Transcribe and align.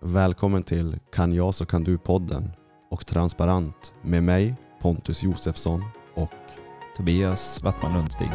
Välkommen 0.00 0.62
till 0.62 0.98
Kan 1.12 1.32
jag 1.32 1.54
så 1.54 1.66
kan 1.66 1.84
du-podden 1.84 2.50
och 2.90 3.06
Transparent 3.06 3.94
med 4.02 4.22
mig 4.22 4.54
Pontus 4.80 5.22
Josefsson 5.22 5.84
och 6.14 6.30
Tobias 6.96 7.62
Wattman 7.62 7.92
Lundstig. 7.92 8.30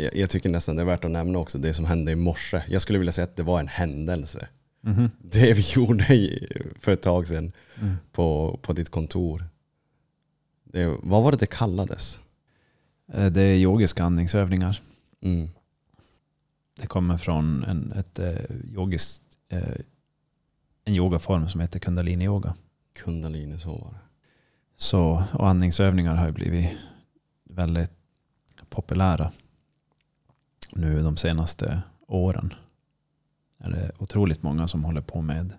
jag, 0.00 0.16
jag 0.16 0.30
tycker 0.30 0.48
nästan 0.48 0.76
det 0.76 0.82
är 0.82 0.86
värt 0.86 1.04
att 1.04 1.10
nämna 1.10 1.38
också 1.38 1.58
det 1.58 1.74
som 1.74 1.84
hände 1.84 2.12
i 2.12 2.16
morse. 2.16 2.62
Jag 2.68 2.82
skulle 2.82 2.98
vilja 2.98 3.12
säga 3.12 3.24
att 3.24 3.36
det 3.36 3.42
var 3.42 3.60
en 3.60 3.68
händelse. 3.68 4.48
Mhm. 4.80 5.10
Det 5.18 5.52
vi 5.54 5.62
gjorde 5.74 6.04
för 6.78 6.92
ett 6.92 7.02
tag 7.02 7.26
sedan 7.26 7.52
Mm. 7.82 7.96
på, 8.12 8.58
på 8.62 8.72
ditt 8.72 8.88
kontor. 8.90 9.44
Det, 10.64 10.86
vad 11.02 11.22
var 11.22 11.32
det 11.32 11.38
det 11.38 11.46
kallades? 11.46 12.20
Eh, 13.12 13.26
Det 13.26 13.40
är 13.42 13.56
yogiska 13.56 14.04
andningsövningar. 14.04 14.82
Mm. 15.20 15.48
Det 16.80 16.86
kommer 16.86 17.16
från 17.16 17.64
en, 17.64 17.92
ett, 17.92 18.18
eh, 18.18 18.36
yogiskt, 18.74 19.22
eh, 19.48 19.74
en 20.84 20.94
yogaform 20.94 21.48
som 21.48 21.60
heter 21.60 21.78
kundalini-yoga. 21.80 22.54
Kundalini, 22.92 23.58
så 23.58 23.68
var 23.70 23.90
det. 23.90 23.98
Så, 24.76 25.24
och 25.32 25.48
andningsövningar 25.48 26.14
har 26.14 26.26
ju 26.26 26.32
blivit 26.32 26.70
väldigt 27.44 27.90
populära 28.68 29.32
nu 30.72 31.02
de 31.02 31.16
senaste 31.16 31.82
åren. 32.06 32.54
Är 33.60 33.70
det 33.70 33.92
otroligt 33.98 34.42
många 34.42 34.68
som 34.68 34.84
håller 34.84 35.00
på 35.00 35.20
med 35.22 35.52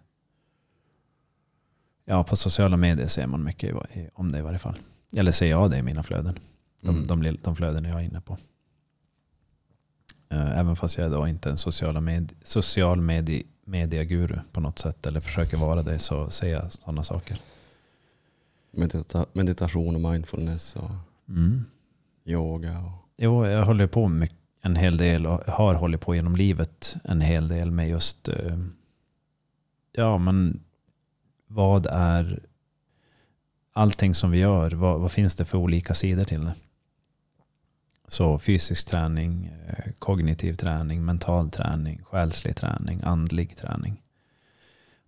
Ja, 2.05 2.23
på 2.23 2.35
sociala 2.35 2.77
medier 2.77 3.07
ser 3.07 3.27
man 3.27 3.43
mycket 3.43 3.75
om 4.13 4.31
det 4.31 4.39
i 4.39 4.41
varje 4.41 4.59
fall. 4.59 4.79
Eller 5.17 5.31
ser 5.31 5.49
jag 5.49 5.71
det 5.71 5.77
i 5.77 5.81
mina 5.83 6.03
flöden. 6.03 6.39
De, 6.81 6.89
Mm. 7.05 7.07
de, 7.23 7.37
de 7.43 7.55
flöden 7.55 7.85
jag 7.85 7.99
är 8.01 8.05
inne 8.05 8.21
på. 8.21 8.37
Eh, 10.29 10.59
Även 10.59 10.75
fast 10.75 10.97
jag 10.97 11.11
då 11.11 11.27
inte 11.27 11.49
är 11.49 11.51
en 11.51 11.57
sociala 11.57 12.01
med, 12.01 12.33
social 12.43 13.01
medie, 13.01 13.43
medieguru 13.65 14.39
på 14.51 14.61
något 14.61 14.79
sätt. 14.79 15.05
Eller 15.05 15.19
försöker 15.19 15.57
vara 15.57 15.83
det 15.83 15.99
så 15.99 16.29
ser 16.29 16.51
jag 16.51 16.71
sådana 16.73 17.03
saker. 17.03 17.37
Medita 18.71 19.25
meditation 19.33 19.95
och 20.05 20.11
mindfulness 20.11 20.75
och 20.75 20.91
Mm. 21.29 21.65
yoga. 22.25 22.79
Och, 22.79 22.91
Jo, 23.17 23.45
jag 23.47 23.65
håller 23.65 23.87
på 23.87 24.07
mycket, 24.07 24.37
en 24.61 24.75
hel 24.75 24.97
del 24.97 25.27
och 25.27 25.39
har 25.39 25.73
hållit 25.73 26.01
på 26.01 26.15
genom 26.15 26.35
livet 26.35 26.95
en 27.03 27.21
hel 27.21 27.47
del 27.47 27.71
med 27.71 27.89
just 27.89 28.27
eh, 28.27 28.57
ja, 29.91 30.17
men 30.17 30.63
vad 31.47 31.85
är 31.85 32.39
allting 33.73 34.15
som 34.15 34.31
vi 34.31 34.37
gör? 34.37 34.71
Vad, 34.71 34.99
vad 34.99 35.11
finns 35.11 35.35
det 35.35 35.45
för 35.45 35.57
olika 35.57 35.93
sidor 35.93 36.23
till 36.23 36.45
det? 36.45 36.53
Så 38.07 38.39
fysisk 38.39 38.87
träning, 38.87 39.45
eh, 39.67 39.91
kognitiv 39.99 40.53
träning, 40.53 41.05
mental 41.05 41.49
träning, 41.49 42.01
själslig 42.03 42.55
träning, 42.55 43.01
andlig 43.03 43.57
träning. 43.57 44.01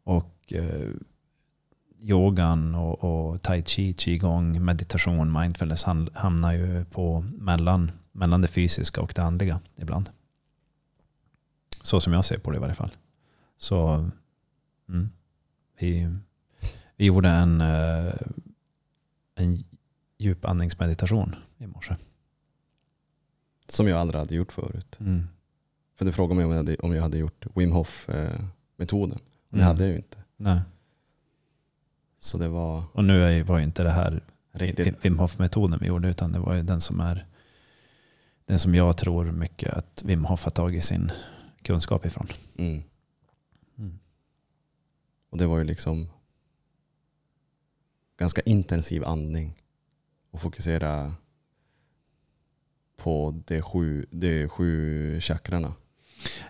Och 0.03 0.53
eh, 0.53 0.89
yogan 2.01 2.75
och, 2.75 3.03
och 3.03 3.41
tai 3.41 3.63
chi, 3.63 3.93
qigong, 3.93 4.65
meditation, 4.65 5.39
mindfulness 5.39 5.83
hamnar 6.13 6.53
ju 6.53 6.85
på 6.85 7.25
mellan, 7.37 7.91
mellan 8.15 8.41
det 8.41 8.47
fysiska 8.47 9.01
och 9.01 9.13
det 9.15 9.23
andliga 9.23 9.59
ibland. 9.75 10.09
Så 11.83 12.01
som 12.01 12.13
jag 12.13 12.25
ser 12.25 12.37
på 12.37 12.51
det 12.51 12.57
i 12.57 12.59
varje 12.59 12.73
fall. 12.73 12.91
Så 13.57 14.09
mm, 14.89 15.09
vi, 15.79 16.09
vi 16.95 17.05
gjorde 17.05 17.29
en, 17.29 17.61
eh, 17.61 18.13
en 19.35 19.63
djupandningsmeditation 20.17 21.35
i 21.57 21.67
morse. 21.67 21.95
som 23.67 23.87
jag 23.87 23.99
aldrig 23.99 24.19
hade 24.19 24.35
gjort 24.35 24.51
förut. 24.51 24.97
Mm. 24.99 25.27
För 25.95 26.05
du 26.05 26.11
frågade 26.11 26.35
mig 26.35 26.45
om 26.45 26.51
jag 26.51 26.57
hade, 26.57 26.75
om 26.75 26.93
jag 26.95 27.01
hade 27.01 27.17
gjort 27.17 27.45
Wim 27.55 27.71
Hof-metoden. 27.71 29.17
Och 29.49 29.57
det 29.57 29.63
Mm. 29.63 29.67
hade 29.67 29.83
jag 29.83 29.91
ju 29.91 29.97
inte. 29.97 30.17
Nej. 30.37 30.59
Så 32.19 32.37
det 32.37 32.47
var 32.47 32.83
Och 32.93 33.03
nu 33.03 33.43
var 33.43 33.57
ju 33.57 33.63
inte 33.63 33.83
det 33.83 33.91
här 33.91 34.23
riktigt... 34.51 35.05
Wim 35.05 35.19
Hof-metoden 35.19 35.79
vi 35.79 35.87
gjorde, 35.87 36.09
utan 36.09 36.31
det 36.31 36.39
var 36.39 36.53
ju 36.53 36.61
den 36.61 36.81
som 36.81 36.99
är 36.99 37.25
den 38.45 38.59
som 38.59 38.75
jag 38.75 38.97
tror 38.97 39.31
mycket 39.31 39.73
att 39.73 40.01
Wim 40.05 40.25
Hof 40.25 40.43
har 40.43 40.51
tagit 40.51 40.83
sin 40.83 41.11
kunskap 41.61 42.05
ifrån. 42.05 42.27
Mm. 42.57 42.83
Mm. 43.77 43.99
Och 45.29 45.37
det 45.37 45.45
var 45.45 45.57
ju 45.57 45.63
liksom 45.63 46.09
ganska 48.17 48.41
intensiv 48.41 49.03
andning. 49.05 49.53
Och 50.31 50.41
fokusera 50.41 51.13
på 52.97 53.41
de 53.45 53.61
sju, 53.61 54.05
de 54.11 54.47
sju 54.47 55.19
chakrarna. 55.21 55.73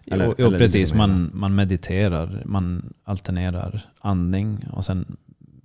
Eller- 0.06 0.26
jo, 0.26 0.36
jo, 0.38 0.48
eller 0.48 0.58
precis. 0.58 0.94
Man, 0.94 1.32
man 1.34 1.56
mediterar, 1.56 2.44
man 2.46 2.94
alternerar 3.04 3.92
andning 4.00 4.66
och 4.74 4.86
sen 4.86 5.18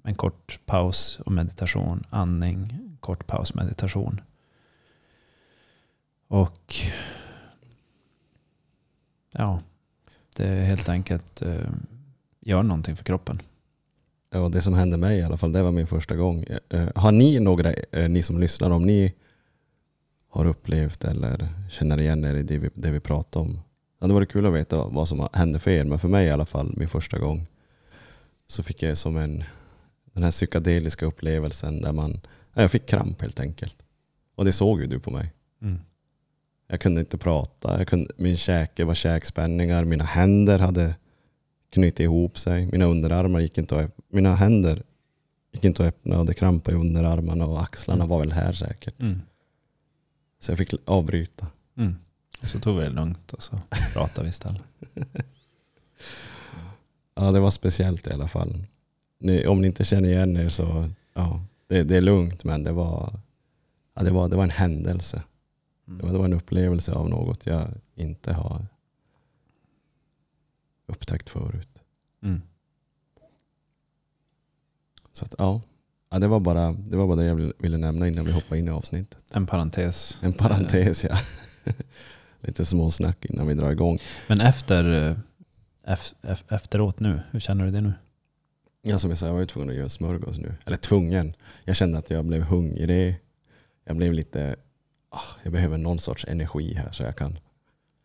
en 0.05 0.15
kort 0.15 0.61
paus 0.67 1.21
och 1.27 1.33
meditation. 1.33 2.05
Andning, 2.11 2.79
kort 3.01 3.27
paus, 3.27 3.55
meditation. 3.55 4.21
Och 6.29 6.75
ja, 9.33 9.61
det 10.37 10.45
är 10.49 10.63
helt 10.65 10.89
enkelt 10.89 11.43
eh, 11.43 11.71
gör 12.41 12.63
någonting 12.63 12.97
för 12.97 13.05
kroppen. 13.05 13.43
Ja, 14.31 14.49
det 14.49 14.63
som 14.63 14.75
hände 14.75 14.97
mig 14.97 15.19
i 15.19 15.23
alla 15.23 15.37
fall, 15.37 15.53
det 15.53 15.63
var 15.63 15.73
min 15.73 15.87
första 15.87 16.17
gång. 16.17 16.45
Eh, 16.71 16.89
Har 16.95 17.13
ni 17.13 17.41
några, 17.41 17.73
eh, 17.73 18.09
ni 18.09 18.23
som 18.23 18.41
lyssnar, 18.41 18.71
om 18.71 18.83
ni 18.87 19.15
har 20.29 20.45
upplevt 20.47 21.05
eller 21.05 21.49
känner 21.71 22.01
igen 22.01 22.25
er 22.25 22.35
i 22.35 22.43
det 22.43 22.59
vi, 22.59 22.71
det 22.75 22.91
vi 22.91 23.01
pratar 23.01 23.41
om. 23.41 23.53
Det 23.53 24.05
hade 24.05 24.15
varit 24.15 24.31
kul 24.33 24.47
att 24.47 24.53
veta 24.53 24.85
vad 24.85 25.09
som 25.09 25.29
hände 25.33 25.59
för 25.59 25.71
er, 25.71 25.85
men 25.85 25.99
för 25.99 26.09
mig 26.09 26.27
i 26.27 26.31
alla 26.31 26.47
fall, 26.47 26.75
min 26.77 26.89
första 26.89 27.19
gång, 27.19 27.47
så 28.47 28.63
fick 28.63 28.83
jag 28.83 28.99
som 28.99 29.17
en, 29.17 29.45
den 30.13 30.23
här 30.23 30.31
psykedeliska 30.31 31.07
upplevelsen 31.07 31.81
där 31.81 31.93
man, 31.93 32.21
ja, 32.55 32.63
jag 32.63 32.71
fick 32.71 32.87
kramp 32.87 33.21
helt 33.21 33.41
enkelt. 33.41 33.77
Och 34.35 34.45
det 34.45 34.53
såg 34.53 34.81
ju 34.81 34.87
du 34.87 34.99
på 35.01 35.11
mig. 35.11 35.33
Mm. 35.63 35.81
Jag 36.71 36.81
kunde 36.81 37.01
inte 37.01 37.19
prata, 37.19 37.79
jag 37.79 37.89
kunde, 37.89 38.11
min 38.17 38.37
käke 38.37 38.85
var 38.85 38.95
käkspänningar, 38.95 39.85
mina 39.85 40.05
händer 40.05 40.59
hade 40.59 40.95
knutit 41.73 42.01
ihop 42.01 42.39
sig, 42.39 42.67
mina 42.67 42.85
underarmar 42.85 43.41
gick 43.41 43.59
inte 43.59 43.77
att 43.81 43.91
mina 44.09 44.35
händer 44.35 44.83
gick 45.53 45.65
inte 45.65 45.83
att 45.83 45.89
öppna 45.89 46.19
och 46.19 46.27
det 46.27 46.35
krampade 46.35 46.77
i 46.77 46.81
underarmarna 46.81 47.47
och 47.47 47.63
axlarna 47.63 48.05
Mm. 48.05 48.09
var 48.09 48.19
väl 48.21 48.33
här 48.33 48.53
säkert. 48.53 49.01
Mm. 49.01 49.21
Så 50.41 50.51
jag 50.53 50.59
fick 50.59 50.75
avbryta. 50.85 51.47
Mm. 51.77 51.97
Så 52.43 52.59
tog 52.61 52.77
vi 52.77 52.83
det 52.83 52.91
lugnt 52.91 53.33
och 53.33 53.43
så 53.43 53.57
pratade 53.95 54.23
vi 54.23 54.29
istället. 54.29 54.63
Ja, 57.15 57.31
det 57.33 57.41
var 57.41 57.51
speciellt 57.51 58.07
i 58.07 58.13
alla 58.13 58.29
fall. 58.29 58.65
Ni, 59.21 59.47
om 59.47 59.61
ni 59.61 59.67
inte 59.67 59.85
känner 59.85 60.09
igen 60.09 60.37
er 60.37 60.49
så, 60.49 60.91
ja, 61.15 61.41
det, 61.69 61.83
det 61.83 61.97
är 61.97 62.01
lugnt 62.01 62.45
men 62.45 62.63
det 62.65 62.73
var, 62.73 63.13
ja, 63.95 64.03
det 64.03 64.11
var, 64.11 64.29
det 64.29 64.37
var 64.37 64.45
en 64.45 64.51
händelse. 64.51 65.23
Mm. 65.89 66.13
det 66.13 66.19
var 66.19 66.25
en 66.25 66.33
upplevelse 66.33 66.93
av 66.93 67.09
något 67.09 67.47
jag 67.47 67.69
inte 67.95 68.33
har 68.33 68.67
upptäckt 70.87 71.29
förut. 71.29 71.83
Mm. 72.23 72.43
Så 75.13 75.25
att, 75.25 75.35
ja, 75.39 75.63
ja 76.11 76.19
det, 76.19 76.27
var 76.29 76.41
bara, 76.41 76.73
det 76.73 76.97
var 76.97 77.07
bara 77.07 77.17
det 77.17 77.25
jag 77.25 77.53
ville- 77.59 77.77
nämna 77.79 78.09
innan 78.09 78.25
vi 78.25 78.33
hoppar 78.33 78.57
in 78.57 78.69
i 78.69 78.71
avsnittet. 78.71 79.25
En 79.35 79.47
parentes. 79.47 80.19
En 80.23 80.33
parentes 80.33 81.05
ja. 81.05 81.17
Lite 82.41 82.65
småsnack 82.65 83.25
innan 83.25 83.47
vi 83.47 83.55
drar 83.55 83.71
igång. 83.71 83.99
Men 84.29 84.41
efter, 84.41 84.85
eh, 85.11 85.17
ef- 85.93 86.15
ef- 86.23 86.45
efteråt 86.55 87.01
nu, 87.01 87.21
hur 87.31 87.41
känner 87.41 87.65
du 87.65 87.71
det 87.71 87.81
nu? 87.81 87.93
Ja, 88.83 88.99
som 88.99 89.11
jag 89.11 89.19
sa, 89.19 89.27
jag 89.27 89.33
var 89.33 89.41
ju 89.41 89.47
tvungen 89.47 89.71
att 89.71 89.77
göra 89.77 89.89
smörgås 89.89 90.39
nu. 90.39 90.55
Eller 90.67 90.77
tvungen. 90.77 91.35
Jag 91.65 91.77
kände 91.77 91.99
att 91.99 92.11
jag 92.11 92.25
blev 92.25 92.43
hungrig. 92.43 93.19
Jag 93.85 93.97
blev 93.97 94.13
lite, 94.13 94.57
jag 95.43 95.53
behöver 95.53 95.79
någon 95.79 95.99
sorts 95.99 96.25
energi 96.29 96.75
här 96.75 96.93
så 96.93 97.03
jag 97.03 97.17
kan 97.17 97.39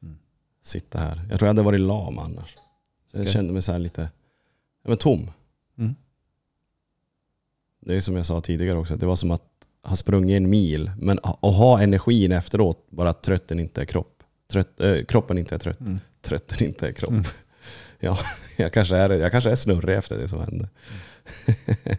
Mm. 0.03 0.17
sitta 0.63 0.99
här. 0.99 1.15
Jag 1.29 1.39
tror 1.39 1.47
jag 1.47 1.53
hade 1.53 1.61
varit 1.61 1.79
lam 1.79 2.19
annars. 2.19 2.55
Så 3.11 3.17
jag 3.17 3.27
kände 3.29 3.53
mig 3.53 3.61
så 3.61 3.71
här 3.71 3.79
lite 3.79 4.09
men 4.83 4.97
tom. 4.97 5.31
Mm. 5.77 5.95
Det 7.79 7.95
är 7.95 8.01
som 8.01 8.15
jag 8.15 8.25
sa 8.25 8.41
tidigare 8.41 8.77
också, 8.77 8.95
det 8.97 9.05
var 9.05 9.15
som 9.15 9.31
att 9.31 9.43
ha 9.83 9.95
sprungit 9.95 10.37
en 10.37 10.49
mil 10.49 10.91
men 10.99 11.19
att 11.23 11.39
ha 11.55 11.81
energin 11.81 12.31
efteråt, 12.31 12.87
bara 12.89 13.09
att 13.09 13.23
trötten 13.23 13.59
inte 13.59 13.81
är 13.81 13.85
kropp. 13.85 14.23
Trött, 14.47 14.79
äh, 14.79 15.03
kroppen 15.03 15.37
inte 15.37 15.55
är 15.55 15.59
trött, 15.59 15.79
Mm. 15.79 15.99
trötten 16.21 16.63
inte 16.67 16.87
är 16.87 16.91
kropp. 16.91 17.09
Mm. 17.11 17.23
Ja, 17.99 18.17
jag 18.57 18.73
kanske, 18.73 18.97
är, 18.97 19.09
jag 19.09 19.31
kanske 19.31 19.51
är 19.51 19.55
snurrig 19.55 19.95
efter 19.97 20.17
det 20.17 20.27
som 20.27 20.39
hände. 20.39 20.69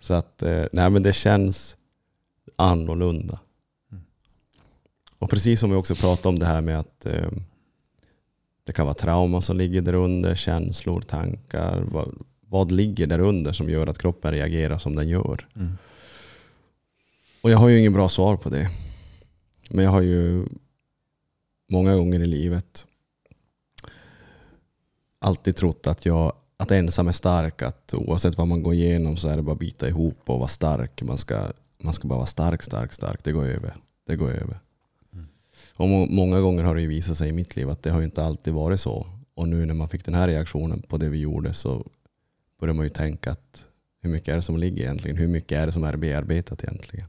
så 0.00 0.14
att, 0.14 0.42
eh, 0.42 0.64
nej 0.72 0.90
men 0.90 1.02
det 1.02 1.12
känns 1.12 1.76
annorlunda. 2.56 3.38
Och 5.18 5.30
precis 5.30 5.60
som 5.60 5.70
vi 5.70 5.76
också 5.76 5.94
pratade 5.94 6.28
om 6.28 6.38
det 6.38 6.46
här 6.46 6.60
med 6.60 6.78
att 6.78 7.06
eh, 7.06 7.30
Det 8.64 8.72
kan 8.72 8.86
vara 8.86 8.94
trauma 8.94 9.40
som 9.40 9.56
ligger 9.56 9.82
där 9.82 9.94
under, 9.94 10.34
känslor, 10.34 11.00
tankar. 11.00 11.80
Vad, 11.80 12.14
vad 12.40 12.72
ligger 12.72 13.06
där 13.06 13.18
under 13.18 13.52
som 13.52 13.70
gör 13.70 13.86
att 13.86 13.98
kroppen 13.98 14.32
reagerar 14.32 14.78
som 14.78 14.94
den 14.94 15.08
gör? 15.08 15.46
Mm. 15.56 15.72
Och 17.40 17.50
jag 17.50 17.58
har 17.58 17.68
ju 17.68 17.78
ingen 17.78 17.92
bra 17.92 18.08
svar 18.08 18.36
på 18.36 18.48
det. 18.48 18.70
Men 19.70 19.84
jag 19.84 19.92
har 19.92 20.02
ju 20.02 20.46
många 21.68 21.96
gånger 21.96 22.20
i 22.20 22.26
livet 22.26 22.86
alltid 25.18 25.56
trott 25.56 25.86
att, 25.86 26.06
jag, 26.06 26.32
att 26.56 26.70
ensam 26.70 27.08
är 27.08 27.12
stark. 27.12 27.62
Att 27.62 27.94
oavsett 27.94 28.38
vad 28.38 28.48
man 28.48 28.62
går 28.62 28.74
igenom 28.74 29.16
så 29.16 29.28
är 29.28 29.36
det 29.36 29.42
bara 29.42 29.52
att 29.52 29.58
bita 29.58 29.88
ihop 29.88 30.20
och 30.26 30.38
vara 30.38 30.48
stark. 30.48 31.02
Man 31.02 31.18
ska, 31.18 31.46
man 31.78 31.92
ska 31.92 32.08
bara 32.08 32.16
vara 32.16 32.26
stark, 32.26 32.62
stark, 32.62 32.92
stark. 32.92 33.24
Det 33.24 33.32
går 33.32 33.44
över. 33.44 33.76
Det 34.06 34.16
går 34.16 34.30
över. 34.30 34.58
Och 35.78 35.88
må, 35.88 36.06
många 36.06 36.40
gånger 36.40 36.64
har 36.64 36.74
det 36.74 36.80
ju 36.80 36.88
visat 36.88 37.16
sig 37.16 37.28
i 37.28 37.32
mitt 37.32 37.56
liv 37.56 37.70
att 37.70 37.82
det 37.82 37.90
har 37.90 37.98
ju 37.98 38.04
inte 38.04 38.24
alltid 38.24 38.54
varit 38.54 38.80
så. 38.80 39.06
Och 39.34 39.48
nu 39.48 39.66
när 39.66 39.74
man 39.74 39.88
fick 39.88 40.04
den 40.04 40.14
här 40.14 40.28
reaktionen 40.28 40.82
på 40.82 40.98
det 40.98 41.08
vi 41.08 41.18
gjorde 41.18 41.54
så 41.54 41.90
börjar 42.60 42.74
man 42.74 42.86
ju 42.86 42.90
tänka 42.90 43.30
att 43.30 43.66
hur 44.00 44.10
mycket 44.10 44.28
är 44.28 44.36
det 44.36 44.42
som 44.42 44.56
ligger 44.56 44.82
egentligen? 44.82 45.16
Hur 45.16 45.28
mycket 45.28 45.62
är 45.62 45.66
det 45.66 45.72
som 45.72 45.84
är 45.84 45.96
bearbetat 45.96 46.64
egentligen? 46.64 47.08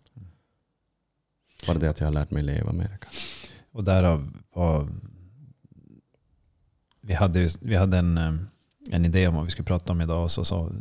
Bara 1.67 1.77
det 1.77 1.89
att 1.89 1.99
jag 1.99 2.07
har 2.07 2.11
lärt 2.11 2.31
mig 2.31 2.43
leva 2.43 2.71
med 2.71 2.85
det. 2.85 2.97
kanske. 3.01 3.21
Och 3.71 3.83
därav 3.83 4.33
var... 4.53 4.87
Vi 7.01 7.13
hade, 7.13 7.49
vi 7.61 7.75
hade 7.75 7.97
en, 7.97 8.17
eh, 8.17 8.33
en 8.91 9.05
idé 9.05 9.27
om 9.27 9.35
vad 9.35 9.45
vi 9.45 9.51
skulle 9.51 9.65
prata 9.65 9.93
om 9.93 10.01
idag. 10.01 10.23
Och 10.23 10.31
så, 10.31 10.43
så, 10.43 10.71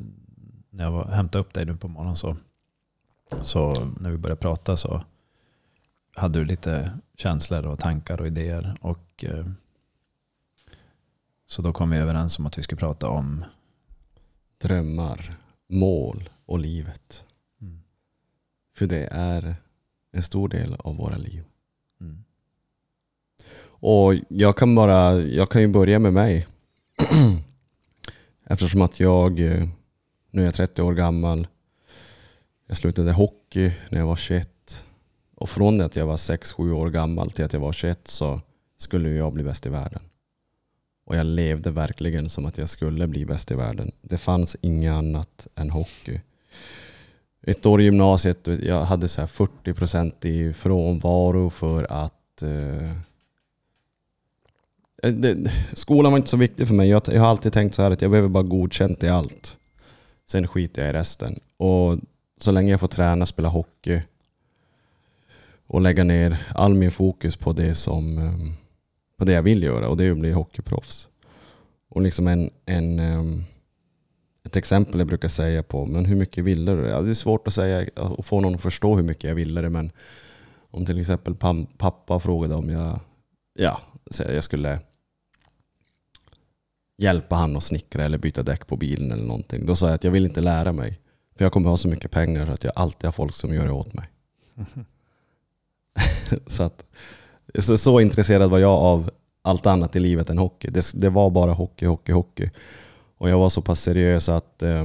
när 0.70 0.84
jag 0.84 0.92
var, 0.92 1.04
hämtade 1.04 1.44
upp 1.44 1.54
dig 1.54 1.66
nu 1.66 1.76
på 1.76 1.88
morgonen 1.88 2.16
så, 2.16 2.36
så 3.40 3.74
när 4.00 4.10
vi 4.10 4.16
började 4.16 4.40
prata 4.40 4.76
så 4.76 5.04
hade 6.18 6.38
du 6.38 6.44
lite 6.44 6.98
känslor 7.16 7.66
och 7.66 7.78
tankar 7.78 8.20
och 8.20 8.26
idéer. 8.26 8.76
Och, 8.80 9.24
eh, 9.24 9.46
så 11.46 11.62
då 11.62 11.72
kom 11.72 11.90
vi 11.90 11.96
överens 11.96 12.38
om 12.38 12.46
att 12.46 12.58
vi 12.58 12.62
skulle 12.62 12.78
prata 12.78 13.08
om 13.08 13.44
Drömmar, 14.58 15.36
mål 15.68 16.28
och 16.46 16.58
livet. 16.58 17.24
mm, 17.60 17.80
För 18.76 18.86
det 18.86 19.08
är 19.12 19.56
en 20.12 20.22
stor 20.22 20.48
del 20.48 20.74
av 20.78 20.96
våra 20.96 21.16
liv. 21.16 21.44
mm, 22.00 22.24
Och 23.80 24.14
jag 24.28 24.56
kan 24.56 24.74
bara, 24.74 25.14
jag 25.14 25.50
kan 25.50 25.62
ju 25.62 25.68
börja 25.68 25.98
med 25.98 26.12
mig. 26.12 26.46
Eftersom 28.44 28.82
att 28.82 29.00
jag, 29.00 29.40
eh, 29.40 29.68
nu 30.30 30.40
är 30.40 30.44
jag 30.44 30.54
30 30.54 30.82
år 30.82 30.94
gammal. 30.94 31.46
Jag 32.66 32.76
slutade 32.76 33.12
hockey 33.12 33.72
när 33.90 33.98
jag 33.98 34.06
var 34.06 34.16
21. 34.16 34.50
Och 35.38 35.50
från 35.50 35.78
det 35.78 35.84
att 35.84 35.96
jag 35.96 36.06
var 36.06 36.16
6-7 36.16 36.72
år 36.72 36.90
gammal 36.90 37.30
till 37.30 37.44
att 37.44 37.52
jag 37.52 37.60
var 37.60 37.72
21 37.72 38.08
så 38.08 38.40
skulle 38.78 39.10
jag 39.10 39.32
bli 39.32 39.44
bäst 39.44 39.66
i 39.66 39.68
världen. 39.68 40.02
Och 41.06 41.16
jag 41.16 41.26
levde 41.26 41.70
verkligen 41.70 42.28
som 42.28 42.46
att 42.46 42.58
jag 42.58 42.68
skulle 42.68 43.06
bli 43.06 43.26
bäst 43.26 43.50
i 43.50 43.54
världen. 43.54 43.92
Det 44.02 44.18
fanns 44.18 44.56
inget 44.60 44.92
annat 44.92 45.46
än 45.54 45.70
hockey. 45.70 46.20
Ett 47.42 47.66
år 47.66 47.80
i 47.80 47.84
gymnasiet, 47.84 48.46
jag 48.62 48.84
hade 48.84 49.08
så 49.08 49.20
här 49.20 49.28
40% 49.28 50.26
i 50.26 50.52
frånvaro 50.52 51.50
för 51.50 51.92
att 51.92 52.42
eh, 52.42 52.90
eh, 55.02 55.12
det, 55.12 55.52
skolan 55.72 56.12
var 56.12 56.16
inte 56.16 56.30
så 56.30 56.36
viktig 56.36 56.66
för 56.66 56.74
mig. 56.74 56.88
Jag, 56.88 57.02
jag 57.06 57.20
har 57.20 57.28
alltid 57.28 57.52
tänkt 57.52 57.74
så 57.74 57.82
här 57.82 57.90
att 57.90 58.02
jag 58.02 58.10
behöver 58.10 58.28
bara 58.28 58.42
godkänt 58.42 59.02
i 59.02 59.08
allt. 59.08 59.56
Sen 60.26 60.48
skiter 60.48 60.82
jag 60.82 60.90
i 60.90 60.98
resten. 60.98 61.40
Och 61.56 61.98
så 62.40 62.50
länge 62.50 62.70
jag 62.70 62.80
får 62.80 62.88
träna, 62.88 63.26
spela 63.26 63.48
hockey 63.48 64.02
och 65.68 65.80
lägga 65.80 66.04
ner 66.04 66.46
all 66.54 66.74
min 66.74 66.90
fokus 66.90 67.36
på 67.36 67.52
det 67.52 67.74
som 67.74 68.18
ehm, 68.18 68.52
på 69.16 69.24
det 69.24 69.32
jag 69.32 69.42
vill 69.42 69.62
göra 69.62 69.88
och 69.88 69.96
det 69.96 70.04
är 70.04 70.10
att 70.10 70.18
bli 70.18 70.32
hockeyproffs. 70.32 71.08
Och 71.88 72.02
liksom 72.02 72.26
en, 72.26 72.50
en, 72.66 72.98
ehm, 72.98 73.44
ett 74.44 74.56
exempel 74.56 74.98
jag 74.98 75.08
brukar 75.08 75.28
säga 75.28 75.62
på, 75.62 75.86
men 75.86 76.04
hur 76.04 76.16
mycket 76.16 76.44
ville 76.44 76.74
du? 76.74 76.86
Ja, 76.86 77.00
det 77.00 77.10
är 77.10 77.14
svårt 77.14 77.48
att 77.48 77.54
säga 77.54 77.86
och 77.96 78.26
få 78.26 78.40
någon 78.40 78.54
att 78.54 78.60
förstå 78.60 78.96
hur 78.96 79.02
mycket 79.02 79.24
jag 79.24 79.34
ville 79.34 79.60
det, 79.60 79.70
men 79.70 79.92
om 80.70 80.86
till 80.86 80.98
exempel 81.00 81.34
pappa 81.76 82.18
frågade 82.18 82.54
om 82.54 82.70
jag, 82.70 83.00
ja, 83.54 83.80
jag 84.18 84.44
skulle 84.44 84.80
hjälpa 86.98 87.36
han 87.36 87.56
att 87.56 87.62
snickra 87.62 88.04
eller 88.04 88.18
byta 88.18 88.42
däck 88.42 88.66
på 88.66 88.76
bilen 88.76 89.12
eller 89.12 89.24
någonting. 89.24 89.66
Då 89.66 89.76
sa 89.76 89.86
jag 89.86 89.94
att 89.94 90.04
jag 90.04 90.10
vill 90.10 90.24
inte 90.24 90.40
lära 90.40 90.72
mig. 90.72 91.00
För 91.36 91.44
jag 91.44 91.52
kommer 91.52 91.70
ha 91.70 91.76
så 91.76 91.88
mycket 91.88 92.10
pengar 92.10 92.50
att 92.50 92.64
jag 92.64 92.72
alltid 92.76 93.04
har 93.04 93.12
folk 93.12 93.34
som 93.34 93.54
gör 93.54 93.64
det 93.64 93.72
åt 93.72 93.94
mig. 93.94 94.08
så, 96.46 96.62
att, 96.62 96.84
så, 97.58 97.78
så 97.78 98.00
intresserad 98.00 98.50
var 98.50 98.58
jag 98.58 98.72
av 98.72 99.10
allt 99.42 99.66
annat 99.66 99.96
i 99.96 99.98
livet 99.98 100.30
än 100.30 100.38
hockey. 100.38 100.68
Det, 100.70 100.92
det 100.94 101.08
var 101.08 101.30
bara 101.30 101.52
hockey, 101.52 101.86
hockey, 101.86 102.12
hockey. 102.12 102.50
Och 103.18 103.30
jag 103.30 103.38
var 103.38 103.48
så 103.48 103.62
pass 103.62 103.80
seriös 103.80 104.28
att 104.28 104.62
eh, 104.62 104.84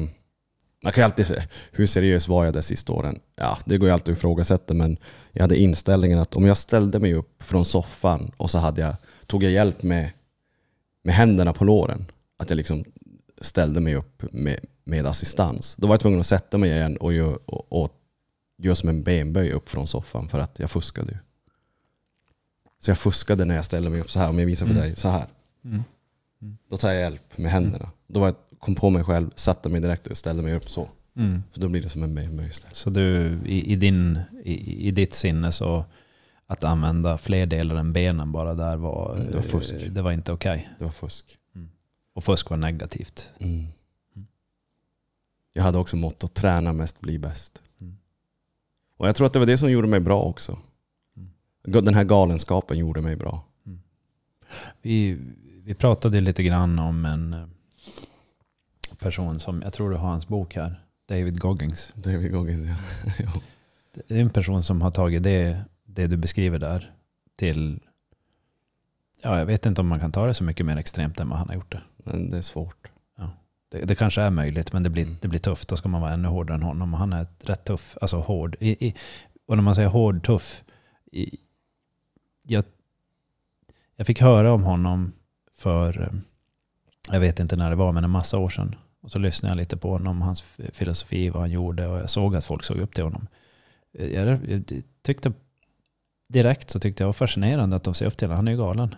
man 0.83 0.94
kan 0.94 1.01
ju 1.01 1.06
alltid 1.06 1.27
säga, 1.27 1.44
hur 1.71 1.88
seriös 1.88 2.27
var 2.27 2.45
jag 2.45 2.54
de 2.54 2.62
sista 2.62 2.94
åren? 2.94 3.19
Ja, 3.36 3.57
det 3.65 3.77
går 3.77 3.89
ju 3.89 3.94
alltid 3.94 4.12
att 4.12 4.18
ifrågasätta, 4.18 4.74
men 4.74 4.98
jag 5.31 5.42
hade 5.42 5.57
inställningen 5.57 6.19
att 6.19 6.36
om 6.36 6.45
jag 6.45 6.57
ställde 6.57 7.00
mig 7.00 7.13
upp 7.13 7.44
från 7.44 7.65
soffan 7.65 8.31
och 8.38 8.51
så 8.51 8.57
hade 8.57 8.81
jag, 8.81 8.95
tog 9.27 9.44
jag 9.44 9.51
hjälp 9.51 9.83
med, 9.83 10.10
med 11.04 11.15
händerna 11.15 11.54
på 11.54 11.65
låren, 11.65 12.06
att 12.38 12.50
jag 12.50 12.57
liksom 12.57 12.83
ställde 13.42 13.80
mig 13.80 13.95
upp 13.95 14.24
med, 14.31 14.60
med 14.83 15.06
assistans. 15.06 15.75
Då 15.77 15.88
var 15.88 15.94
jag 15.94 16.00
tvungen 16.00 16.19
att 16.19 16.25
sätta 16.25 16.57
mig 16.57 16.71
igen 16.71 16.98
och 16.98 17.12
och, 17.45 17.83
och 17.83 17.92
gör 18.63 18.74
som 18.75 18.89
en 18.89 19.04
benböj 19.04 19.51
upp 19.51 19.69
från 19.69 19.88
soffan 19.88 20.30
för 20.30 20.39
att 20.39 20.60
jag 20.60 20.71
fuskade 20.71 21.12
ju. 21.12 21.18
Så 22.80 22.92
jag 22.92 22.98
fuskade 22.98 23.45
när 23.45 23.56
jag 23.56 23.65
ställde 23.65 23.89
mig 23.89 24.01
upp 24.01 24.12
så 24.12 24.19
här, 24.19 24.30
om 24.30 24.39
jag 24.39 24.45
visar 24.45 24.65
för 24.65 24.74
Mm. 24.74 24.83
dig, 24.88 24.95
så 24.95 25.10
här. 25.10 25.25
mm, 25.65 25.83
Då 26.69 26.77
tar 26.77 26.92
jag 26.92 27.01
hjälp 27.01 27.38
med 27.38 27.51
händerna. 27.51 27.92
Då 28.07 28.19
var 28.19 28.27
jag, 28.27 28.36
kom 28.60 28.75
på 28.75 28.89
mig 28.89 29.04
själv, 29.04 29.30
satte 29.36 29.69
mig 29.69 29.81
direkt 29.81 30.07
och 30.07 30.18
ställde 30.18 30.44
mig 30.44 30.56
upp 30.56 30.69
så. 30.69 30.89
mm. 31.15 31.44
För 31.51 31.60
då 31.62 31.69
blir 31.69 31.81
det 31.81 31.89
som 31.89 32.04
en 32.04 32.15
benböj 32.15 32.48
istället. 32.48 32.75
Så 32.75 32.89
du, 32.89 33.38
i, 33.45 33.71
i, 33.74 33.75
din, 33.75 34.19
i, 34.44 34.88
i 34.88 34.92
ditt 34.92 35.13
sinne 35.13 35.51
så 35.51 35.86
att 36.48 36.63
använda 36.63 37.18
fler 37.18 37.45
delar 37.45 37.75
än 37.75 37.94
benen 37.94 38.31
bara 38.31 38.54
där 38.54 38.77
var, 38.77 39.15
Det 39.31 39.36
var 39.36 39.42
fusk. 39.42 39.74
eh, 39.74 39.92
Det 39.92 40.01
var 40.01 40.12
inte 40.12 40.31
okej. 40.31 40.69
Det 40.77 40.83
var 40.83 40.92
fusk. 40.92 41.38
Och 42.15 42.24
fusk 42.24 42.50
var 42.50 42.57
negativt. 42.57 43.30
Mm. 43.39 43.54
Mm. 44.15 44.27
Jag 45.54 45.63
hade 45.63 45.77
också 45.77 45.95
motto 45.98 46.27
träna 46.27 46.74
mest, 46.74 47.00
bli 47.00 47.19
bäst. 47.19 47.62
Mm. 49.03 49.05
Och 49.05 49.07
jag 49.07 49.15
tror 49.15 49.27
att 49.27 49.33
det 49.33 49.39
var 49.39 49.45
det 49.45 49.57
som 49.57 49.71
gjorde 49.71 49.88
mig 49.88 50.00
bra 50.00 50.21
också. 50.21 50.59
Mm. 51.17 51.85
Den 51.85 51.94
här 51.94 52.03
galenskapen 52.03 52.77
gjorde 52.77 53.01
mig 53.01 53.15
bra. 53.15 53.44
Vi, 54.81 55.17
vi 55.63 55.73
pratade 55.73 56.21
lite 56.21 56.44
grann 56.44 56.79
om 56.79 57.05
en 57.05 57.33
eh, 57.33 57.47
person 59.00 59.39
som, 59.39 59.61
jag 59.61 59.73
tror 59.73 59.89
du 59.89 59.95
har 59.95 60.09
hans 60.09 60.27
bok 60.27 60.55
här, 60.55 60.83
David 61.07 61.39
Goggins. 61.39 61.93
Vi 61.95 62.25
igång. 62.25 62.50
Ja. 62.50 62.75
ja. 63.24 63.41
Det 64.07 64.15
är 64.17 64.22
en 64.22 64.29
person 64.29 64.63
som 64.63 64.81
har 64.81 64.91
tagit 64.91 65.24
det, 65.24 65.62
det 65.86 66.07
du 66.07 66.17
beskriver 66.17 66.60
där 66.60 66.91
till, 67.36 67.79
ja 69.22 69.39
jag 69.39 69.45
vet 69.45 69.65
inte 69.65 69.81
om 69.81 69.88
man 69.88 70.00
kan 70.00 70.12
ta 70.12 70.27
det 70.27 70.33
så 70.33 70.43
mycket 70.43 70.65
mer 70.65 70.77
extremt 70.77 71.19
än 71.19 71.29
vad 71.29 71.39
han 71.39 71.48
har 71.48 71.55
gjort 71.55 71.72
det. 71.72 71.81
Men 71.98 72.29
det 72.29 72.38
är 72.38 72.41
svårt. 72.41 72.92
Det, 73.74 73.86
det 73.86 73.96
kanske 73.96 74.22
är 74.22 74.30
möjligt 74.30 74.74
men 74.74 74.84
det 74.84 74.89
blir, 74.89 75.03
Mm. 75.03 75.18
det 75.22 75.27
blir 75.27 75.39
tufft. 75.39 75.68
Då 75.68 75.75
ska 75.75 75.89
man 75.89 76.01
vara 76.01 76.13
ännu 76.13 76.27
hårdare 76.27 76.56
än 76.56 76.63
honom. 76.63 76.94
Och 76.94 77.00
han 77.00 77.13
är 77.13 77.27
rätt 77.44 77.63
tuff, 77.65 77.98
alltså 78.01 78.18
hård. 78.18 78.56
I, 78.60 78.88
i, 78.88 78.94
och 79.48 79.56
när 79.56 79.63
man 79.63 79.75
säger 79.75 79.89
hård, 79.89 80.24
tuff. 80.24 80.63
I, 81.12 81.38
jag, 82.44 82.63
jag 83.96 84.08
fick 84.08 84.22
höra 84.22 84.53
om 84.53 84.63
honom 84.63 85.12
för, 85.53 86.12
jag 87.12 87.20
vet 87.20 87.39
inte 87.39 87.56
när 87.56 87.70
det 87.70 87.75
var, 87.75 87.92
men 87.92 88.03
en 88.03 88.10
massa 88.10 88.38
år 88.38 88.50
sedan. 88.50 88.75
Och 89.01 89.12
så 89.12 89.20
lyssnade 89.20 89.51
jag 89.51 89.58
lite 89.58 89.77
på 89.77 89.92
honom, 89.92 90.22
hans 90.22 90.42
filosofi, 90.74 91.30
vad 91.30 91.42
han 91.42 91.51
gjorde 91.51 91.88
och 91.88 92.00
jag 92.00 92.10
såg 92.10 92.36
att 92.36 92.46
folk 92.46 92.63
såg 92.63 92.77
upp 92.77 92.96
till 92.96 93.03
honom. 93.03 93.27
Jag, 93.92 94.39
jag 94.50 94.63
tyckte 95.01 95.34
direkt 96.30 96.70
så 96.70 96.80
tyckte 96.80 97.03
jag 97.03 97.08
var 97.08 97.13
fascinerande 97.13 97.75
att 97.75 97.84
de 97.84 97.94
ser 97.94 98.06
upp 98.06 98.18
till 98.18 98.27
honom. 98.27 98.36
Han 98.38 98.48
är 98.48 98.51
ju 98.51 98.58
galen. 98.58 98.96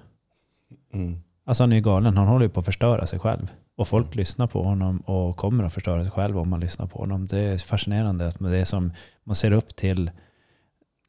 Mm. 0.94 1.22
Alltså 1.48 1.64
han 1.64 1.72
är 1.72 1.76
ju 1.76 1.82
galen. 1.82 2.18
Han 2.18 2.28
håller 2.28 2.46
ju 2.46 2.50
på 2.50 2.60
att 2.60 2.66
förstöra 2.66 3.06
sig 3.06 3.20
själv. 3.20 3.52
Och 3.76 3.88
folk 3.88 4.16
lyssnar 4.16 4.48
på 4.48 4.64
honom 4.64 4.98
och 5.00 5.38
kommer 5.38 5.64
att 5.64 5.74
förstöra 5.74 6.02
sig 6.02 6.12
själv 6.12 6.38
om 6.38 6.50
man 6.50 6.60
lyssnar 6.60 6.88
på 6.88 7.00
honom. 7.00 7.28
Det 7.28 7.40
är 7.40 7.58
fascinerande 7.58 8.28
att 8.28 8.40
det 8.40 8.58
är 8.58 8.66
som 8.66 8.92
man 9.24 9.36
ser 9.36 9.52
upp 9.52 9.76
till 9.76 10.12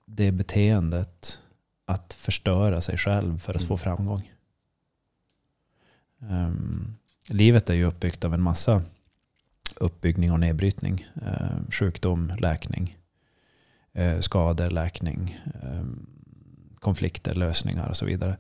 det 0.07 0.33
beteendet 0.33 1.41
att 1.85 2.13
förstöra 2.15 2.81
sig 2.81 2.99
själv 2.99 3.39
för 3.39 3.55
att 3.55 3.61
Mm. 3.61 3.69
få 3.69 3.77
framgång. 3.77 4.33
Ehm, 6.31 6.95
livet 7.29 7.71
är 7.71 7.75
ju 7.75 7.85
uppbyggt 7.85 8.25
av 8.25 8.35
en 8.35 8.43
massa 8.43 8.83
uppbyggning 9.77 10.33
och 10.33 10.41
nedbrytning. 10.41 11.07
Ehm, 11.27 11.71
sjukdom, 11.71 12.33
läkning, 12.39 12.99
uh, 13.99 14.21
skador, 14.21 14.71
läkning, 14.71 15.41
ehm, 15.63 16.07
konflikter, 16.79 17.35
lösningar 17.35 17.89
och 17.89 17.97
så 17.97 18.07
vidare. 18.07 18.37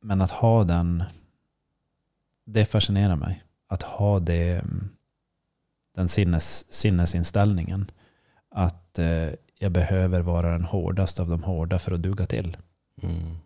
Men 0.00 0.20
att 0.20 0.30
ha 0.30 0.64
den, 0.64 1.04
det 2.44 2.64
fascinerar 2.64 3.16
mig. 3.16 3.42
Att 3.66 3.82
ha 3.82 4.20
det, 4.20 4.64
den 5.94 6.08
sinnes, 6.08 6.72
sinnesinställningen. 6.72 7.90
Att 8.50 8.98
eh, 8.98 9.28
jag 9.58 9.72
behöver 9.72 10.20
vara 10.20 10.52
den 10.52 10.64
hårdaste 10.64 11.22
av 11.22 11.28
de 11.28 11.42
hårda 11.42 11.78
för 11.78 11.92
att 11.92 12.02
duga 12.02 12.26
till. 12.26 12.56
Mm. 13.02 13.36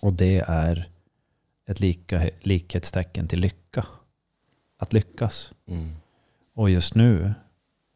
Och 0.00 0.12
det 0.12 0.44
är 0.46 0.88
ett 1.66 1.80
lika, 1.80 2.30
likhetstecken 2.40 3.28
till 3.28 3.40
lycka. 3.40 3.86
Att 4.78 4.92
lyckas. 4.92 5.52
Mm. 5.66 5.94
Och 6.54 6.70
just 6.70 6.94
nu 6.94 7.34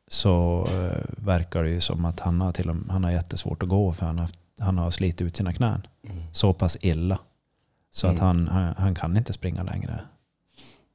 så 0.09 0.67
eh, 0.71 1.25
verkar 1.25 1.63
det 1.63 1.71
ju 1.71 1.81
som 1.81 2.05
att 2.05 2.21
han 2.21 2.41
har, 2.41 2.53
till 2.53 2.69
och 2.71 2.77
med, 2.77 2.91
han 2.91 3.05
har 3.05 3.11
jättesvårt 3.11 3.63
att 3.63 3.69
gå 3.69 3.93
för 3.93 4.07
han 4.07 4.19
har, 4.19 4.31
han 4.59 4.79
har 4.79 4.91
slitit 4.91 5.21
ut 5.21 5.37
sina 5.37 5.53
knän. 5.53 5.87
Mm. 6.03 6.23
Så 6.33 6.53
pass 6.53 6.77
illa. 6.81 7.19
Så 7.91 8.07
att 8.07 8.13
Mm. 8.21 8.25
han, 8.27 8.49
han, 8.49 8.75
han 8.79 8.95
kan 8.95 9.17
inte 9.17 9.33
springa 9.33 9.63
längre. 9.63 10.01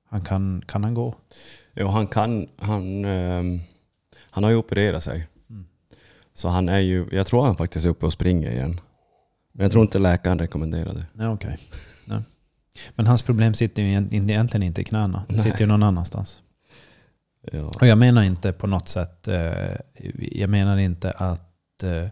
Han 0.10 0.22
kan, 0.22 0.62
kan 0.68 0.84
han 0.84 0.94
gå? 0.94 1.16
Jo, 1.74 1.88
han 1.88 2.08
kan, 2.08 2.48
han, 2.58 3.06
ehm, 3.06 3.60
han 4.30 4.44
har 4.44 4.52
ju 4.52 4.58
opererat 4.58 5.04
sig. 5.04 5.28
Mm. 5.50 5.66
Så 6.34 6.50
han 6.50 6.70
är 6.70 6.80
ju, 6.80 7.08
jag 7.12 7.28
tror 7.28 7.46
han 7.46 7.56
faktiskt 7.58 7.86
är 7.86 7.90
uppe 7.90 8.06
och 8.06 8.14
springer 8.14 8.52
igen. 8.52 8.80
Men 9.52 9.64
jag 9.64 9.72
tror 9.72 9.84
inte 9.84 10.00
läkaren 10.00 10.40
rekommenderar 10.40 10.94
det. 10.94 11.06
Nej, 11.14 11.28
okej. 11.28 11.58
Nej. 12.06 12.22
Men 12.96 13.08
hans 13.08 13.22
problem 13.22 13.54
sitter 13.54 13.82
ju 13.82 13.88
egent- 13.88 14.14
egentligen 14.14 14.64
inte 14.64 14.82
i 14.82 14.84
knäna. 14.84 15.24
Det 15.28 15.34
Nej. 15.36 15.44
sitter 15.44 15.60
ju 15.60 15.66
någon 15.66 15.84
annanstans. 15.84 16.42
Ja. 17.52 17.62
Och 17.68 17.88
jag 17.88 17.98
menar 17.98 18.24
inte 18.24 18.54
på 18.54 18.68
något 18.68 18.90
sätt, 18.90 19.28
eh, 19.28 19.76
jag 20.32 20.50
menar 20.50 20.78
inte 20.78 21.12
att 21.12 21.84
eh, 21.84 22.08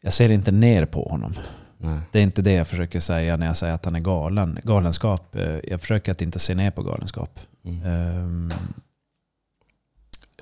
jag 0.00 0.12
ser 0.12 0.30
inte 0.30 0.52
ner 0.52 0.86
på 0.86 1.02
honom. 1.08 1.34
Nej. 1.82 2.00
Det 2.12 2.18
är 2.18 2.22
inte 2.22 2.42
det 2.42 2.52
jag 2.52 2.68
försöker 2.68 3.00
säga 3.00 3.36
när 3.36 3.46
jag 3.46 3.56
säger 3.56 3.74
att 3.74 3.84
han 3.84 3.94
är 3.94 4.00
galen. 4.00 4.58
Galenskap, 4.62 5.34
eh, 5.36 5.58
jag 5.64 5.80
försöker 5.80 6.12
att 6.12 6.22
inte 6.22 6.38
se 6.38 6.54
ner 6.54 6.70
på 6.70 6.82
galenskap. 6.82 7.40
Mm. 7.62 8.50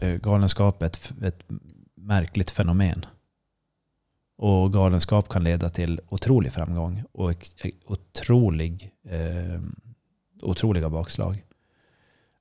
Eh, 0.00 0.14
galenskap 0.16 0.82
är 0.82 0.86
ett, 0.86 1.12
ett 1.22 1.42
märkligt 1.94 2.50
fenomen. 2.50 3.06
Och 4.36 4.72
galenskap 4.72 5.28
kan 5.28 5.44
leda 5.44 5.70
till 5.70 6.00
otrolig 6.08 6.52
framgång 6.52 7.02
och 7.12 7.30
ex- 7.30 7.56
otrolig, 7.86 8.92
eh, 9.04 9.60
otroliga 10.42 10.90
bakslag. 10.90 11.44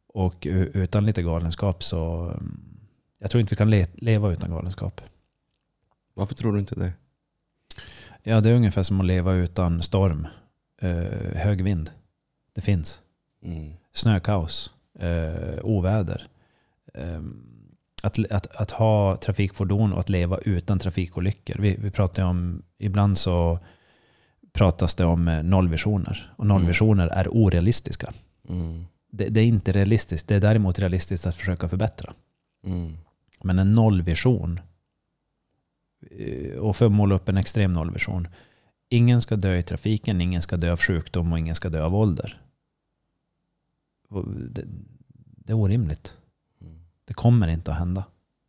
Och 0.08 0.48
utan 0.50 1.06
lite 1.06 1.22
galenskap 1.22 1.84
så... 1.84 2.24
mm, 2.24 2.60
Jag 3.20 3.32
tror 3.32 3.42
inte 3.42 3.52
vi 3.52 3.56
kan 3.58 3.70
le- 3.70 3.88
leva 3.94 4.32
utan 4.32 4.50
galenskap. 4.52 5.02
Varför 6.14 6.36
tror 6.36 6.54
du 6.54 6.60
inte 6.60 6.76
det? 6.76 6.94
Ja, 8.30 8.42
det 8.42 8.50
är 8.50 8.56
ungefär 8.56 8.84
som 8.84 9.00
att 9.00 9.06
leva 9.06 9.34
utan 9.34 9.82
storm. 9.82 10.28
Eh, 10.82 11.36
hög 11.36 11.64
vind. 11.64 11.92
Det 12.54 12.62
finns. 12.62 13.02
Mm. 13.44 13.74
snökaos, 13.92 14.74
eh, 15.00 15.60
oväder. 15.64 16.28
Eh, 16.94 17.22
att, 18.04 18.32
att, 18.32 18.56
att 18.56 18.72
ha 18.72 19.18
trafikfordon 19.18 19.94
och 19.94 20.00
att 20.00 20.10
leva 20.10 20.38
utan 20.38 20.80
trafikolyckor. 20.80 21.56
Vi, 21.60 21.76
vi 21.80 21.92
pratar 21.92 22.24
om, 22.24 22.64
ibland 22.78 23.18
så 23.18 23.60
pratas 24.54 24.96
det 24.96 25.06
om 25.06 25.28
eh, 25.28 25.44
nollvisioner. 25.44 26.34
Och 26.36 26.48
nollvisioner 26.48 27.08
är 27.08 27.28
orealistiska. 27.28 28.14
Mm. 28.50 28.86
Det, 29.12 29.30
det 29.30 29.42
är 29.42 29.46
inte 29.46 29.72
realistiskt. 29.72 30.28
Det 30.28 30.36
är 30.36 30.42
däremot 30.42 30.80
realistiskt 30.80 31.28
att 31.28 31.36
försöka 31.36 31.70
förbättra. 31.70 32.14
Mm. 32.66 32.98
Men 33.44 33.60
en 33.60 33.72
nollvision, 33.72 34.60
Eh, 36.18 36.58
och 36.60 36.76
för 36.76 36.86
att 36.86 36.92
måla 36.92 37.16
upp 37.16 37.30
en 37.30 37.38
extrem 37.38 37.74
nollvision. 37.74 38.28
Ingen 38.90 39.22
ska 39.22 39.36
dö 39.36 39.56
i 39.56 39.64
trafiken, 39.64 40.22
ingen 40.22 40.42
ska 40.42 40.58
dö 40.58 40.72
av 40.72 40.80
sjukdom 40.80 41.32
och 41.32 41.40
ingen 41.40 41.56
ska 41.56 41.70
dö 41.70 41.84
av 41.84 41.96
ålder. 41.96 42.42
Det, 44.50 44.64
det 45.18 45.52
är 45.52 45.56
orimligt. 45.56 46.18
Det 47.06 47.14
kommer 47.14 47.48
inte 47.48 47.72
att 47.72 47.78
hända. 47.78 48.04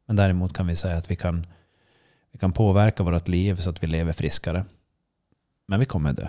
Men 0.07 0.17
däremot 0.17 0.53
kan 0.53 0.67
vi 0.67 0.77
säga 0.77 0.97
att 0.97 1.11
vi 1.11 1.17
kan, 1.17 1.47
vi 2.33 2.39
kan 2.39 2.53
påverka 2.53 3.03
vårt 3.03 3.29
liv 3.29 3.57
så 3.57 3.71
att 3.71 3.83
vi 3.83 3.87
lever 3.87 4.13
friskare. 4.13 4.65
Men 5.67 5.81
vi 5.81 5.87
kommer 5.87 6.13
dö. 6.13 6.29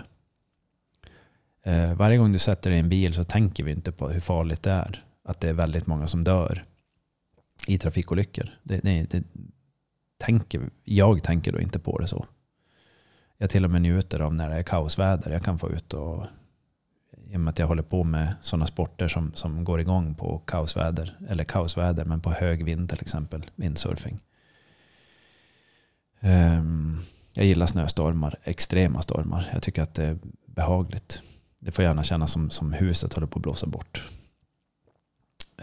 Eh, 1.62 1.94
varje 1.94 2.18
gång 2.18 2.32
du 2.32 2.38
sätter 2.38 2.70
dig 2.70 2.76
i 2.76 2.80
en 2.82 2.88
bil 2.88 3.14
så 3.14 3.24
tänker 3.24 3.64
vi 3.64 3.70
inte 3.70 3.92
på 3.92 4.08
hur 4.08 4.20
farligt 4.20 4.62
det 4.62 4.70
är. 4.70 5.04
Att 5.24 5.40
det 5.40 5.48
är 5.48 5.52
väldigt 5.52 5.86
många 5.86 6.06
som 6.06 6.24
dör 6.24 6.64
i 7.66 7.78
trafikolyckor. 7.78 8.50
Det, 8.62 8.78
det, 8.78 9.02
det 9.10 9.22
tänker, 10.20 10.70
jag 10.84 11.22
tänker 11.22 11.52
då 11.52 11.60
inte 11.60 11.78
på 11.78 11.98
det 11.98 12.06
så. 12.06 12.26
Jag 13.38 13.50
till 13.50 13.64
och 13.64 13.70
med 13.70 13.82
njuter 13.82 14.20
av 14.20 14.34
när 14.34 14.50
det 14.50 14.56
är 14.56 14.62
kaosväder. 14.62 15.30
Jag 15.30 15.42
kan 15.42 15.58
få 15.58 15.70
ut 15.70 15.94
och 15.94 16.26
i 17.26 17.36
och 17.36 17.40
med 17.40 17.50
att 17.50 17.58
jag 17.58 17.66
håller 17.66 17.82
på 17.82 18.04
med 18.04 18.34
sådana 18.40 18.66
sporter 18.66 19.08
som, 19.08 19.32
som 19.34 19.64
går 19.64 19.80
igång 19.80 20.14
på 20.14 20.38
kaosväder. 20.38 21.18
Eller 21.28 21.44
kaosväder 21.44 22.04
men 22.04 22.20
på 22.20 22.30
hög 22.30 22.64
vind 22.64 22.90
till 22.90 23.00
exempel. 23.00 23.50
Windsurfing. 23.54 24.20
Um, 26.20 26.30
ehm, 26.30 27.02
jag 27.34 27.46
gillar 27.46 27.66
snöstormar, 27.66 28.38
extrema 28.44 29.02
stormar. 29.02 29.50
Jag 29.52 29.62
tycker 29.62 29.82
att 29.82 29.94
det 29.94 30.04
är 30.04 30.18
behagligt. 30.46 31.22
Det 31.58 31.72
får 31.72 31.84
gärna 31.84 32.02
kännas 32.02 32.32
som, 32.32 32.50
som 32.50 32.72
huset 32.72 33.14
håller 33.14 33.26
på 33.26 33.38
att 33.38 33.42
blåsa 33.42 33.66
bort. 33.66 34.08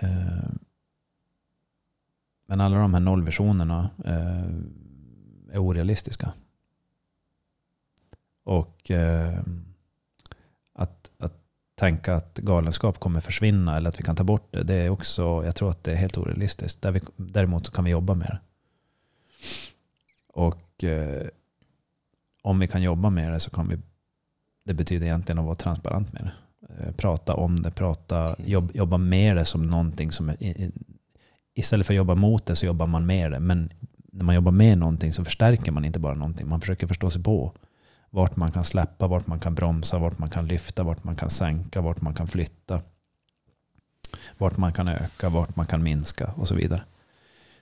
Um, 0.01 0.59
men 2.47 2.61
alla 2.61 2.77
de 2.77 2.93
här 2.93 2.99
nollvisionerna 2.99 3.89
eh, 4.05 5.55
är 5.55 5.57
orealistiska. 5.57 6.33
Och 8.43 8.91
eh, 8.91 9.39
att, 10.73 11.11
att 11.17 11.33
tänka 11.75 12.15
att 12.15 12.37
galenskap 12.37 12.99
kommer 12.99 13.21
försvinna 13.21 13.77
eller 13.77 13.89
att 13.89 13.99
vi 13.99 14.03
kan 14.03 14.15
ta 14.15 14.23
bort 14.23 14.47
det, 14.51 14.63
det 14.63 14.75
är 14.75 14.89
också, 14.89 15.45
jag 15.45 15.55
tror 15.55 15.69
att 15.69 15.83
det 15.83 15.91
är 15.91 15.95
helt 15.95 16.17
orealistiskt. 16.17 16.81
Där 16.81 16.91
vi, 16.91 17.01
däremot 17.15 17.65
så 17.65 17.71
kan 17.71 17.85
vi 17.85 17.91
jobba 17.91 18.13
med 18.13 18.27
det. 18.27 18.39
Och 20.27 20.83
eh, 20.83 21.27
om 22.41 22.59
vi 22.59 22.67
kan 22.67 22.81
jobba 22.81 23.09
med 23.09 23.31
det 23.31 23.39
så 23.39 23.49
kan 23.49 23.67
vi, 23.67 23.77
det 24.63 24.73
betyder 24.73 25.05
egentligen 25.05 25.39
att 25.39 25.45
vara 25.45 25.55
transparent 25.55 26.13
med 26.13 26.23
det. 26.23 26.31
Eh, 26.79 26.91
prata 26.91 27.33
om 27.33 27.61
det, 27.61 27.71
prata, 27.71 28.35
jobb, 28.39 28.71
jobba 28.73 28.97
med 28.97 29.35
det 29.35 29.45
som 29.45 29.67
någonting 29.67 30.11
som 30.11 30.29
är, 30.29 30.71
istället 31.57 31.87
för 31.87 31.93
att 31.93 31.97
jobba 31.97 32.15
mot 32.15 32.45
det 32.45 32.55
så 32.55 32.65
jobbar 32.65 32.87
man 32.87 33.05
med 33.05 33.31
det. 33.31 33.39
Men 33.39 33.69
när 34.11 34.25
man 34.25 34.35
jobbar 34.35 34.51
med 34.51 34.77
någonting 34.77 35.13
så 35.13 35.23
förstärker 35.23 35.71
man 35.71 35.85
inte 35.85 35.99
bara 35.99 36.15
någonting. 36.15 36.47
Man 36.47 36.61
försöker 36.61 36.87
förstå 36.87 37.09
sig 37.09 37.23
på 37.23 37.53
vart 38.09 38.35
man 38.35 38.51
kan 38.51 38.63
släppa, 38.63 39.07
vart 39.07 39.27
man 39.27 39.39
kan 39.39 39.55
bromsa, 39.55 39.97
vart 39.97 40.19
man 40.19 40.29
kan 40.29 40.47
lyfta, 40.47 40.83
vart 40.83 41.03
man 41.03 41.15
kan 41.15 41.29
sänka, 41.29 41.81
vart 41.81 42.01
man 42.01 42.13
kan 42.13 42.27
flytta. 42.27 42.81
Vart 44.37 44.57
man 44.57 44.73
kan 44.73 44.87
öka, 44.87 45.29
vart 45.29 45.55
man 45.55 45.65
kan 45.65 45.83
minska 45.83 46.33
och 46.35 46.47
så 46.47 46.55
vidare. 46.55 46.83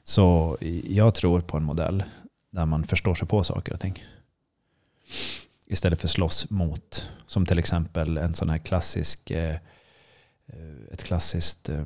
Så 0.03 0.57
jag 0.83 1.15
tror 1.15 1.41
på 1.41 1.57
en 1.57 1.63
modell 1.63 2.03
där 2.51 2.65
man 2.65 2.83
förstår 2.83 3.15
sig 3.15 3.27
på 3.27 3.43
saker 3.43 3.73
och 3.73 3.79
ting. 3.79 4.03
Istället 5.65 6.01
för 6.01 6.07
slåss 6.07 6.49
mot. 6.49 7.09
Som 7.27 7.45
till 7.45 7.59
exempel 7.59 8.17
en 8.17 8.33
sån 8.33 8.49
här 8.49 8.57
klassisk, 8.57 9.31
eh, 9.31 9.55
eh, 10.47 10.91
ett 10.91 11.03
klassiskt 11.03 11.69
eh, 11.69 11.85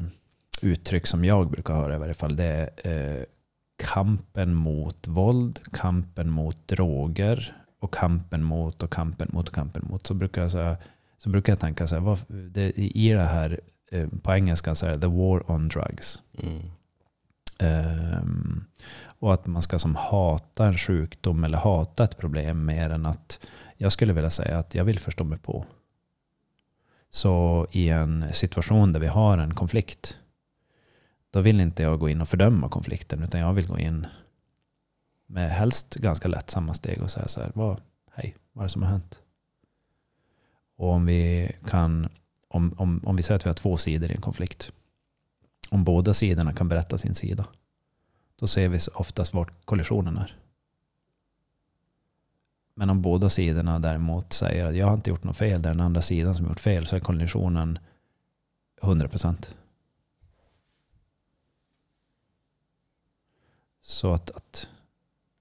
uttryck 0.64 1.08
som 1.08 1.26
jag 1.26 1.52
brukar 1.52 1.74
höra 1.74 1.96
i 1.96 2.00
varje 2.00 2.14
fall. 2.14 2.36
Det 2.36 2.70
är 2.84 3.18
eh, 3.18 3.24
kampen 3.84 4.54
mot 4.54 5.08
våld, 5.08 5.60
kampen 5.74 6.30
mot 6.30 6.68
droger 6.68 7.56
och 7.80 7.94
kampen 7.94 8.44
mot 8.44 8.84
och 8.84 8.92
kampen 8.92 9.30
mot 9.32 9.48
och 9.48 9.56
kampen 9.56 9.86
mot. 9.90 10.08
Så 10.08 10.14
brukar 10.14 10.42
jag, 10.42 10.52
säga, 10.52 10.78
så 11.18 11.30
brukar 11.30 11.52
jag 11.52 11.60
tänka 11.60 11.88
så 11.88 11.96
här, 11.96 12.02
vad, 12.02 12.20
det, 12.28 12.72
i 12.78 13.10
det 13.10 13.24
här, 13.24 13.60
eh, 13.92 14.08
på 14.24 14.34
engelska 14.34 14.76
så 14.76 14.86
är 14.86 14.90
det 14.90 15.00
the 15.00 15.08
war 15.08 15.52
on 15.52 15.68
drugs. 15.68 16.22
Mm. 16.44 16.62
Ehm, 17.60 18.66
och 19.20 19.34
att 19.34 19.46
man 19.46 19.62
ska 19.62 19.80
som 19.80 19.96
hata 19.96 20.66
en 20.66 20.78
sjukdom 20.78 21.44
eller 21.44 21.58
hata 21.58 22.04
ett 22.04 22.18
problem 22.18 22.66
mer 22.66 22.90
än 22.90 23.06
att 23.06 23.48
jag 23.78 23.92
skulle 23.92 24.14
vilja 24.14 24.30
säga 24.30 24.58
att 24.58 24.76
jag 24.76 24.84
vill 24.84 25.00
förstå 25.00 25.24
mig 25.24 25.38
på. 25.38 25.66
Så 27.12 27.68
i 27.72 27.90
en 27.90 28.34
situation 28.34 28.94
där 28.94 29.00
vi 29.00 29.08
har 29.08 29.38
en 29.38 29.54
konflikt, 29.54 30.18
då 31.30 31.42
vill 31.42 31.62
inte 31.62 31.84
jag 31.84 32.00
gå 32.00 32.10
in 32.10 32.22
och 32.22 32.30
fördöma 32.30 32.70
konflikten, 32.70 33.24
utan 33.24 33.40
jag 33.40 33.54
vill 33.54 33.68
gå 33.68 33.80
in 33.80 34.08
med 35.26 35.50
helst 35.50 35.96
ganska 35.96 36.28
lättsamma 36.28 36.74
steg 36.74 37.02
och 37.02 37.12
säga 37.12 37.28
så 37.28 37.42
här, 37.42 37.52
vad, 37.56 37.82
hej, 38.12 38.36
vad 38.52 38.64
är 38.64 38.66
det 38.66 38.72
som 38.72 38.82
har 38.82 38.90
hänt? 38.90 39.22
Och 40.76 40.92
om 40.92 41.06
vi 41.06 41.52
kan, 41.68 42.10
om, 42.48 42.74
om, 42.78 43.02
om 43.06 43.16
vi 43.16 43.24
säger 43.24 43.36
att 43.36 43.46
vi 43.46 43.50
har 43.50 43.56
två 43.56 43.78
sidor 43.78 44.12
i 44.12 44.16
en 44.16 44.22
konflikt, 44.22 44.74
om 45.70 45.84
båda 45.84 46.14
sidorna 46.14 46.54
kan 46.54 46.68
berätta 46.68 46.98
sin 46.98 47.16
sida, 47.16 47.48
då 48.36 48.48
ser 48.48 48.70
vi 48.70 48.80
oftast 48.94 49.34
vart 49.34 49.66
kollisionen 49.66 50.18
är. 50.18 50.36
Men 52.74 52.90
om 52.90 53.02
båda 53.02 53.30
sidorna 53.30 53.80
däremot 53.80 54.34
säger 54.34 54.66
att 54.66 54.76
jag 54.76 54.88
har 54.88 54.94
inte 54.94 55.10
gjort 55.10 55.24
något 55.24 55.38
fel, 55.38 55.62
det 55.62 55.70
är 55.70 55.74
den 55.74 55.86
andra 55.86 56.02
sidan 56.02 56.36
som 56.36 56.46
har 56.46 56.52
gjort 56.52 56.60
fel, 56.60 56.86
så 56.86 56.96
är 56.96 57.00
kollisionen 57.00 57.80
100%. 58.82 59.56
Så 63.90 64.12
att, 64.12 64.32
att 64.32 64.68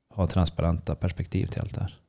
ha 0.09 0.27
transparenta 0.27 0.95
perspektiv 0.95 1.47
till 1.47 1.61
allt 1.61 1.75
det 1.75 1.81
här. 1.81 2.01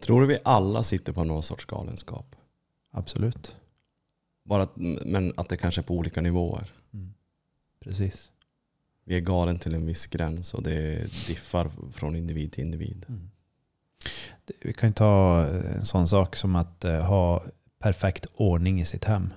Tror 0.00 0.20
du 0.20 0.26
vi 0.26 0.38
alla 0.44 0.82
sitter 0.82 1.12
på 1.12 1.24
någon 1.24 1.42
sorts 1.42 1.64
galenskap? 1.64 2.36
Absolut. 2.90 3.56
Bara 4.44 4.62
att, 4.62 4.76
men 4.76 5.32
att 5.36 5.48
det 5.48 5.56
kanske 5.56 5.80
är 5.80 5.82
på 5.82 5.94
olika 5.94 6.20
nivåer. 6.20 6.72
Precis. 7.80 8.32
Vi 9.04 9.16
är 9.16 9.20
galen 9.20 9.58
till 9.58 9.74
en 9.74 9.86
viss 9.86 10.06
gräns 10.06 10.54
och 10.54 10.62
det 10.62 11.12
diffar 11.26 11.70
från 11.92 12.16
individ 12.16 12.52
till 12.52 12.64
individ. 12.64 13.06
Mm. 13.08 13.30
Vi 14.60 14.72
kan 14.72 14.92
ta 14.92 15.46
en 15.46 15.84
sån 15.84 16.08
sak 16.08 16.36
som 16.36 16.56
att 16.56 16.84
eh, 16.84 17.02
ha 17.02 17.44
perfekt 17.78 18.26
ordning 18.34 18.80
i 18.80 18.84
sitt 18.84 19.04
hem. 19.04 19.32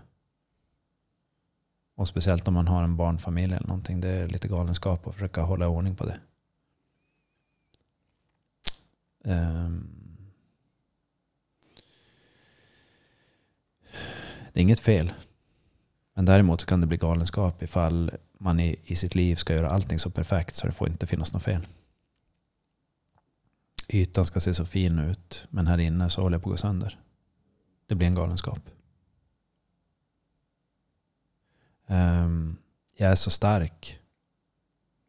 Och 1.95 2.07
speciellt 2.07 2.47
om 2.47 2.53
man 2.53 2.67
har 2.67 2.83
en 2.83 2.97
barnfamilj 2.97 3.53
eller 3.53 3.67
någonting. 3.67 4.01
Det 4.01 4.09
är 4.09 4.27
lite 4.27 4.47
galenskap 4.47 5.07
att 5.07 5.13
försöka 5.13 5.41
hålla 5.41 5.67
ordning 5.67 5.95
på 5.95 6.05
det. 6.05 6.19
Ehm. 9.23 9.87
Det 14.53 14.59
är 14.59 14.61
inget 14.61 14.79
fel. 14.79 15.13
Men 16.13 16.25
däremot 16.25 16.61
så 16.61 16.67
kan 16.67 16.81
det 16.81 16.87
bli 16.87 16.97
galenskap 16.97 17.63
ifall 17.63 18.11
man 18.37 18.59
i, 18.59 18.79
i 18.83 18.95
sitt 18.95 19.15
liv 19.15 19.35
ska 19.35 19.53
göra 19.53 19.69
allting 19.69 19.99
så 19.99 20.09
perfekt 20.09 20.55
så 20.55 20.67
det 20.67 20.73
får 20.73 20.89
inte 20.89 21.07
finnas 21.07 21.33
något 21.33 21.43
fel. 21.43 21.67
Ytan 23.87 24.25
ska 24.25 24.39
se 24.39 24.53
så 24.53 24.65
fin 24.65 24.99
ut, 24.99 25.47
men 25.49 25.67
här 25.67 25.77
inne 25.77 26.09
så 26.09 26.21
håller 26.21 26.35
jag 26.35 26.43
på 26.43 26.49
att 26.49 26.53
gå 26.53 26.57
sönder. 26.57 26.99
Det 27.87 27.95
blir 27.95 28.07
en 28.07 28.15
galenskap. 28.15 28.59
Ehm, 31.93 32.55
jag 32.97 33.11
är 33.11 33.15
så 33.15 33.29
stark. 33.29 33.99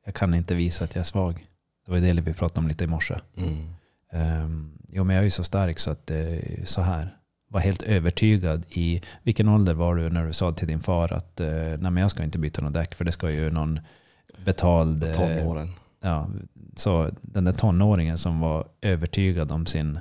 Jag 0.04 0.14
kan 0.14 0.34
inte 0.34 0.54
visa 0.54 0.84
att 0.84 0.94
jag 0.94 1.00
är 1.00 1.04
svag. 1.04 1.46
Det 1.86 1.92
var 1.92 1.98
det 1.98 2.12
vi 2.20 2.34
pratade 2.34 2.60
om 2.60 2.68
lite 2.68 2.84
i 2.84 2.86
morse. 2.86 3.14
Mm. 3.36 3.66
Um, 4.44 4.78
jo, 4.88 5.04
men 5.04 5.16
jag 5.16 5.20
är 5.20 5.24
ju 5.24 5.30
så 5.30 5.44
stark 5.44 5.78
så 5.78 5.90
att 5.90 6.10
är 6.10 6.64
så 6.64 6.82
här. 6.82 7.16
Var 7.48 7.60
helt 7.60 7.82
övertygad 7.82 8.64
i, 8.68 9.02
vilken 9.22 9.48
ålder 9.48 9.74
var 9.74 9.96
du 9.96 10.10
när 10.10 10.26
du 10.26 10.32
sa 10.32 10.52
till 10.52 10.68
din 10.68 10.80
far 10.80 11.12
att 11.12 11.40
uh, 11.40 11.46
nej 11.48 11.78
men 11.90 11.96
jag 11.96 12.10
ska 12.10 12.22
inte 12.24 12.38
byta 12.38 12.62
något 12.62 12.74
däck 12.74 12.94
för 12.94 13.04
det 13.04 13.12
ska 13.12 13.30
ju 13.30 13.50
någon 13.50 13.80
betald... 14.44 15.04
eh, 15.04 15.12
Tonåren. 15.12 15.70
Ja, 16.00 16.28
så 16.76 17.10
den 17.20 17.44
där 17.44 17.52
tonåringen 17.52 18.18
som 18.18 18.40
var 18.40 18.68
övertygad 18.80 19.52
om 19.52 19.66
sin... 19.66 19.98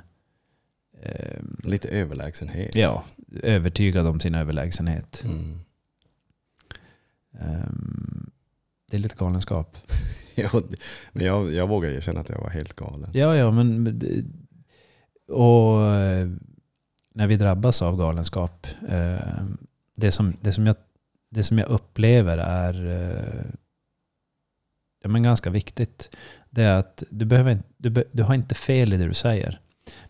ehm, 1.02 1.56
Lite 1.62 1.88
överlägsenhet. 1.88 2.74
ja, 2.74 3.04
övertygad 3.42 4.06
om 4.06 4.20
sin 4.20 4.34
överlägsenhet. 4.34 5.22
Mm. 5.24 5.60
Ehm, 7.40 8.30
det 8.90 8.96
är 8.96 9.00
lite 9.00 9.16
galenskap. 9.16 9.76
Ja, 10.36 10.50
men 11.12 11.26
jag, 11.26 11.52
jag 11.52 11.68
vågar 11.68 11.90
erkänna 11.90 12.20
att 12.20 12.28
jag 12.28 12.40
var 12.40 12.50
helt 12.50 12.72
galen. 12.76 13.10
Ja, 13.14 13.36
ja, 13.36 13.50
men... 13.50 14.00
Och 15.28 15.82
eh, 15.86 16.28
när 17.14 17.26
vi 17.26 17.36
drabbas 17.36 17.82
av 17.82 17.96
galenskap, 17.96 18.66
eh, 18.88 19.44
det 19.96 20.12
som, 20.12 20.36
det 20.40 20.52
som, 20.52 20.66
jag, 20.66 20.76
det 21.30 21.42
som 21.42 21.58
jag 21.58 21.68
upplever 21.68 22.38
är 22.38 22.86
eh, 22.86 23.44
ja, 25.02 25.08
men 25.08 25.22
ganska 25.22 25.50
viktigt. 25.50 26.16
Det 26.50 26.62
är 26.62 26.76
att 26.76 27.02
du, 27.10 27.24
behöver, 27.24 27.58
du, 27.76 28.04
du 28.12 28.22
har 28.22 28.34
inte 28.34 28.54
fel 28.54 28.92
i 28.92 28.96
det 28.96 29.06
du 29.06 29.14
säger. 29.14 29.60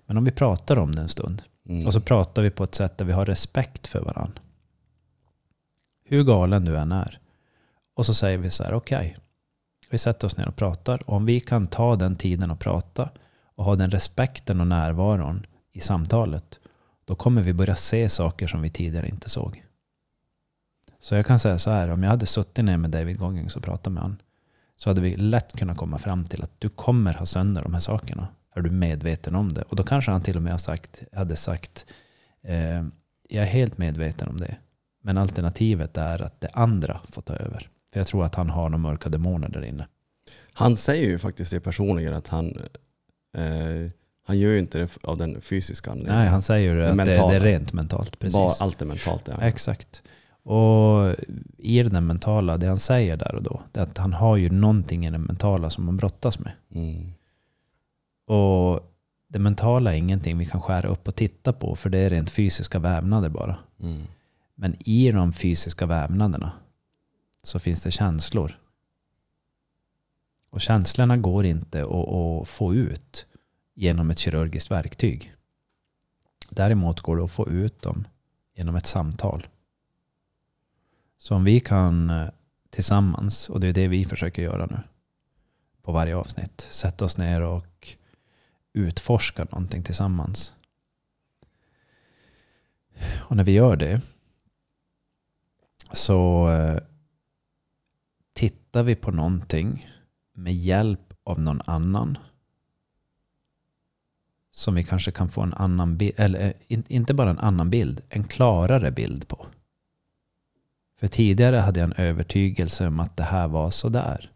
Men 0.06 0.16
om 0.16 0.24
vi 0.24 0.30
pratar 0.30 0.76
om 0.76 0.94
det 0.94 1.02
en 1.02 1.08
stund 1.08 1.42
Mm. 1.68 1.86
och 1.86 1.92
så 1.92 2.00
pratar 2.00 2.42
vi 2.42 2.50
på 2.50 2.64
ett 2.64 2.74
sätt 2.74 2.98
där 2.98 3.04
vi 3.04 3.12
har 3.12 3.26
respekt 3.26 3.86
för 3.86 4.00
varandra. 4.00 4.42
Hur 6.04 6.24
galen 6.24 6.64
du 6.64 6.76
än 6.76 6.92
är. 6.92 7.18
Och 7.94 8.06
så 8.06 8.14
säger 8.14 8.38
vi 8.38 8.50
så 8.50 8.64
här, 8.64 8.74
okej. 8.74 9.16
vi 9.90 9.98
sätter 9.98 10.26
oss 10.26 10.36
ner 10.36 10.48
och 10.48 10.56
pratar. 10.56 11.10
Och 11.10 11.16
om 11.16 11.26
vi 11.26 11.40
kan 11.40 11.66
ta 11.66 11.96
den 11.96 12.16
tiden 12.16 12.50
och 12.50 12.60
prata 12.60 13.08
och 13.54 13.64
ha 13.64 13.76
den 13.76 13.90
respekten 13.90 14.60
och 14.60 14.66
närvaron 14.66 15.46
i 15.72 15.80
samtalet. 15.80 16.60
Då 17.04 17.14
kommer 17.14 17.42
vi 17.42 17.52
börja 17.52 17.74
se 17.74 18.08
saker 18.08 18.46
som 18.46 18.62
vi 18.62 18.70
tidigare 18.70 19.08
inte 19.08 19.30
såg. 19.30 19.64
Så 21.00 21.14
jag 21.14 21.26
kan 21.26 21.38
säga 21.38 21.58
så 21.58 21.70
här, 21.70 21.88
om 21.88 22.02
jag 22.02 22.10
hade 22.10 22.26
suttit 22.26 22.64
ner 22.64 22.76
med 22.76 22.90
David 22.90 23.18
Goggins 23.18 23.56
och 23.56 23.62
pratat 23.62 23.92
med 23.92 24.02
honom. 24.02 24.18
Så 24.76 24.90
hade 24.90 25.00
vi 25.00 25.16
lätt 25.16 25.52
kunnat 25.52 25.76
komma 25.76 25.98
fram 25.98 26.24
till 26.24 26.42
att 26.42 26.60
du 26.60 26.68
kommer 26.68 27.14
ha 27.14 27.26
sönder 27.26 27.62
de 27.62 27.74
här 27.74 27.80
sakerna. 27.80 28.28
Är 28.54 28.60
du 28.60 28.70
medveten 28.70 29.34
om 29.34 29.52
det? 29.52 29.62
Och 29.62 29.76
då 29.76 29.84
kanske 29.84 30.10
han 30.10 30.22
till 30.22 30.36
och 30.36 30.42
med 30.42 30.52
har 30.52 30.58
sagt, 30.58 31.02
hade 31.12 31.36
sagt 31.36 31.86
eh, 32.42 32.82
jag 33.28 33.42
är 33.42 33.48
helt 33.48 33.78
medveten 33.78 34.28
om 34.28 34.36
det. 34.36 34.56
Men 35.06 35.18
alternativet 35.18 35.96
är 35.96 36.22
att 36.22 36.40
det 36.40 36.48
andra 36.52 37.00
får 37.10 37.22
ta 37.22 37.34
över. 37.34 37.68
För 37.92 38.00
jag 38.00 38.06
tror 38.06 38.24
att 38.24 38.34
han 38.34 38.50
har 38.50 38.68
några 38.68 38.78
mörka 38.78 39.08
demoner 39.08 39.48
där 39.48 39.64
inne. 39.64 39.86
Han 40.52 40.76
säger 40.76 41.08
ju 41.08 41.18
faktiskt 41.18 41.50
det 41.50 41.60
personligen 41.60 42.14
att 42.14 42.28
han, 42.28 42.46
eh, 43.36 43.90
han 44.26 44.38
gör 44.38 44.50
ju 44.50 44.58
inte 44.58 44.78
det 44.78 44.96
av 45.02 45.18
den 45.18 45.40
fysiska 45.40 45.90
anledningen. 45.90 46.18
Nej, 46.18 46.28
han 46.28 46.42
säger 46.42 46.74
ju 46.74 46.80
Det 46.80 46.90
att 46.90 46.96
det, 46.96 47.04
det 47.04 47.36
är 47.36 47.40
rent 47.40 47.72
mentalt. 47.72 48.18
Precis. 48.18 48.34
Bara 48.34 48.52
allt 48.60 48.82
är 48.82 48.86
mentalt. 48.86 49.28
Ja. 49.28 49.40
Exakt. 49.40 50.02
Och 50.42 51.14
i 51.58 51.82
den 51.82 52.06
mentala, 52.06 52.56
det 52.56 52.66
han 52.66 52.76
säger 52.76 53.16
där 53.16 53.34
och 53.34 53.42
då, 53.42 53.62
det 53.72 53.80
är 53.80 53.84
att 53.84 53.98
han 53.98 54.12
har 54.12 54.36
ju 54.36 54.50
någonting 54.50 55.06
i 55.06 55.10
den 55.10 55.22
mentala 55.22 55.70
som 55.70 55.86
han 55.86 55.96
brottas 55.96 56.38
med. 56.38 56.52
Mm. 56.74 57.12
Och 58.26 58.80
det 59.28 59.38
mentala 59.38 59.94
är 59.94 59.98
ingenting 59.98 60.38
vi 60.38 60.46
kan 60.46 60.60
skära 60.60 60.88
upp 60.88 61.08
och 61.08 61.14
titta 61.14 61.52
på, 61.52 61.76
för 61.76 61.90
det 61.90 61.98
är 61.98 62.10
rent 62.10 62.30
fysiska 62.30 62.78
vävnader 62.78 63.28
bara. 63.28 63.56
Mm. 63.82 64.02
Men 64.54 64.76
i 64.88 65.12
de 65.12 65.32
fysiska 65.32 65.86
vävnaderna 65.86 66.52
så 67.42 67.58
finns 67.58 67.82
det 67.82 67.90
känslor. 67.90 68.58
Och 70.50 70.60
känslorna 70.60 71.16
går 71.16 71.44
inte 71.44 71.82
att, 71.82 72.48
få 72.48 72.74
ut 72.74 73.26
genom 73.74 74.10
ett 74.10 74.18
kirurgiskt 74.18 74.70
verktyg. 74.70 75.34
Däremot 76.50 77.00
går 77.00 77.16
det 77.16 77.24
att 77.24 77.30
få 77.30 77.48
ut 77.48 77.82
dem 77.82 78.04
genom 78.54 78.76
ett 78.76 78.86
samtal. 78.86 79.46
Så 81.18 81.34
om 81.34 81.44
vi 81.44 81.60
kan 81.60 82.10
eh, 82.10 82.28
tillsammans, 82.70 83.50
och 83.50 83.60
det 83.60 83.68
är 83.68 83.72
det 83.72 83.88
vi 83.88 84.04
försöker 84.04 84.42
göra 84.42 84.66
nu 84.66 84.78
på 85.82 85.92
varje 85.92 86.16
avsnitt, 86.16 86.60
sätta 86.70 87.04
oss 87.04 87.16
ner 87.16 87.40
och 87.40 87.96
utforska 88.72 89.44
någonting 89.44 89.82
tillsammans. 89.82 90.54
Och 93.12 93.36
när 93.36 93.44
vi 93.44 93.52
gör 93.52 93.76
det 93.76 94.00
så 95.94 96.48
eh, 96.50 96.78
tittar 98.34 98.82
vi 98.82 98.94
på 98.94 99.10
någonting 99.10 99.88
med 100.32 100.54
hjälp 100.54 101.14
av 101.24 101.40
någon 101.40 101.60
annan 101.64 102.18
som 104.50 104.74
vi 104.74 104.84
kanske 104.84 105.10
kan 105.10 105.28
få 105.28 105.40
en 105.42 105.54
annan 105.54 105.96
bild, 105.96 106.14
eller 106.16 106.40
eh, 106.40 106.52
in, 106.68 106.84
inte 106.88 107.14
bara 107.14 107.30
en 107.30 107.38
annan 107.38 107.70
bild, 107.70 108.00
en 108.08 108.24
klarare 108.24 108.90
bild 108.90 109.28
på. 109.28 109.46
För 110.96 111.08
tidigare 111.08 111.56
hade 111.56 111.80
jag 111.80 111.86
en 111.86 112.04
övertygelse 112.06 112.86
om 112.86 113.00
att 113.00 113.16
det 113.16 113.22
här 113.22 113.48
var 113.48 113.70
sådär. 113.70 114.30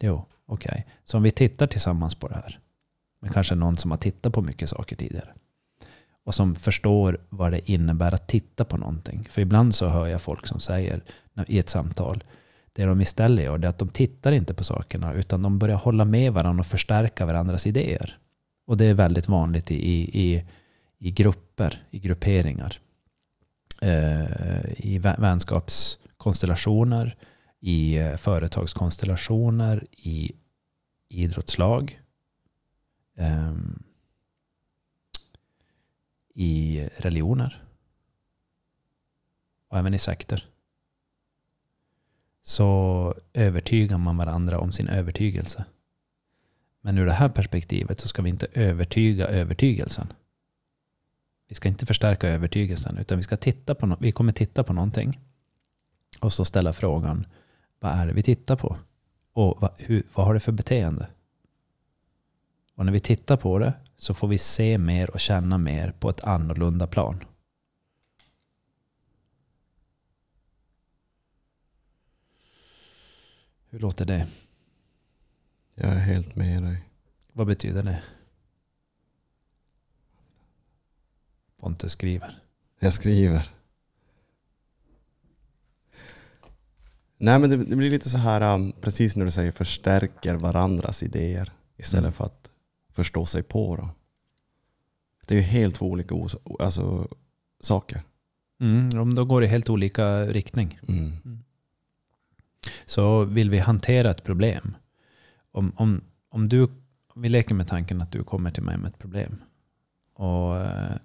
Jo, 0.00 0.24
okej. 0.46 0.86
Så 1.04 1.16
om 1.16 1.22
vi 1.22 1.30
tittar 1.30 1.66
tillsammans 1.66 2.14
på 2.14 2.28
det 2.28 2.34
här, 2.34 2.58
men 3.20 3.32
kanske 3.32 3.54
någon 3.54 3.76
som 3.76 3.90
har 3.90 3.98
tittat 3.98 4.32
på 4.32 4.42
mycket 4.42 4.68
saker 4.68 4.96
tidigare, 4.96 5.34
och 6.24 6.34
som 6.34 6.54
förstår 6.54 7.18
vad 7.28 7.52
det 7.52 7.70
innebär 7.70 8.14
att 8.14 8.28
titta 8.28 8.64
på 8.64 8.76
någonting. 8.76 9.28
För 9.30 9.42
ibland 9.42 9.74
så 9.74 9.88
hör 9.88 10.06
jag 10.06 10.22
folk 10.22 10.46
som 10.46 10.60
säger 10.60 11.02
i 11.46 11.58
ett 11.58 11.68
samtal, 11.68 12.24
det 12.72 12.84
de 12.84 13.00
istället 13.00 13.44
gör 13.44 13.58
det 13.58 13.66
är 13.66 13.68
att 13.68 13.78
de 13.78 13.88
tittar 13.88 14.32
inte 14.32 14.54
på 14.54 14.64
sakerna 14.64 15.12
utan 15.12 15.42
de 15.42 15.58
börjar 15.58 15.76
hålla 15.76 16.04
med 16.04 16.32
varandra 16.32 16.60
och 16.60 16.66
förstärka 16.66 17.26
varandras 17.26 17.66
idéer. 17.66 18.18
Och 18.66 18.76
det 18.76 18.84
är 18.86 18.94
väldigt 18.94 19.28
vanligt 19.28 19.70
i, 19.70 19.74
i, 19.74 20.20
i, 20.22 20.44
i 20.98 21.10
grupper, 21.10 21.82
i 21.90 21.98
grupperingar. 21.98 22.78
Eh, 23.82 24.24
I 24.76 24.98
vänskapskonstellationer, 25.18 27.16
i 27.60 27.96
eh, 27.96 28.16
företagskonstellationer, 28.16 29.86
i 29.90 30.32
idrottslag. 31.08 32.00
ehm, 33.18 33.82
i 36.34 36.88
religioner. 36.96 37.62
Och 39.68 39.78
även 39.78 39.94
i 39.94 39.98
sekter. 39.98 40.48
Så 42.42 43.14
övertygar 43.32 43.98
man 43.98 44.16
varandra 44.16 44.58
om 44.58 44.72
sin 44.72 44.88
övertygelse. 44.88 45.64
Men 46.80 46.98
ur 46.98 47.06
det 47.06 47.12
här 47.12 47.28
perspektivet 47.28 48.00
så 48.00 48.08
ska 48.08 48.22
vi 48.22 48.30
inte 48.30 48.46
övertyga 48.52 49.26
övertygelsen. 49.26 50.12
Vi 51.48 51.54
ska 51.54 51.68
inte 51.68 51.86
förstärka 51.86 52.28
övertygelsen 52.28 52.98
utan 52.98 53.18
vi, 53.18 53.22
ska 53.22 53.36
titta 53.36 53.74
på 53.74 53.86
no- 53.86 53.96
vi 54.00 54.12
kommer 54.12 54.32
titta 54.32 54.64
på 54.64 54.72
någonting. 54.72 55.20
Och 56.20 56.32
så 56.32 56.44
ställa 56.44 56.72
frågan, 56.72 57.26
vad 57.80 57.92
är 57.92 58.06
det 58.06 58.12
vi 58.12 58.22
tittar 58.22 58.56
på? 58.56 58.76
Och 59.32 59.60
vad, 59.60 59.70
hur, 59.78 60.02
vad 60.14 60.26
har 60.26 60.34
det 60.34 60.40
för 60.40 60.52
beteende? 60.52 61.06
Och 62.74 62.84
när 62.84 62.92
vi 62.92 63.00
tittar 63.00 63.36
på 63.36 63.58
det 63.58 63.72
så 63.96 64.14
får 64.14 64.28
vi 64.28 64.38
se 64.38 64.78
mer 64.78 65.10
och 65.10 65.20
känna 65.20 65.58
mer 65.58 65.92
på 66.00 66.10
ett 66.10 66.24
annorlunda 66.24 66.86
plan. 66.86 67.24
Hur 73.70 73.78
låter 73.78 74.04
det? 74.04 74.26
Jag 75.74 75.90
är 75.90 75.98
helt 75.98 76.36
med 76.36 76.62
dig. 76.62 76.82
Vad 77.32 77.46
betyder 77.46 77.82
det? 77.82 78.02
Pontus 81.60 81.92
skriver. 81.92 82.42
Jag 82.78 82.92
skriver. 82.92 83.50
Nej 87.16 87.38
men 87.38 87.50
det, 87.50 87.56
det 87.56 87.76
blir 87.76 87.90
lite 87.90 88.10
så 88.10 88.18
här, 88.18 88.54
um, 88.54 88.72
precis 88.80 89.16
när 89.16 89.24
du 89.24 89.30
säger 89.30 89.52
förstärker 89.52 90.34
varandras 90.34 91.02
idéer 91.02 91.52
istället 91.76 92.04
Mm. 92.04 92.12
för 92.12 92.24
att 92.24 92.50
förstå 92.94 93.26
sig 93.26 93.42
på 93.42 93.76
dem. 93.76 93.90
Det 95.26 95.34
är 95.34 95.38
ju 95.38 95.44
helt 95.44 95.74
två 95.74 95.86
olika 95.86 96.14
alltså, 96.58 97.08
saker. 97.60 98.02
Mm, 98.60 99.14
då 99.14 99.24
går 99.24 99.44
i 99.44 99.46
helt 99.46 99.70
olika 99.70 100.24
riktning. 100.24 100.78
Mm. 100.88 101.12
Så 102.86 103.24
vill 103.24 103.50
vi 103.50 103.58
hantera 103.58 104.10
ett 104.10 104.24
problem. 104.24 104.76
Om, 105.52 105.72
om, 105.76 106.00
om 106.28 106.48
du, 106.48 106.62
om 107.08 107.22
vi 107.22 107.28
leker 107.28 107.54
med 107.54 107.68
tanken 107.68 108.02
att 108.02 108.12
du 108.12 108.24
kommer 108.24 108.50
till 108.50 108.62
mig 108.62 108.76
med 108.76 108.88
ett 108.88 108.98
problem. 108.98 109.42
Och, 110.14 110.56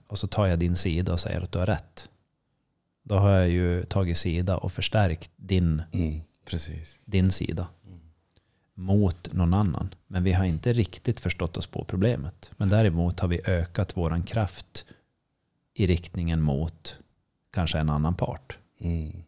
och 0.08 0.19
så 0.19 0.28
tar 0.28 0.47
jag 0.47 0.60
din 0.60 0.75
sida 0.75 1.13
och 1.13 1.19
säger 1.19 1.41
att 1.41 1.52
du 1.52 1.60
har 1.60 1.65
rätt. 1.65 2.10
Då 3.04 3.15
har 3.15 3.30
jag 3.30 3.49
ju 3.49 3.86
tagit 3.86 4.17
sida 4.17 4.58
och 4.58 4.71
förstärkt 4.71 5.32
din, 5.36 5.82
Mm. 5.91 6.21
Din 7.06 7.32
sida 7.32 7.62
Mm. 7.63 7.79
Mot 8.80 9.34
någon 9.34 9.54
annan. 9.54 9.89
Men 10.08 10.24
vi 10.24 10.32
har 10.32 10.46
inte 10.46 10.74
riktigt 10.74 11.20
förstått 11.20 11.58
oss 11.58 11.68
på 11.68 11.84
problemet. 11.84 12.52
Men 12.58 12.70
däremot 12.70 13.20
har 13.20 13.28
vi 13.28 13.42
ökat 13.46 13.98
våran 13.98 14.24
kraft 14.24 14.86
i 15.74 15.88
riktningen 15.88 16.42
mot 16.42 17.00
kanske 17.54 17.80
en 17.80 17.89
annan 17.89 18.15
part. 18.15 18.58
Mm. 18.80 19.24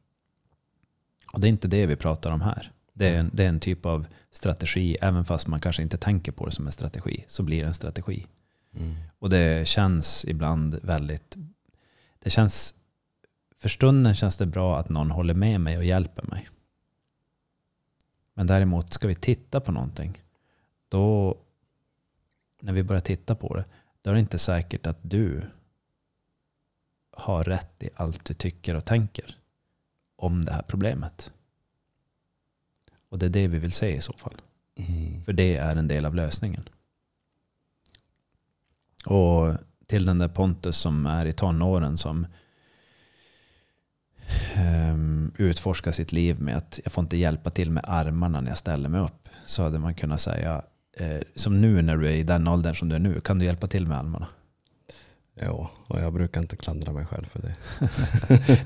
Och 1.33 1.41
det 1.41 1.47
är 1.47 1.49
inte 1.49 1.67
det 1.67 1.85
vi 1.85 1.95
pratar 1.95 2.31
om 2.31 2.41
här. 2.41 2.71
Det 2.93 3.09
är, 3.09 3.19
en, 3.19 3.29
det 3.33 3.43
är 3.43 3.49
en 3.49 3.59
typ 3.59 3.85
av 3.85 4.05
strategi, 4.31 4.97
även 5.01 5.25
fast 5.25 5.47
man 5.47 5.59
kanske 5.59 5.81
inte 5.81 5.97
tänker 5.97 6.31
på 6.31 6.45
det 6.45 6.51
som 6.51 6.65
en 6.65 6.71
strategi, 6.71 7.23
så 7.27 7.43
blir 7.43 7.61
det 7.61 7.67
en 7.67 7.73
strategi. 7.73 8.27
Mm. 8.77 8.95
Och 9.19 9.29
det 9.29 9.67
känns 9.67 10.25
ibland 10.25 10.79
väldigt... 10.83 11.35
Det 12.19 12.29
känns... 12.29 12.75
För 13.57 13.69
stunden 13.69 14.15
känns 14.15 14.37
det 14.37 14.45
bra 14.45 14.79
att 14.79 14.89
någon 14.89 15.11
håller 15.11 15.33
med 15.33 15.61
mig 15.61 15.77
och 15.77 15.85
hjälper 15.85 16.23
mig. 16.23 16.47
Men 18.33 18.47
däremot, 18.47 18.93
ska 18.93 19.07
vi 19.07 19.15
titta 19.15 19.59
på 19.59 19.71
någonting, 19.71 20.23
då... 20.89 21.37
När 22.63 22.73
vi 22.73 22.83
börjar 22.83 23.01
titta 23.01 23.35
på 23.35 23.55
det, 23.55 23.65
då 24.01 24.09
är 24.09 24.13
det 24.13 24.19
inte 24.19 24.39
säkert 24.39 24.85
att 24.85 24.97
du 25.01 25.41
har 27.11 27.43
rätt 27.43 27.83
i 27.83 27.89
allt 27.95 28.25
du 28.25 28.33
tycker 28.33 28.75
och 28.75 28.85
tänker 28.85 29.37
om 30.15 30.45
det 30.45 30.51
här 30.51 30.61
problemet. 30.61 31.31
Och 33.09 33.19
det 33.19 33.25
är 33.25 33.29
det 33.29 33.47
vi 33.47 33.59
vill 33.59 33.71
se 33.71 33.95
i 33.95 34.01
så 34.01 34.13
fall. 34.13 34.41
Mm. 34.75 35.23
För 35.23 35.33
det 35.33 35.55
är 35.55 35.75
en 35.75 35.87
del 35.87 36.05
av 36.05 36.15
lösningen. 36.15 36.69
Och 39.05 39.57
till 39.85 40.05
den 40.05 40.17
där 40.17 40.27
Pontus 40.27 40.77
som 40.77 41.05
är 41.05 41.25
i 41.25 41.33
tonåren 41.33 41.97
som 41.97 42.27
um, 44.91 45.31
utforskar 45.37 45.91
sitt 45.91 46.11
liv 46.11 46.41
med 46.41 46.57
att 46.57 46.79
jag 46.83 46.93
får 46.93 47.01
inte 47.01 47.17
hjälpa 47.17 47.49
till 47.49 47.71
med 47.71 47.83
armarna 47.87 48.41
när 48.41 48.49
jag 48.49 48.57
ställer 48.57 48.89
mig 48.89 49.01
upp. 49.01 49.29
Så 49.45 49.63
hade 49.63 49.79
man 49.79 49.93
kunnat 49.93 50.21
säga, 50.21 50.61
eh, 50.97 51.21
som 51.35 51.61
nu 51.61 51.81
när 51.81 51.97
du 51.97 52.07
är 52.07 52.13
i 52.13 52.23
den 52.23 52.47
åldern 52.47 52.75
som 52.75 52.89
du 52.89 52.95
är 52.95 52.99
nu, 52.99 53.21
kan 53.21 53.39
du 53.39 53.45
hjälpa 53.45 53.67
till 53.67 53.87
med 53.87 53.97
armarna? 53.97 54.27
Ja, 55.33 55.71
och 55.87 55.99
jag 55.99 56.13
brukar 56.13 56.41
inte 56.41 56.55
klandra 56.55 56.91
mig 56.91 57.05
själv 57.05 57.25
för 57.25 57.41
det. 57.41 57.55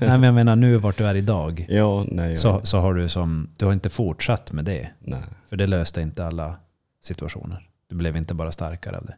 Nej 0.00 0.10
men 0.10 0.22
jag 0.22 0.34
menar 0.34 0.56
nu 0.56 0.76
vart 0.76 0.98
du 0.98 1.06
är 1.06 1.14
idag. 1.14 1.66
Ja, 1.68 2.04
nej. 2.08 2.36
Så, 2.36 2.60
så 2.64 2.78
har 2.78 2.94
du 2.94 3.08
som, 3.08 3.50
du 3.56 3.64
har 3.64 3.72
inte 3.72 3.90
fortsatt 3.90 4.52
med 4.52 4.64
det. 4.64 4.88
nej. 4.98 5.22
För 5.46 5.56
det 5.56 5.66
löste 5.66 6.00
inte 6.00 6.26
alla 6.26 6.56
situationer. 7.02 7.68
Du 7.88 7.96
blev 7.96 8.16
inte 8.16 8.34
bara 8.34 8.52
starkare 8.52 8.96
av 8.96 9.04
det. 9.04 9.16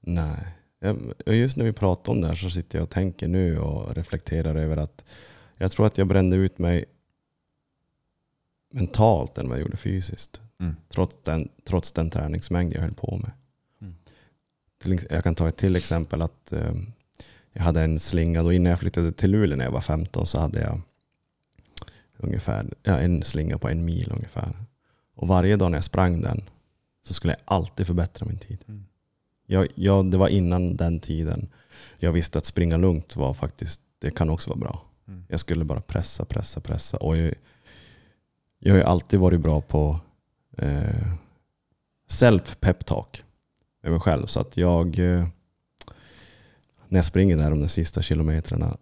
Nej. 0.00 0.57
Just 1.26 1.56
när 1.56 1.64
vi 1.64 1.72
pratar 1.72 2.12
om 2.12 2.20
det 2.20 2.26
här 2.26 2.34
så 2.34 2.50
sitter 2.50 2.78
jag 2.78 2.82
och 2.82 2.90
tänker 2.90 3.28
nu 3.28 3.58
och 3.58 3.94
reflekterar 3.94 4.54
över 4.54 4.76
att 4.76 5.04
jag 5.56 5.72
tror 5.72 5.86
att 5.86 5.98
jag 5.98 6.06
brände 6.06 6.36
ut 6.36 6.58
mig 6.58 6.84
mentalt 8.72 9.38
än 9.38 9.48
vad 9.48 9.58
jag 9.58 9.62
gjorde 9.62 9.76
fysiskt. 9.76 10.40
Mm. 10.60 10.76
Trots 10.88 11.16
den, 11.22 11.48
trots 11.64 11.92
den 11.92 12.10
träningsmängd 12.10 12.74
jag 12.74 12.80
höll 12.80 12.94
på 12.94 13.16
med. 13.16 13.30
Mm. 13.80 14.98
Jag 15.10 15.24
kan 15.24 15.34
ta 15.34 15.48
ett 15.48 15.56
till 15.56 15.76
exempel 15.76 16.22
att 16.22 16.52
eh, 16.52 16.72
jag 17.52 17.62
hade 17.62 17.82
en 17.82 17.98
slinga. 17.98 18.42
Då 18.42 18.52
innan 18.52 18.70
jag 18.70 18.78
flyttade 18.78 19.12
till 19.12 19.30
Luleå 19.30 19.56
när 19.56 19.64
jag 19.64 19.72
var 19.72 19.80
15 19.80 20.26
så 20.26 20.38
hade 20.38 20.60
jag 20.60 20.80
ungefär 22.16 22.74
ja, 22.82 22.98
en 22.98 23.22
slinga 23.22 23.58
på 23.58 23.68
en 23.68 23.84
mil 23.84 24.12
ungefär. 24.12 24.56
Och 25.14 25.28
varje 25.28 25.56
dag 25.56 25.70
när 25.70 25.78
jag 25.78 25.84
sprang 25.84 26.20
den 26.20 26.42
så 27.04 27.14
skulle 27.14 27.32
jag 27.32 27.40
alltid 27.44 27.86
förbättra 27.86 28.26
min 28.26 28.38
tid. 28.38 28.64
Mm. 28.68 28.84
Jag, 29.50 29.68
jag, 29.74 30.10
det 30.10 30.18
var 30.18 30.28
innan 30.28 30.76
den 30.76 31.00
tiden. 31.00 31.48
Jag 31.98 32.12
visste 32.12 32.38
att 32.38 32.44
springa 32.44 32.76
lugnt 32.76 33.16
var 33.16 33.34
faktiskt, 33.34 33.80
det 33.98 34.10
kan 34.10 34.30
också 34.30 34.50
vara 34.50 34.58
bra. 34.60 34.84
Mm. 35.08 35.24
Jag 35.28 35.40
skulle 35.40 35.64
bara 35.64 35.80
pressa, 35.80 36.24
pressa, 36.24 36.60
pressa. 36.60 36.96
Och 36.96 37.16
jag, 37.16 37.34
jag 38.58 38.72
har 38.72 38.78
ju 38.78 38.84
alltid 38.84 39.20
varit 39.20 39.40
bra 39.40 39.60
på 39.60 40.00
eh, 40.58 41.12
self-pep-talk 42.10 43.22
med 43.82 43.92
mig 43.92 44.00
själv. 44.00 44.26
Så 44.26 44.40
att 44.40 44.56
jag, 44.56 44.98
eh, 44.98 45.26
när 46.88 46.98
jag 46.98 47.04
springer 47.04 47.36
där 47.36 47.50
de 47.50 47.68
sista 47.68 48.02
kilometrarna, 48.02 48.76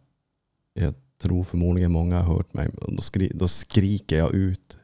jag 0.74 0.94
tror 1.18 1.44
förmodligen 1.44 1.92
många 1.92 2.22
har 2.22 2.34
hört 2.34 2.54
mig, 2.54 2.70
då, 2.88 3.02
skri, 3.02 3.32
då 3.34 3.48
skriker 3.48 4.18
jag 4.18 4.34
ut 4.34 4.78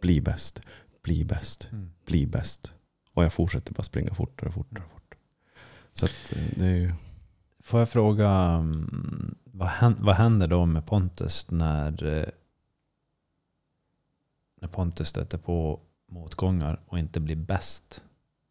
bli 0.00 0.20
bäst, 0.20 0.62
bli 1.02 1.24
bäst, 1.24 1.68
Mm. 1.72 1.90
bli 2.06 2.26
bäst. 2.26 2.72
Och 3.14 3.24
jag 3.24 3.32
fortsätter 3.32 3.74
bara 3.74 3.82
springa 3.82 4.14
fortare, 4.14 4.52
fortare, 4.52 4.82
fortare. 4.82 4.99
Så 6.00 6.06
eh, 6.06 6.52
det 6.56 6.64
är 6.64 6.76
ju... 6.76 6.92
Får 7.62 7.80
jag 7.80 7.88
fråga, 7.88 8.30
mm, 8.30 9.34
vad 9.98 10.14
händer, 10.16 10.46
då 10.46 10.66
med 10.66 10.86
Pontus 10.86 11.50
när, 11.50 12.04
eh, 12.04 12.28
när 14.60 14.68
Pontus 14.68 15.08
stöter 15.08 15.38
på 15.38 15.80
motgångar 16.06 16.80
och 16.86 16.98
inte 16.98 17.20
blir 17.20 17.36
bäst? 17.36 18.04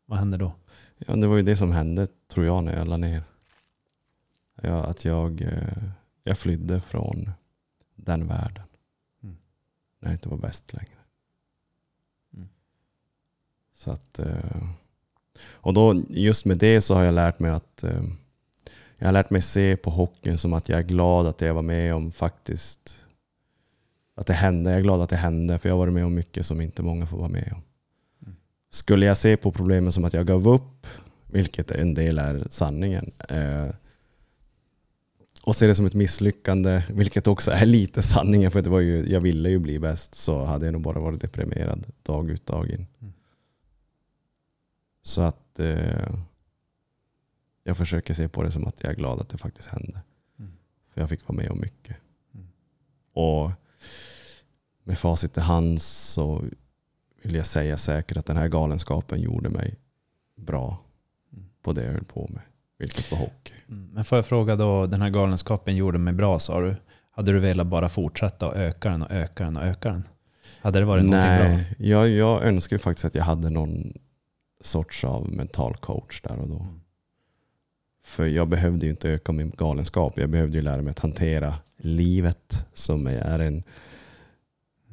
Vad 0.05 0.19
händer 0.19 0.38
då? 0.38 0.53
Ja, 0.97 1.15
det 1.15 1.27
var 1.27 1.38
ju 1.38 1.43
det 1.43 1.57
som 1.57 1.71
hände 1.71 2.07
tror 2.27 2.45
jag 2.45 2.63
när 2.63 2.77
jag 2.77 2.88
la 2.88 2.97
ner. 2.97 3.23
Ja, 4.62 4.85
att 4.85 5.05
jag, 5.05 5.41
eh, 5.41 5.83
jag 6.23 6.38
flydde 6.38 6.81
från 6.81 7.31
den 7.95 8.27
världen. 8.27 8.67
Mm. 9.23 9.38
När 9.99 10.09
jag 10.09 10.13
inte 10.13 10.29
var 10.29 10.38
bäst 10.38 10.73
längre. 10.73 10.99
Mm. 12.33 12.49
Så 13.73 13.91
att, 13.91 14.19
och 15.41 15.73
då 15.73 16.02
just 16.10 16.45
med 16.45 16.58
det 16.58 16.82
så 16.82 16.95
har 16.95 17.04
jag 17.04 17.13
lärt 17.13 17.39
mig 17.39 17.52
att 17.52 17.84
eh, 17.84 18.04
jag 18.97 19.08
har 19.08 19.13
lärt 19.13 19.30
mig 19.30 19.41
se 19.41 19.78
på 19.78 19.89
hockeyn 19.89 20.38
som 20.38 20.54
att 20.54 20.69
jag 20.69 20.80
är 20.80 20.84
glad 20.84 21.28
att 21.28 21.41
jag 21.41 21.54
var 21.54 21.62
med 21.62 21.95
om 21.95 22.12
faktiskt 22.12 23.06
att 24.15 24.28
det 24.28 24.34
hände. 24.34 24.69
Jag 24.69 24.80
är 24.80 24.84
glad 24.84 25.02
att 25.02 25.10
det 25.10 25.15
hände 25.15 25.60
för 25.60 25.69
jag 25.69 25.73
har 25.73 25.80
varit 25.80 25.93
med 25.93 26.06
om 26.06 26.15
mycket 26.15 26.45
som 26.45 26.62
inte 26.62 26.84
många 26.84 27.08
får 27.08 27.17
vara 27.17 27.30
med 27.30 27.54
om. 27.54 27.62
Mm. 28.21 28.36
Skulle 28.69 29.06
jag 29.06 29.17
se 29.17 29.38
på 29.38 29.52
problemen 29.52 29.91
som 29.91 30.06
att 30.06 30.13
jag 30.13 30.28
gav 30.28 30.47
upp, 30.47 30.88
vilket 31.28 31.71
en 31.71 31.93
del 31.93 32.19
är 32.19 32.47
sanningen, 32.49 33.12
eh, 33.30 33.67
och 35.41 35.56
se 35.56 35.67
det 35.67 35.75
som 35.75 35.86
ett 35.86 35.93
misslyckande, 35.93 36.84
vilket 36.89 37.28
också 37.28 37.52
är 37.52 37.65
lite 37.65 38.02
sanningen 38.02 38.52
för 38.52 38.62
det 38.62 38.69
var 38.69 38.80
ju, 38.80 39.06
jag 39.12 39.21
ville 39.21 39.49
ju 39.49 39.60
bli 39.60 39.80
bäst, 39.80 40.15
så 40.15 40.43
hade 40.43 40.65
jag 40.65 40.73
nog 40.73 40.82
bara 40.82 40.99
varit 40.99 41.21
deprimerad 41.21 41.86
dag 42.04 42.30
ut 42.30 42.45
dag 42.45 42.69
in. 42.69 42.88
Mm. 43.02 43.13
Så 45.01 45.21
att 45.21 45.59
eh, 45.59 46.13
jag 47.63 47.77
försöker 47.77 48.13
se 48.13 48.27
på 48.27 48.43
det 48.43 48.51
som 48.51 48.67
att 48.67 48.83
jag 48.83 48.91
är 48.91 48.95
glad 48.95 49.19
att 49.19 49.29
det 49.29 49.38
faktiskt 49.38 49.67
hände. 49.67 50.01
Mm. 50.39 50.51
För 50.93 51.01
jag 51.01 51.09
fick 51.09 51.27
vara 51.27 51.38
med 51.38 51.51
om 51.51 51.59
mycket. 51.59 51.97
Mm. 52.33 52.47
Och 53.13 53.51
med 54.83 54.97
facit 54.99 55.38
i 55.38 55.41
hand 55.41 55.81
så 55.81 56.43
vill 57.23 57.35
jag 57.35 57.45
säga 57.45 57.77
säkert 57.77 58.17
att 58.17 58.25
den 58.25 58.38
här 58.38 58.47
galenskapen 58.47 59.21
gjorde 59.21 59.49
mig 59.49 59.75
bra 60.35 60.77
Mm. 61.33 61.45
på 61.62 61.73
det 61.73 61.83
jag 61.83 61.91
höll 61.93 62.03
på 62.05 62.27
med. 62.33 62.41
Vilket 62.77 63.12
var 63.12 63.17
hockey. 63.17 63.53
Mm. 63.69 63.89
Men 63.93 64.05
får 64.05 64.17
jag 64.17 64.25
fråga 64.25 64.55
då, 64.55 64.85
den 64.85 65.01
här 65.01 65.09
galenskapen 65.09 65.75
gjorde 65.75 65.97
mig 65.97 66.13
bra 66.13 66.39
sa 66.39 66.62
du. 66.62 66.75
Hade 67.12 67.31
du 67.31 67.39
velat 67.39 67.67
bara 67.67 67.89
fortsätta 67.89 68.47
och 68.47 68.55
öka 68.55 68.89
den 68.89 69.01
och 69.03 69.12
öka 69.12 69.43
den 69.43 69.57
och 69.57 69.63
öka 69.63 69.89
den? 69.89 70.03
Hade 70.62 70.79
det 70.79 70.85
varit 70.85 71.05
någonting 71.05 71.38
bra? 71.38 71.47
Nej, 71.47 71.75
jag, 71.79 72.09
jag 72.09 72.43
önskar 72.43 72.77
faktiskt 72.77 73.05
att 73.05 73.15
jag 73.15 73.23
hade 73.23 73.49
någon 73.49 73.93
sorts 74.62 75.04
av 75.04 75.32
mental 75.32 75.76
coach 75.76 76.22
där 76.22 76.39
och 76.39 76.50
då. 76.50 76.60
Mm. 76.60 76.82
För 78.04 78.26
jag 78.26 78.48
behövde 78.48 78.86
ju 78.86 78.91
inte 78.91 79.10
öka 79.10 79.32
min 79.32 79.50
galenskap. 79.50 80.17
Jag 80.17 80.30
behövde 80.30 80.58
ju 80.58 80.62
lära 80.62 80.82
mig 80.82 80.91
att 80.91 81.00
hantera 81.00 81.56
livet 81.78 82.65
som 82.74 83.08
är 83.08 83.39
en, 83.39 83.63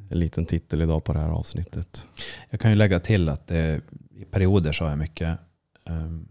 en 0.09 0.19
liten 0.19 0.45
titel 0.45 0.81
idag 0.81 1.03
på 1.03 1.13
det 1.13 1.19
här 1.19 1.29
avsnittet. 1.29 2.07
Jag 2.49 2.59
kan 2.59 2.71
ju 2.71 2.77
lägga 2.77 2.99
till 2.99 3.29
att 3.29 3.47
det, 3.47 3.81
i 4.15 4.25
perioder 4.25 4.71
så 4.71 4.83
har 4.83 4.89
jag 4.89 4.99
mycket 4.99 5.39
um, 5.85 6.27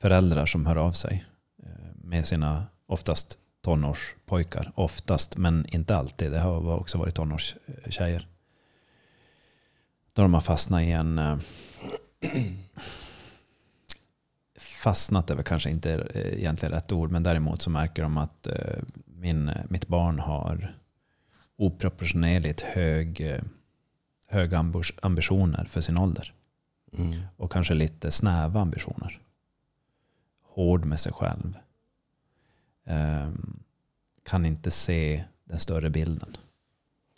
föräldrar 0.00 0.46
som 0.46 0.66
hör 0.66 0.76
av 0.76 0.92
sig 0.92 1.24
eh, 1.62 1.68
med 1.94 2.26
sina 2.26 2.66
oftast 2.86 3.38
tonårspojkar. 3.60 4.72
Oftast, 4.74 5.36
men 5.36 5.66
inte 5.68 5.96
alltid. 5.96 6.32
Det 6.32 6.38
har 6.38 6.74
också 6.74 6.98
varit 6.98 7.14
tonårstjejer. 7.14 8.26
Då 10.12 10.22
de 10.22 10.34
har 10.34 10.40
fastnat 10.40 10.82
i 10.82 10.90
en... 10.90 11.18
Eh, 11.18 11.38
fastnat 14.58 15.30
är 15.30 15.34
väl 15.34 15.44
kanske 15.44 15.70
inte 15.70 15.92
eh, 15.92 16.38
egentligen 16.38 16.72
rätt 16.74 16.92
ord, 16.92 17.10
men 17.10 17.22
däremot 17.22 17.62
så 17.62 17.70
märker 17.70 18.02
de 18.02 18.18
att 18.18 18.46
eh, 18.46 18.82
min, 19.06 19.50
mitt 19.68 19.88
barn 19.88 20.18
har 20.18 20.76
oproportionerligt 21.56 22.60
hög, 22.60 23.20
eh, 23.20 23.42
höga 24.26 24.72
ambitioner 25.02 25.64
för 25.64 25.80
sin 25.80 25.98
ålder. 25.98 26.32
Mm. 26.98 27.20
Och 27.36 27.52
kanske 27.52 27.74
lite 27.74 28.10
snäva 28.10 28.60
ambitioner. 28.60 29.20
hård 30.42 30.84
med 30.84 31.00
sig 31.00 31.12
själv. 31.12 31.58
Ehm, 32.84 33.62
kan 34.22 34.46
inte 34.46 34.70
se 34.70 35.24
den 35.44 35.58
större 35.58 35.90
bilden. 35.90 36.36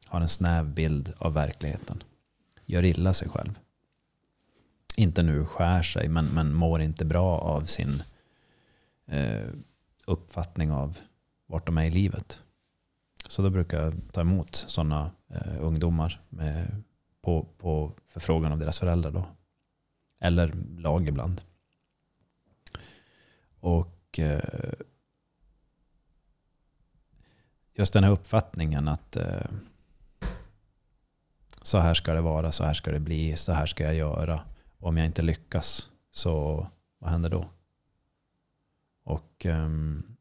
Har 0.06 0.20
en 0.20 0.28
snäv 0.28 0.74
bild 0.74 1.14
av 1.18 1.32
verkligheten. 1.34 2.02
Gör 2.64 2.84
illa 2.84 3.14
sig 3.14 3.28
själv. 3.28 3.58
Inte 4.98 5.22
nu 5.22 5.44
skär 5.44 5.82
sig, 5.82 6.08
men, 6.08 6.26
men 6.26 6.54
mår 6.54 6.82
inte 6.82 7.04
bra 7.04 7.38
av 7.38 7.64
sin 7.64 8.02
eh, 9.06 9.48
uppfattning 10.06 10.72
av 10.72 10.98
vart 11.46 11.66
de 11.66 11.78
är 11.78 11.84
i 11.84 11.90
livet. 11.90 12.42
Så 13.28 13.42
då 13.42 13.50
brukar 13.50 13.82
jag 13.82 13.94
ta 14.12 14.20
emot 14.20 14.54
sådana 14.54 15.10
eh, 15.28 15.60
ungdomar 15.60 16.20
med, 16.28 16.82
på, 17.22 17.46
på 17.58 17.92
förfrågan 18.06 18.52
av 18.52 18.58
deras 18.58 18.78
föräldrar. 18.78 19.10
Då. 19.10 19.26
Eller 20.20 20.52
lag 20.78 21.08
ibland. 21.08 21.40
Och 23.60 24.18
eh, 24.18 24.72
just 27.74 27.92
den 27.92 28.04
här 28.04 28.10
uppfattningen 28.10 28.88
att 28.88 29.16
eh, 29.16 29.50
så 31.62 31.78
här 31.78 31.94
ska 31.94 32.14
det 32.14 32.20
vara, 32.20 32.52
så 32.52 32.64
här 32.64 32.74
ska 32.74 32.90
det 32.90 33.00
bli, 33.00 33.36
så 33.36 33.52
här 33.52 33.66
ska 33.66 33.84
jag 33.84 33.94
göra. 33.94 34.40
Och 34.78 34.88
om 34.88 34.96
jag 34.96 35.06
inte 35.06 35.22
lyckas, 35.22 35.90
så 36.10 36.66
vad 36.98 37.10
händer 37.10 37.30
då? 37.30 37.48
Och 39.04 39.46
um, 39.46 40.16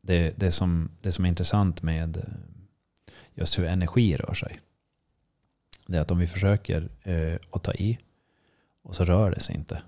det, 0.00 0.38
det, 0.38 0.52
som, 0.52 0.90
det 1.00 1.12
som 1.12 1.24
är 1.24 1.28
intressant 1.28 1.82
med 1.82 2.16
eh, 2.16 3.14
just 3.34 3.58
hur 3.58 3.64
energi 3.64 4.16
rör 4.16 4.34
sig. 4.34 4.60
Det 5.86 5.96
är 5.96 6.00
att 6.00 6.10
om 6.10 6.18
vi 6.18 6.26
försöker 6.26 6.88
eh, 7.02 7.38
att 7.50 7.62
ta 7.62 7.72
i 7.72 7.98
och 8.82 8.96
så 8.96 9.04
rör 9.04 9.30
det 9.30 9.40
sig 9.40 9.54
inte. 9.54 9.82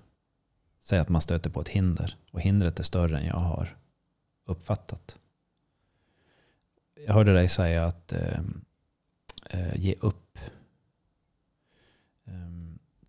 Säg 0.79 0.99
att 0.99 1.09
man 1.09 1.21
stöter 1.21 1.49
på 1.49 1.61
ett 1.61 1.69
hinder 1.69 2.17
och 2.31 2.41
hindret 2.41 2.79
är 2.79 2.83
större 2.83 3.19
än 3.19 3.25
jag 3.25 3.37
har 3.37 3.77
uppfattat. 4.45 5.19
Jag 7.05 7.13
hörde 7.13 7.33
dig 7.33 7.47
säga 7.47 7.85
att 7.85 8.13
eh, 8.13 8.39
eh, 9.49 9.75
ge 9.75 9.95
upp. 9.99 10.26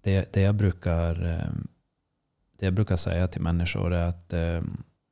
Det, 0.03 0.33
det, 0.33 0.41
jag 0.41 0.55
brukar, 0.55 1.27
eh, 1.27 1.53
det 2.59 2.67
jag 2.67 2.75
brukar 2.75 2.97
säga 2.97 3.29
till 3.29 3.43
människor 3.43 3.93
är 3.93 4.05
att 4.05 4.33
eh, 4.33 4.63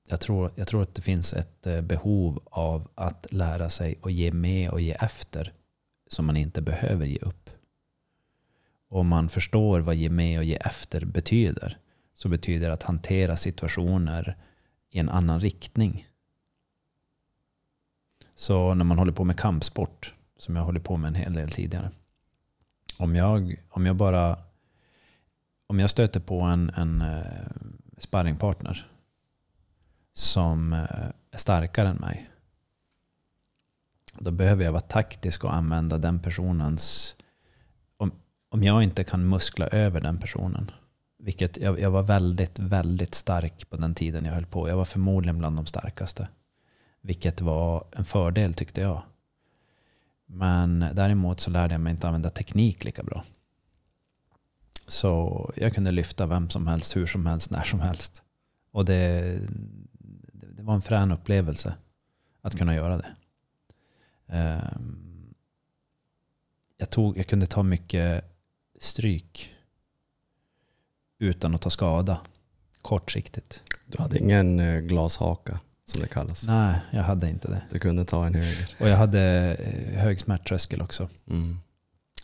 jag 0.08 0.20
tror, 0.20 0.50
jag 0.54 0.68
tror 0.68 0.82
att 0.82 0.94
det 0.94 1.02
finns 1.02 1.32
ett 1.32 1.66
eh, 1.66 1.80
behov 1.80 2.42
av 2.50 2.88
att 2.94 3.26
lära 3.30 3.70
sig 3.70 3.98
och 4.02 4.10
ge 4.10 4.32
med 4.32 4.70
och 4.70 4.80
ge 4.80 4.92
efter 4.92 5.52
som 6.08 6.26
man 6.26 6.36
inte 6.36 6.62
behöver 6.62 7.06
ge 7.06 7.18
upp. 7.18 7.50
Om 8.88 9.08
man 9.08 9.28
förstår 9.28 9.80
vad 9.80 9.94
ge 9.94 10.10
med 10.10 10.38
och 10.38 10.44
ge 10.44 10.54
efter 10.54 11.04
betyder 11.04 11.78
så 12.14 12.28
betyder 12.28 12.68
det 12.68 12.74
att 12.74 12.82
hantera 12.82 13.36
situationer 13.36 14.36
i 14.90 14.98
en 14.98 15.08
annan 15.08 15.40
riktning. 15.40 16.08
Så 18.34 18.74
när 18.74 18.84
man 18.84 18.98
håller 18.98 19.12
på 19.12 19.24
med 19.24 19.38
kampsport, 19.38 20.14
som 20.38 20.56
jag 20.56 20.62
håller 20.64 20.80
på 20.80 20.96
med 20.96 21.08
en 21.08 21.14
hel 21.14 21.32
del 21.32 21.50
tidigare. 21.50 21.90
Om 22.98 23.16
jag, 23.16 23.62
om 23.68 23.86
jag 23.86 23.96
bara 23.96 24.38
om 25.66 25.78
jag 25.78 25.90
stöter 25.90 26.20
på 26.20 26.40
en, 26.40 26.70
en 26.76 27.02
eh, 27.02 27.46
sparringpartner 27.98 28.86
som 30.12 30.72
eh, 30.72 31.06
är 31.30 31.38
starkare 31.38 31.88
än 31.88 31.96
mig. 31.96 32.30
Då 34.18 34.30
behöver 34.30 34.64
jag 34.64 34.72
vara 34.72 34.82
taktisk 34.82 35.44
och 35.44 35.54
använda 35.54 35.98
den 35.98 36.18
personens... 36.18 37.16
Om, 37.96 38.12
om 38.48 38.62
jag 38.62 38.82
inte 38.82 39.04
kan 39.04 39.28
muskla 39.28 39.66
över 39.66 40.00
den 40.00 40.18
personen. 40.18 40.70
Vilket 41.18 41.56
jag, 41.56 41.80
jag 41.80 41.90
var 41.90 42.02
väldigt, 42.02 42.58
väldigt 42.58 43.14
stark 43.14 43.70
på 43.70 43.76
den 43.76 43.94
tiden 43.94 44.24
jag 44.24 44.32
höll 44.32 44.46
på. 44.46 44.68
Jag 44.68 44.76
var 44.76 44.84
förmodligen 44.84 45.38
bland 45.38 45.56
de 45.56 45.66
starkaste. 45.66 46.28
Vilket 47.00 47.40
var 47.40 47.84
en 47.92 48.04
fördel 48.04 48.54
tyckte 48.54 48.80
jag. 48.80 49.02
Men 50.26 50.84
däremot 50.92 51.40
så 51.40 51.50
lärde 51.50 51.74
jag 51.74 51.80
mig 51.80 51.90
inte 51.90 52.06
använda 52.06 52.30
teknik 52.30 52.84
lika 52.84 53.02
bra. 53.02 53.24
Så 54.86 55.52
jag 55.56 55.74
kunde 55.74 55.92
lyfta 55.92 56.26
vem 56.26 56.50
som 56.50 56.66
helst, 56.66 56.96
hur 56.96 57.06
som 57.06 57.26
helst, 57.26 57.50
när 57.50 57.62
som 57.62 57.80
helst. 57.80 58.22
Och 58.70 58.84
det, 58.84 59.38
det 60.32 60.62
var 60.62 60.74
en 60.74 60.82
frän 60.82 61.12
upplevelse 61.12 61.74
att 62.40 62.58
kunna 62.58 62.74
göra 62.74 62.96
det. 62.96 63.14
Ehm, 64.26 65.34
jag, 66.76 66.90
tog, 66.90 67.18
jag 67.18 67.26
kunde 67.26 67.46
ta 67.46 67.62
mycket 67.62 68.24
stryk 68.80 69.54
utan 71.18 71.54
att 71.54 71.62
ta 71.62 71.70
skada 71.70 72.20
kortsiktigt. 72.82 73.62
Du 73.86 74.02
hade 74.02 74.18
ingen 74.18 74.60
eh, 74.60 74.80
glashaka? 74.80 75.60
som 75.86 76.00
det 76.00 76.08
kallas. 76.08 76.46
Nej, 76.46 76.80
jag 76.90 77.02
hade 77.02 77.30
inte 77.30 77.48
det. 77.48 77.62
Du 77.70 77.78
kunde 77.78 78.04
ta 78.04 78.26
en 78.26 78.34
höger. 78.34 78.76
Och 78.80 78.88
jag 78.88 78.96
hade 78.96 79.20
eh, 79.54 79.98
hög 79.98 80.20
smärttröskel 80.20 80.82
också. 80.82 81.08
Mm. 81.28 81.58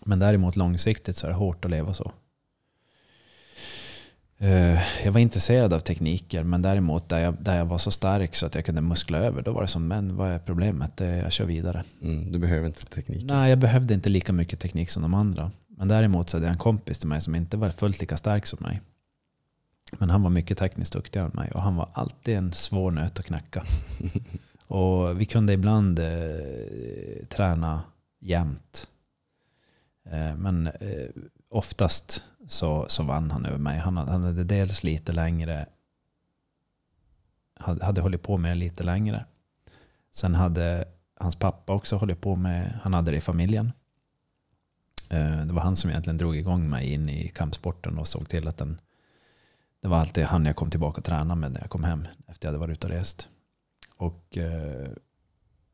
Men 0.05 0.19
däremot 0.19 0.57
långsiktigt 0.57 1.17
så 1.17 1.27
är 1.27 1.31
det 1.31 1.37
hårt 1.37 1.65
att 1.65 1.71
leva 1.71 1.95
så. 1.95 2.13
Eh, 4.43 5.05
jag 5.05 5.13
var 5.13 5.21
intresserad 5.21 5.73
av 5.73 5.81
tekniker 5.81 6.43
men 6.43 6.63
däremot 6.63 7.09
där 7.09 7.19
jag, 7.19 7.35
där 7.41 7.59
jag 7.59 7.65
var 7.65 7.79
så 7.79 7.91
stark 7.91 8.35
så 8.35 8.47
att 8.47 8.55
jag 8.55 8.65
kunde 8.65 8.81
muskla 8.81 9.19
över 9.19 9.43
då 9.43 9.53
var 9.53 9.63
det 9.63 9.69
som 9.69 9.89
men 9.89 10.17
vad 10.17 10.31
är 10.31 10.39
problemet? 10.39 11.01
Jag 11.01 11.33
kör 11.33 11.45
vidare. 11.45 11.85
Mm, 12.03 12.33
du 12.33 12.39
behöver 12.39 12.67
inte 12.67 12.87
teknik? 12.87 13.25
Nej, 13.25 13.51
jag 13.51 13.59
behövde 13.59 13.95
inte 13.95 14.11
lika 14.11 14.33
mycket 14.33 14.61
teknik 14.61 14.91
som 14.91 15.03
de 15.03 15.15
andra. 15.15 15.51
Men 15.69 15.89
däremot 15.89 16.31
så 16.31 16.37
hade 16.37 16.47
jag 16.47 16.53
en 16.53 16.59
kompis 16.59 16.99
till 16.99 17.09
mig 17.09 17.21
som 17.21 17.35
inte 17.35 17.57
var 17.57 17.71
fullt 17.71 18.01
lika 18.01 18.17
stark 18.17 18.47
som 18.47 18.59
mig. 18.63 18.81
Men 19.99 20.11
han 20.11 20.23
var 20.23 20.31
mycket 20.31 20.59
tekniskt 20.59 20.93
duktigare 20.93 21.27
än 21.27 21.33
mig 21.35 21.51
och 21.51 21.63
han 21.63 21.77
var 21.77 21.89
alltid 21.93 22.37
en 22.37 22.53
svår 22.53 22.91
nöt 22.91 23.19
att 23.19 23.27
knäcka. 23.27 23.65
och 24.67 25.21
vi 25.21 25.25
kunde 25.25 25.53
ibland 25.53 25.99
eh, 25.99 27.27
träna 27.29 27.83
jämt. 28.21 28.89
Eh, 30.11 30.37
men 30.37 30.67
eh, 30.67 31.09
oftast 31.53 32.25
så, 32.47 32.87
så 32.89 33.03
vann 33.03 33.31
han 33.31 33.47
över 33.47 33.59
mig. 33.59 33.79
Han, 33.79 33.97
han 33.97 34.25
hade 34.25 34.45
dels 34.45 34.85
lite 34.85 35.13
längre, 35.13 35.67
hade, 37.55 37.85
hade 37.85 38.01
hållit 38.01 38.23
på 38.23 38.37
med 38.37 38.51
det 38.51 38.55
lite 38.55 38.83
längre. 38.83 39.25
Sen 40.13 40.35
hade 40.35 40.85
hans 41.21 41.37
pappa 41.37 41.73
också 41.73 41.97
hållit 41.97 42.21
på 42.21 42.37
med, 42.37 42.79
han 42.83 42.95
hade 42.95 43.11
det 43.11 43.17
i 43.17 43.21
familjen. 43.21 43.73
Eh, 45.11 45.45
det 45.47 45.53
var 45.53 45.63
han 45.63 45.77
som 45.77 45.91
egentligen 45.91 46.19
drog 46.19 46.37
igång 46.37 46.71
mig 46.71 46.93
in 46.93 47.09
i 47.09 47.29
kampsporten 47.29 47.99
och 47.99 48.09
såg 48.09 48.29
till 48.29 48.49
att 48.49 48.57
den 48.57 48.81
det 49.83 49.89
var 49.89 49.99
alltid 49.99 50.25
han 50.25 50.47
jag 50.47 50.57
kom 50.57 50.71
tillbaka 50.71 50.99
och 50.99 51.05
tränade 51.05 51.41
med 51.41 51.53
när 51.53 51.61
jag 51.61 51.71
kom 51.71 51.85
hem 51.85 52.09
efter 52.27 52.49
jag 52.49 52.53
hade 52.53 52.67
varit 52.67 52.73
ute 52.73 52.87
och 52.87 52.93
rest. 52.93 53.29
Och 53.97 54.39
eh, 54.39 54.89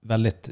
väldigt, 0.00 0.50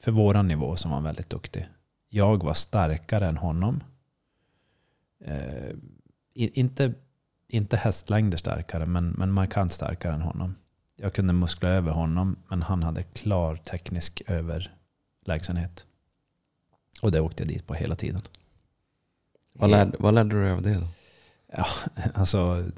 för 0.00 0.10
våran 0.12 0.48
nivå 0.48 0.76
som 0.76 0.90
var 0.90 1.00
väldigt 1.00 1.30
duktig. 1.30 1.68
Jag 2.14 2.44
var 2.44 2.54
starkare 2.54 3.28
än 3.28 3.36
honom. 3.36 3.82
Eh, 5.24 5.74
inte, 6.34 6.92
inte 7.48 7.76
hästlängder 7.76 8.38
starkare, 8.38 8.86
men, 8.86 9.08
men 9.10 9.32
markant 9.32 9.72
starkare 9.72 10.14
än 10.14 10.20
honom. 10.22 10.54
Jag 10.96 11.14
kunde 11.14 11.32
muskla 11.32 11.68
över 11.68 11.92
honom, 11.92 12.36
men 12.48 12.62
han 12.62 12.82
hade 12.82 13.02
klar 13.02 13.56
teknisk 13.56 14.22
överlägsenhet. 14.26 15.86
Och 17.02 17.10
det 17.10 17.20
åkte 17.20 17.42
jag 17.42 17.48
dit 17.48 17.66
på 17.66 17.74
hela 17.74 17.94
tiden. 17.94 18.22
Vad 19.52 19.70
lärde, 19.70 19.96
vad 19.98 20.14
lärde 20.14 20.34
du 20.34 20.42
dig 20.42 20.52
av 20.52 20.62
det 20.62 20.74
då? 20.74 20.86
Ja, 21.52 21.66
alltså. 22.14 22.70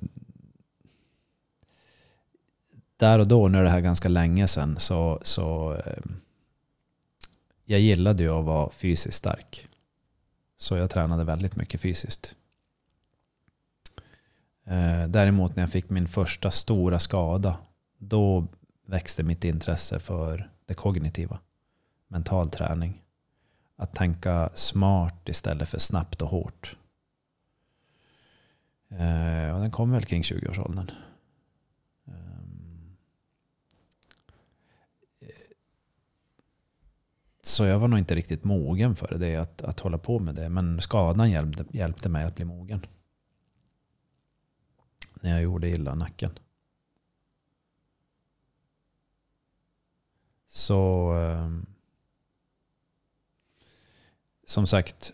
Där 2.96 3.18
och 3.18 3.28
då, 3.28 3.48
nu 3.48 3.58
är 3.58 3.62
det 3.62 3.70
här 3.70 3.80
ganska 3.80 4.08
länge 4.08 4.48
sedan, 4.48 4.78
så, 4.78 5.20
så 5.22 5.74
eh, 5.74 6.02
jag 7.66 7.80
gillade 7.80 8.22
ju 8.22 8.30
att 8.30 8.44
vara 8.44 8.70
fysiskt 8.70 9.16
stark. 9.16 9.66
Så 10.56 10.76
jag 10.76 10.90
tränade 10.90 11.24
väldigt 11.24 11.56
mycket 11.56 11.80
fysiskt. 11.80 12.36
Eh, 14.64 15.08
däremot 15.08 15.56
när 15.56 15.62
jag 15.62 15.70
fick 15.70 15.90
min 15.90 16.08
första 16.08 16.50
stora 16.50 16.98
skada, 16.98 17.56
då 17.98 18.46
växte 18.86 19.22
mitt 19.22 19.44
intresse 19.44 20.00
för 20.00 20.50
det 20.66 20.74
kognitiva. 20.74 21.38
Mental 22.08 22.50
träning. 22.50 23.02
Att 23.76 23.94
tänka 23.94 24.50
smart 24.54 25.28
istället 25.28 25.68
för 25.68 25.78
snabbt 25.78 26.22
och 26.22 26.28
hårt. 26.28 26.76
Eh, 28.88 29.54
och 29.54 29.60
den 29.60 29.70
kom 29.70 29.90
väl 29.90 30.04
kring 30.04 30.22
20-årsåldern. 30.22 30.90
Så 37.46 37.64
jag 37.64 37.78
var 37.78 37.88
nog 37.88 37.98
inte 37.98 38.14
riktigt 38.14 38.44
mogen 38.44 38.96
för 38.96 39.18
det, 39.18 39.36
att, 39.36 39.62
att 39.62 39.80
hålla 39.80 39.98
på 39.98 40.18
med 40.18 40.34
det. 40.34 40.48
Men 40.48 40.80
skadan 40.80 41.30
hjälpte, 41.30 41.64
hjälpte 41.70 42.08
mig 42.08 42.24
att 42.24 42.34
bli 42.34 42.44
mogen. 42.44 42.86
När 45.14 45.30
jag 45.30 45.42
gjorde 45.42 45.68
illa 45.68 45.94
nacken. 45.94 46.38
Så 50.46 51.12
ehm, 51.12 51.66
som 54.44 54.66
sagt, 54.66 55.12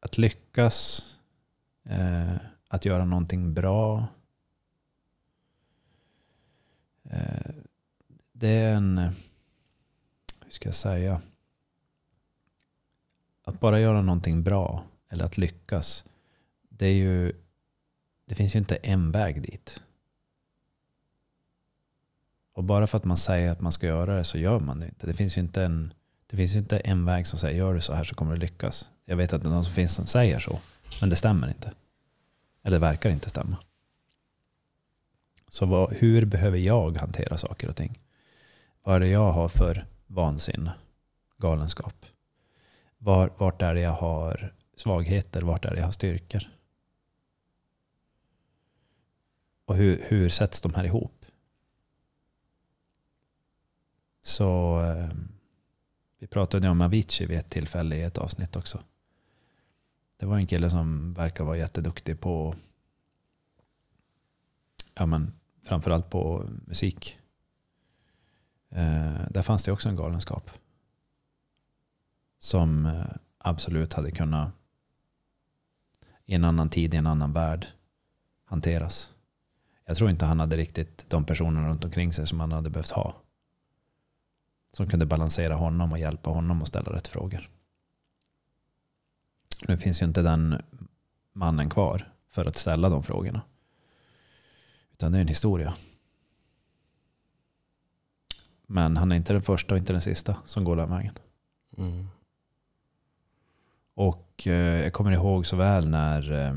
att 0.00 0.18
lyckas 0.18 1.04
eh, 1.82 2.36
att 2.68 2.84
göra 2.84 3.04
någonting 3.04 3.54
bra. 3.54 4.06
Eh, 7.04 7.63
det 8.36 8.48
är 8.48 8.74
en, 8.74 8.98
eh, 8.98 9.10
hur 10.44 10.50
ska 10.50 10.68
jag 10.68 10.74
säga, 10.74 11.20
att 13.44 13.60
bara 13.60 13.80
göra 13.80 14.02
någonting 14.02 14.42
bra 14.42 14.84
eller 15.08 15.24
att 15.24 15.38
lyckas. 15.38 16.04
Det 16.68 16.86
är 16.86 16.92
ju, 16.92 17.32
det 18.26 18.34
finns 18.34 18.54
ju 18.54 18.58
inte 18.58 18.76
en 18.76 19.10
väg 19.10 19.42
dit. 19.42 19.82
Och 22.52 22.64
bara 22.64 22.86
för 22.86 22.98
att 22.98 23.04
man 23.04 23.16
säger 23.16 23.50
att 23.50 23.60
man 23.60 23.72
ska 23.72 23.86
göra 23.86 24.16
det 24.16 24.24
så 24.24 24.38
gör 24.38 24.60
man 24.60 24.80
det 24.80 24.86
inte. 24.86 25.06
Det 25.06 25.14
finns 25.14 25.36
ju 25.36 25.40
inte 25.40 25.64
en, 25.64 25.94
det 26.26 26.36
finns 26.36 26.54
ju 26.54 26.58
inte 26.58 26.78
en 26.78 27.04
väg 27.04 27.26
som 27.26 27.38
säger 27.38 27.58
gör 27.58 27.74
du 27.74 27.80
så 27.80 27.92
här 27.92 28.04
så 28.04 28.14
kommer 28.14 28.34
du 28.34 28.40
lyckas. 28.40 28.90
Jag 29.04 29.16
vet 29.16 29.32
att 29.32 29.42
det 29.42 29.48
är 29.48 29.50
någon 29.50 29.64
som 29.64 29.74
finns 29.74 29.94
som 29.94 30.06
säger 30.06 30.38
så. 30.38 30.60
Men 31.00 31.10
det 31.10 31.16
stämmer 31.16 31.48
inte. 31.48 31.72
Eller 32.62 32.76
det 32.76 32.80
verkar 32.80 33.10
inte 33.10 33.28
stämma. 33.28 33.56
Så 35.48 35.66
vad, 35.66 35.96
hur 35.96 36.24
behöver 36.24 36.58
jag 36.58 36.98
hantera 36.98 37.38
saker 37.38 37.68
och 37.68 37.76
ting? 37.76 37.98
Vad 38.86 38.96
är 38.96 39.00
det 39.00 39.08
jag 39.08 39.32
har 39.32 39.48
för 39.48 39.86
vansinne, 40.06 40.74
galenskap? 41.36 42.06
Var, 42.98 43.32
vart 43.38 43.62
är 43.62 43.74
det 43.74 43.80
jag 43.80 43.92
har 43.92 44.54
svagheter? 44.76 45.42
Vart 45.42 45.64
är 45.64 45.70
det 45.70 45.76
jag 45.76 45.84
har 45.84 45.92
styrkor? 45.92 46.42
Och 49.64 49.76
hur, 49.76 50.04
hur 50.08 50.28
sätts 50.28 50.60
de 50.60 50.74
här 50.74 50.84
ihop? 50.84 51.26
Så 54.22 54.78
ehm, 54.78 55.28
vi 56.18 56.26
pratade 56.26 56.68
om 56.68 56.80
Avicii 56.80 57.26
vid 57.26 57.38
ett 57.38 57.50
tillfälle 57.50 57.96
i 57.96 58.02
ett 58.02 58.18
avsnitt 58.18 58.56
också. 58.56 58.82
Det 60.16 60.26
var 60.26 60.36
en 60.36 60.46
kille 60.46 60.70
som 60.70 61.14
verkar 61.14 61.44
vara 61.44 61.56
jätteduktig 61.56 62.20
på 62.20 62.54
ja, 64.94 65.06
men, 65.06 65.32
framförallt 65.62 66.10
på 66.10 66.48
musik. 66.66 67.18
Eh, 68.74 69.26
där 69.30 69.42
fanns 69.42 69.64
det 69.64 69.72
också 69.72 69.88
en 69.88 69.96
galenskap. 69.96 70.50
Som 72.38 72.86
eh, 72.86 73.06
absolut 73.38 73.92
hade 73.92 74.10
kunnat 74.10 74.50
i 76.26 76.34
en 76.34 76.44
annan 76.44 76.70
tid, 76.70 76.94
i 76.94 76.96
en 76.96 77.06
annan 77.06 77.32
värld 77.32 77.66
hanteras. 78.44 79.14
Jag 79.84 79.96
tror 79.96 80.10
inte 80.10 80.24
han 80.24 80.40
hade 80.40 80.56
riktigt 80.56 81.10
de 81.10 81.24
personerna 81.24 81.68
runt 81.68 81.84
omkring 81.84 82.12
sig 82.12 82.26
som 82.26 82.40
han 82.40 82.52
hade 82.52 82.70
behövt 82.70 82.90
ha. 82.90 83.14
Som 84.72 84.88
kunde 84.88 85.06
balansera 85.06 85.54
honom 85.54 85.92
och 85.92 85.98
hjälpa 85.98 86.30
honom 86.30 86.62
att 86.62 86.68
ställa 86.68 86.92
rätt 86.92 87.08
frågor. 87.08 87.50
Nu 89.68 89.76
finns 89.76 90.02
ju 90.02 90.06
inte 90.06 90.22
den 90.22 90.62
mannen 91.32 91.70
kvar 91.70 92.12
för 92.28 92.46
att 92.46 92.56
ställa 92.56 92.88
de 92.88 93.02
frågorna. 93.02 93.42
Utan 94.92 95.12
det 95.12 95.18
är 95.18 95.22
en 95.22 95.28
historia. 95.28 95.74
Men 98.74 98.96
han 98.96 99.12
är 99.12 99.16
inte 99.16 99.32
den 99.32 99.42
första 99.42 99.74
och 99.74 99.78
inte 99.78 99.92
den 99.92 100.02
sista 100.02 100.36
som 100.44 100.64
går 100.64 100.76
den 100.76 100.90
vägen. 100.90 101.18
Mm. 101.76 102.08
Och 103.94 104.46
eh, 104.46 104.82
jag 104.82 104.92
kommer 104.92 105.12
ihåg 105.12 105.46
så 105.46 105.56
väl 105.56 105.88
när 105.88 106.32
eh, 106.32 106.54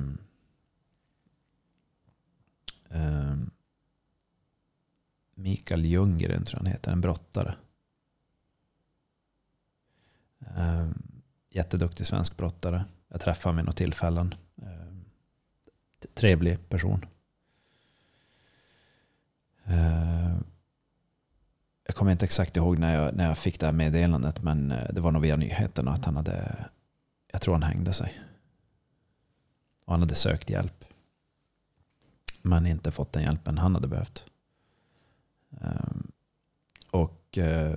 Mikael 5.35 5.85
Ljunggren 5.85 6.45
tror 6.45 6.59
jag 6.59 6.63
han 6.63 6.71
heter, 6.71 6.91
en 6.91 7.01
brottare. 7.01 7.55
Eh, 10.39 10.87
jätteduktig 11.49 12.05
svensk 12.05 12.37
brottare. 12.37 12.85
Jag 13.07 13.21
träffade 13.21 13.49
honom 13.49 13.57
vid 13.57 13.65
något 13.65 13.77
tillfällen. 13.77 14.35
Eh, 14.61 14.95
trevlig 16.13 16.69
person. 16.69 17.05
Eh, 19.63 20.37
jag 21.87 21.95
kommer 21.95 22.11
inte 22.11 22.25
exakt 22.25 22.57
ihåg 22.57 22.79
när 22.79 22.95
jag, 22.95 23.15
när 23.15 23.27
jag 23.27 23.37
fick 23.37 23.59
det 23.59 23.65
här 23.65 23.73
meddelandet 23.73 24.43
men 24.43 24.71
eh, 24.71 24.93
det 24.93 25.01
var 25.01 25.11
nog 25.11 25.21
via 25.21 25.35
nyheterna 25.35 25.91
att 25.91 26.05
han 26.05 26.15
hade, 26.15 26.65
jag 27.31 27.41
tror 27.41 27.53
han 27.53 27.63
hängde 27.63 27.93
sig. 27.93 28.21
Och 29.85 29.93
han 29.93 29.99
hade 29.99 30.15
sökt 30.15 30.49
hjälp. 30.49 30.85
Men 32.41 32.65
inte 32.65 32.91
fått 32.91 33.13
den 33.13 33.23
hjälpen 33.23 33.57
han 33.57 33.75
hade 33.75 33.87
behövt. 33.87 34.25
Ehm, 35.61 36.11
och 36.91 37.37
eh, 37.37 37.75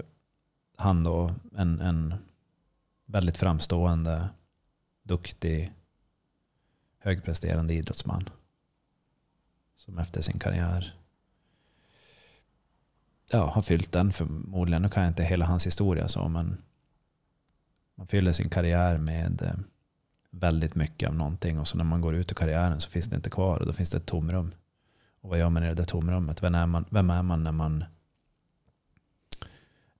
han 0.77 1.05
då, 1.05 1.35
en, 1.57 1.81
en 1.81 2.14
väldigt 3.07 3.38
framstående, 3.38 4.29
duktig, 5.03 5.73
högpresterande 6.99 7.75
idrottsman. 7.75 8.29
Som 9.77 9.99
efter 9.99 10.20
sin 10.20 10.38
karriär 10.38 11.00
ja, 13.31 13.51
har 13.51 13.62
fyllt 13.62 13.93
den 13.93 14.12
förmodligen. 14.12 14.83
Nu 14.83 14.88
kan 14.88 15.03
jag 15.03 15.11
inte 15.11 15.23
hela 15.23 15.47
hans 15.47 15.66
historia 15.66 16.09
så, 16.09 16.29
men 16.29 16.62
man 17.95 18.07
fyller 18.07 18.33
sin 18.33 18.51
karriär 18.51 18.99
med 18.99 19.43
eh, 19.43 19.55
väldigt 20.31 20.75
mycket 20.75 21.09
av 21.09 21.14
någonting 21.14 21.59
och 21.59 21.69
så 21.69 21.77
när 21.77 21.85
man 21.85 22.01
går 22.01 22.14
ut 22.14 22.31
ur 22.31 22.35
karriären 22.35 22.81
så 22.81 22.90
finns 22.90 23.07
det 23.07 23.16
inte 23.16 23.31
kvar 23.31 23.59
och 23.59 23.66
då 23.66 23.73
finns 23.73 23.90
det 23.90 23.97
ett 23.97 24.07
tomrum. 24.07 24.53
Och 25.21 25.31
vad 25.31 25.38
gör 25.38 25.51
man 25.51 25.64
i 25.64 25.66
det 25.66 25.75
där 25.75 25.85
tomrummet? 25.85 26.43
Vem 26.43 26.55
är 26.55 26.66
man, 26.66 26.85
vem 26.90 27.11
är 27.11 27.23
man 27.23 27.45
när 27.45 27.53
man 27.53 27.85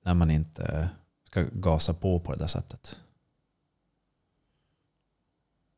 när 0.03 0.15
man 0.15 0.31
inte 0.31 0.91
ska 1.25 1.43
gasa 1.53 1.95
på 1.95 2.21
på 2.21 2.33
det 2.33 2.39
där 2.39 2.47
sättet? 2.47 3.01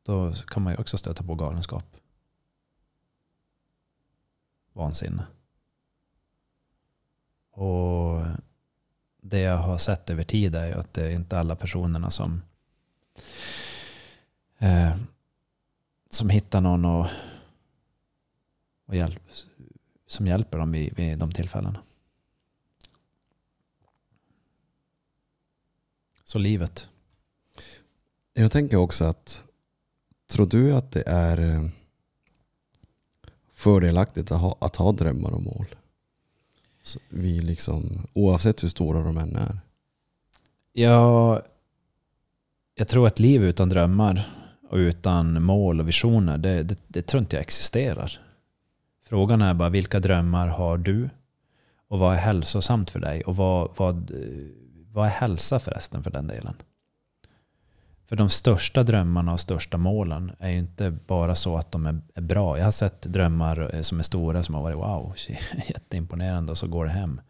Då 0.03 0.33
kan 0.33 0.63
man 0.63 0.73
ju 0.73 0.79
också 0.79 0.97
stöta 0.97 1.23
på 1.23 1.35
galenskap. 1.35 1.95
Vansinne. 4.73 5.25
Och 7.53 8.21
det 9.21 9.39
jag 9.39 9.57
har 9.57 9.77
sett 9.77 10.09
över 10.09 10.23
tid 10.23 10.55
är 10.55 10.67
ju 10.67 10.73
att 10.73 10.93
det 10.93 11.03
är 11.03 11.11
inte 11.11 11.39
alla 11.39 11.55
personerna 11.55 12.11
som 12.11 12.41
eh, 14.57 14.95
som 16.09 16.29
hittar 16.29 16.61
någon 16.61 16.85
och, 16.85 17.07
och 18.85 18.95
hjälp, 18.95 19.21
som 20.07 20.27
hjälper 20.27 20.57
dem 20.57 20.71
vid, 20.71 20.95
vid 20.95 21.19
de 21.19 21.31
tillfällena. 21.31 21.81
Så 26.23 26.39
livet. 26.39 26.89
Jag 28.33 28.51
tänker 28.51 28.77
också 28.77 29.05
att, 29.05 29.43
tror 30.27 30.45
du 30.45 30.75
att 30.75 30.91
det 30.91 31.03
är 31.05 31.37
eh, 31.37 31.69
fördelaktigt 33.53 34.31
att 34.31 34.41
ha, 34.41 34.57
att 34.59 34.75
ha 34.75 34.91
drömmar 34.91 35.31
och 35.31 35.41
mål? 35.41 35.75
Så 36.83 36.99
vi 37.09 37.39
liksom, 37.39 38.07
oavsett 38.13 38.63
hur 38.63 38.67
stora 38.67 39.03
de 39.03 39.17
än 39.17 39.35
är. 39.35 39.59
Ja, 40.73 41.41
jag 42.75 42.87
tror 42.87 43.07
att 43.07 43.19
liv 43.19 43.43
utan 43.43 43.69
drömmar 43.69 44.29
och 44.69 44.77
utan 44.77 45.43
mål 45.43 45.79
och 45.79 45.87
visioner, 45.87 46.37
det, 46.37 46.63
det, 46.63 46.83
det 46.87 47.01
tror 47.01 47.21
inte 47.21 47.35
jag 47.35 47.41
existerar. 47.41 48.19
Frågan 49.05 49.41
är 49.41 49.53
bara 49.53 49.69
vilka 49.69 49.99
drömmar 49.99 50.47
har 50.47 50.77
du? 50.77 51.09
Och 51.87 51.99
vad 51.99 52.13
är 52.13 52.19
hälsosamt 52.19 52.89
för 52.89 52.99
dig? 52.99 53.21
Och 53.23 53.35
vad, 53.35 53.69
vad, 53.77 54.11
vad 54.91 55.05
är 55.05 55.09
hälsa 55.09 55.59
förresten 55.59 56.03
för 56.03 56.11
den 56.11 56.27
delen? 56.27 56.55
För 58.05 58.15
de 58.15 58.29
största 58.29 58.83
drömmarna 58.83 59.33
och 59.33 59.39
största 59.39 59.77
målen 59.77 60.31
är 60.39 60.49
ju 60.49 60.57
inte 60.57 60.91
bara 61.07 61.35
så 61.35 61.57
att 61.57 61.71
de 61.71 62.01
är 62.15 62.21
bra. 62.21 62.57
Jag 62.57 62.65
har 62.65 62.71
sett 62.71 63.01
drömmar 63.01 63.75
eh, 63.75 63.81
som 63.81 63.99
är 63.99 64.03
stora 64.03 64.43
som 64.43 64.55
har 64.55 64.61
varit 64.61 64.77
wow, 64.77 65.15
jätteimponerande 65.67 66.51
och 66.51 66.57
så 66.57 66.67
går 66.67 66.85
det 66.85 66.91
hem. 66.91 67.21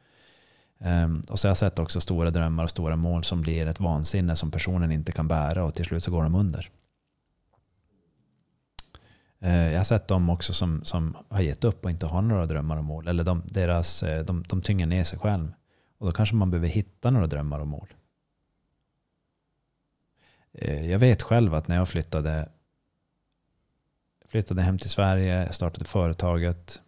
Um, 0.85 1.23
och 1.29 1.39
så 1.39 1.47
har 1.47 1.49
jag 1.49 1.57
sett 1.57 1.79
också 1.79 2.01
stora 2.01 2.31
drömmar 2.31 2.63
och 2.63 2.69
stora 2.69 2.95
mål 2.95 3.23
som 3.23 3.41
blir 3.41 3.67
ett 3.67 3.79
vansinne 3.79 4.35
som 4.35 4.51
personen 4.51 4.91
inte 4.91 5.11
kan 5.11 5.27
bära 5.27 5.63
och 5.63 5.75
till 5.75 5.85
slut 5.85 6.03
så 6.03 6.11
går 6.11 6.23
de 6.23 6.35
under. 6.35 6.69
Uh, 9.43 9.71
jag 9.71 9.79
har 9.79 9.83
sett 9.83 10.07
dem 10.07 10.29
också 10.29 10.53
som, 10.53 10.83
som 10.83 11.17
har 11.29 11.41
gett 11.41 11.63
upp 11.63 11.85
och 11.85 11.91
inte 11.91 12.05
har 12.05 12.21
några 12.21 12.45
drömmar 12.45 12.77
och 12.77 12.83
mål. 12.83 13.07
Eller 13.07 13.23
de, 13.23 13.43
deras, 13.45 14.03
eh, 14.03 14.25
de, 14.25 14.43
de 14.47 14.61
tynger 14.61 14.85
ner 14.85 15.03
sig 15.03 15.19
själv. 15.19 15.53
Och 15.99 16.05
då 16.05 16.11
kanske 16.11 16.35
man 16.35 16.51
behöver 16.51 16.67
hitta 16.67 17.11
några 17.11 17.27
drömmar 17.27 17.59
och 17.59 17.67
mål. 17.67 17.87
Eh, 20.53 20.91
jag 20.91 20.99
vet 20.99 21.21
själv 21.21 21.53
att 21.53 21.67
när 21.67 21.75
jag 21.75 21.89
flyttade, 21.89 22.49
flyttade 24.25 24.61
hem 24.61 24.79
till 24.79 24.89
Sverige, 24.89 25.51
startade 25.51 25.85
företaget, 25.85 26.81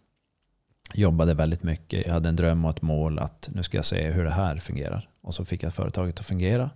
jobbade 0.94 1.34
väldigt 1.34 1.62
mycket. 1.62 2.06
Jag 2.06 2.12
hade 2.12 2.28
en 2.28 2.36
dröm 2.36 2.64
och 2.64 2.70
ett 2.70 2.82
mål 2.82 3.18
att 3.18 3.48
nu 3.52 3.62
ska 3.62 3.78
jag 3.78 3.84
se 3.84 4.10
hur 4.10 4.24
det 4.24 4.30
här 4.30 4.56
fungerar. 4.56 5.08
Och 5.20 5.34
så 5.34 5.44
fick 5.44 5.62
jag 5.62 5.74
företaget 5.74 6.20
att 6.20 6.26
fungera. 6.26 6.70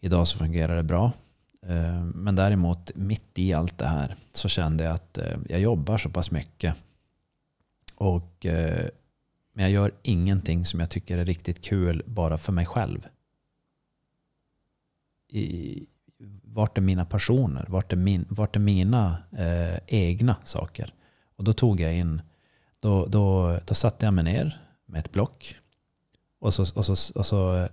Idag 0.00 0.28
så 0.28 0.38
fungerar 0.38 0.76
det 0.76 0.82
bra. 0.82 1.12
Eh, 1.62 2.04
men 2.04 2.36
däremot 2.36 2.94
mitt 2.94 3.38
i 3.38 3.52
allt 3.52 3.78
det 3.78 3.86
här 3.86 4.16
så 4.32 4.48
kände 4.48 4.84
jag 4.84 4.94
att 4.94 5.18
eh, 5.18 5.38
jag 5.48 5.60
jobbar 5.60 5.98
så 5.98 6.10
pass 6.10 6.30
mycket. 6.30 6.74
Och, 7.96 8.46
men 9.52 9.64
jag 9.64 9.70
gör 9.70 9.92
ingenting 10.02 10.64
som 10.64 10.80
jag 10.80 10.90
tycker 10.90 11.18
är 11.18 11.24
riktigt 11.24 11.64
kul 11.64 12.02
bara 12.06 12.38
för 12.38 12.52
mig 12.52 12.66
själv 12.66 13.08
i, 15.34 15.86
vart 16.42 16.78
är 16.78 16.82
mina 16.82 17.04
passioner? 17.04 17.66
Vart 17.68 17.92
är, 17.92 17.96
min, 17.96 18.26
vart 18.28 18.56
är 18.56 18.60
mina 18.60 19.22
eh, 19.32 19.78
egna 19.86 20.36
saker? 20.44 20.94
Och 21.36 21.44
då 21.44 21.52
tog 21.52 21.80
jag 21.80 21.94
in, 21.94 22.22
då, 22.80 23.06
då, 23.06 23.58
då 23.64 23.74
satte 23.74 24.06
jag 24.06 24.14
mig 24.14 24.24
ner 24.24 24.60
med 24.86 25.00
ett 25.00 25.12
block 25.12 25.56
och 26.38 26.54
så, 26.54 26.62
och 26.62 26.86
så, 26.86 27.18
och 27.18 27.26
så 27.26 27.68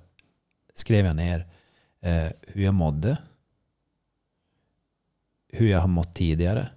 skrev 0.73 1.05
jag 1.05 1.15
ner 1.15 1.47
eh, 1.99 2.31
hur 2.41 2.63
jag 2.63 2.73
mådde, 2.73 3.17
hur 5.47 5.67
jag 5.67 5.79
har 5.79 5.87
mått 5.87 6.13
tidigare 6.13 6.69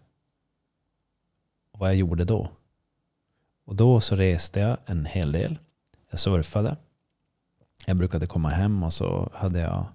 och 1.72 1.78
vad 1.78 1.88
jag 1.88 1.96
gjorde 1.96 2.24
då. 2.24 2.50
Och 3.64 3.76
då 3.76 4.00
så 4.00 4.16
reste 4.16 4.60
jag 4.60 4.76
en 4.86 5.06
hel 5.06 5.32
del. 5.32 5.58
Jag 6.10 6.20
surfade. 6.20 6.76
Jag 7.86 7.96
brukade 7.96 8.26
komma 8.26 8.48
hem 8.48 8.82
och 8.82 8.92
så 8.92 9.30
hade 9.34 9.60
jag 9.60 9.86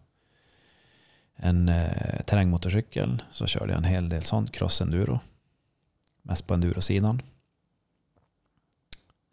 en 1.40 1.70
eh, 1.70 2.22
terrängmotorcykel. 2.26 3.24
Så 3.32 3.48
körde 3.48 3.72
jag 3.72 3.78
en 3.78 3.84
hel 3.84 4.10
del 4.10 4.22
sånt, 4.22 4.52
cross-enduro. 4.52 5.20
Mest 6.22 6.48
på 6.48 6.54
endurosidan. 6.54 7.22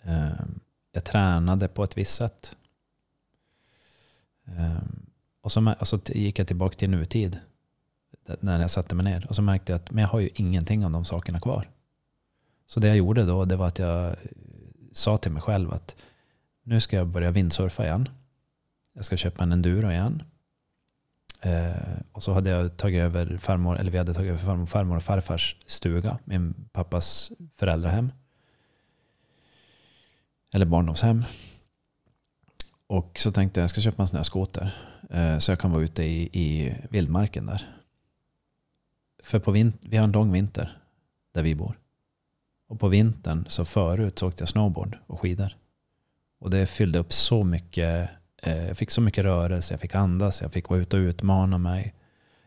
Eh, 0.02 0.30
jag 0.92 1.04
tränade 1.04 1.68
på 1.68 1.84
ett 1.84 1.98
visst 1.98 2.14
sätt. 2.14 2.57
Eh, 4.44 4.82
och, 5.40 5.52
så, 5.52 5.74
och 5.80 5.88
så 5.88 6.00
gick 6.07 6.38
jag 6.38 6.46
tillbaka 6.46 6.76
till 6.76 6.90
nutid. 6.90 7.38
När 8.40 8.61
jag 8.61 8.70
satte 8.70 8.94
mig 8.94 9.04
ner. 9.04 9.26
Och 9.28 9.36
så 9.36 9.42
märkte 9.42 9.72
jag 9.72 9.76
att 9.76 9.90
men 9.90 10.02
jag 10.02 10.09
har 10.09 10.20
ju 10.20 10.30
ingenting 10.34 10.84
av 10.84 10.90
de 10.90 11.04
sakerna 11.04 11.40
kvar. 11.40 11.70
Så 12.66 12.80
det 12.80 12.88
jag 12.88 12.96
gjorde 12.96 13.24
då 13.24 13.44
det 13.44 13.57
var 13.57 13.66
att 13.66 13.78
jag 13.78 14.07
eh, 14.07 14.14
sa 14.92 15.18
till 15.18 15.32
mig 15.32 15.42
själv 15.42 15.72
att 15.72 15.96
nu 16.62 16.80
ska 16.80 16.96
jag 16.96 17.07
börja 17.07 17.30
vindsurfa 17.30 17.84
igen. 17.84 18.09
Jag 18.92 19.04
ska 19.04 19.16
köpa 19.16 19.42
en 19.44 19.52
enduro 19.52 19.90
igen. 19.90 20.22
Eh, 21.47 21.99
och 22.12 22.22
så 22.22 22.32
hade 22.32 22.51
jag 22.51 22.76
tagit 22.76 23.01
över 23.01 23.36
farmor, 23.36 23.78
eller 23.78 23.90
vi 23.90 23.99
hade 23.99 24.14
tagit 24.14 24.28
över 24.28 24.38
farmor, 24.38 24.66
farmor 24.66 24.97
och 24.97 25.03
farfars 25.03 25.57
stuga, 25.66 26.18
min 26.24 26.68
pappas 26.72 27.32
föräldrahem. 27.55 28.12
Eller 30.53 30.66
barndomshem. 30.66 31.24
Och 32.86 33.18
så 33.18 33.32
tänkte 33.32 33.61
jag 33.61 33.62
jag 33.62 33.70
ska 33.70 33.80
köpa 33.80 34.03
en 34.03 34.09
snöskoter. 34.09 34.74
Eh, 35.11 35.38
så 35.38 35.53
jag 35.53 35.59
kan 35.59 35.70
vara 35.70 35.82
ute 35.82 36.03
i, 36.03 36.22
i 36.32 36.74
vildmarken 36.90 37.47
där. 37.47 37.62
För 39.22 39.38
på 39.38 39.51
vin- 39.51 39.78
vi 39.80 39.97
har 39.97 40.05
en 40.05 40.12
lång 40.12 40.32
vinter 40.32 40.78
där 41.34 41.42
vi 41.42 41.55
bor. 41.55 41.78
Och 42.68 42.80
på 42.80 42.88
vintern 42.88 43.44
så 43.49 43.64
förut 43.64 44.18
så 44.18 44.28
åkte 44.28 44.42
jag 44.42 44.49
snowboard 44.49 44.99
och 45.07 45.20
skidor. 45.20 45.57
Och 46.38 46.51
det 46.51 46.66
fyllde 46.66 46.99
upp 46.99 47.12
så 47.12 47.44
mycket. 47.44 48.11
Eh, 48.43 48.66
jag 48.66 48.76
fick 48.76 48.91
så 48.91 49.01
mycket 49.01 49.24
rörelse, 49.24 49.74
jag 49.74 49.80
fick 49.80 49.95
andas, 49.95 50.43
jag 50.43 50.53
fick 50.53 50.68
vara 50.68 50.80
ute 50.80 50.97
och 50.97 51.01
utmana 51.01 51.59
mig. 51.59 51.95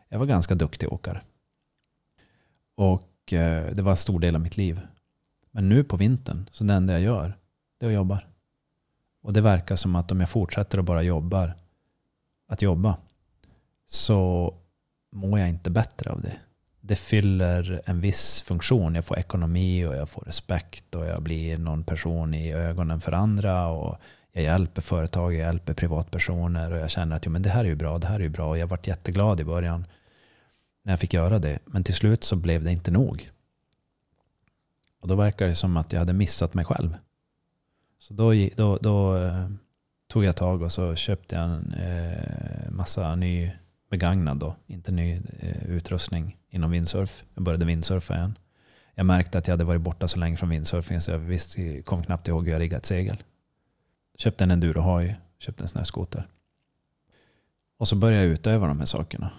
Jag 0.08 0.18
var 0.18 0.26
ganska 0.26 0.54
duktig 0.54 0.92
åkare. 0.92 1.22
Och 2.74 3.32
eh, 3.32 3.74
det 3.74 3.82
var 3.82 3.90
en 3.90 3.96
stor 3.96 4.20
del 4.20 4.34
av 4.34 4.40
mitt 4.40 4.56
liv. 4.56 4.80
Men 5.50 5.68
nu 5.68 5.84
på 5.84 5.96
vintern, 5.96 6.48
så 6.52 6.64
det 6.64 6.74
enda 6.74 6.92
jag 6.92 7.02
gör, 7.02 7.38
det 7.78 7.86
är 7.86 7.90
att 7.90 7.94
jobba. 7.94 8.22
Och 9.22 9.32
det 9.32 9.40
verkar 9.40 9.76
som 9.76 9.96
att 9.96 10.12
om 10.12 10.20
jag 10.20 10.28
fortsätter 10.28 10.78
att 10.78 10.84
bara 10.84 11.02
jobbar, 11.02 11.54
att 12.48 12.62
jobba, 12.62 12.96
så 13.86 14.54
mår 15.12 15.38
jag 15.38 15.48
inte 15.48 15.70
bättre 15.70 16.10
av 16.10 16.22
det 16.22 16.38
det 16.80 16.96
fyller 16.96 17.82
en 17.86 18.00
viss 18.00 18.42
funktion. 18.42 18.94
Jag 18.94 19.04
får 19.04 19.18
ekonomi 19.18 19.84
och 19.84 19.96
jag 19.96 20.08
får 20.08 20.22
respekt 20.22 20.94
och 20.94 21.06
jag 21.06 21.22
blir 21.22 21.58
någon 21.58 21.84
person 21.84 22.34
i 22.34 22.52
ögonen 22.52 23.00
för 23.00 23.12
andra. 23.12 23.66
Och 23.66 23.96
jag 24.32 24.42
hjälper 24.42 24.82
företag, 24.82 25.34
jag 25.34 25.38
hjälper 25.38 25.74
privatpersoner 25.74 26.72
och 26.72 26.78
jag 26.78 26.90
känner 26.90 27.16
att 27.16 27.26
jo, 27.26 27.32
men 27.32 27.42
det 27.42 27.50
här 27.50 27.64
är 27.64 27.68
ju 27.68 27.74
bra, 27.74 27.98
det 27.98 28.06
här 28.06 28.14
är 28.16 28.20
ju 28.20 28.28
bra. 28.28 28.48
Och 28.48 28.58
jag 28.58 28.66
varit 28.66 28.86
jätteglad 28.86 29.40
i 29.40 29.44
början 29.44 29.86
när 30.82 30.92
jag 30.92 31.00
fick 31.00 31.14
göra 31.14 31.38
det. 31.38 31.58
Men 31.64 31.84
till 31.84 31.94
slut 31.94 32.24
så 32.24 32.36
blev 32.36 32.64
det 32.64 32.72
inte 32.72 32.90
nog. 32.90 33.30
Och 35.00 35.08
då 35.08 35.14
verkar 35.14 35.46
det 35.46 35.54
som 35.54 35.76
att 35.76 35.92
jag 35.92 35.98
hade 35.98 36.12
missat 36.12 36.54
mig 36.54 36.64
själv. 36.64 36.96
Så 37.98 38.14
då, 38.14 38.32
då, 38.56 38.76
då 38.76 39.16
eh, 39.16 39.48
tog 40.08 40.24
jag 40.24 40.36
tag 40.36 40.62
och 40.62 40.72
så 40.72 40.94
köpte 40.94 41.34
jag 41.36 41.44
en 41.44 41.74
eh, 41.74 42.70
massa 42.70 43.14
ny 43.14 43.50
begagnad 43.90 44.38
då, 44.38 44.56
inte 44.66 44.92
ny 44.92 45.20
eh, 45.38 45.64
utrustning 45.66 46.36
inom 46.48 46.70
windsurf. 46.70 47.24
Jag 47.34 47.42
började 47.42 47.66
windsurfa 47.66 48.16
igen. 48.16 48.38
Jag 48.94 49.06
märkte 49.06 49.38
att 49.38 49.46
jag 49.46 49.52
hade 49.52 49.64
varit 49.64 49.80
borta 49.80 50.08
så 50.08 50.18
länge 50.18 50.36
från 50.36 50.48
windsurfing 50.48 51.00
så 51.00 51.10
jag 51.10 51.18
visst, 51.18 51.56
kom 51.84 52.04
knappt 52.04 52.28
ihåg 52.28 52.44
hur 52.44 52.52
jag 52.52 52.60
riggade 52.60 52.78
ett 52.78 52.86
segel. 52.86 53.22
Köpte 54.20 54.44
en 54.44 54.50
endurohoj, 54.50 55.16
köpte 55.38 55.64
en 55.64 55.68
snöskoter. 55.68 56.28
Och 57.76 57.88
så 57.88 57.96
började 57.96 58.24
jag 58.24 58.32
utöva 58.32 58.66
de 58.66 58.78
här 58.78 58.86
sakerna 58.86 59.30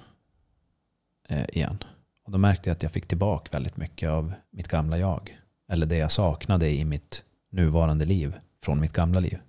eh, 1.28 1.50
igen. 1.50 1.84
Och 2.24 2.32
då 2.32 2.38
märkte 2.38 2.70
jag 2.70 2.76
att 2.76 2.84
jag 2.84 2.92
fick 2.92 3.08
tillbaka 3.08 3.50
väldigt 3.52 3.78
mycket 3.78 4.10
av 4.10 4.34
mitt 4.50 4.68
gamla 4.68 4.98
jag. 4.98 5.40
Eller 5.68 5.86
det 5.86 5.98
jag 5.98 6.12
saknade 6.12 6.70
i 6.70 6.86
mitt 6.86 7.24
nuvarande 7.50 8.06
liv 8.06 8.40
från 8.62 8.80
mitt 8.80 8.94
gamla 8.94 9.20
liv. 9.20 9.40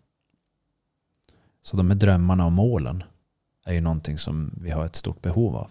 Så 1.62 1.76
de 1.76 1.91
här 1.91 1.97
drömmarna 1.97 2.47
och 2.47 2.53
målen 2.53 3.03
är 3.64 3.72
ju 3.72 3.80
någonting 3.80 4.18
som 4.18 4.59
vi 4.62 4.70
har 4.70 4.87
ett 4.87 4.97
stort 4.97 5.22
behov 5.22 5.57
av. 5.57 5.70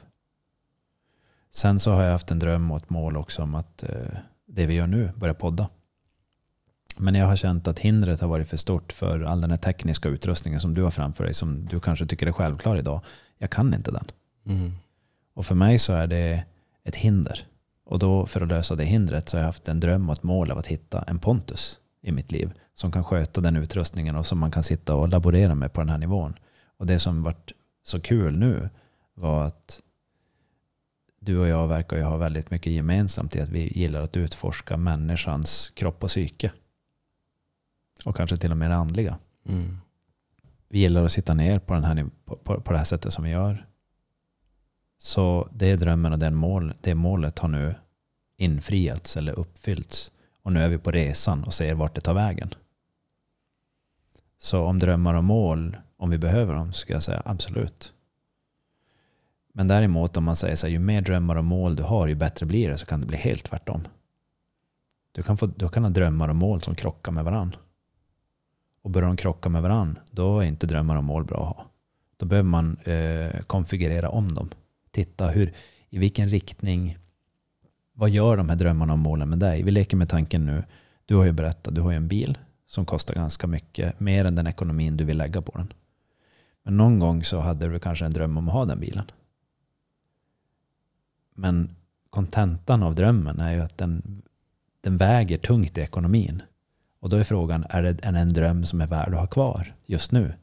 Sen 1.52 1.80
så 1.80 1.92
har 1.92 2.04
jag 2.04 2.12
haft 2.12 2.32
en 2.32 2.40
dröm 2.40 2.72
och 2.72 2.78
ett 2.78 2.90
mål 2.90 3.18
också 3.18 3.44
om 3.44 3.56
att 3.56 3.84
eh, 3.84 4.18
det 4.46 4.66
vi 4.66 4.74
gör 4.74 4.88
nu, 4.88 5.12
börja 5.16 5.34
podda. 5.34 5.70
Men 6.98 7.16
jag 7.16 7.26
har 7.26 7.36
känt 7.36 7.68
att 7.68 7.80
hindret 7.80 8.20
har 8.20 8.28
varit 8.28 8.48
för 8.48 8.58
stort 8.58 8.94
för 8.94 9.22
all 9.22 9.42
den 9.42 9.50
här 9.50 9.58
tekniska 9.58 10.10
utrustningen 10.10 10.60
som 10.60 10.74
du 10.74 10.84
har 10.84 10.92
framför 10.92 11.24
dig, 11.24 11.34
som 11.34 11.66
du 11.66 11.80
kanske 11.80 12.06
tycker 12.06 12.28
är 12.28 12.32
självklar 12.32 12.78
idag. 12.78 13.02
Jag 13.38 13.50
kan 13.50 13.74
inte 13.74 13.92
den. 13.92 14.06
Mm. 14.46 14.72
Och 15.34 15.46
för 15.46 15.56
mig 15.56 15.80
så 15.80 15.94
är 15.94 16.08
det 16.08 16.44
ett 16.84 16.96
hinder. 16.96 17.46
Och 17.86 18.00
då 18.00 18.26
för 18.26 18.42
att 18.42 18.48
lösa 18.48 18.76
det 18.76 18.84
hindret 18.84 19.30
så 19.30 19.38
har 19.38 19.42
jag 19.42 19.48
haft 19.48 19.68
en 19.68 19.80
dröm 19.80 20.10
och 20.10 20.14
ett 20.14 20.24
mål 20.24 20.52
av 20.52 20.58
att 20.58 20.68
hitta 20.68 21.02
en 21.02 21.20
Pontus 21.20 21.80
i 22.02 22.12
mitt 22.12 22.32
liv 22.32 22.52
som 22.74 22.92
kan 22.92 23.04
sköta 23.04 23.42
den 23.42 23.56
utrustningen 23.56 24.16
och 24.16 24.26
som 24.26 24.38
man 24.40 24.52
kan 24.52 24.64
sitta 24.64 24.96
och 24.96 25.10
laborera 25.10 25.56
med 25.56 25.74
på 25.74 25.82
den 25.82 25.90
här 25.90 25.98
nivån. 25.98 26.34
Och 26.78 26.86
det 26.86 27.00
som 27.00 27.24
varit 27.24 27.52
så 27.84 28.00
kul 28.00 28.38
nu 28.38 28.70
var 29.14 29.44
att 29.44 29.82
du 31.20 31.38
och 31.38 31.48
jag 31.48 31.68
verkar 31.68 31.98
ju 31.98 32.04
ha 32.04 32.18
väldigt 32.18 32.52
mycket 32.52 32.74
gemensamt 32.74 33.36
i 33.36 33.42
att 33.42 33.50
vi 33.50 33.80
gillar 33.80 34.02
att 34.02 34.18
utforska 34.18 34.78
människans 34.78 35.72
kropp 35.76 36.04
och 36.04 36.10
psyke. 36.10 36.52
Och 38.06 38.16
kanske 38.16 38.38
till 38.38 38.52
och 38.52 38.58
med 38.58 38.70
det 38.70 38.76
andliga. 38.76 39.18
Mm. 39.46 39.78
Vi 40.70 40.80
gillar 40.80 41.06
att 41.06 41.12
sitta 41.12 41.34
ner 41.34 41.60
på, 41.60 41.74
den 41.74 41.84
här, 41.84 42.06
på, 42.26 42.36
på, 42.36 42.62
på 42.62 42.72
det 42.72 42.78
här 42.78 42.86
sättet 42.86 43.14
som 43.14 43.24
vi 43.24 43.30
gör. 43.30 43.68
Så 44.98 45.50
det 45.54 45.72
är 45.72 45.78
drömmen 45.78 46.14
och 46.14 46.20
den 46.20 46.36
mål, 46.36 46.74
det 46.82 46.96
målet 46.96 47.40
har 47.40 47.50
nu 47.50 47.76
infriats 48.38 49.18
eller 49.18 49.34
uppfyllts. 49.34 50.12
Och 50.42 50.54
nu 50.54 50.60
är 50.60 50.68
vi 50.68 50.78
på 50.78 50.92
resan 50.92 51.44
och 51.44 51.54
ser 51.54 51.74
vart 51.74 51.96
det 51.96 52.02
tar 52.02 52.14
vägen. 52.14 52.54
Så 54.38 54.64
om 54.64 54.80
drömmar 54.80 55.14
och 55.14 55.24
mål, 55.24 55.78
om 55.98 56.10
vi 56.10 56.18
behöver 56.18 56.54
dem, 56.54 56.74
ska 56.74 56.94
jag 56.94 57.04
säga 57.04 57.22
absolut. 57.26 57.94
Men 59.54 59.68
däremot 59.68 60.18
om 60.18 60.24
man 60.24 60.36
säger 60.36 60.56
så 60.56 60.68
här, 60.68 60.72
ju 60.72 60.80
mer 60.80 61.02
drömmar 61.02 61.36
och 61.36 61.46
mål 61.46 61.76
du 61.76 61.84
har, 61.84 62.08
ju 62.08 62.16
bättre 62.16 62.46
blir 62.46 62.70
det, 62.70 62.78
så 62.78 62.86
kan 62.86 63.02
det 63.02 63.08
bli 63.08 63.18
helt 63.18 63.44
tvärtom. 63.44 63.82
Du 65.12 65.24
kan, 65.24 65.38
få, 65.38 65.46
du 65.46 65.70
kan 65.70 65.84
ha 65.84 65.90
drömmar 65.90 66.30
och 66.30 66.36
mål 66.36 66.62
som 66.62 66.76
krockar 66.76 67.12
med 67.12 67.24
varandra. 67.24 67.60
Och 68.82 68.90
börjar 68.90 69.08
de 69.08 69.18
krocka 69.18 69.50
med 69.50 69.62
varandra, 69.62 70.02
då 70.12 70.40
är 70.40 70.44
inte 70.44 70.68
drömmar 70.68 70.96
och 70.96 71.04
mål 71.04 71.24
bra 71.24 71.38
att 71.38 71.58
ha. 71.58 71.66
Då 72.18 72.26
behöver 72.26 72.50
man 72.50 72.78
eh, 72.78 73.42
konfigurera 73.42 74.10
om 74.10 74.28
dem. 74.28 74.50
Titta 74.92 75.28
hur, 75.28 75.54
i 75.90 76.00
vilken 76.00 76.30
riktning, 76.30 76.98
vad 77.94 78.10
gör 78.10 78.38
de 78.38 78.50
här 78.50 78.56
drömmarna 78.56 78.94
och 78.94 79.00
målen 79.00 79.30
med 79.30 79.40
dig? 79.40 79.64
Vi 79.64 79.72
leker 79.72 79.98
med 79.98 80.10
tanken 80.10 80.46
nu, 80.46 80.64
du 81.06 81.16
har 81.16 81.26
ju 81.26 81.32
berättat, 81.32 81.76
du 81.76 81.82
har 81.82 81.92
ju 81.92 81.98
en 81.98 82.08
bil 82.08 82.38
som 82.66 82.86
kostar 82.86 83.14
ganska 83.14 83.48
mycket, 83.48 84.00
mer 84.00 84.26
än 84.26 84.36
den 84.36 84.48
ekonomin 84.48 84.98
du 84.98 85.04
vill 85.04 85.18
lägga 85.18 85.42
på 85.42 85.58
den. 85.58 85.74
Men 86.64 86.78
någon 86.78 87.00
gång 87.00 87.24
så 87.24 87.40
hade 87.40 87.68
du 87.68 87.80
kanske 87.80 88.06
en 88.06 88.12
dröm 88.12 88.38
om 88.38 88.48
att 88.48 88.54
ha 88.54 88.66
den 88.66 88.80
bilen. 88.80 89.12
Men 91.34 91.76
kontentan 92.10 92.84
av 92.84 92.96
drömmen 92.96 93.40
är 93.40 93.54
ju 93.54 93.60
att 93.60 93.78
den, 93.78 94.22
den 94.82 94.98
väger 94.98 95.38
tungt 95.38 95.78
i 95.78 95.82
ekonomin. 95.82 96.42
Och 97.02 97.10
då 97.10 97.18
är 97.18 97.24
frågan, 97.24 97.66
är 97.70 97.84
det 97.84 98.00
en, 98.06 98.16
en 98.16 98.30
dröm 98.30 98.66
som 98.66 98.82
är 98.82 98.88
värd 98.88 99.14
att 99.14 99.20
ha 99.20 99.28
kvar 99.28 99.74
just 99.86 100.12
nu? 100.12 100.34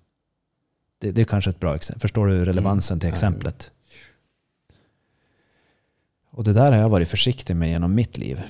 Det, 0.98 1.12
det 1.12 1.20
är 1.20 1.24
kanske 1.24 1.50
ett 1.50 1.60
bra 1.60 1.74
exempel. 1.74 2.00
Förstår 2.00 2.26
du 2.26 2.44
relevansen 2.44 2.94
mm. 2.94 3.00
till 3.00 3.08
exemplet? 3.08 3.72
Och 6.30 6.44
det 6.44 6.52
där 6.52 6.72
har 6.72 6.78
jag 6.78 6.88
varit 6.88 7.08
försiktig 7.08 7.56
med 7.56 7.68
genom 7.68 7.94
mitt 7.94 8.18
liv. 8.18 8.42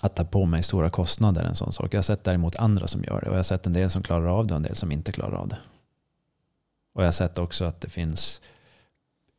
Att 0.00 0.16
ta 0.16 0.24
på 0.24 0.44
mig 0.44 0.62
stora 0.62 0.90
kostnader 0.90 1.44
en 1.44 1.54
sån 1.54 1.72
sak. 1.72 1.94
Jag 1.94 1.98
har 1.98 2.02
sett 2.02 2.24
däremot 2.24 2.56
andra 2.56 2.86
som 2.86 3.04
gör 3.04 3.20
det. 3.20 3.26
Och 3.26 3.32
jag 3.32 3.38
har 3.38 3.42
sett 3.42 3.66
en 3.66 3.72
del 3.72 3.90
som 3.90 4.02
klarar 4.02 4.26
av 4.26 4.46
det 4.46 4.54
och 4.54 4.56
en 4.56 4.62
del 4.62 4.76
som 4.76 4.92
inte 4.92 5.12
klarar 5.12 5.36
av 5.36 5.48
det. 5.48 5.58
Och 6.92 7.02
jag 7.02 7.06
har 7.06 7.12
sett 7.12 7.38
också 7.38 7.64
att 7.64 7.80
det 7.80 7.88
finns 7.88 8.40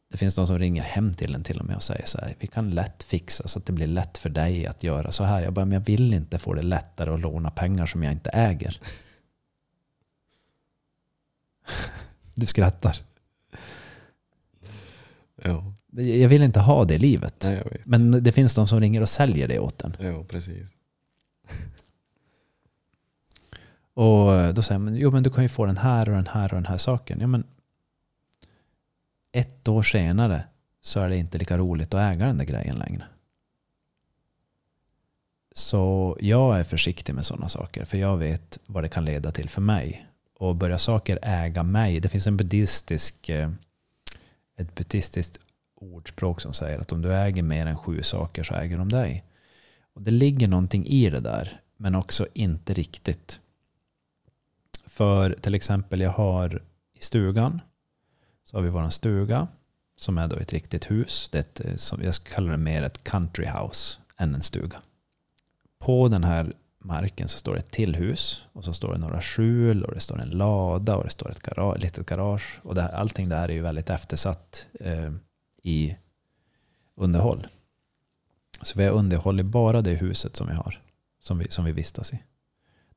det 0.10 0.18
finns 0.18 0.36
de 0.36 0.48
som 0.48 0.60
ringer 0.60 0.84
hem 0.84 1.14
till 1.14 1.36
en 1.36 1.44
till 1.44 1.60
och 1.60 1.66
med 1.66 1.76
och 1.76 1.84
säger 1.84 2.06
så 2.06 2.18
här, 2.18 2.36
vi 2.40 2.48
kan 2.48 2.70
lätt 2.70 3.04
fixa 3.04 3.48
så 3.48 3.60
att 3.60 3.66
det 3.66 3.74
blir 3.74 3.88
lätt 3.88 4.18
för 4.18 4.30
dig 4.30 4.68
att 4.68 4.84
göra 4.84 5.12
så 5.12 5.24
här. 5.24 5.42
Jag 5.42 5.54
bara, 5.54 5.66
men 5.66 5.74
jag 5.74 5.86
vill 5.86 6.14
inte 6.14 6.40
få 6.40 6.54
det 6.54 6.62
lättare 6.62 7.14
att 7.14 7.20
låna 7.20 7.52
pengar 7.52 7.86
som 7.86 8.04
jag 8.04 8.14
inte 8.14 8.30
äger. 8.30 8.82
Du 12.34 12.46
skrattar. 12.46 12.98
Ja. 15.44 15.74
Jag 15.92 16.30
vill 16.30 16.44
inte 16.44 16.60
ha 16.60 16.86
det 16.86 16.98
livet. 16.98 17.44
Nej. 17.44 17.82
Men 17.84 18.24
det 18.24 18.32
finns 18.32 18.56
de 18.56 18.68
som 18.68 18.80
ringer 18.80 19.02
och 19.02 19.10
säljer 19.10 19.48
det 19.48 19.60
åt 19.60 19.82
en. 19.82 19.98
Jo, 20.00 20.26
precis. 20.30 20.68
Och 23.94 24.54
då 24.54 24.62
säger 24.62 24.80
man, 24.80 24.96
jo 24.96 25.12
men 25.12 25.24
du 25.24 25.30
kan 25.30 25.44
ju 25.44 25.50
få 25.50 25.66
den 25.66 25.78
här 25.78 26.10
och 26.10 26.16
den 26.16 26.28
här 26.28 26.54
och 26.54 26.56
den 26.56 26.66
här 26.66 26.78
saken. 26.78 27.20
Ja 27.20 27.28
men 27.28 27.44
ett 29.32 29.68
år 29.68 29.84
senare 29.84 30.44
så 30.82 31.00
är 31.00 31.10
det 31.10 31.18
inte 31.18 31.38
lika 31.38 31.58
roligt 31.58 31.94
att 31.94 32.14
äga 32.14 32.26
den 32.26 32.38
där 32.38 32.46
grejen 32.46 32.76
längre. 32.76 33.08
Så 35.56 36.18
jag 36.22 36.60
är 36.60 36.64
försiktig 36.64 37.14
med 37.14 37.26
sådana 37.26 37.50
saker 37.50 37.86
för 37.86 37.98
jag 37.98 38.18
vet 38.18 38.58
vad 38.66 38.84
det 38.84 38.90
kan 38.90 39.06
leda 39.06 39.32
till 39.32 39.50
för 39.50 39.62
mig. 39.62 40.06
Och 40.34 40.56
börjar 40.56 40.78
saker 40.78 41.20
äga 41.22 41.64
mig. 41.64 42.00
Det 42.00 42.10
finns 42.10 42.28
en 42.28 42.38
buddhistisk, 42.38 43.30
eh, 43.30 43.52
ett 44.58 44.76
buddhistiskt 44.76 45.40
ordspråk 45.76 46.42
som 46.42 46.54
säger 46.54 46.80
att 46.80 46.92
om 46.92 47.02
du 47.02 47.16
äger 47.16 47.44
mer 47.44 47.66
än 47.66 47.78
sju 47.78 48.04
saker 48.04 48.44
så 48.44 48.56
äger 48.56 48.78
de 48.78 48.90
dig. 48.90 49.24
Och 49.94 50.02
det 50.02 50.12
ligger 50.12 50.48
någonting 50.48 50.86
i 50.86 51.10
det 51.10 51.20
där 51.20 51.62
men 51.78 51.96
också 51.96 52.28
inte 52.34 52.74
riktigt. 52.74 53.40
För 54.86 55.34
till 55.42 55.56
exempel 55.56 56.02
jag 56.02 56.12
har 56.12 56.62
i 56.94 57.04
stugan 57.04 57.62
så 58.50 58.58
har 58.58 58.62
vi 58.62 58.70
vår 58.70 58.90
stuga 58.90 59.48
som 59.96 60.18
är 60.18 60.28
då 60.28 60.36
ett 60.36 60.54
riktigt 60.54 60.92
hus. 60.92 61.30
Det 61.32 61.38
är 61.38 61.42
ett, 61.42 61.66
eh, 61.66 61.76
som 61.76 62.04
jag 62.04 62.14
kallar 62.14 62.52
det 62.52 62.58
mer 62.58 62.84
ett 62.84 63.04
country 63.04 63.46
house 63.46 64.00
än 64.18 64.36
en 64.36 64.42
stuga. 64.42 64.82
På 65.80 66.08
den 66.08 66.24
här 66.24 66.54
marken 66.80 67.28
så 67.28 67.38
står 67.38 67.54
det 67.54 67.60
ett 67.60 67.72
till 67.72 67.96
hus 67.96 68.46
och 68.54 68.66
så 68.66 68.74
står 68.74 68.94
det 68.94 68.98
några 68.98 69.22
skjul 69.22 69.84
och 69.84 69.94
det 69.94 70.00
står 70.00 70.22
en 70.22 70.30
lada 70.30 70.96
och 70.96 71.04
det 71.04 71.10
står 71.10 71.32
ett 71.32 71.42
garage, 71.42 71.80
litet 71.80 72.06
garage. 72.06 72.60
Och 72.64 72.76
det 72.76 72.82
här, 72.82 72.92
allting 72.92 73.30
det 73.30 73.36
här 73.36 73.50
är 73.50 73.54
ju 73.54 73.62
väldigt 73.62 73.90
eftersatt 73.90 74.68
eh, 74.80 75.12
i 75.64 75.96
underhåll. 76.96 77.48
Så 78.62 78.78
vi 78.80 78.86
har 78.86 78.92
underhållit 78.92 79.46
bara 79.46 79.82
det 79.82 79.94
huset 79.94 80.36
som 80.36 80.48
vi 80.48 80.54
har, 80.54 80.82
som 81.20 81.38
vi, 81.38 81.46
som 81.50 81.66
vi 81.66 81.72
vistas 81.72 82.14
i. 82.14 82.20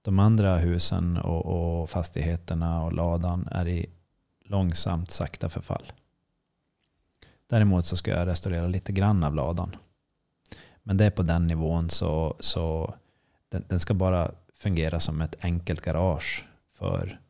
De 0.02 0.18
andra 0.18 0.56
husen 0.56 1.16
och, 1.16 1.46
och 1.46 1.90
fastigheterna 1.90 2.84
och 2.84 2.92
ladan 2.92 3.48
är 3.50 3.68
i 3.68 3.90
långsamt 4.44 5.10
sakta 5.10 5.48
förfall. 5.48 5.92
Däremot 7.46 7.86
så 7.86 7.96
ska 7.96 8.10
jag 8.10 8.26
restaurera 8.26 8.66
lite 8.66 8.92
grann 8.92 9.24
av 9.24 9.34
ladan. 9.34 9.76
Men 10.82 10.96
det 10.96 11.04
är 11.04 11.10
på 11.10 11.22
den 11.22 11.46
nivån 11.46 11.90
så, 11.90 12.36
så 12.40 12.94
den, 13.48 13.64
den 13.68 13.80
ska 13.80 13.94
bara 13.94 14.32
fungera 14.54 15.00
som 15.00 15.20
ett 15.20 15.36
enkelt 15.40 15.80
garage 15.80 16.44
för 16.72 17.20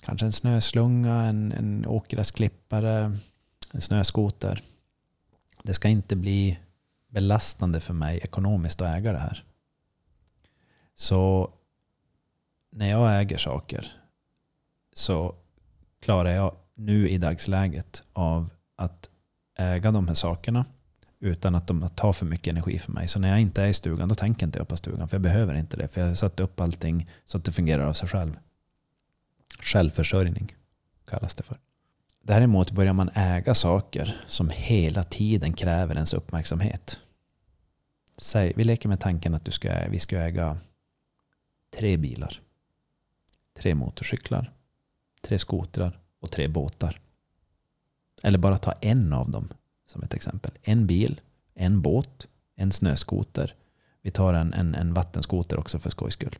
kanske 0.00 0.26
en 0.26 0.32
snöslunga, 0.32 1.14
en, 1.14 1.52
en 1.52 1.86
åkgräsklippare, 1.86 3.18
en 3.72 3.80
snöskoter. 3.80 4.62
Det 5.62 5.74
ska 5.74 5.88
inte 5.88 6.16
bli 6.16 6.58
belastande 7.08 7.80
för 7.80 7.94
mig 7.94 8.18
ekonomiskt 8.18 8.80
att 8.80 8.96
äga 8.96 9.12
det 9.12 9.18
här. 9.18 9.44
Så 10.94 11.50
när 12.70 12.90
jag 12.90 13.20
äger 13.20 13.38
saker 13.38 13.92
så 14.98 15.34
klarar 16.00 16.30
jag 16.30 16.56
nu 16.74 17.08
i 17.08 17.18
dagsläget 17.18 18.02
av 18.12 18.50
att 18.76 19.10
äga 19.58 19.92
de 19.92 20.08
här 20.08 20.14
sakerna 20.14 20.64
utan 21.20 21.54
att 21.54 21.66
de 21.66 21.88
tar 21.88 22.12
för 22.12 22.26
mycket 22.26 22.52
energi 22.52 22.78
för 22.78 22.92
mig. 22.92 23.08
Så 23.08 23.18
när 23.18 23.28
jag 23.28 23.40
inte 23.40 23.62
är 23.62 23.66
i 23.66 23.72
stugan 23.72 24.08
då 24.08 24.14
tänker 24.14 24.46
inte 24.46 24.58
jag 24.58 24.68
på 24.68 24.76
stugan 24.76 25.08
för 25.08 25.16
jag 25.16 25.22
behöver 25.22 25.54
inte 25.54 25.76
det. 25.76 25.88
För 25.88 26.00
jag 26.00 26.08
har 26.08 26.14
satt 26.14 26.40
upp 26.40 26.60
allting 26.60 27.10
så 27.24 27.38
att 27.38 27.44
det 27.44 27.52
fungerar 27.52 27.84
av 27.84 27.92
sig 27.92 28.08
själv. 28.08 28.38
Självförsörjning 29.60 30.56
kallas 31.04 31.34
det 31.34 31.42
för. 31.42 31.58
Däremot 32.22 32.70
börjar 32.70 32.92
man 32.92 33.10
äga 33.14 33.54
saker 33.54 34.20
som 34.26 34.50
hela 34.50 35.02
tiden 35.02 35.52
kräver 35.52 35.94
ens 35.94 36.14
uppmärksamhet. 36.14 37.00
Säg, 38.18 38.52
vi 38.56 38.64
leker 38.64 38.88
med 38.88 39.00
tanken 39.00 39.34
att 39.34 39.44
du 39.44 39.50
ska, 39.50 39.88
vi 39.88 39.98
ska 39.98 40.18
äga 40.18 40.58
tre 41.76 41.96
bilar. 41.96 42.40
Tre 43.58 43.74
motorcyklar. 43.74 44.52
Tre 45.20 45.38
skotrar 45.38 46.00
och 46.20 46.30
tre 46.30 46.48
båtar. 46.48 47.00
Eller 48.22 48.38
bara 48.38 48.58
ta 48.58 48.72
en 48.72 49.12
av 49.12 49.30
dem 49.30 49.48
som 49.86 50.02
ett 50.02 50.14
exempel. 50.14 50.50
En 50.62 50.86
bil, 50.86 51.20
en 51.54 51.82
båt, 51.82 52.28
en 52.54 52.72
snöskoter. 52.72 53.54
Vi 54.02 54.10
tar 54.10 54.34
en, 54.34 54.52
en, 54.52 54.74
en 54.74 54.94
vattenskoter 54.94 55.58
också 55.58 55.78
för 55.78 55.90
skojs 55.90 56.14
skull. 56.14 56.36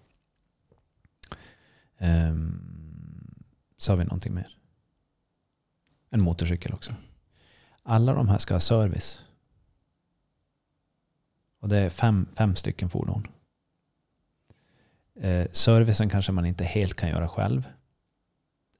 Ehm, 1.98 2.30
um, 2.30 3.44
sa 3.76 3.94
vi 3.96 4.04
någonting 4.04 4.34
mer. 4.34 4.56
En 6.10 6.22
motorcykel 6.22 6.72
också. 6.72 6.94
Alla 7.82 8.14
de 8.14 8.28
här 8.28 8.38
ska 8.38 8.54
ha 8.54 8.60
service. 8.60 9.20
Och 11.60 11.68
det 11.68 11.78
är 11.78 11.90
fem, 11.90 12.28
fem 12.34 12.56
stycken 12.56 12.90
fordon. 12.90 13.26
Eh, 15.20 15.46
servicen 15.52 16.08
kanske 16.08 16.32
man 16.32 16.46
inte 16.46 16.64
helt 16.64 16.94
kan 16.94 17.08
göra 17.08 17.28
själv. 17.28 17.68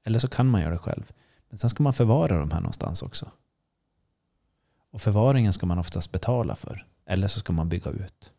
Eller 0.07 0.19
så 0.19 0.27
kan 0.27 0.47
man 0.47 0.61
göra 0.61 0.71
det 0.71 0.77
själv. 0.77 1.11
Men 1.49 1.57
sen 1.57 1.69
ska 1.69 1.83
man 1.83 1.93
förvara 1.93 2.39
de 2.39 2.51
här 2.51 2.59
någonstans 2.59 3.01
också. 3.01 3.31
Och 4.91 5.01
förvaringen 5.01 5.53
ska 5.53 5.65
man 5.65 5.79
oftast 5.79 6.11
betala 6.11 6.55
för. 6.55 6.85
Eller 7.05 7.27
så 7.27 7.39
ska 7.39 7.53
man 7.53 7.69
bygga 7.69 7.91
ut. 7.91 8.33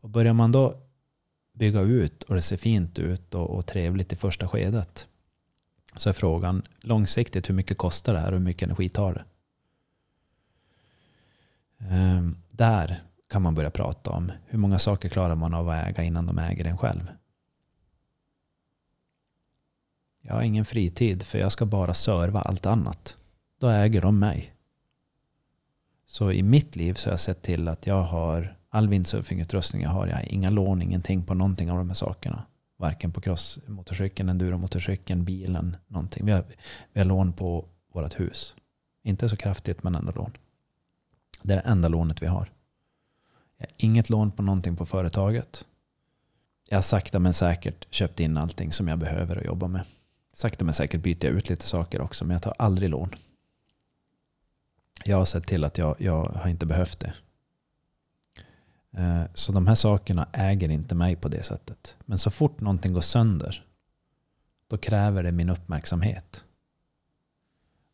Och 0.00 0.08
börjar 0.08 0.32
man 0.32 0.52
då 0.52 0.80
bygga 1.52 1.80
ut 1.80 2.22
och 2.22 2.34
det 2.34 2.42
ser 2.42 2.56
fint 2.56 2.98
ut 2.98 3.34
och, 3.34 3.50
och 3.50 3.66
trevligt 3.66 4.12
i 4.12 4.16
första 4.16 4.48
skedet. 4.48 5.08
Så 5.96 6.08
är 6.08 6.12
frågan 6.12 6.62
långsiktigt 6.80 7.48
hur 7.48 7.54
mycket 7.54 7.78
kostar 7.78 8.12
det 8.12 8.20
här 8.20 8.32
och 8.32 8.38
hur 8.38 8.44
mycket 8.44 8.66
energi 8.66 8.88
tar 8.88 9.14
det? 9.14 9.24
Ehm, 11.88 12.36
där 12.50 13.02
kan 13.28 13.42
man 13.42 13.54
börja 13.54 13.70
prata 13.70 14.10
om 14.10 14.32
hur 14.46 14.58
många 14.58 14.78
saker 14.78 15.08
klarar 15.08 15.34
man 15.34 15.54
av 15.54 15.68
att 15.68 15.86
äga 15.86 16.02
innan 16.02 16.26
de 16.26 16.38
äger 16.38 16.64
en 16.64 16.78
själv. 16.78 17.10
Jag 20.26 20.34
har 20.34 20.42
ingen 20.42 20.64
fritid 20.64 21.22
för 21.22 21.38
jag 21.38 21.52
ska 21.52 21.66
bara 21.66 21.94
serva 21.94 22.40
allt 22.40 22.66
annat. 22.66 23.16
Då 23.58 23.68
äger 23.68 24.00
de 24.00 24.18
mig. 24.18 24.54
Så 26.06 26.32
i 26.32 26.42
mitt 26.42 26.76
liv 26.76 26.94
så 26.94 27.08
har 27.08 27.12
jag 27.12 27.20
sett 27.20 27.42
till 27.42 27.68
att 27.68 27.86
jag 27.86 28.02
har 28.02 28.56
all 28.68 28.88
windsurfingutrustning 28.88 29.82
jag 29.82 29.90
har. 29.90 30.06
Jag 30.06 30.16
har 30.16 30.32
inga 30.32 30.50
lån, 30.50 30.82
ingenting 30.82 31.24
på 31.24 31.34
någonting 31.34 31.70
av 31.70 31.78
de 31.78 31.88
här 31.88 31.94
sakerna. 31.94 32.46
Varken 32.76 33.12
på 33.12 33.20
crossmotorcykeln, 33.20 34.28
enduromotorcykeln, 34.28 35.24
bilen, 35.24 35.76
någonting. 35.86 36.26
Vi 36.26 36.32
har, 36.32 36.44
vi 36.92 37.00
har 37.00 37.04
lån 37.04 37.32
på 37.32 37.64
vårt 37.92 38.20
hus. 38.20 38.54
Inte 39.02 39.28
så 39.28 39.36
kraftigt 39.36 39.82
men 39.82 39.94
ändå 39.94 40.12
lån. 40.12 40.32
Det 41.42 41.52
är 41.52 41.56
det 41.56 41.68
enda 41.68 41.88
lånet 41.88 42.22
vi 42.22 42.26
har. 42.26 42.50
Jag 43.56 43.66
har 43.66 43.72
inget 43.76 44.10
lån 44.10 44.30
på 44.30 44.42
någonting 44.42 44.76
på 44.76 44.86
företaget. 44.86 45.64
Jag 46.68 46.76
har 46.76 46.82
sakta 46.82 47.18
men 47.18 47.34
säkert 47.34 47.86
köpt 47.94 48.20
in 48.20 48.36
allting 48.36 48.72
som 48.72 48.88
jag 48.88 48.98
behöver 48.98 49.36
att 49.36 49.44
jobba 49.44 49.68
med. 49.68 49.84
Sakta 50.34 50.64
men 50.64 50.74
säkert 50.74 51.02
byter 51.02 51.24
jag 51.24 51.34
ut 51.34 51.48
lite 51.48 51.66
saker 51.66 52.00
också 52.00 52.24
men 52.24 52.34
jag 52.34 52.42
tar 52.42 52.54
aldrig 52.58 52.90
lån. 52.90 53.14
Jag 55.04 55.16
har 55.16 55.24
sett 55.24 55.46
till 55.46 55.64
att 55.64 55.78
jag, 55.78 55.96
jag 55.98 56.24
har 56.24 56.48
inte 56.48 56.66
behövt 56.66 57.00
det. 57.00 57.14
Eh, 58.96 59.22
så 59.34 59.52
de 59.52 59.66
här 59.66 59.74
sakerna 59.74 60.28
äger 60.32 60.70
inte 60.70 60.94
mig 60.94 61.16
på 61.16 61.28
det 61.28 61.42
sättet. 61.42 61.96
Men 62.00 62.18
så 62.18 62.30
fort 62.30 62.60
någonting 62.60 62.92
går 62.92 63.00
sönder, 63.00 63.64
då 64.68 64.78
kräver 64.78 65.22
det 65.22 65.32
min 65.32 65.50
uppmärksamhet. 65.50 66.44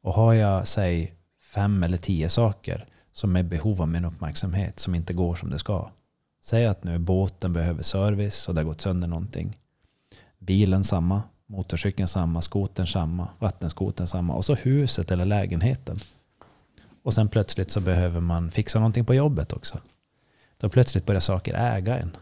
Och 0.02 0.14
har 0.14 0.34
jag, 0.34 0.68
säg, 0.68 1.14
fem 1.40 1.82
eller 1.82 1.98
tio 1.98 2.28
saker 2.28 2.88
som 3.12 3.36
är 3.36 3.42
behov 3.42 3.82
av 3.82 3.88
min 3.88 4.04
uppmärksamhet, 4.04 4.78
som 4.78 4.94
inte 4.94 5.12
går 5.12 5.34
som 5.34 5.50
det 5.50 5.58
ska. 5.58 5.90
Säg 6.40 6.66
att 6.66 6.84
nu 6.84 6.98
båten 6.98 7.52
behöver 7.52 7.82
service 7.82 8.48
och 8.48 8.54
det 8.54 8.60
har 8.60 8.66
gått 8.66 8.80
sönder 8.80 9.08
någonting. 9.08 9.58
Bilen 10.38 10.84
samma, 10.84 11.22
motorcykeln 11.50 12.08
samma, 12.08 12.42
skotern 12.42 12.86
samma, 12.86 13.28
vattenskotern 13.38 14.06
samma 14.06 14.34
och 14.34 14.44
så 14.44 14.54
huset 14.54 15.10
eller 15.10 15.24
lägenheten. 15.24 15.98
Och 17.02 17.14
sen 17.14 17.28
plötsligt 17.28 17.70
så 17.70 17.80
behöver 17.80 18.20
man 18.20 18.50
fixa 18.50 18.78
någonting 18.78 19.04
på 19.04 19.14
jobbet 19.14 19.52
också. 19.52 19.80
Då 20.56 20.68
plötsligt 20.68 21.06
börjar 21.06 21.20
saker 21.20 21.54
äga 21.54 21.98
en. 21.98 22.16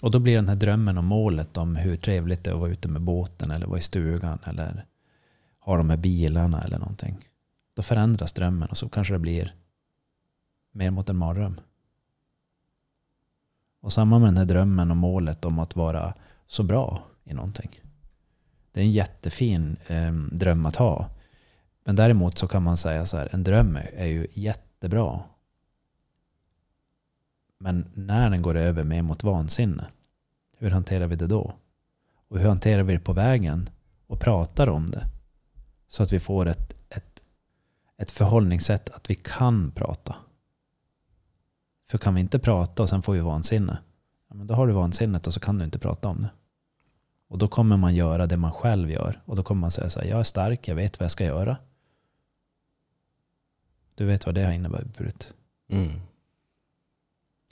Och 0.00 0.10
då 0.10 0.18
blir 0.18 0.36
den 0.36 0.48
här 0.48 0.56
drömmen 0.56 0.98
och 0.98 1.04
målet 1.04 1.56
om 1.56 1.76
hur 1.76 1.96
trevligt 1.96 2.44
det 2.44 2.50
är 2.50 2.54
att 2.54 2.60
vara 2.60 2.70
ute 2.70 2.88
med 2.88 3.02
båten 3.02 3.50
eller 3.50 3.66
vara 3.66 3.78
i 3.78 3.82
stugan 3.82 4.38
eller 4.44 4.84
ha 5.60 5.76
de 5.76 5.90
här 5.90 5.96
bilarna 5.96 6.62
eller 6.62 6.78
någonting. 6.78 7.28
Då 7.74 7.82
förändras 7.82 8.32
drömmen 8.32 8.68
och 8.68 8.76
så 8.76 8.88
kanske 8.88 9.14
det 9.14 9.18
blir 9.18 9.54
mer 10.72 10.90
mot 10.90 11.08
en 11.08 11.16
mardröm. 11.16 11.60
Och 13.80 13.92
samma 13.92 14.18
med 14.18 14.28
den 14.28 14.36
här 14.36 14.44
drömmen 14.44 14.90
och 14.90 14.96
målet 14.96 15.44
om 15.44 15.58
att 15.58 15.76
vara 15.76 16.14
så 16.46 16.62
bra 16.62 17.02
i 17.24 17.34
någonting. 17.34 17.80
Det 18.72 18.80
är 18.80 18.84
en 18.84 18.90
jättefin 18.90 19.76
eh, 19.86 20.12
dröm 20.12 20.66
att 20.66 20.76
ha. 20.76 21.10
Men 21.84 21.96
däremot 21.96 22.38
så 22.38 22.48
kan 22.48 22.62
man 22.62 22.76
säga 22.76 23.06
så 23.06 23.16
här, 23.16 23.28
en 23.32 23.44
dröm 23.44 23.78
är 23.96 24.06
ju 24.06 24.26
jättebra. 24.32 25.20
Men 27.58 27.90
när 27.94 28.30
den 28.30 28.42
går 28.42 28.56
över 28.56 28.82
mer 28.82 29.02
mot 29.02 29.22
vansinne, 29.22 29.86
hur 30.58 30.70
hanterar 30.70 31.06
vi 31.06 31.16
det 31.16 31.26
då? 31.26 31.54
Och 32.28 32.38
hur 32.38 32.48
hanterar 32.48 32.82
vi 32.82 32.92
det 32.92 33.00
på 33.00 33.12
vägen 33.12 33.68
och 34.06 34.20
pratar 34.20 34.68
om 34.68 34.90
det? 34.90 35.04
Så 35.88 36.02
att 36.02 36.12
vi 36.12 36.20
får 36.20 36.46
ett, 36.46 36.76
ett 36.88 37.14
ett 37.96 38.10
förhållningssätt 38.10 38.88
att 38.88 39.10
vi 39.10 39.14
kan 39.14 39.70
prata. 39.70 40.16
För 41.88 41.98
kan 41.98 42.14
vi 42.14 42.20
inte 42.20 42.38
prata 42.38 42.82
och 42.82 42.88
sen 42.88 43.02
får 43.02 43.12
vi 43.12 43.20
vansinne, 43.20 43.78
ja, 44.28 44.34
men 44.34 44.46
då 44.46 44.54
har 44.54 44.66
du 44.66 44.72
vansinnet 44.72 45.26
och 45.26 45.34
så 45.34 45.40
kan 45.40 45.58
du 45.58 45.64
inte 45.64 45.78
prata 45.78 46.08
om 46.08 46.22
det. 46.22 46.30
Och 47.28 47.38
då 47.38 47.48
kommer 47.48 47.76
man 47.76 47.94
göra 47.94 48.26
det 48.26 48.36
man 48.36 48.52
själv 48.52 48.90
gör. 48.90 49.22
Och 49.24 49.36
då 49.36 49.42
kommer 49.42 49.60
man 49.60 49.70
säga 49.70 49.90
så 49.90 50.00
här, 50.00 50.08
jag 50.08 50.20
är 50.20 50.24
stark, 50.24 50.68
jag 50.68 50.74
vet 50.74 51.00
vad 51.00 51.04
jag 51.04 51.10
ska 51.10 51.24
göra. 51.24 51.56
Du 53.94 54.04
vet 54.04 54.26
vad 54.26 54.34
det 54.34 54.44
har 54.44 54.52
inneburit. 54.52 55.34
Mm. 55.68 56.00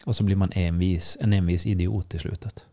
Och 0.05 0.17
så 0.17 0.25
blir 0.25 0.37
man 0.37 0.53
envis, 0.53 1.19
en 1.21 1.33
envis 1.33 1.67
idiot 1.67 2.15
i 2.15 2.19
slutet. 2.19 2.67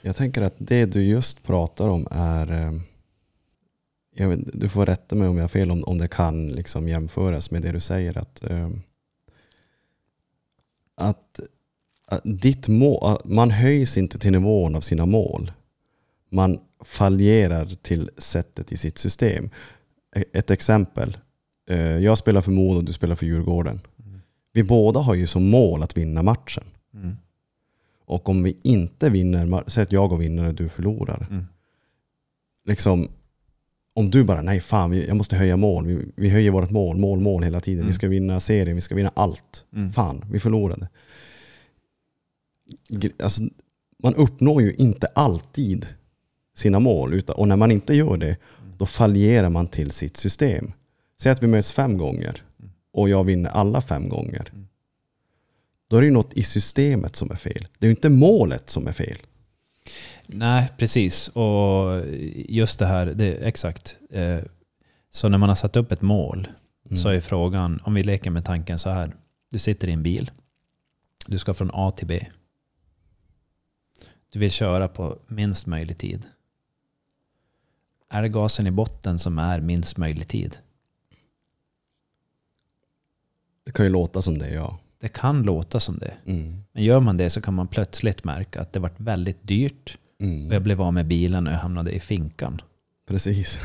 Jag 0.00 0.16
tänker 0.16 0.42
att 0.42 0.54
det 0.58 0.86
du 0.86 1.04
just 1.04 1.42
pratar 1.42 1.88
om 1.88 2.06
är, 2.10 2.52
eh, 4.16 4.28
vet, 4.28 4.60
du 4.60 4.68
får 4.68 4.86
rätta 4.86 5.16
mig 5.16 5.28
om 5.28 5.36
jag 5.36 5.44
har 5.44 5.48
fel, 5.48 5.70
om, 5.70 5.84
om 5.84 5.98
det 5.98 6.08
kan 6.08 6.48
liksom 6.48 6.88
jämföras 6.88 7.50
med 7.50 7.62
det 7.62 7.72
du 7.72 7.80
säger. 7.80 8.18
Att, 8.18 8.44
eh, 8.44 8.70
att, 10.94 11.40
att 11.40 11.40
ditt 12.24 12.68
mål, 12.68 13.18
man 13.24 13.50
höjs 13.50 13.96
inte 13.96 14.18
till 14.18 14.32
nivån 14.32 14.74
av 14.74 14.80
sina 14.80 15.06
mål. 15.06 15.52
Man 16.30 16.58
fallerar 16.84 17.66
till 17.66 18.10
sättet 18.16 18.72
i 18.72 18.76
sitt 18.76 18.98
system. 18.98 19.50
E- 20.16 20.24
Ett 20.32 20.50
exempel. 20.50 21.16
Eh, 21.70 21.78
Jag 21.98 22.18
spelar 22.18 22.40
för 22.40 22.52
Modo 22.52 22.76
och 22.78 22.84
du 22.84 22.92
spelar 22.92 23.14
för 23.14 23.26
Djurgården. 23.26 23.80
Vi 24.52 24.62
båda 24.62 25.00
har 25.00 25.14
ju 25.14 25.26
som 25.26 25.50
mål 25.50 25.82
att 25.82 25.96
vinna 25.96 26.22
matchen. 26.22 26.64
Mm. 26.94 27.16
Och 28.06 28.28
om 28.28 28.42
vi 28.42 28.56
inte 28.62 29.10
vinner, 29.10 29.64
säg 29.70 29.82
att 29.82 29.92
jag 29.92 30.08
går 30.10 30.16
vinner 30.16 30.44
och 30.44 30.54
du 30.54 30.68
förlorar. 30.68 31.26
Mm. 31.30 31.44
Liksom, 32.68 33.08
om 33.94 34.10
du 34.10 34.24
bara, 34.24 34.42
nej 34.42 34.60
fan, 34.60 34.92
jag 35.06 35.16
måste 35.16 35.36
höja 35.36 35.56
mål. 35.56 35.86
Vi, 35.86 36.04
vi 36.16 36.30
höjer 36.30 36.50
vårt 36.50 36.70
mål, 36.70 36.96
mål, 36.96 37.20
mål 37.20 37.42
hela 37.42 37.60
tiden. 37.60 37.78
Mm. 37.80 37.86
Vi 37.88 37.92
ska 37.94 38.08
vinna 38.08 38.40
serien, 38.40 38.74
vi 38.74 38.80
ska 38.80 38.94
vinna 38.94 39.12
allt. 39.14 39.64
Mm. 39.74 39.92
Fan, 39.92 40.24
vi 40.30 40.40
förlorade. 40.40 40.88
Alltså, 43.22 43.42
man 44.02 44.14
uppnår 44.14 44.62
ju 44.62 44.74
inte 44.74 45.06
alltid 45.06 45.86
sina 46.54 46.80
mål. 46.80 47.14
Utan, 47.14 47.36
och 47.36 47.48
när 47.48 47.56
man 47.56 47.70
inte 47.70 47.94
gör 47.94 48.16
det, 48.16 48.36
då 48.78 48.86
fallerar 48.86 49.48
man 49.48 49.66
till 49.66 49.90
sitt 49.90 50.16
system. 50.16 50.72
Säg 51.20 51.32
att 51.32 51.42
vi 51.42 51.46
möts 51.46 51.72
fem 51.72 51.98
gånger 51.98 52.42
och 52.92 53.08
jag 53.08 53.24
vinner 53.24 53.50
alla 53.50 53.80
fem 53.80 54.08
gånger. 54.08 54.52
Då 55.88 55.96
är 55.96 56.00
det 56.00 56.06
ju 56.06 56.12
något 56.12 56.32
i 56.34 56.42
systemet 56.42 57.16
som 57.16 57.30
är 57.30 57.36
fel. 57.36 57.66
Det 57.78 57.86
är 57.86 57.88
ju 57.88 57.94
inte 57.94 58.10
målet 58.10 58.70
som 58.70 58.86
är 58.86 58.92
fel. 58.92 59.16
Nej, 60.26 60.68
precis. 60.78 61.28
Och 61.28 62.04
just 62.48 62.78
det 62.78 62.86
här, 62.86 63.06
det, 63.06 63.34
exakt. 63.34 63.96
Eh, 64.10 64.38
Så 65.10 65.28
när 65.28 65.38
man 65.38 65.48
har 65.48 65.56
satt 65.56 65.76
upp 65.76 65.92
ett 65.92 66.02
mål 66.02 66.48
Mm. 66.86 66.96
så 66.96 67.08
är 67.08 67.20
frågan, 67.20 67.80
om 67.84 67.94
vi 67.94 68.02
leker 68.02 68.30
med 68.30 68.44
tanken 68.44 68.78
så 68.78 68.90
här. 68.90 69.16
Du 69.50 69.58
sitter 69.58 69.88
i 69.88 69.92
en 69.92 70.02
bil. 70.02 70.30
Du 71.26 71.38
ska 71.38 71.54
från 71.54 71.70
A 71.72 71.90
till 71.96 72.06
B. 72.06 72.26
Du 74.32 74.38
vill 74.38 74.50
köra 74.50 74.88
på 74.88 75.18
minst 75.26 75.66
möjlig 75.66 75.98
tid. 75.98 76.26
Är 78.08 78.22
det 78.22 78.28
gasen 78.28 78.66
i 78.66 78.70
botten 78.70 79.18
som 79.18 79.38
är 79.38 79.60
minst 79.60 79.96
möjlig 79.96 80.28
tid? 80.28 80.58
Det 83.64 83.72
kan 83.72 83.86
ju 83.86 83.92
låta 83.92 84.22
som 84.22 84.38
det, 84.38 84.50
ja. 84.50 84.78
Det 85.00 85.08
kan 85.08 85.42
låta 85.42 85.80
som 85.80 85.98
det. 85.98 86.14
Mm. 86.26 86.62
Men 86.72 86.82
gör 86.84 87.00
man 87.00 87.16
det 87.16 87.30
så 87.30 87.40
kan 87.40 87.54
man 87.54 87.68
plötsligt 87.68 88.24
märka 88.24 88.60
att 88.60 88.72
det 88.72 88.80
varit 88.80 89.00
väldigt 89.00 89.38
dyrt 89.42 89.98
och 90.18 90.24
jag 90.26 90.28
Mm. 90.52 90.62
blev 90.62 90.82
av 90.82 90.94
med 90.94 91.06
bilen 91.06 91.46
och 91.46 91.52
jag 91.52 91.58
hamnade 91.58 91.92
i 91.92 92.00
finkan. 92.00 92.60
Precis. 93.08 93.58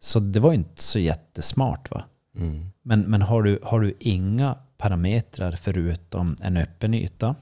Så 0.00 0.20
det 0.20 0.40
var 0.40 0.52
inte 0.52 0.82
så 0.82 0.98
jättesmart 0.98 1.90
va? 1.90 2.04
Mm. 2.36 2.66
Men, 2.82 3.00
men 3.00 3.22
har, 3.22 3.42
du, 3.42 3.58
har 3.62 3.80
du 3.80 3.94
inga 3.98 4.54
parametrar 4.78 5.52
förutom 5.52 6.36
en 6.42 6.56
öppen 6.56 6.94
yta, 6.94 7.34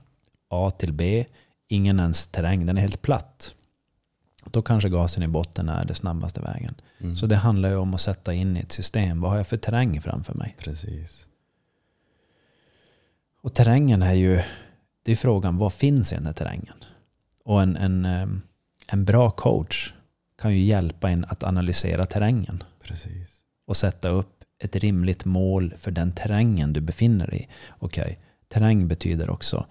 A 0.49 0.71
till 0.71 0.93
B, 0.93 1.27
ingen 1.69 2.01
ens 2.01 2.27
terräng, 2.27 2.67
den 2.67 2.77
är 2.77 2.81
helt 2.81 3.03
platt. 3.03 3.55
Då 4.45 4.63
kanske 4.63 4.89
gasen 4.89 5.23
i 5.23 5.29
botten 5.29 5.69
är 5.69 5.85
det 5.85 5.95
snabbaste 5.95 6.41
vägen. 6.41 6.75
Mm. 6.99 7.17
Så 7.17 7.27
det 7.27 7.37
handlar 7.37 7.69
ju 7.69 7.77
om 7.77 7.95
att 7.95 8.01
sätta 8.01 8.35
in 8.35 8.57
i 8.57 8.61
ett 8.61 8.73
system. 8.73 9.21
Vad 9.21 9.31
har 9.31 9.39
jag 9.39 9.47
för 9.47 9.57
terräng 9.57 10.01
framför 10.01 10.35
mig? 10.35 10.57
Precis. 10.59 11.27
Och 13.41 13.55
terrängen 13.55 14.03
är 14.03 14.15
ju, 14.15 14.43
det 15.03 15.13
är 15.13 15.17
frågan, 15.17 15.59
vad 15.59 15.73
finns 15.73 16.13
i 16.13 16.15
den 16.15 16.27
här 16.27 16.33
terrängen? 16.33 16.85
Och 17.45 17.63
en, 17.63 17.77
en, 17.77 18.43
en 18.87 19.05
bra 19.05 19.31
coach 19.31 19.93
kan 20.39 20.55
ju 20.55 20.65
hjälpa 20.65 21.11
en 21.11 21.25
att 21.25 21.43
analysera 21.43 22.07
terrängen. 22.07 22.65
Precis. 22.83 23.43
och 23.67 23.77
sätta 23.77 24.09
upp 24.09 24.45
ett 24.59 24.77
rimligt 24.77 25.25
mål 25.25 25.75
för 25.79 25.91
den 25.91 26.13
terrängen 26.13 26.73
du 26.73 26.81
befinner 26.81 27.27
dig 27.27 27.41
i. 27.41 27.49
Okej, 27.79 28.19
terräng 28.49 28.89
betyder 28.89 29.31
också 29.31 29.67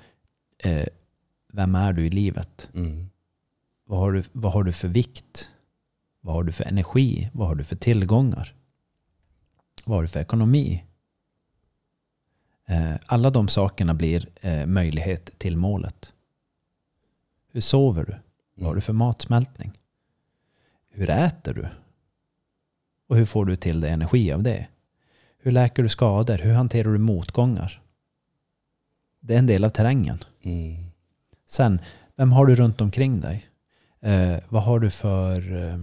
eh, 0.57 0.87
vem 1.55 1.75
är 1.75 1.93
du 1.93 2.05
i 2.05 2.09
livet? 2.09 2.69
Mm. 2.73 3.09
Vad 3.85 3.99
har, 3.99 4.11
du, 4.11 4.23
vad 4.31 4.51
har 4.53 4.63
du 4.63 4.71
för 4.71 4.87
vikt? 4.87 5.51
Vad 6.21 6.35
har 6.35 6.43
du 6.43 6.51
för 6.51 6.63
energi? 6.63 7.29
Vad 7.33 7.47
har 7.47 7.55
du 7.55 7.63
för 7.63 7.75
tillgångar? 7.75 8.55
Vad 9.85 9.97
har 9.97 10.01
du 10.01 10.07
för 10.07 10.19
ekonomi? 10.19 10.83
Eh, 12.67 12.95
alla 13.05 13.29
de 13.29 13.47
sakerna 13.47 13.93
blir 13.93 14.29
eh, 14.41 14.65
möjlighet 14.65 15.39
till 15.39 15.57
målet. 15.57 16.13
Hur 17.51 17.61
sover 17.61 18.05
du? 18.05 18.15
Vad 18.55 18.67
har 18.67 18.75
du 18.75 18.81
för 18.81 18.93
matsmältning? 18.93 19.71
Hur 20.89 21.09
äter 21.09 21.53
du? 21.53 21.67
Och 23.07 23.17
hur 23.17 23.25
får 23.25 23.45
du 23.45 23.55
till 23.55 23.81
dig 23.81 23.91
energi 23.91 24.31
av 24.31 24.43
det? 24.43 24.67
Hur 25.37 25.51
läker 25.51 25.83
du 25.83 25.89
skador? 25.89 26.37
Hur 26.37 26.53
hanterar 26.53 26.91
du 26.91 26.97
motgångar? 26.99 27.81
Det 29.19 29.33
är 29.33 29.39
en 29.39 29.47
del 29.47 29.63
av 29.63 29.69
terrängen. 29.69 30.23
Mm. 30.43 30.84
Sen, 31.55 31.81
vem 32.15 32.31
har 32.31 32.45
du 32.45 32.55
runt 32.55 32.81
omkring 32.81 33.21
dig? 33.21 33.45
Eh, 34.01 34.37
vad 34.49 34.63
har 34.63 34.79
du 34.79 34.89
för... 34.89 35.55
Eh, 35.55 35.73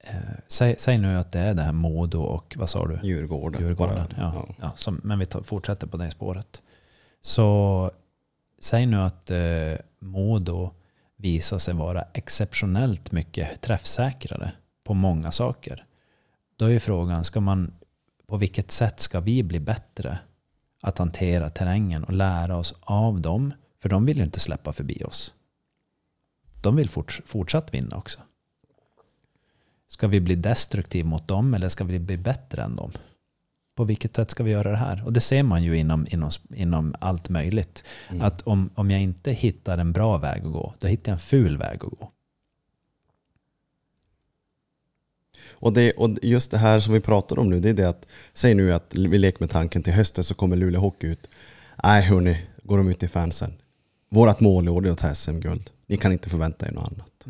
eh, 0.00 0.22
säg, 0.48 0.74
säg 0.78 0.98
nu 0.98 1.18
att 1.18 1.32
det 1.32 1.38
är 1.38 1.54
det 1.54 1.62
här 1.62 1.72
Modo 1.72 2.20
och 2.20 2.54
vad 2.58 2.70
sa 2.70 2.86
du? 2.86 2.98
Djurgården. 3.02 3.62
Djurgården. 3.62 3.94
Bara- 3.94 4.32
Ja, 4.34 4.48
ja. 4.60 4.72
som, 4.76 5.00
men 5.04 5.18
vi 5.18 5.26
tar, 5.26 5.42
fortsätter 5.42 5.86
på 5.86 5.96
det 5.96 6.10
spåret. 6.10 6.62
Så 7.20 7.90
säg 8.60 8.86
nu 8.86 8.96
att 8.96 9.30
eh, 9.30 9.74
Modo 9.98 10.70
visar 11.16 11.58
sig 11.58 11.74
vara 11.74 12.02
exceptionellt 12.12 13.12
mycket 13.12 13.60
träffsäkrare 13.60 14.52
på 14.84 14.94
många 14.94 15.32
saker. 15.32 15.84
Då 16.56 16.64
är 16.64 16.70
ju 16.70 16.80
frågan, 16.80 17.24
ska 17.24 17.40
man, 17.40 17.72
på 18.26 18.36
vilket 18.36 18.70
sätt 18.70 19.00
ska 19.00 19.20
vi 19.20 19.42
bli 19.42 19.60
bättre 19.60 20.18
att 20.82 20.98
hantera 20.98 21.50
terrängen 21.50 22.04
och 22.04 22.12
lära 22.14 22.56
oss 22.56 22.74
av 22.80 23.20
dem? 23.20 23.52
För 23.84 23.88
de 23.88 24.06
vill 24.06 24.18
ju 24.18 24.24
inte 24.24 24.40
släppa 24.40 24.72
förbi 24.72 25.02
oss. 25.04 25.34
De 26.62 26.76
vill 26.76 26.88
forts, 26.88 27.22
fortsatt 27.26 27.74
vinna 27.74 27.96
också. 27.96 28.20
Ska 29.88 30.08
vi 30.08 30.20
bli 30.20 30.34
destruktiv 30.34 31.04
mot 31.04 31.28
dem 31.28 31.54
eller 31.54 31.68
ska 31.68 31.84
vi 31.84 31.98
bli 31.98 32.16
bättre 32.16 32.62
än 32.62 32.76
dem? 32.76 32.92
På 33.74 33.84
vilket 33.84 34.16
sätt 34.16 34.30
ska 34.30 34.42
vi 34.42 34.50
göra 34.50 34.70
det 34.70 34.76
här? 34.76 35.04
Och 35.04 35.12
det 35.12 35.20
ser 35.20 35.42
man 35.42 35.62
ju 35.62 35.78
inom, 35.78 36.06
inom, 36.10 36.30
inom 36.54 36.94
allt 37.00 37.28
möjligt. 37.28 37.84
Mm. 38.08 38.22
Att 38.22 38.42
om, 38.42 38.70
om 38.74 38.90
jag 38.90 39.00
inte 39.02 39.32
hittar 39.32 39.78
en 39.78 39.92
bra 39.92 40.18
väg 40.18 40.46
att 40.46 40.52
gå, 40.52 40.74
då 40.78 40.88
hittar 40.88 41.12
jag 41.12 41.16
en 41.16 41.20
ful 41.20 41.56
väg 41.56 41.74
att 41.74 41.90
gå. 41.90 42.10
Och, 45.50 45.72
det, 45.72 45.92
och 45.92 46.18
just 46.22 46.50
det 46.50 46.58
här 46.58 46.80
som 46.80 46.94
vi 46.94 47.00
pratar 47.00 47.38
om 47.38 47.50
nu, 47.50 47.60
det 47.60 47.68
är 47.68 47.74
det 47.74 47.88
att, 47.88 48.06
säg 48.32 48.54
nu 48.54 48.72
att 48.72 48.94
vi 48.94 49.18
leker 49.18 49.40
med 49.40 49.50
tanken 49.50 49.82
till 49.82 49.92
hösten 49.92 50.24
så 50.24 50.34
kommer 50.34 50.56
Luleå 50.56 50.80
Hockey 50.80 51.06
ut. 51.06 51.30
Nej 51.82 52.02
hörni, 52.02 52.46
går 52.62 52.78
de 52.78 52.88
ut 52.88 52.98
till 52.98 53.08
fansen. 53.08 53.52
Vårat 54.14 54.40
mål 54.40 54.66
i 54.66 54.70
år 54.70 54.86
är 54.86 54.90
att 54.90 54.98
ta 54.98 55.14
SM-guld. 55.14 55.70
Ni 55.86 55.96
kan 55.96 56.12
inte 56.12 56.28
förvänta 56.28 56.66
er 56.66 56.72
något 56.72 56.92
annat. 56.92 57.26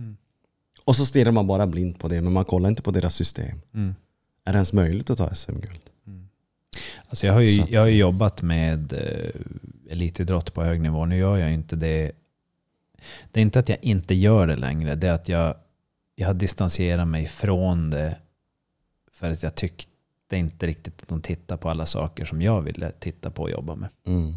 Och 0.84 0.96
så 0.96 1.06
stirrar 1.06 1.30
man 1.30 1.46
bara 1.46 1.66
blint 1.66 1.98
på 1.98 2.08
det, 2.08 2.20
men 2.20 2.32
man 2.32 2.44
kollar 2.44 2.68
inte 2.68 2.82
på 2.82 2.90
deras 2.90 3.14
system. 3.14 3.60
Mm. 3.74 3.94
Är 4.44 4.52
det 4.52 4.56
ens 4.56 4.72
möjligt 4.72 5.10
att 5.10 5.18
ta 5.18 5.34
SM-guld? 5.34 5.80
Alltså 7.08 7.26
jag, 7.26 7.34
har 7.34 7.40
ju, 7.40 7.64
jag 7.68 7.80
har 7.80 7.88
ju 7.88 7.96
jobbat 7.96 8.42
med 8.42 8.92
eh, 8.92 9.40
elitidrott 9.92 10.54
på 10.54 10.62
hög 10.62 10.80
nivå. 10.80 11.06
Nu 11.06 11.16
gör 11.16 11.36
jag 11.36 11.52
inte 11.52 11.76
det. 11.76 12.12
Det 13.32 13.40
är 13.40 13.42
inte 13.42 13.58
att 13.58 13.68
jag 13.68 13.78
inte 13.82 14.14
gör 14.14 14.46
det 14.46 14.56
längre. 14.56 14.94
Det 14.94 15.08
är 15.08 15.12
att 15.12 15.28
jag, 15.28 15.54
jag 16.14 16.26
har 16.26 16.34
distanserat 16.34 17.08
mig 17.08 17.26
från 17.26 17.90
det 17.90 18.16
för 19.12 19.30
att 19.30 19.42
jag 19.42 19.54
tyckte 19.54 20.36
inte 20.36 20.66
riktigt 20.66 21.02
att 21.02 21.08
de 21.08 21.20
tittar 21.20 21.56
på 21.56 21.70
alla 21.70 21.86
saker 21.86 22.24
som 22.24 22.42
jag 22.42 22.62
ville 22.62 22.90
titta 22.90 23.30
på 23.30 23.42
och 23.42 23.50
jobba 23.50 23.74
med. 23.74 23.88
Mm. 24.06 24.34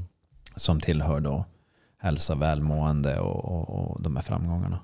Som 0.56 0.80
tillhör 0.80 1.20
då 1.20 1.46
hälsa, 1.98 2.36
välmående 2.36 3.20
och, 3.20 3.46
och, 3.46 3.70
och 3.92 4.02
de 4.02 4.16
här 4.16 4.24
framgångarna. 4.24 4.80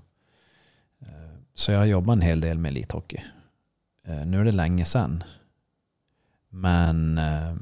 Eh, 1.01 1.07
Så 1.53 1.71
jag 1.71 1.87
jobbar 1.87 2.13
en 2.13 2.21
hel 2.21 2.41
del 2.41 2.57
med 2.57 2.69
elithockey. 2.69 3.17
Eh, 4.05 4.25
Nu 4.25 4.39
är 4.39 4.45
det 4.45 4.51
länge 4.51 4.85
sedan. 4.85 5.23
Men 6.49 7.17
eh, 7.17 7.55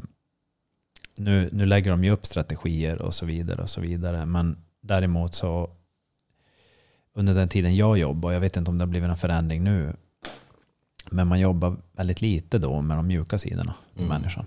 nu, 1.18 1.49
nu 1.54 1.66
lägger 1.66 1.91
de 1.91 2.04
ju 2.04 2.12
upp 2.12 2.26
strategier 2.26 3.02
och 3.02 3.14
så 3.14 3.26
vidare 3.26 3.62
och 3.62 3.70
så 3.70 3.82
vidare. 3.82 4.26
Men 4.26 4.58
däremot 4.82 5.34
så 5.34 5.70
under 7.14 7.34
den 7.34 7.49
tiden 7.49 7.76
jag 7.76 7.97
jobbade, 7.97 8.34
jag 8.34 8.41
vet 8.41 8.58
inte 8.58 8.72
om 8.72 8.78
det 8.78 8.82
har 8.84 8.88
blivit 8.89 9.08
någon 9.08 9.18
förändring 9.18 9.64
nu, 9.64 9.93
Men 11.12 11.28
man 11.28 11.39
jobbar 11.39 11.78
väldigt 11.91 12.22
lite 12.22 12.58
då 12.60 12.82
med 12.82 12.97
de 12.97 13.08
mjuka 13.08 13.38
sidorna 13.38 13.74
för 13.93 13.99
Mm. 14.04 14.10
människan. 14.10 14.45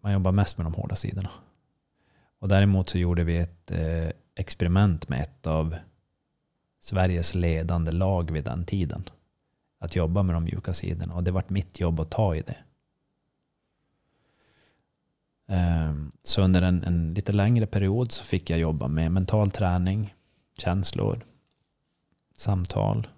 Man 0.00 0.12
jobbar 0.12 0.32
mest 0.32 0.58
med 0.58 0.66
de 0.66 0.74
hårda 0.74 0.96
sidorna. 0.96 1.28
Och 2.42 2.48
däremot 2.48 2.88
så 2.88 2.98
gjorde 2.98 3.24
vi 3.24 3.36
ett 3.36 3.70
eh, 3.70 4.10
experiment 4.34 5.08
med 5.08 5.20
ett 5.20 5.46
av 5.46 5.76
Sveriges 6.80 7.34
ledande 7.34 7.92
lag 7.92 8.30
vid 8.30 8.44
den 8.44 8.64
tiden. 8.64 9.04
Att 9.78 9.96
jobba 9.96 10.22
med 10.22 10.36
de 10.36 10.44
mjuka 10.44 10.74
sidorna. 10.74 11.14
Och 11.14 11.24
det 11.24 11.30
vart 11.30 11.50
mitt 11.50 11.80
jobb 11.80 12.00
att 12.00 12.10
ta 12.10 12.34
i 12.36 12.40
det. 12.40 12.56
Ehm, 15.46 16.12
så 16.22 16.42
under 16.42 16.62
en, 16.62 16.84
en 16.84 17.14
lite 17.14 17.32
längre 17.32 17.66
period 17.66 18.12
så 18.12 18.24
fick 18.24 18.50
jag 18.50 18.58
jobba 18.58 18.88
med 18.88 19.12
mental 19.12 19.50
träning, 19.50 20.14
känslor, 20.58 21.24
samtal, 22.36 23.08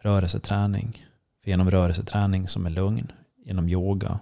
rörelseträning. 0.00 1.06
För 1.42 1.50
genom 1.50 1.70
rörelseträning 1.70 2.48
som 2.48 2.66
är 2.66 2.70
lugn, 2.70 3.12
genom 3.44 3.68
yoga, 3.68 4.20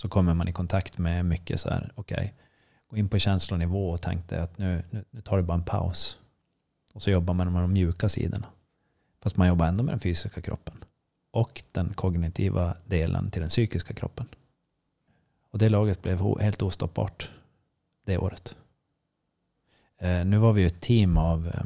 så 0.00 0.08
kommer 0.08 0.34
man 0.34 0.48
i 0.48 0.52
kontakt 0.52 0.98
med 0.98 1.24
mycket 1.24 1.60
så 1.60 1.70
här, 1.70 1.92
okej, 1.94 2.34
gå 2.88 2.96
in 2.96 3.08
på 3.08 3.18
känslonivå 3.18 3.90
och 3.90 4.02
tänkte 4.02 4.42
att 4.42 4.58
nu, 4.58 4.82
nu, 4.90 5.04
nu 5.10 5.20
tar 5.20 5.36
det 5.36 5.42
bara 5.42 5.54
en 5.54 5.64
paus. 5.64 6.18
Och 6.92 7.02
så 7.02 7.10
jobbar 7.10 7.34
man 7.34 7.52
med 7.52 7.62
de 7.62 7.72
mjuka 7.72 8.08
sidorna. 8.08 8.46
Fast 9.22 9.36
man 9.36 9.48
jobbar 9.48 9.66
ändå 9.66 9.84
med 9.84 9.92
den 9.92 10.00
fysiska 10.00 10.42
kroppen. 10.42 10.74
Och 11.30 11.62
den 11.72 11.92
kognitiva 11.94 12.76
delen 12.86 13.30
till 13.30 13.40
den 13.40 13.48
psykiska 13.48 13.94
kroppen. 13.94 14.26
Och 15.50 15.58
det 15.58 15.68
laget 15.68 16.02
blev 16.02 16.40
helt 16.40 16.62
ostoppbart 16.62 17.30
det 18.04 18.18
året. 18.18 18.56
Eh, 19.98 20.24
nu 20.24 20.38
var 20.38 20.52
vi 20.52 20.60
ju 20.60 20.66
ett 20.66 20.80
team 20.80 21.18
av 21.18 21.46
eh, 21.46 21.64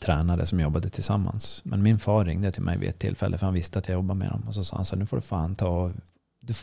tränare 0.00 0.46
som 0.46 0.60
jobbade 0.60 0.90
tillsammans. 0.90 1.64
Men 1.64 1.82
min 1.82 1.98
far 1.98 2.24
ringde 2.24 2.52
till 2.52 2.62
mig 2.62 2.78
vid 2.78 2.88
ett 2.88 2.98
tillfälle 2.98 3.38
för 3.38 3.46
han 3.46 3.54
visste 3.54 3.78
att 3.78 3.88
jag 3.88 3.94
jobbade 3.94 4.18
med 4.18 4.30
dem. 4.30 4.44
Och 4.46 4.54
så 4.54 4.64
sa 4.64 4.76
han 4.76 4.86
så 4.86 4.94
här, 4.94 5.00
nu 5.00 5.06
får 5.06 5.16
du 5.16 5.20
fan 5.20 5.54
ta... 5.54 5.92
Du, 6.40 6.54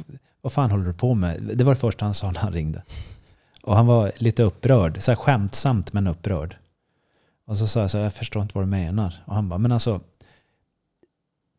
vad 0.42 0.54
fan 0.54 0.72
håller 0.72 0.86
du 0.86 0.94
på 0.94 1.14
med? 1.14 1.42
Det 1.42 1.64
var 1.64 1.74
det 1.74 1.80
första 1.80 2.06
han 2.06 2.14
sa 2.14 2.32
när 2.32 2.40
han 2.40 2.54
ringde. 2.54 2.84
Och 3.64 3.76
han 3.76 3.88
var 3.88 4.12
lite 4.18 4.44
upprörd, 4.44 5.02
så 5.02 5.12
här 5.12 5.16
skämtsamt 5.16 5.94
men 5.94 6.08
upprörd. 6.08 6.56
Och 7.46 7.58
så 7.58 7.68
sa 7.68 7.80
jag 7.80 7.92
så 7.92 7.98
här, 7.98 8.04
jag 8.04 8.14
förstår 8.14 8.42
inte 8.42 8.58
vad 8.58 8.64
du 8.64 8.70
menar. 8.70 9.24
Och 9.26 9.36
han 9.36 9.50
bara, 9.50 9.58
men 9.58 9.72
alltså, 9.72 10.02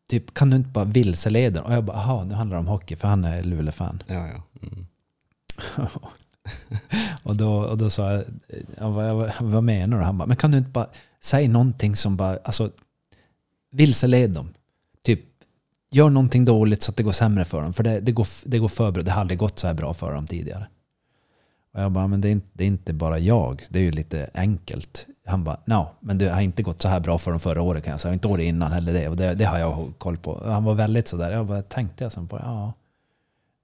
typ 0.09 0.35
kan 0.35 0.51
du 0.51 0.57
inte 0.57 0.69
bara 0.69 0.85
vilseleda? 0.85 1.63
Och 1.63 1.73
jag 1.73 1.85
bara, 1.85 1.97
aha, 1.97 2.25
nu 2.25 2.35
handlar 2.35 2.57
det 2.57 2.61
om 2.61 2.67
hockey, 2.67 2.97
för 2.97 3.09
han 3.09 3.25
är 3.25 3.43
Luleå-fan. 3.43 4.03
Ja, 4.07 4.29
ja. 4.29 4.43
Mm. 4.63 4.87
och, 7.23 7.37
då, 7.37 7.59
och 7.59 7.79
då 7.79 7.91
sa 7.91 8.13
jag, 8.13 8.25
ja, 8.79 8.89
vad, 8.89 9.15
vad, 9.15 9.33
vad 9.41 9.65
menar 9.65 9.99
du? 9.99 10.05
Han 10.05 10.19
bara, 10.19 10.27
men 10.27 10.37
kan 10.37 10.51
du 10.51 10.59
inte 10.59 10.71
bara 10.71 10.87
säga 11.21 11.49
någonting 11.49 11.97
som 11.97 12.17
bara, 12.17 12.39
alltså, 12.45 12.71
vilseled 13.71 14.31
dem. 14.31 14.55
Typ, 15.03 15.25
gör 15.91 16.11
någonting 16.11 16.45
dåligt 16.45 16.83
så 16.83 16.91
att 16.91 16.97
det 16.97 17.03
går 17.03 17.13
sämre 17.13 17.45
för 17.45 17.63
dem. 17.63 17.73
För 17.73 17.83
det, 17.83 18.01
det, 18.01 18.13
går, 18.13 18.27
det 18.45 18.59
går 18.59 18.69
för 18.69 18.91
bra, 18.91 19.03
det 19.03 19.11
har 19.11 19.21
aldrig 19.21 19.39
gått 19.39 19.59
så 19.59 19.67
här 19.67 19.75
bra 19.75 19.95
för 19.95 20.15
dem 20.15 20.27
tidigare. 20.27 20.67
Och 21.73 21.81
jag 21.81 21.93
bara, 21.93 22.07
men 22.07 22.21
det 22.21 22.29
är, 22.29 22.33
inte, 22.33 22.49
det 22.53 22.65
är 22.65 22.69
inte 22.69 22.93
bara 22.93 23.19
jag, 23.19 23.63
det 23.71 23.79
är 23.79 23.83
ju 23.83 23.91
lite 23.91 24.31
enkelt. 24.35 25.07
Han 25.27 25.45
bara, 25.45 25.61
no, 25.65 25.87
men 26.01 26.19
det 26.19 26.29
har 26.29 26.41
inte 26.41 26.63
gått 26.63 26.83
så 26.83 26.89
här 26.89 27.01
bra 27.01 27.19
för 27.19 27.31
dem 27.31 27.41
förra 27.41 27.63
året 27.63 27.85
kan 27.85 27.91
jag 27.91 28.01
säga. 28.01 28.15
Inte 28.15 28.29
året 28.29 28.45
innan 28.45 28.73
heller 28.73 28.93
det. 28.93 29.09
Och 29.09 29.17
det, 29.17 29.35
det 29.35 29.45
har 29.45 29.59
jag 29.59 29.93
koll 29.99 30.17
på. 30.17 30.43
Han 30.45 30.65
var 30.65 30.75
väldigt 30.75 31.09
sådär, 31.09 31.31
jag 31.31 31.47
bara 31.47 31.63
tänkte 31.63 32.05
jag 32.05 32.13
sen 32.13 32.29
på 32.29 32.37
det, 32.37 32.43
ja. 32.47 32.73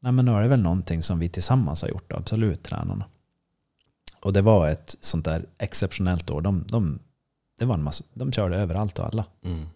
Nej 0.01 0.13
men 0.13 0.25
nu 0.25 0.33
är 0.33 0.43
det 0.43 0.49
väl 0.49 0.63
någonting 0.63 1.03
som 1.03 1.19
vi 1.19 1.29
tillsammans 1.29 1.83
har 1.83 1.89
gjort 1.89 2.11
då, 2.11 2.17
absolut, 2.17 2.63
tränarna. 2.63 3.05
Och 4.21 4.33
det 4.33 4.43
var 4.43 4.69
ett 4.69 4.97
sånt 5.01 5.25
där 5.25 5.47
exceptionellt 5.59 6.31
år. 6.31 6.41
De, 6.41 6.65
de, 6.69 6.99
det 7.59 7.65
var 7.65 7.75
en 7.75 7.83
massa, 7.83 8.05
de 8.15 8.33
körde 8.33 8.57
överallt 8.57 8.99
och 8.99 9.07
alla. 9.07 9.25
Mm. 9.45 9.67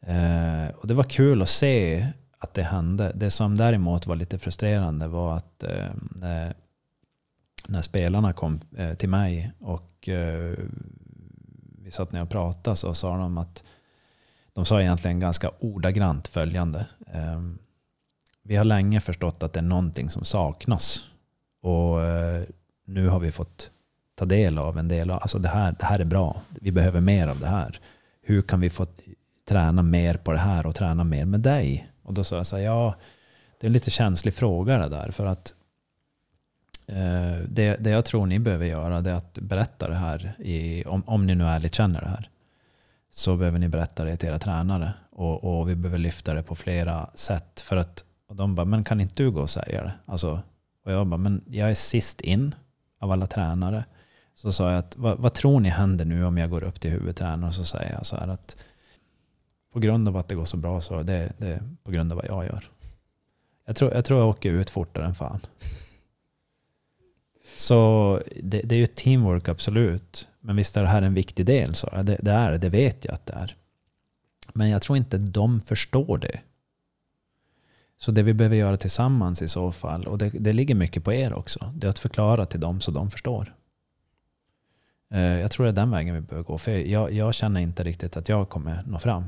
Eh, 0.00 0.74
och 0.76 0.86
det 0.86 0.94
var 0.94 1.04
kul 1.04 1.42
att 1.42 1.48
se 1.48 2.06
att 2.38 2.54
det 2.54 2.62
hände. 2.62 3.12
Det 3.14 3.30
som 3.30 3.56
däremot 3.56 4.06
var 4.06 4.16
lite 4.16 4.38
frustrerande 4.38 5.08
var 5.08 5.36
att 5.36 5.62
eh, 5.62 5.90
när, 6.10 6.54
när 7.68 7.82
spelarna 7.82 8.32
kom 8.32 8.60
eh, 8.76 8.94
till 8.94 9.08
mig 9.08 9.52
och 9.58 10.08
eh, 10.08 10.54
vi 11.82 11.90
satt 11.90 12.12
ner 12.12 12.22
och 12.22 12.30
pratade 12.30 12.76
så 12.76 12.94
sa 12.94 13.16
de 13.16 13.38
att 13.38 13.62
de 14.52 14.64
sa 14.64 14.80
egentligen 14.80 15.20
ganska 15.20 15.50
ordagrant 15.58 16.28
följande. 16.28 16.86
Eh, 17.06 17.42
vi 18.42 18.56
har 18.56 18.64
länge 18.64 19.00
förstått 19.00 19.42
att 19.42 19.52
det 19.52 19.60
är 19.60 19.62
någonting 19.62 20.10
som 20.10 20.24
saknas. 20.24 21.10
Och 21.62 22.02
eh, 22.02 22.42
nu 22.84 23.08
har 23.08 23.20
vi 23.20 23.32
fått 23.32 23.70
ta 24.14 24.24
del 24.24 24.58
av 24.58 24.78
en 24.78 24.88
del 24.88 25.10
av, 25.10 25.18
alltså 25.22 25.38
det 25.38 25.48
här, 25.48 25.76
det 25.78 25.84
här 25.84 25.98
är 25.98 26.04
bra. 26.04 26.40
Vi 26.48 26.72
behöver 26.72 27.00
mer 27.00 27.28
av 27.28 27.40
det 27.40 27.46
här. 27.46 27.80
Hur 28.22 28.42
kan 28.42 28.60
vi 28.60 28.70
få 28.70 28.86
träna 29.48 29.82
mer 29.82 30.14
på 30.14 30.32
det 30.32 30.38
här 30.38 30.66
och 30.66 30.74
träna 30.74 31.04
mer 31.04 31.24
med 31.24 31.40
dig? 31.40 31.90
Och 32.02 32.14
då 32.14 32.24
sa 32.24 32.36
jag 32.36 32.46
så 32.46 32.56
här, 32.56 32.62
ja, 32.62 32.94
det 33.58 33.66
är 33.66 33.68
en 33.68 33.72
lite 33.72 33.90
känslig 33.90 34.34
fråga 34.34 34.78
det 34.78 34.88
där. 34.88 35.10
För 35.10 35.26
att 35.26 35.54
eh, 36.86 37.48
det, 37.48 37.76
det 37.76 37.90
jag 37.90 38.04
tror 38.04 38.26
ni 38.26 38.38
behöver 38.38 38.66
göra 38.66 39.00
det 39.00 39.10
är 39.10 39.14
att 39.14 39.38
berätta 39.38 39.88
det 39.88 39.94
här, 39.94 40.34
i, 40.38 40.84
om, 40.84 41.02
om 41.06 41.26
ni 41.26 41.34
nu 41.34 41.44
ärligt 41.44 41.74
känner 41.74 42.00
det 42.00 42.08
här. 42.08 42.30
Så 43.10 43.36
behöver 43.36 43.58
ni 43.58 43.68
berätta 43.68 44.04
det 44.04 44.16
till 44.16 44.28
era 44.28 44.38
tränare. 44.38 44.92
Och, 45.10 45.60
och 45.60 45.68
vi 45.68 45.74
behöver 45.74 45.98
lyfta 45.98 46.34
det 46.34 46.42
på 46.42 46.54
flera 46.54 47.10
sätt. 47.14 47.60
För 47.60 47.76
att, 47.76 48.04
och 48.28 48.36
de 48.36 48.54
bara, 48.54 48.64
men 48.64 48.84
kan 48.84 49.00
inte 49.00 49.22
du 49.22 49.30
gå 49.30 49.40
och 49.40 49.50
säga 49.50 49.82
det? 49.82 49.92
Alltså, 50.06 50.42
och 50.84 50.92
jag 50.92 51.06
bara, 51.06 51.16
men 51.16 51.44
jag 51.46 51.70
är 51.70 51.74
sist 51.74 52.20
in 52.20 52.54
av 52.98 53.10
alla 53.10 53.26
tränare. 53.26 53.84
Så 54.34 54.52
sa 54.52 54.70
jag 54.70 54.78
att, 54.78 54.96
vad, 54.96 55.18
vad 55.18 55.34
tror 55.34 55.60
ni 55.60 55.68
händer 55.68 56.04
nu 56.04 56.24
om 56.24 56.38
jag 56.38 56.50
går 56.50 56.64
upp 56.64 56.80
till 56.80 56.90
huvudtränaren 56.90 57.44
och 57.44 57.54
så 57.54 57.64
säger 57.64 57.92
jag 57.92 58.06
så 58.06 58.16
här 58.16 58.28
att 58.28 58.56
på 59.78 59.82
grund 59.82 60.08
av 60.08 60.16
att 60.16 60.28
det 60.28 60.34
går 60.34 60.44
så 60.44 60.56
bra 60.56 60.80
så 60.80 61.02
det, 61.02 61.32
det 61.38 61.48
är 61.48 61.62
på 61.84 61.90
grund 61.90 62.12
av 62.12 62.16
vad 62.16 62.26
jag 62.26 62.44
gör. 62.44 62.64
Jag 63.66 63.76
tror 63.76 63.94
jag, 63.94 64.04
tror 64.04 64.20
jag 64.20 64.28
åker 64.28 64.52
ut 64.52 64.70
fortare 64.70 65.06
än 65.06 65.14
fan. 65.14 65.40
Så 67.56 68.22
det, 68.42 68.60
det 68.60 68.74
är 68.74 68.78
ju 68.78 68.86
teamwork 68.86 69.48
absolut. 69.48 70.28
Men 70.40 70.56
visst 70.56 70.76
är 70.76 70.82
det 70.82 70.88
här 70.88 71.02
en 71.02 71.14
viktig 71.14 71.46
del. 71.46 71.74
Så 71.74 72.02
det, 72.02 72.18
det 72.22 72.30
är 72.30 72.52
det, 72.52 72.58
det 72.58 72.68
vet 72.68 73.04
jag 73.04 73.14
att 73.14 73.26
det 73.26 73.32
är. 73.32 73.56
Men 74.52 74.68
jag 74.68 74.82
tror 74.82 74.98
inte 74.98 75.18
de 75.18 75.60
förstår 75.60 76.18
det. 76.18 76.40
Så 77.98 78.12
det 78.12 78.22
vi 78.22 78.34
behöver 78.34 78.56
göra 78.56 78.76
tillsammans 78.76 79.42
i 79.42 79.48
så 79.48 79.72
fall, 79.72 80.06
och 80.06 80.18
det, 80.18 80.30
det 80.30 80.52
ligger 80.52 80.74
mycket 80.74 81.04
på 81.04 81.12
er 81.12 81.32
också, 81.32 81.72
det 81.76 81.86
är 81.86 81.90
att 81.90 81.98
förklara 81.98 82.46
till 82.46 82.60
dem 82.60 82.80
så 82.80 82.90
de 82.90 83.10
förstår. 83.10 83.54
Eh, 85.10 85.20
jag 85.20 85.50
tror 85.50 85.66
det 85.66 85.70
är 85.70 85.74
den 85.74 85.90
vägen 85.90 86.14
vi 86.14 86.20
behöver 86.20 86.44
gå. 86.44 86.58
För 86.58 86.72
jag, 86.72 87.12
jag 87.12 87.34
känner 87.34 87.60
inte 87.60 87.84
riktigt 87.84 88.16
att 88.16 88.28
jag 88.28 88.48
kommer 88.48 88.82
nå 88.86 88.98
fram. 88.98 89.24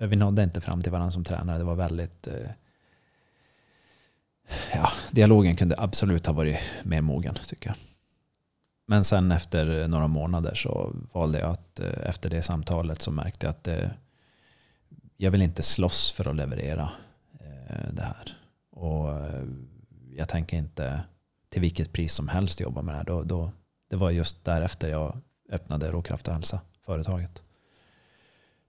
För 0.00 0.06
vi 0.06 0.16
nådde 0.16 0.42
inte 0.42 0.60
fram 0.60 0.82
till 0.82 0.92
varandra 0.92 1.10
som 1.10 1.24
tränare. 1.24 1.58
Det 1.58 1.64
var 1.64 1.74
väldigt... 1.74 2.26
eh, 2.26 2.50
Ja, 4.74 4.88
dialogen 5.10 5.56
kunde 5.56 5.74
absolut 5.78 6.26
ha 6.26 6.32
varit 6.32 6.58
mer 6.82 7.00
mogen 7.00 7.34
tycker 7.34 7.68
jag. 7.68 7.76
Men 8.86 9.04
sen 9.04 9.32
efter 9.32 9.88
några 9.88 10.06
månader 10.06 10.54
så 10.54 10.92
valde 11.12 11.38
jag 11.38 11.50
att 11.50 11.80
eh, 11.80 12.08
efter 12.08 12.30
det 12.30 12.42
samtalet 12.42 13.02
så 13.02 13.10
märkte 13.10 13.46
jag 13.46 13.50
att 13.50 13.68
eh, 13.68 13.88
jag 15.16 15.30
vill 15.30 15.42
inte 15.42 15.62
slåss 15.62 16.12
för 16.12 16.28
att 16.30 16.36
leverera 16.36 16.90
eh, 17.40 17.92
det 17.92 18.02
här. 18.02 18.36
Och 18.70 19.08
jag 20.16 20.28
tänker 20.28 20.56
inte 20.56 21.00
till 21.48 21.60
vilket 21.60 21.92
pris 21.92 22.14
som 22.14 22.28
helst 22.28 22.60
jobba 22.60 22.82
med 22.82 22.94
det 22.94 22.98
här. 22.98 23.04
Då, 23.04 23.22
då, 23.22 23.52
det 23.88 23.96
var 23.96 24.10
just 24.10 24.44
därefter 24.44 24.88
jag 24.88 25.20
öppnade 25.50 25.90
Råkraft 25.90 26.28
och 26.28 26.34
hälsa, 26.34 26.60
företaget. 26.82 27.42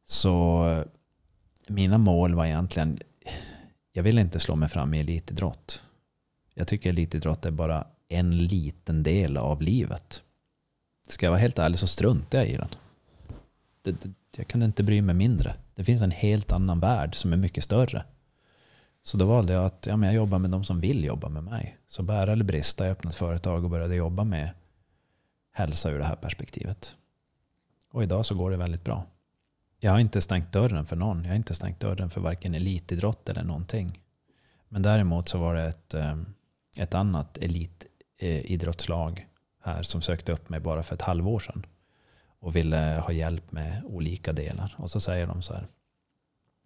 Så 0.06 0.86
mina 1.72 1.98
mål 1.98 2.36
var 2.36 2.46
egentligen, 2.46 3.00
jag 3.92 4.04
vill 4.04 4.20
inte 4.20 4.40
slå 4.40 4.56
mig 4.56 4.70
fram 4.70 4.94
i 4.94 5.00
elitidrott. 5.00 5.84
Jag 6.54 6.68
tycker 6.68 6.90
elitidrott 6.90 7.46
är 7.46 7.52
bara 7.52 7.88
en 8.08 8.38
liten 8.38 9.04
del 9.04 9.38
av 9.38 9.62
livet. 9.62 10.24
Ska 11.10 11.26
jag 11.26 11.32
vara 11.32 11.42
helt 11.42 11.60
ärlig 11.60 11.80
så 11.80 11.88
struntar 11.88 12.38
jag 12.38 12.48
i 12.48 12.58
den. 12.58 12.70
Det, 13.82 13.92
det, 13.92 14.14
jag 14.38 14.48
kunde 14.48 14.66
inte 14.66 14.84
bry 14.84 15.02
mig 15.02 15.16
mindre. 15.16 15.56
Det 15.76 15.84
finns 15.84 16.02
en 16.02 16.12
helt 16.12 16.52
annan 16.52 16.80
värld 16.80 17.16
som 17.16 17.34
är 17.34 17.38
mycket 17.38 17.64
större. 17.64 18.04
Så 19.04 19.18
då 19.18 19.26
valde 19.26 19.54
jag 19.54 19.66
att 19.66 19.86
ja, 19.86 19.98
men 19.98 20.08
jag 20.08 20.16
jobbar 20.16 20.40
med 20.40 20.50
de 20.50 20.64
som 20.64 20.80
vill 20.80 21.04
jobba 21.04 21.30
med 21.30 21.44
mig. 21.44 21.78
Så 21.88 22.04
bära 22.04 22.32
eller 22.32 22.44
brista, 22.44 22.86
jag 22.86 22.92
öppnade 22.92 23.12
ett 23.12 23.18
företag 23.18 23.64
och 23.64 23.70
började 23.70 23.96
jobba 23.96 24.24
med 24.24 24.50
hälsa 25.52 25.90
ur 25.90 26.00
det 26.00 26.06
här 26.06 26.16
perspektivet. 26.16 26.96
Och 27.92 28.04
idag 28.04 28.26
så 28.26 28.36
går 28.36 28.52
det 28.52 28.58
väldigt 28.58 28.84
bra. 28.84 29.06
Jag 29.84 29.92
har 29.92 30.00
inte 30.00 30.22
stängt 30.22 30.52
dörren 30.52 30.86
för 30.86 30.96
någon. 30.96 31.24
Jag 31.24 31.30
har 31.30 31.36
inte 31.36 31.54
stängt 31.54 31.80
dörren 31.80 32.10
för 32.10 32.22
varken 32.22 32.56
elitidrott 32.56 33.30
eller 33.30 33.44
någonting. 33.44 34.00
Men 34.70 34.82
däremot 34.82 35.30
så 35.30 35.38
var 35.38 35.56
det 35.56 35.64
ett, 35.64 35.94
eh, 35.94 36.18
ett 36.78 36.94
annat 36.94 37.38
elitidrottslag 37.38 39.28
här 39.62 39.84
som 39.84 40.02
sökte 40.02 40.32
upp 40.32 40.50
mig 40.50 40.60
bara 40.60 40.84
för 40.84 40.96
ett 40.96 41.02
halvår 41.02 41.40
sedan 41.40 41.66
och 42.40 42.56
ville 42.56 42.78
ha 42.78 43.12
hjälp 43.12 43.52
med 43.52 43.82
olika 43.86 44.34
delar. 44.34 44.76
Och 44.78 44.92
så 44.92 45.00
säger 45.00 45.28
de 45.28 45.42
så 45.42 45.54
här. 45.54 45.68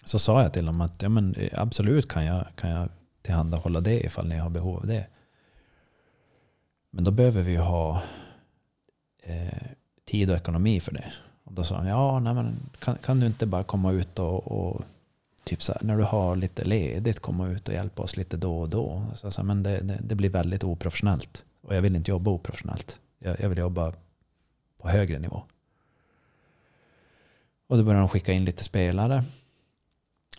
Så 0.04 0.20
sa 0.20 0.42
jag 0.42 0.54
till 0.54 0.66
dem 0.66 0.82
att 0.82 1.02
ja, 1.02 1.10
men 1.10 1.36
eh, 1.36 1.50
absolut 1.62 2.08
kan 2.08 2.26
jag, 2.26 2.46
kan 2.56 2.70
jag 2.70 2.90
tillhandahålla 3.22 3.82
det 3.82 4.06
ifall 4.06 4.28
ni 4.28 4.38
har 4.38 4.50
behov 4.50 4.78
av 4.78 4.88
det. 4.88 5.08
Men 6.90 7.04
då 7.04 7.12
behöver 7.12 7.42
vi 7.42 7.52
ju 7.52 7.60
ha 7.60 8.02
eh, 9.24 9.68
tid 10.06 10.30
och 10.30 10.36
ekonomi 10.36 10.80
för 10.80 10.92
det. 10.92 11.14
Och 11.46 11.54
då 11.54 11.64
sa 11.64 11.78
han, 11.78 11.88
ja, 11.88 12.20
nej, 12.20 12.34
men 12.34 12.56
kan, 12.80 12.98
kan 12.98 13.20
du 13.20 13.26
inte 13.26 13.46
bara 13.46 13.64
komma 13.64 13.92
ut 13.92 14.20
och, 14.20 14.48
och 14.48 14.82
typ 15.44 15.64
så 15.64 15.74
här, 15.74 15.82
när 15.84 15.98
du 15.98 16.04
har 16.04 16.36
lite 16.36 16.64
ledigt 16.64 17.20
komma 17.20 17.48
ut 17.48 17.68
och 17.68 17.74
hjälpa 17.74 18.04
oss 18.04 18.18
lite 18.18 18.38
då 18.38 18.60
och 18.60 18.70
då. 18.70 19.06
Så, 19.16 19.32
så, 19.32 19.44
men 19.44 19.64
det, 19.64 19.80
det, 19.80 20.00
det 20.04 20.16
blir 20.16 20.30
väldigt 20.30 20.64
oprofessionellt. 20.64 21.46
Och 21.62 21.76
jag 21.76 21.82
vill 21.82 21.96
inte 21.96 22.12
jobba 22.12 22.32
oprofessionellt. 22.32 23.00
Jag, 23.20 23.40
jag 23.40 23.50
vill 23.50 23.58
jobba 23.58 23.94
på 24.78 24.90
högre 24.90 25.20
nivå. 25.20 25.44
Och 27.68 27.78
då 27.78 27.84
började 27.84 28.02
de 28.02 28.10
skicka 28.10 28.34
in 28.34 28.46
lite 28.46 28.64
spelare. 28.64 29.24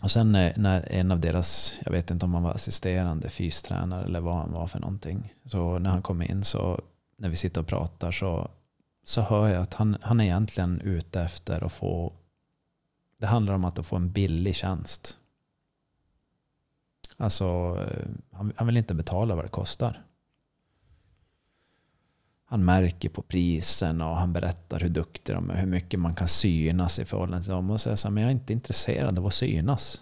Och 0.01 0.11
sen 0.11 0.31
när 0.31 0.91
en 0.91 1.11
av 1.11 1.19
deras, 1.19 1.79
jag 1.85 1.91
vet 1.91 2.11
inte 2.11 2.25
om 2.25 2.33
han 2.33 2.43
var 2.43 2.51
assisterande 2.51 3.29
fystränare 3.29 4.03
eller 4.03 4.19
vad 4.19 4.35
han 4.35 4.51
var 4.51 4.67
för 4.67 4.79
någonting. 4.79 5.33
Så 5.45 5.79
när 5.79 5.89
han 5.89 6.01
kom 6.01 6.21
in 6.21 6.43
så, 6.43 6.81
när 7.17 7.29
vi 7.29 7.35
sitter 7.35 7.61
och 7.61 7.67
pratar 7.67 8.11
så, 8.11 8.49
så 9.07 9.21
hör 9.21 9.47
jag 9.47 9.61
att 9.61 9.73
han, 9.73 9.97
han 10.01 10.19
är 10.19 10.23
egentligen 10.23 10.81
ute 10.81 11.21
efter 11.21 11.63
att 11.63 11.71
få, 11.71 12.13
det 13.17 13.25
handlar 13.25 13.53
om 13.53 13.65
att 13.65 13.85
få 13.85 13.95
en 13.95 14.11
billig 14.11 14.55
tjänst. 14.55 15.19
Alltså, 17.17 17.45
eh, 17.87 18.07
han, 18.31 18.53
han 18.55 18.67
vill 18.67 18.77
inte 18.77 18.93
betala 18.93 19.35
vad 19.35 19.45
det 19.45 19.49
kostar. 19.49 20.03
Han 22.45 22.65
märker 22.65 23.09
på 23.09 23.21
prisen 23.21 24.01
och 24.01 24.15
han 24.15 24.33
berättar 24.33 24.79
hur 24.79 24.89
duktig 24.89 25.35
de 25.35 25.49
är, 25.49 25.55
hur 25.55 25.67
mycket 25.67 25.99
man 25.99 26.15
kan 26.15 26.27
synas 26.27 26.99
i 26.99 27.05
förhållande 27.05 27.43
till 27.43 27.53
dem. 27.53 27.69
Och 27.69 27.81
säger 27.81 27.95
så 27.95 28.07
här, 28.07 28.13
men 28.13 28.23
jag 28.23 28.29
är 28.29 28.35
inte 28.35 28.53
intresserad 28.53 29.19
av 29.19 29.25
att 29.25 29.33
synas. 29.33 30.01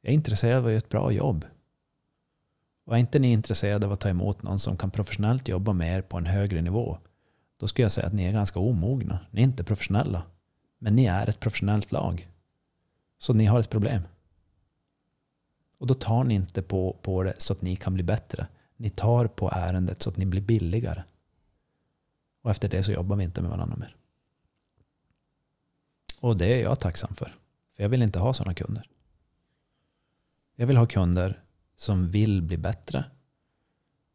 Jag 0.00 0.10
är 0.10 0.14
intresserad 0.14 0.58
av 0.58 0.64
att 0.64 0.70
göra 0.70 0.78
ett 0.78 0.88
bra 0.88 1.12
jobb. 1.12 1.44
Och 2.84 2.94
är 2.94 2.98
inte 2.98 3.18
ni 3.18 3.32
intresserade 3.32 3.86
av 3.86 3.92
att 3.92 4.00
ta 4.00 4.08
emot 4.08 4.42
någon 4.42 4.58
som 4.58 4.76
kan 4.76 4.90
professionellt 4.90 5.48
jobba 5.48 5.72
med 5.72 5.96
er 5.96 6.02
på 6.02 6.18
en 6.18 6.26
högre 6.26 6.62
nivå, 6.62 6.98
då 7.56 7.66
skulle 7.66 7.84
jag 7.84 7.92
säga 7.92 8.06
att 8.06 8.12
ni 8.12 8.24
är 8.24 8.32
ganska 8.32 8.58
omogna. 8.58 9.18
Ni 9.30 9.40
är 9.40 9.44
inte 9.44 9.64
professionella. 9.64 10.22
Men 10.78 10.96
ni 10.96 11.04
är 11.04 11.28
ett 11.28 11.40
professionellt 11.40 11.92
lag. 11.92 12.28
Så 13.18 13.32
ni 13.32 13.44
har 13.44 13.60
ett 13.60 13.70
problem. 13.70 14.02
Och 15.78 15.86
då 15.86 15.94
tar 15.94 16.24
ni 16.24 16.34
inte 16.34 16.62
på, 16.62 16.96
på 17.02 17.22
det 17.22 17.34
så 17.38 17.52
att 17.52 17.62
ni 17.62 17.76
kan 17.76 17.94
bli 17.94 18.02
bättre. 18.02 18.46
Ni 18.76 18.90
tar 18.90 19.26
på 19.26 19.50
ärendet 19.50 20.02
så 20.02 20.10
att 20.10 20.16
ni 20.16 20.26
blir 20.26 20.40
billigare. 20.40 21.02
Och 22.42 22.50
efter 22.50 22.68
det 22.68 22.82
så 22.82 22.92
jobbar 22.92 23.16
vi 23.16 23.24
inte 23.24 23.42
med 23.42 23.50
varandra 23.50 23.76
mer. 23.76 23.96
Och 26.20 26.36
det 26.36 26.46
är 26.46 26.62
jag 26.62 26.80
tacksam 26.80 27.14
för. 27.14 27.34
För 27.76 27.82
jag 27.82 27.90
vill 27.90 28.02
inte 28.02 28.18
ha 28.18 28.32
sådana 28.32 28.54
kunder. 28.54 28.90
Jag 30.56 30.66
vill 30.66 30.76
ha 30.76 30.86
kunder 30.86 31.42
som 31.76 32.10
vill 32.10 32.42
bli 32.42 32.56
bättre 32.56 33.04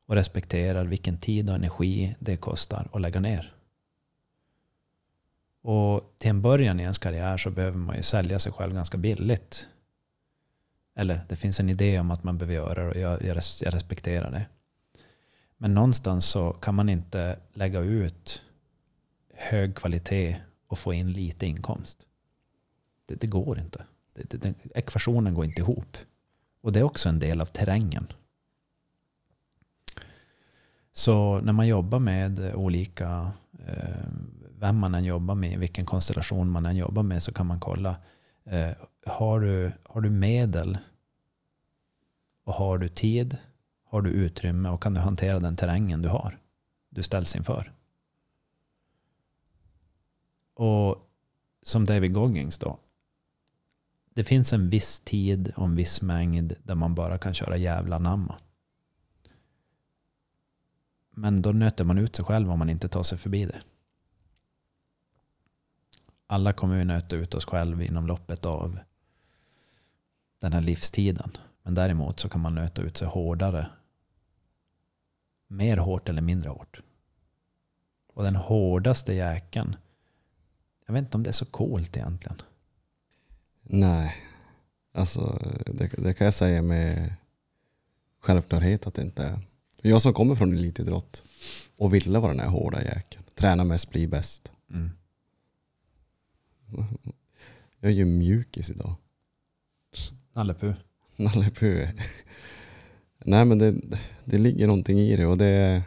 och 0.10 0.16
respekterar 0.16 0.86
vilken 0.86 1.18
tid 1.18 1.50
och 1.50 1.56
energi 1.56 2.16
det 2.20 2.38
kostar 2.38 2.88
att 2.94 3.02
lägga 3.02 3.20
ner. 3.20 3.54
Och 5.62 6.14
till 6.18 6.30
en 6.30 6.42
början 6.42 6.80
i 6.80 6.84
ens 6.84 6.98
karriär 6.98 7.38
så 7.38 7.50
behöver 7.50 7.78
man 7.78 7.96
ju 7.96 8.04
sälja 8.04 8.40
sig 8.40 8.52
själv 8.52 8.74
ganska 8.74 8.98
billigt. 8.98 9.68
Eller 10.96 11.22
det 11.30 11.36
finns 11.36 11.60
en 11.60 11.70
idé 11.70 12.00
om 12.00 12.12
att 12.12 12.24
man 12.24 12.38
behöver 12.38 12.54
göra 12.54 12.84
det 12.84 12.90
och 12.90 12.96
jag, 12.96 13.24
jag 13.24 13.74
respekterar 13.74 14.32
det. 14.32 14.46
Men 15.58 15.74
någonstans 15.74 16.26
så 16.26 16.54
kan 16.54 16.76
man 16.76 16.90
inte 16.90 17.40
lägga 17.54 17.80
ut 17.80 18.44
hög 19.34 19.76
kvalitet 19.76 20.38
och 20.68 20.80
få 20.80 20.94
in 20.94 21.12
lite 21.12 21.46
inkomst. 21.46 22.06
Det, 23.08 23.16
det 23.22 23.28
går 23.28 23.60
inte. 23.60 23.86
Det, 24.14 24.38
det, 24.38 24.54
ekvationen 24.76 25.34
går 25.34 25.46
inte 25.46 25.62
ihop. 25.62 25.98
Och 26.62 26.72
det 26.72 26.80
är 26.80 26.84
också 26.84 27.10
en 27.10 27.20
del 27.20 27.42
av 27.42 27.46
terrängen. 27.46 28.08
Så 31.00 31.42
när 31.42 31.54
man 31.54 31.68
jobbar 31.68 32.00
med 32.00 32.56
olika, 32.56 33.32
eh, 33.68 34.08
vem 34.60 34.78
man 34.78 34.96
än 34.96 35.06
jobbar 35.06 35.36
med, 35.36 35.60
vilken 35.60 35.86
konstellation 35.86 36.50
man 36.50 36.66
än 36.66 36.76
jobbar 36.76 37.04
med, 37.04 37.24
så 37.24 37.34
kan 37.34 37.46
man 37.46 37.60
kolla. 37.60 37.96
Eh, 38.44 38.70
har, 39.06 39.40
du, 39.40 39.72
har 39.84 40.02
du 40.02 40.10
medel 40.10 40.78
och 42.44 42.54
har 42.54 42.78
du 42.78 42.88
tid 42.88 43.38
har 43.86 44.02
du 44.02 44.10
utrymme 44.10 44.70
och 44.70 44.84
kan 44.84 44.94
du 44.94 45.00
hantera 45.00 45.40
den 45.40 45.56
terrängen 45.56 46.02
du 46.02 46.10
har? 46.10 46.40
Du 46.90 47.04
ställs 47.04 47.36
inför. 47.36 47.74
Och 50.54 51.10
som 51.64 51.86
David 51.86 52.14
Goggins 52.14 52.58
då. 52.58 52.80
Det 54.14 54.24
finns 54.24 54.54
en 54.54 54.70
viss 54.70 55.00
tid 55.00 55.54
och 55.56 55.66
en 55.66 55.76
viss 55.76 56.02
mängd 56.02 56.54
där 56.64 56.76
man 56.76 56.96
bara 56.96 57.18
kan 57.18 57.34
köra 57.34 57.58
jävla 57.58 58.00
namma. 58.00 58.36
Men 61.20 61.42
då 61.42 61.52
nöter 61.52 61.84
man 61.84 61.98
ut 61.98 62.16
sig 62.16 62.26
själv 62.26 62.52
om 62.52 62.60
man 62.60 62.70
inte 62.70 62.90
tar 62.90 63.04
sig 63.04 63.18
förbi 63.18 63.46
det. 63.46 63.62
Alla 66.28 66.54
kommer 66.54 66.78
vi 66.78 66.86
nöta 66.86 67.16
ut 67.16 67.34
oss 67.34 67.46
själva 67.46 67.84
inom 67.84 68.08
loppet 68.08 68.46
av 68.46 68.80
den 70.40 70.54
här 70.54 70.62
livstiden. 70.62 71.32
Men 71.64 71.76
däremot 71.76 72.20
så 72.20 72.30
kan 72.30 72.42
man 72.42 72.56
nöta 72.56 72.82
ut 72.82 72.98
sig 72.98 73.08
hårdare 73.08 73.70
mer 75.48 75.78
hårt 75.78 76.10
eller 76.10 76.22
mindre 76.22 76.50
hårt. 76.50 76.82
Och 78.14 78.24
den 78.24 78.36
hårdaste 78.36 79.14
jäkeln, 79.14 79.76
jag 80.86 80.94
vet 80.94 81.04
inte 81.04 81.18
om 81.18 81.24
det 81.24 81.30
är 81.30 81.32
så 81.32 81.46
coolt 81.46 81.98
egentligen. 81.98 82.42
Nej, 83.62 84.16
alltså 84.94 85.40
det, 85.66 85.88
det 85.88 86.14
kan 86.14 86.26
jag 86.26 86.34
säga 86.34 86.62
med 86.62 87.14
självklarhet 88.20 88.88
att 88.88 88.94
det 88.94 89.02
inte 89.02 89.24
är. 89.24 89.49
Jag 89.82 90.02
som 90.02 90.14
kommer 90.14 90.36
från 90.36 90.54
elitidrott 90.54 91.24
och 91.78 91.94
ville 91.94 92.20
vara 92.20 92.32
den 92.32 92.40
här 92.40 92.50
hårda 92.50 92.84
jäkeln. 92.84 93.24
Träna 93.36 93.64
mest, 93.64 93.90
bli 93.90 94.08
bäst. 94.08 94.52
Mm. 94.70 94.90
Jag 97.80 97.92
är 97.92 97.96
ju 97.96 98.06
mjukis 98.06 98.70
idag. 98.70 98.96
Nalle 100.34 100.54
Puh. 100.54 100.74
Nalle 101.16 101.50
Puh. 101.50 101.90
Nej 103.26 103.46
men 103.46 103.58
det, 103.58 103.76
det 104.26 104.38
ligger 104.38 104.68
någonting 104.68 105.00
i 105.00 105.16
det 105.16 105.26
och 105.26 105.38
det 105.38 105.84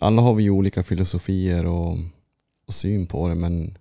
Alla 0.00 0.22
har 0.22 0.34
vi 0.34 0.42
ju 0.42 0.50
olika 0.50 0.82
filosofier 0.82 1.66
och, 1.66 1.98
och 2.66 2.74
syn 2.74 3.06
på 3.06 3.28
det 3.28 3.34
men 3.34 3.78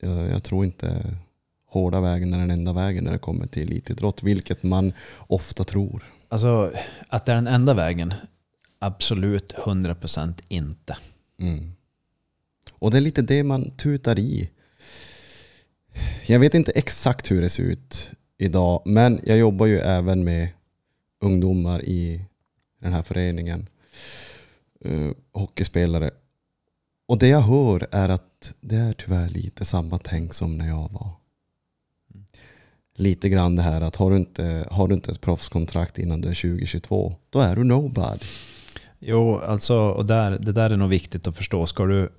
jag, 0.00 0.30
jag, 0.30 0.44
tror 0.44 0.64
inte 0.64 1.16
hårda 1.68 2.00
vägen 2.00 2.34
är 2.34 2.38
den 2.38 2.50
enda 2.50 2.72
vägen 2.72 3.04
när 3.04 3.12
det 3.12 3.18
kommer 3.18 3.46
till 3.46 3.62
elitidrott, 3.62 4.22
vilket 4.22 4.62
man 4.62 4.92
ofta 5.18 5.64
tror. 5.64 6.04
Alltså 6.28 6.72
att 7.08 7.24
det 7.24 7.32
är 7.32 7.36
den 7.36 7.46
enda 7.46 7.74
vägen? 7.74 8.14
Absolut 8.78 9.54
100% 9.54 10.34
inte. 10.48 10.96
Mm. 11.40 11.72
Och 12.72 12.90
det 12.90 12.96
är 12.96 13.00
lite 13.00 13.22
det 13.22 13.42
man 13.42 13.70
tutar 13.70 14.18
i. 14.18 14.50
Jag 16.26 16.38
vet 16.38 16.54
inte 16.54 16.72
exakt 16.72 17.30
hur 17.30 17.42
det 17.42 17.48
ser 17.48 17.62
ut 17.62 18.10
idag. 18.38 18.82
Men 18.84 19.20
jag 19.24 19.38
jobbar 19.38 19.66
ju 19.66 19.78
även 19.78 20.24
med 20.24 20.48
ungdomar 21.20 21.84
i 21.84 22.24
den 22.80 22.92
här 22.92 23.02
föreningen. 23.02 23.68
Uh, 24.86 25.12
hockeyspelare. 25.32 26.10
Och 27.08 27.18
det 27.18 27.28
jag 27.28 27.40
hör 27.40 27.88
är 27.90 28.08
att 28.08 28.54
det 28.60 28.76
är 28.76 28.92
tyvärr 28.92 29.28
lite 29.28 29.64
samma 29.64 29.98
tänk 29.98 30.34
som 30.34 30.58
när 30.58 30.68
jag 30.68 30.92
var. 30.92 31.17
Lite 33.00 33.28
grann 33.28 33.56
det 33.56 33.62
här 33.62 33.80
att 33.80 33.96
har 33.96 34.10
du 34.10 34.16
inte, 34.16 34.68
har 34.70 34.88
du 34.88 34.94
inte 34.94 35.10
ett 35.10 35.20
proffskontrakt 35.20 35.98
innan 35.98 36.20
du 36.20 36.28
är 36.28 36.34
2022, 36.34 37.16
då 37.30 37.40
är 37.40 37.56
du 37.56 37.64
nobody. 37.64 38.24
Jo, 38.98 39.38
alltså, 39.38 39.76
och 39.78 40.06
där, 40.06 40.38
det 40.38 40.52
där 40.52 40.70
är 40.70 40.76
nog 40.76 40.88
viktigt 40.88 41.26
att 41.26 41.36
förstå. 41.36 41.66
Ska 41.66 41.84
du... 41.84 42.12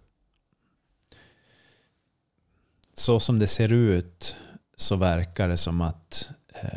Så 2.93 3.19
som 3.19 3.39
det 3.39 3.47
ser 3.47 3.73
ut 3.73 4.36
så 4.77 4.95
verkar 4.95 5.47
det 5.47 5.57
som 5.57 5.82
att 5.82 6.32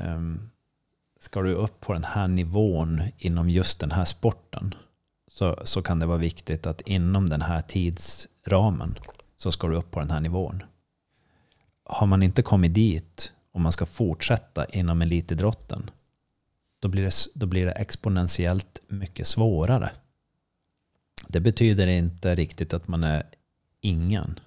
um, 0.07 0.51
ska 1.21 1.43
du 1.43 1.55
upp 1.55 1.81
på 1.81 1.93
den 1.93 2.05
här 2.05 2.29
nivån 2.29 3.03
inom 3.19 3.49
just 3.49 3.81
den 3.81 3.91
här 3.91 4.05
sporten 4.05 4.75
så, 5.29 5.57
så 5.65 5.83
kan 5.83 5.99
det 5.99 6.07
vara 6.07 6.19
viktigt 6.19 6.67
att 6.67 6.81
inom 6.81 7.29
den 7.29 7.43
här 7.43 7.63
tidsramen 7.63 8.99
så 9.37 9.53
ska 9.53 9.69
du 9.69 9.77
upp 9.77 9.91
på 9.91 10.01
den 10.01 10.11
här 10.11 10.21
nivån. 10.21 10.63
Har 11.85 12.07
man 12.07 12.23
inte 12.23 12.43
kommit 12.43 12.75
dit 12.75 13.33
och 13.53 13.61
man 13.61 13.73
ska 13.73 13.87
fortsätta 13.87 14.65
inom 14.65 15.03
elitidrotten 15.03 15.91
då 16.83 16.89
blir, 16.89 17.03
det, 17.03 17.13
då 17.35 17.47
blir 17.47 17.67
det 17.67 17.73
exponentiellt 17.73 18.81
mycket 18.89 19.27
svårare. 19.27 19.91
Det 21.29 21.41
betyder 21.41 21.87
inte 21.87 22.35
riktigt 22.35 22.75
att 22.75 22.89
man 22.89 23.05
är 23.05 23.23
ingen. 23.81 24.41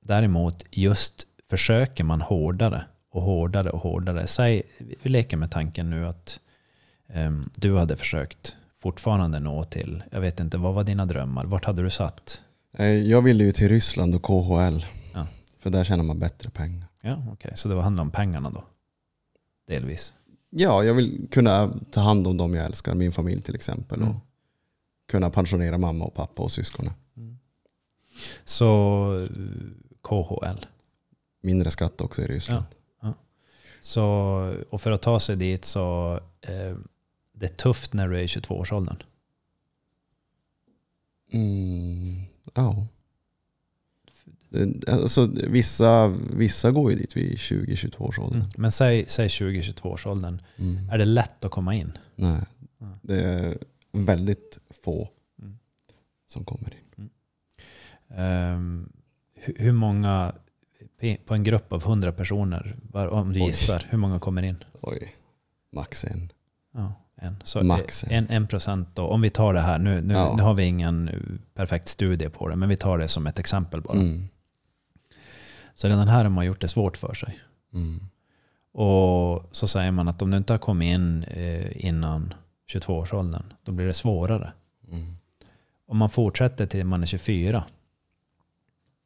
Däremot 0.00 0.64
just 0.70 1.26
försöker 1.50 2.04
man 2.04 2.20
hårdare 2.20 2.84
och 3.10 3.22
hårdare 3.22 3.70
och 3.70 3.80
hårdare. 3.80 4.26
Säg, 4.26 4.62
vi 5.02 5.08
leker 5.08 5.36
med 5.36 5.50
tanken 5.50 5.90
nu 5.90 6.06
att 6.06 6.40
um, 7.14 7.50
du 7.56 7.76
hade 7.76 7.96
försökt 7.96 8.56
fortfarande 8.78 9.40
nå 9.40 9.64
till, 9.64 10.02
jag 10.10 10.20
vet 10.20 10.40
inte, 10.40 10.56
vad 10.56 10.74
var 10.74 10.84
dina 10.84 11.06
drömmar? 11.06 11.44
Vart 11.44 11.64
hade 11.64 11.82
du 11.82 11.90
satt? 11.90 12.40
Eh, 12.72 12.86
jag 12.86 13.22
ville 13.22 13.44
ju 13.44 13.52
till 13.52 13.68
Ryssland 13.68 14.14
och 14.14 14.22
KHL. 14.22 14.86
Ja. 15.14 15.26
För 15.58 15.70
där 15.70 15.84
tjänar 15.84 16.04
man 16.04 16.18
bättre 16.18 16.50
pengar. 16.50 16.88
Ja, 17.04 17.12
okej. 17.12 17.32
Okay. 17.32 17.56
Så 17.56 17.68
det 17.68 17.82
handlar 17.82 18.02
om 18.02 18.10
pengarna 18.10 18.50
då? 18.50 18.64
Delvis? 19.66 20.14
Ja, 20.50 20.84
jag 20.84 20.94
vill 20.94 21.28
kunna 21.30 21.74
ta 21.90 22.00
hand 22.00 22.26
om 22.26 22.36
dem 22.36 22.54
jag 22.54 22.64
älskar, 22.64 22.94
min 22.94 23.12
familj 23.12 23.42
till 23.42 23.54
exempel. 23.54 23.98
Mm. 23.98 24.10
Och 24.10 24.16
kunna 25.08 25.30
pensionera 25.30 25.78
mamma 25.78 26.04
och 26.04 26.14
pappa 26.14 26.42
och 26.42 26.50
syskonen. 26.50 26.92
Mm. 27.16 27.38
Så 28.44 29.20
eh, 29.20 29.28
KHL. 30.02 30.66
Mindre 31.42 31.70
skatt 31.70 32.00
också 32.00 32.22
i 32.22 32.26
Ryssland. 32.26 32.64
Så, 33.80 34.04
och 34.70 34.80
för 34.80 34.90
att 34.90 35.02
ta 35.02 35.20
sig 35.20 35.36
dit 35.36 35.64
så 35.64 36.14
eh, 36.40 36.76
det 37.32 37.46
är 37.46 37.56
tufft 37.56 37.92
när 37.92 38.08
du 38.08 38.18
är 38.18 38.22
i 38.22 38.26
22-årsåldern. 38.26 39.02
Mm, 41.32 42.22
ja. 42.54 42.86
Det- 44.54 44.88
Alltså, 44.92 45.26
vissa, 45.48 46.06
vissa 46.36 46.70
går 46.70 46.90
ju 46.90 46.96
dit 46.98 47.16
vid 47.16 47.38
20-22 47.38 48.00
års 48.04 48.18
ålder. 48.18 48.36
Mm. 48.38 48.48
Men 48.56 48.72
säg, 48.72 49.04
säg 49.08 49.28
20-22-årsåldern. 49.28 50.42
Mm. 50.56 50.88
Är 50.90 50.98
det 50.98 51.04
lätt 51.04 51.44
att 51.44 51.50
komma 51.50 51.74
in? 51.74 51.92
Nej, 52.16 52.40
det 53.02 53.20
är 53.22 53.58
väldigt 53.92 54.58
få 54.84 55.08
Mm. 55.42 55.58
som 56.26 56.44
kommer 56.44 56.74
in. 56.96 57.10
Ehm, 58.16 58.92
hur, 59.34 59.54
hur 59.58 59.72
många, 59.72 60.32
på 61.26 61.34
en 61.34 61.44
grupp 61.44 61.72
av 61.72 61.82
100 61.82 62.12
personer, 62.12 62.76
om 63.10 63.32
du 63.32 63.40
Oj. 63.40 63.46
gissar, 63.46 63.86
hur 63.90 63.98
många 63.98 64.18
kommer 64.18 64.42
in? 64.42 64.56
Oj, 64.80 65.14
max 65.72 66.04
en. 66.04 66.32
Ja, 66.74 66.92
en. 67.16 67.36
Så 67.44 67.62
Max. 67.64 68.04
en, 68.08 68.28
en 68.28 68.46
procent 68.46 68.88
då. 68.94 69.02
Om 69.06 69.20
vi 69.20 69.30
tar 69.30 69.54
det 69.54 69.60
här, 69.60 69.78
nu, 69.78 70.00
nu, 70.00 70.14
Ja. 70.14 70.34
nu 70.36 70.42
har 70.42 70.54
vi 70.54 70.64
ingen 70.64 71.08
eh, 71.08 71.14
perfekt 71.54 71.88
studie 71.88 72.28
på 72.28 72.48
det, 72.48 72.56
men 72.56 72.68
vi 72.68 72.76
tar 72.76 72.98
det 72.98 73.08
som 73.08 73.26
ett 73.26 73.38
exempel 73.38 73.80
bara. 73.80 73.98
Mm. 73.98 74.28
Så 75.74 75.88
redan 75.88 76.08
här 76.08 76.24
har 76.24 76.30
man 76.30 76.46
gjort 76.46 76.60
det 76.60 76.68
svårt 76.68 76.96
för 76.96 77.14
sig. 77.14 77.38
Mm. 77.72 78.00
Och 78.72 79.48
så 79.52 79.68
säger 79.68 79.92
man 79.92 80.08
att 80.08 80.22
om 80.22 80.30
du 80.30 80.36
inte 80.36 80.52
har 80.52 80.58
kommit 80.58 80.94
in 80.94 81.22
eh, 81.22 81.86
innan 81.86 82.34
22-årsåldern, 82.72 83.52
då 83.62 83.72
blir 83.72 83.86
det 83.86 83.92
svårare. 83.92 84.52
Mm. 84.88 85.16
Om 85.86 85.98
man 85.98 86.10
fortsätter 86.10 86.66
till 86.66 86.86
man 86.86 87.02
är 87.02 87.06
24 87.06 87.64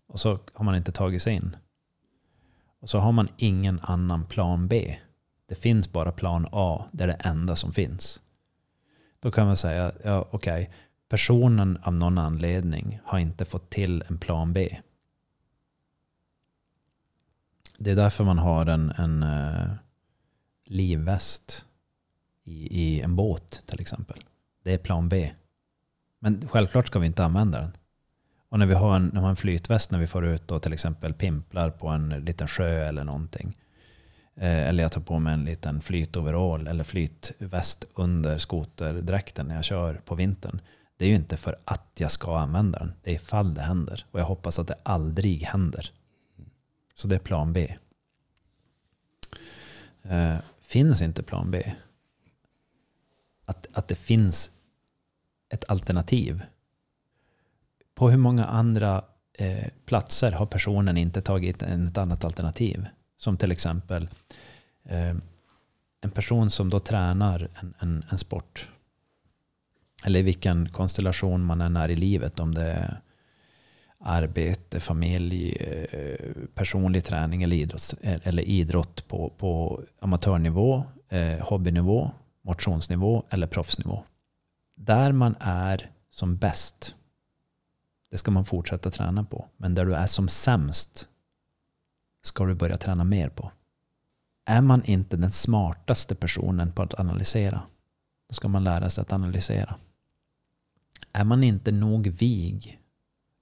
och 0.06 0.20
så 0.20 0.38
har 0.54 0.64
man 0.64 0.76
inte 0.76 0.92
tagit 0.92 1.22
sig 1.22 1.34
in. 1.34 1.56
Och 2.80 2.90
så 2.90 2.98
har 2.98 3.12
man 3.12 3.28
ingen 3.36 3.80
annan 3.82 4.26
plan 4.26 4.68
B. 4.68 4.98
Det 5.46 5.54
finns 5.54 5.92
bara 5.92 6.12
plan 6.12 6.48
A, 6.52 6.84
det 6.92 7.04
är 7.04 7.08
det 7.08 7.12
enda 7.20 7.56
som 7.56 7.72
finns. 7.72 8.20
Då 9.20 9.30
kan 9.30 9.46
man 9.46 9.56
säga, 9.56 9.92
ja 10.04 10.28
okej, 10.30 10.70
personen 11.08 11.78
av 11.82 11.94
någon 11.94 12.18
anledning 12.18 13.00
har 13.04 13.18
inte 13.18 13.44
fått 13.44 13.70
till 13.70 14.04
en 14.08 14.18
plan 14.18 14.52
B. 14.52 14.78
Det 17.78 17.90
är 17.90 17.96
därför 17.96 18.24
man 18.24 18.38
har 18.38 18.66
en, 18.66 18.90
en 18.90 19.22
uh, 19.22 19.70
livväst 20.64 21.64
i, 22.44 22.82
i 22.82 23.00
en 23.00 23.16
båt 23.16 23.62
till 23.66 23.80
exempel. 23.80 24.18
Det 24.64 24.72
är 24.72 24.78
plan 24.78 25.08
B. 25.08 25.32
Men 26.18 26.48
självklart 26.48 26.86
ska 26.86 26.98
vi 26.98 27.06
inte 27.06 27.24
använda 27.24 27.60
den. 27.60 27.72
Och 28.48 28.58
när 28.58 28.66
vi 28.66 28.74
har 28.74 28.96
en, 28.96 29.04
när 29.04 29.20
vi 29.20 29.24
har 29.24 29.30
en 29.30 29.36
flytväst 29.36 29.90
när 29.90 29.98
vi 29.98 30.06
får 30.06 30.26
ut 30.26 30.50
och 30.50 30.62
till 30.62 30.72
exempel 30.72 31.14
pimplar 31.14 31.70
på 31.70 31.88
en 31.88 32.08
liten 32.08 32.48
sjö 32.48 32.88
eller 32.88 33.04
någonting. 33.04 33.56
Eh, 34.34 34.68
eller 34.68 34.82
jag 34.82 34.92
tar 34.92 35.00
på 35.00 35.18
mig 35.18 35.34
en 35.34 35.44
liten 35.44 35.80
flytoverall 35.80 36.66
eller 36.66 36.84
flytväst 36.84 37.84
under 37.94 38.38
skoterdräkten 38.38 39.48
när 39.48 39.54
jag 39.54 39.64
kör 39.64 39.94
på 39.94 40.14
vintern. 40.14 40.60
Det 40.96 41.04
är 41.04 41.08
ju 41.08 41.14
inte 41.14 41.36
för 41.36 41.56
att 41.64 41.90
jag 41.98 42.10
ska 42.10 42.38
använda 42.38 42.78
den. 42.78 42.92
Det 43.02 43.10
är 43.10 43.14
ifall 43.14 43.54
det 43.54 43.62
händer. 43.62 44.04
Och 44.10 44.20
jag 44.20 44.24
hoppas 44.24 44.58
att 44.58 44.68
det 44.68 44.78
aldrig 44.82 45.42
händer. 45.42 45.90
Så 46.98 47.08
det 47.08 47.14
är 47.14 47.18
plan 47.18 47.52
B. 47.52 47.74
Eh, 50.02 50.36
finns 50.60 51.02
inte 51.02 51.22
plan 51.22 51.50
B, 51.50 51.72
att, 53.44 53.66
att 53.72 53.88
det 53.88 53.94
finns 53.94 54.50
ett 55.48 55.64
alternativ. 55.68 56.42
På 57.94 58.10
hur 58.10 58.18
många 58.18 58.44
andra 58.44 59.04
eh, 59.32 59.68
platser 59.84 60.32
har 60.32 60.46
personen 60.46 60.96
inte 60.96 61.22
tagit 61.22 61.62
en, 61.62 61.88
ett 61.88 61.98
annat 61.98 62.24
alternativ? 62.24 62.86
Som 63.16 63.36
till 63.36 63.52
exempel 63.52 64.08
eh, 64.84 65.16
en 66.00 66.10
person 66.10 66.50
som 66.50 66.70
då 66.70 66.80
tränar 66.80 67.48
en, 67.54 67.74
en, 67.78 68.04
en 68.10 68.18
sport. 68.18 68.68
Eller 70.04 70.20
i 70.20 70.22
vilken 70.22 70.68
konstellation 70.68 71.44
man 71.44 71.60
än 71.60 71.76
är 71.76 71.88
i 71.88 71.96
livet. 71.96 72.40
Om 72.40 72.54
det 72.54 72.62
är 72.62 73.00
arbete, 74.00 74.80
familj, 74.80 75.52
eh, 75.52 76.32
personlig 76.54 77.04
träning 77.04 77.42
eller 77.42 77.56
idrott, 77.56 77.94
eh, 78.00 78.20
eller 78.22 78.42
idrott 78.42 79.08
på, 79.08 79.32
på 79.38 79.82
amatörnivå, 80.00 80.84
eh, 81.08 81.38
hobbynivå, 81.38 82.10
motionsnivå 82.42 83.22
eller 83.30 83.46
proffsnivå. 83.46 84.04
Där 84.74 85.12
man 85.12 85.36
är 85.40 85.90
som 86.10 86.36
bäst, 86.36 86.94
det 88.10 88.18
ska 88.18 88.30
man 88.30 88.44
fortsätta 88.44 88.90
träna 88.90 89.24
på. 89.24 89.46
Men 89.56 89.74
där 89.74 89.84
du 89.84 89.94
är 89.94 90.06
som 90.06 90.28
sämst 90.28 91.08
ska 92.22 92.44
du 92.44 92.54
börja 92.54 92.76
träna 92.76 93.04
mer 93.04 93.28
på. 93.28 93.52
Är 94.46 94.62
man 94.62 94.84
inte 94.84 95.16
den 95.16 95.32
smartaste 95.32 96.14
personen 96.14 96.72
på 96.72 96.82
att 96.82 97.00
analysera, 97.00 97.62
då 98.28 98.34
ska 98.34 98.48
man 98.48 98.64
lära 98.64 98.90
sig 98.90 99.02
att 99.02 99.12
analysera. 99.12 99.74
Är 101.12 101.24
man 101.24 101.44
inte 101.44 101.72
nog 101.72 102.06
vig 102.08 102.77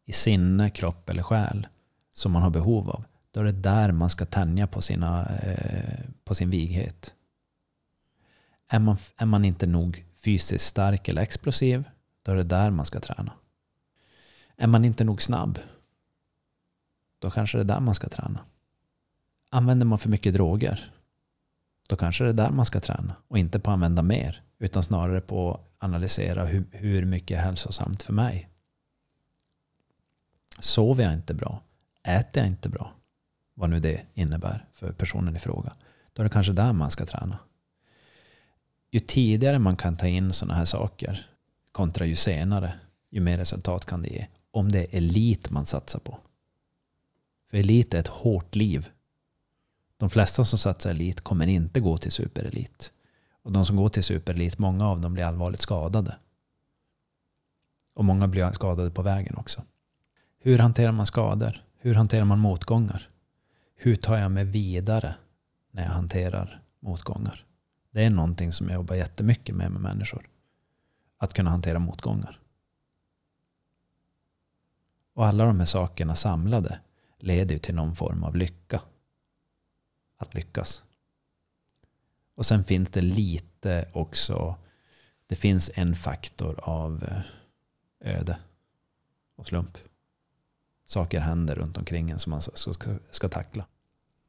i 0.06 0.12
sinne, 0.12 0.70
kropp 0.70 1.10
eller 1.10 1.22
själ 1.22 1.66
som 2.10 2.32
man 2.32 2.42
har 2.42 2.50
behov 2.50 2.90
av, 2.90 3.04
då 3.30 3.40
är 3.40 3.44
det 3.44 3.52
där 3.52 3.92
man 3.92 4.10
ska 4.10 4.26
tänja 4.26 4.66
på, 4.66 4.82
sina, 4.82 5.26
eh, 5.36 6.04
på 6.24 6.34
sin 6.34 6.50
vighet. 6.50 7.14
Är 8.68 8.78
man, 8.78 8.96
är 9.16 9.26
man 9.26 9.44
inte 9.44 9.66
nog 9.66 10.04
fysiskt 10.16 10.66
stark 10.66 11.08
eller 11.08 11.22
explosiv, 11.22 11.84
då 12.22 12.32
är 12.32 12.36
det 12.36 12.42
där 12.42 12.70
man 12.70 12.86
ska 12.86 13.00
träna. 13.00 13.32
Är 14.56 14.66
man 14.66 14.84
inte 14.84 15.04
nog 15.04 15.22
snabb, 15.22 15.58
då 17.18 17.30
kanske 17.30 17.58
det 17.58 17.62
är 17.62 17.64
där 17.64 17.80
man 17.80 17.94
ska 17.94 18.08
träna. 18.08 18.40
Använder 19.50 19.86
man 19.86 19.98
för 19.98 20.08
mycket 20.08 20.34
droger, 20.34 20.92
då 21.88 21.96
kanske 21.96 22.24
det 22.24 22.30
är 22.30 22.34
där 22.34 22.50
man 22.50 22.66
ska 22.66 22.80
träna. 22.80 23.16
Och 23.28 23.38
inte 23.38 23.60
på 23.60 23.70
att 23.70 23.74
använda 23.74 24.02
mer, 24.02 24.42
utan 24.58 24.82
snarare 24.82 25.20
på 25.20 25.54
att 25.54 25.84
analysera 25.84 26.44
hur, 26.44 26.64
hur 26.70 27.04
mycket 27.04 27.38
är 27.38 27.42
hälsosamt 27.42 28.02
för 28.02 28.12
mig. 28.12 28.48
Sover 30.58 31.04
jag 31.04 31.12
inte 31.12 31.34
bra? 31.34 31.60
Äter 32.02 32.42
jag 32.42 32.46
inte 32.46 32.68
bra? 32.68 32.92
Vad 33.54 33.70
nu 33.70 33.80
det 33.80 34.02
innebär 34.14 34.64
för 34.72 34.92
personen 34.92 35.36
i 35.36 35.38
fråga. 35.38 35.72
Då 36.12 36.22
är 36.22 36.24
det 36.24 36.30
kanske 36.30 36.52
där 36.52 36.72
man 36.72 36.90
ska 36.90 37.06
träna. 37.06 37.38
Ju 38.90 39.00
tidigare 39.00 39.58
man 39.58 39.76
kan 39.76 39.96
ta 39.96 40.06
in 40.06 40.32
sådana 40.32 40.54
här 40.54 40.64
saker 40.64 41.26
kontra 41.72 42.06
ju 42.06 42.16
senare, 42.16 42.72
ju 43.10 43.20
mer 43.20 43.38
resultat 43.38 43.84
kan 43.84 44.02
det 44.02 44.08
ge. 44.08 44.26
Om 44.50 44.72
det 44.72 44.80
är 44.80 44.98
elit 44.98 45.50
man 45.50 45.66
satsar 45.66 45.98
på. 45.98 46.18
För 47.50 47.56
elit 47.58 47.94
är 47.94 47.98
ett 47.98 48.08
hårt 48.08 48.54
liv. 48.54 48.90
De 49.96 50.10
flesta 50.10 50.44
som 50.44 50.58
satsar 50.58 50.90
elit 50.90 51.20
kommer 51.20 51.46
inte 51.46 51.80
gå 51.80 51.96
till 51.96 52.12
superelit. 52.12 52.92
Och 53.42 53.52
de 53.52 53.64
som 53.64 53.76
går 53.76 53.88
till 53.88 54.04
superelit, 54.04 54.58
många 54.58 54.88
av 54.88 55.00
dem 55.00 55.14
blir 55.14 55.24
allvarligt 55.24 55.60
skadade. 55.60 56.16
Och 57.94 58.04
många 58.04 58.28
blir 58.28 58.52
skadade 58.52 58.90
på 58.90 59.02
vägen 59.02 59.36
också. 59.36 59.62
Hur 60.46 60.58
hanterar 60.58 60.92
man 60.92 61.06
skador? 61.06 61.64
Hur 61.78 61.94
hanterar 61.94 62.24
man 62.24 62.38
motgångar? 62.38 63.10
Hur 63.74 63.96
tar 63.96 64.16
jag 64.16 64.30
mig 64.30 64.44
vidare 64.44 65.14
när 65.70 65.82
jag 65.82 65.90
hanterar 65.90 66.62
motgångar? 66.80 67.46
Det 67.90 68.04
är 68.04 68.10
någonting 68.10 68.52
som 68.52 68.68
jag 68.68 68.74
jobbar 68.74 68.94
jättemycket 68.94 69.54
med 69.54 69.70
med 69.70 69.80
människor. 69.80 70.28
Att 71.18 71.34
kunna 71.34 71.50
hantera 71.50 71.78
motgångar. 71.78 72.40
Och 75.14 75.26
alla 75.26 75.44
de 75.44 75.58
här 75.58 75.66
sakerna 75.66 76.14
samlade 76.14 76.80
leder 77.18 77.54
ju 77.54 77.58
till 77.58 77.74
någon 77.74 77.96
form 77.96 78.24
av 78.24 78.36
lycka. 78.36 78.80
Att 80.16 80.34
lyckas. 80.34 80.84
Och 82.34 82.46
sen 82.46 82.64
finns 82.64 82.90
det 82.90 83.02
lite 83.02 83.88
också, 83.92 84.56
det 85.26 85.36
finns 85.36 85.70
en 85.74 85.94
faktor 85.94 86.60
av 86.62 87.04
eh, 87.04 88.18
öde 88.18 88.38
och 89.36 89.46
slump. 89.46 89.78
Saker 90.86 91.20
händer 91.20 91.54
runt 91.54 91.78
omkring 91.78 92.10
en 92.10 92.18
som 92.18 92.30
man 92.30 92.42
ska, 92.42 92.72
ska, 92.72 92.90
ska 93.10 93.28
tackla. 93.28 93.66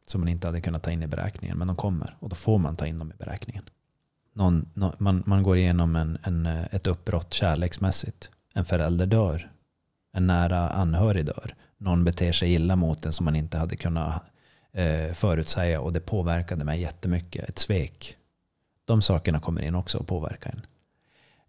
Som 0.06 0.22
man 0.22 0.28
inte 0.28 0.48
hade 0.48 0.62
kunnat 0.62 0.84
ta 0.84 0.92
in 0.92 1.04
i 1.04 1.08
beräkningen. 1.08 1.58
Men 1.58 1.68
de 1.68 1.76
kommer 1.76 2.18
och 2.20 2.30
då 2.30 2.36
får 2.36 2.58
man 2.58 2.76
ta 2.76 2.88
in 2.88 2.98
dem 2.98 3.12
i 3.12 3.16
beräkningen. 3.18 3.64
Någon, 4.34 4.70
nå- 4.74 4.96
man, 4.98 5.24
man 5.26 5.44
går 5.44 5.58
igenom 5.58 5.96
en, 5.96 6.18
en, 6.24 6.46
ett 6.46 6.88
uppbrott 6.88 7.34
kärleksmässigt. 7.34 8.32
En 8.54 8.66
förälder 8.66 9.06
dör. 9.06 9.52
En 10.14 10.28
nära 10.28 10.70
anhörig 10.70 11.26
dör. 11.26 11.56
Någon 11.78 12.04
beter 12.04 12.32
sig 12.32 12.54
illa 12.54 12.76
mot 12.76 13.06
en 13.06 13.14
som 13.14 13.26
man 13.26 13.36
inte 13.36 13.58
hade 13.58 13.76
kunnat 13.76 14.24
eh, 14.72 15.14
förutsäga 15.14 15.82
och 15.82 15.94
det 15.94 16.00
påverkade 16.00 16.66
mig 16.66 16.82
jättemycket. 16.82 17.50
Ett 17.50 17.60
svek. 17.60 18.18
De 18.86 19.02
sakerna 19.02 19.40
kommer 19.40 19.62
in 19.62 19.76
också 19.76 19.98
och 19.98 20.08
påverkar 20.08 20.52
en. 20.52 20.62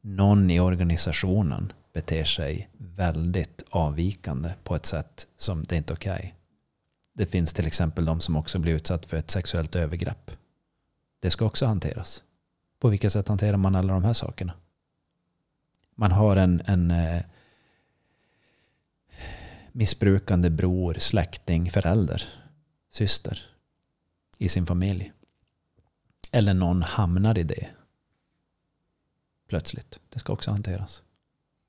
Någon 0.00 0.50
i 0.50 0.60
organisationen 0.60 1.72
beter 1.92 2.24
sig 2.24 2.68
väldigt 2.72 3.64
avvikande 3.70 4.52
på 4.64 4.74
ett 4.74 4.86
sätt 4.86 5.26
som 5.36 5.64
det 5.64 5.76
inte 5.76 5.92
är 5.92 5.96
okej. 5.96 6.34
Det 7.12 7.26
finns 7.26 7.52
till 7.52 7.66
exempel 7.66 8.04
de 8.04 8.20
som 8.20 8.36
också 8.36 8.58
blir 8.58 8.72
utsatt 8.72 9.06
för 9.06 9.16
ett 9.16 9.30
sexuellt 9.30 9.76
övergrepp. 9.76 10.30
Det 11.20 11.30
ska 11.30 11.44
också 11.44 11.66
hanteras. 11.66 12.22
På 12.78 12.88
vilket 12.88 13.12
sätt 13.12 13.28
hanterar 13.28 13.56
man 13.56 13.76
alla 13.76 13.92
de 13.92 14.04
här 14.04 14.12
sakerna? 14.12 14.52
Man 15.94 16.12
har 16.12 16.36
en, 16.36 16.62
en 16.66 16.90
eh, 16.90 17.22
missbrukande 19.72 20.50
bror, 20.50 20.94
släkting, 20.98 21.70
förälder, 21.70 22.22
syster 22.90 23.42
i 24.38 24.48
sin 24.48 24.66
familj. 24.66 25.12
Eller 26.32 26.54
någon 26.54 26.82
hamnar 26.82 27.38
i 27.38 27.42
det 27.42 27.68
plötsligt. 29.48 30.00
Det 30.08 30.18
ska 30.18 30.32
också 30.32 30.50
hanteras. 30.50 31.02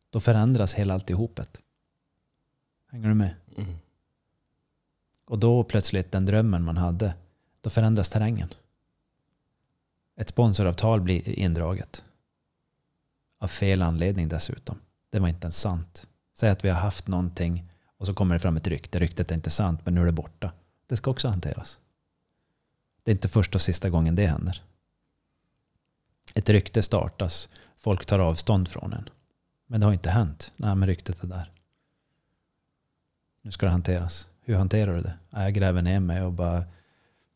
Då 0.10 0.20
förändras 0.20 0.74
hela 0.74 0.94
alltihopet. 0.94 1.62
Hänger 2.88 3.08
du 3.10 3.16
med? 3.16 3.36
Mm. 3.58 3.76
Och 5.26 5.40
då 5.40 5.64
plötsligt 5.64 6.12
den 6.12 6.26
drömmen 6.26 6.64
man 6.64 6.78
hade, 6.78 7.14
då 7.62 7.70
förändras 7.70 8.10
terrängen. 8.10 8.54
Ett 10.16 10.30
sponsoravtal 10.30 11.02
blir 11.02 11.30
indraget. 11.30 12.04
Av 13.40 13.48
fel 13.48 13.82
anledning 13.82 14.28
dessutom. 14.28 14.80
Det 15.10 15.20
var 15.20 15.28
inte 15.28 15.46
ens 15.46 15.60
sant. 15.60 16.08
Säg 16.34 16.50
att 16.50 16.66
vi 16.66 16.70
har 16.70 16.80
haft 16.80 17.08
någonting 17.08 17.70
och 17.98 18.06
så 18.06 18.14
kommer 18.14 18.36
det 18.36 18.40
fram 18.40 18.58
ett 18.58 18.68
rykte. 18.68 19.00
Ryktet 19.00 19.32
är 19.32 19.36
inte 19.36 19.50
sant 19.50 19.82
men 19.86 19.96
nu 19.96 20.02
är 20.02 20.06
det 20.06 20.12
borta. 20.12 20.52
Det 20.88 20.98
ska 20.98 21.12
också 21.12 21.28
hanteras. 21.28 21.80
Det 23.04 23.12
är 23.12 23.16
inte 23.16 23.28
första 23.28 23.56
och 23.56 23.62
sista 23.62 23.90
gången 23.90 24.16
det 24.16 24.26
händer. 24.26 24.64
Ett 26.36 26.50
rykte 26.50 26.84
startas. 26.84 27.50
Folk 27.78 28.06
tar 28.06 28.20
avstånd 28.20 28.68
från 28.68 28.94
en. 28.94 29.10
Men 29.72 29.80
det 29.80 29.86
har 29.86 29.94
inte 29.94 30.10
hänt. 30.10 30.52
Nej, 30.58 30.76
men 30.76 30.88
ryktet 30.88 31.24
är 31.24 31.28
där. 31.28 31.52
Nu 33.42 33.52
ska 33.52 33.66
det 33.66 33.72
hanteras. 33.72 34.30
Hur 34.42 34.56
hanterar 34.56 34.96
du 34.96 35.02
det? 35.02 35.14
Jag 35.30 35.54
gräver 35.54 35.82
ner 35.82 36.00
mig 36.00 36.22
och 36.22 36.34
bara 36.34 36.64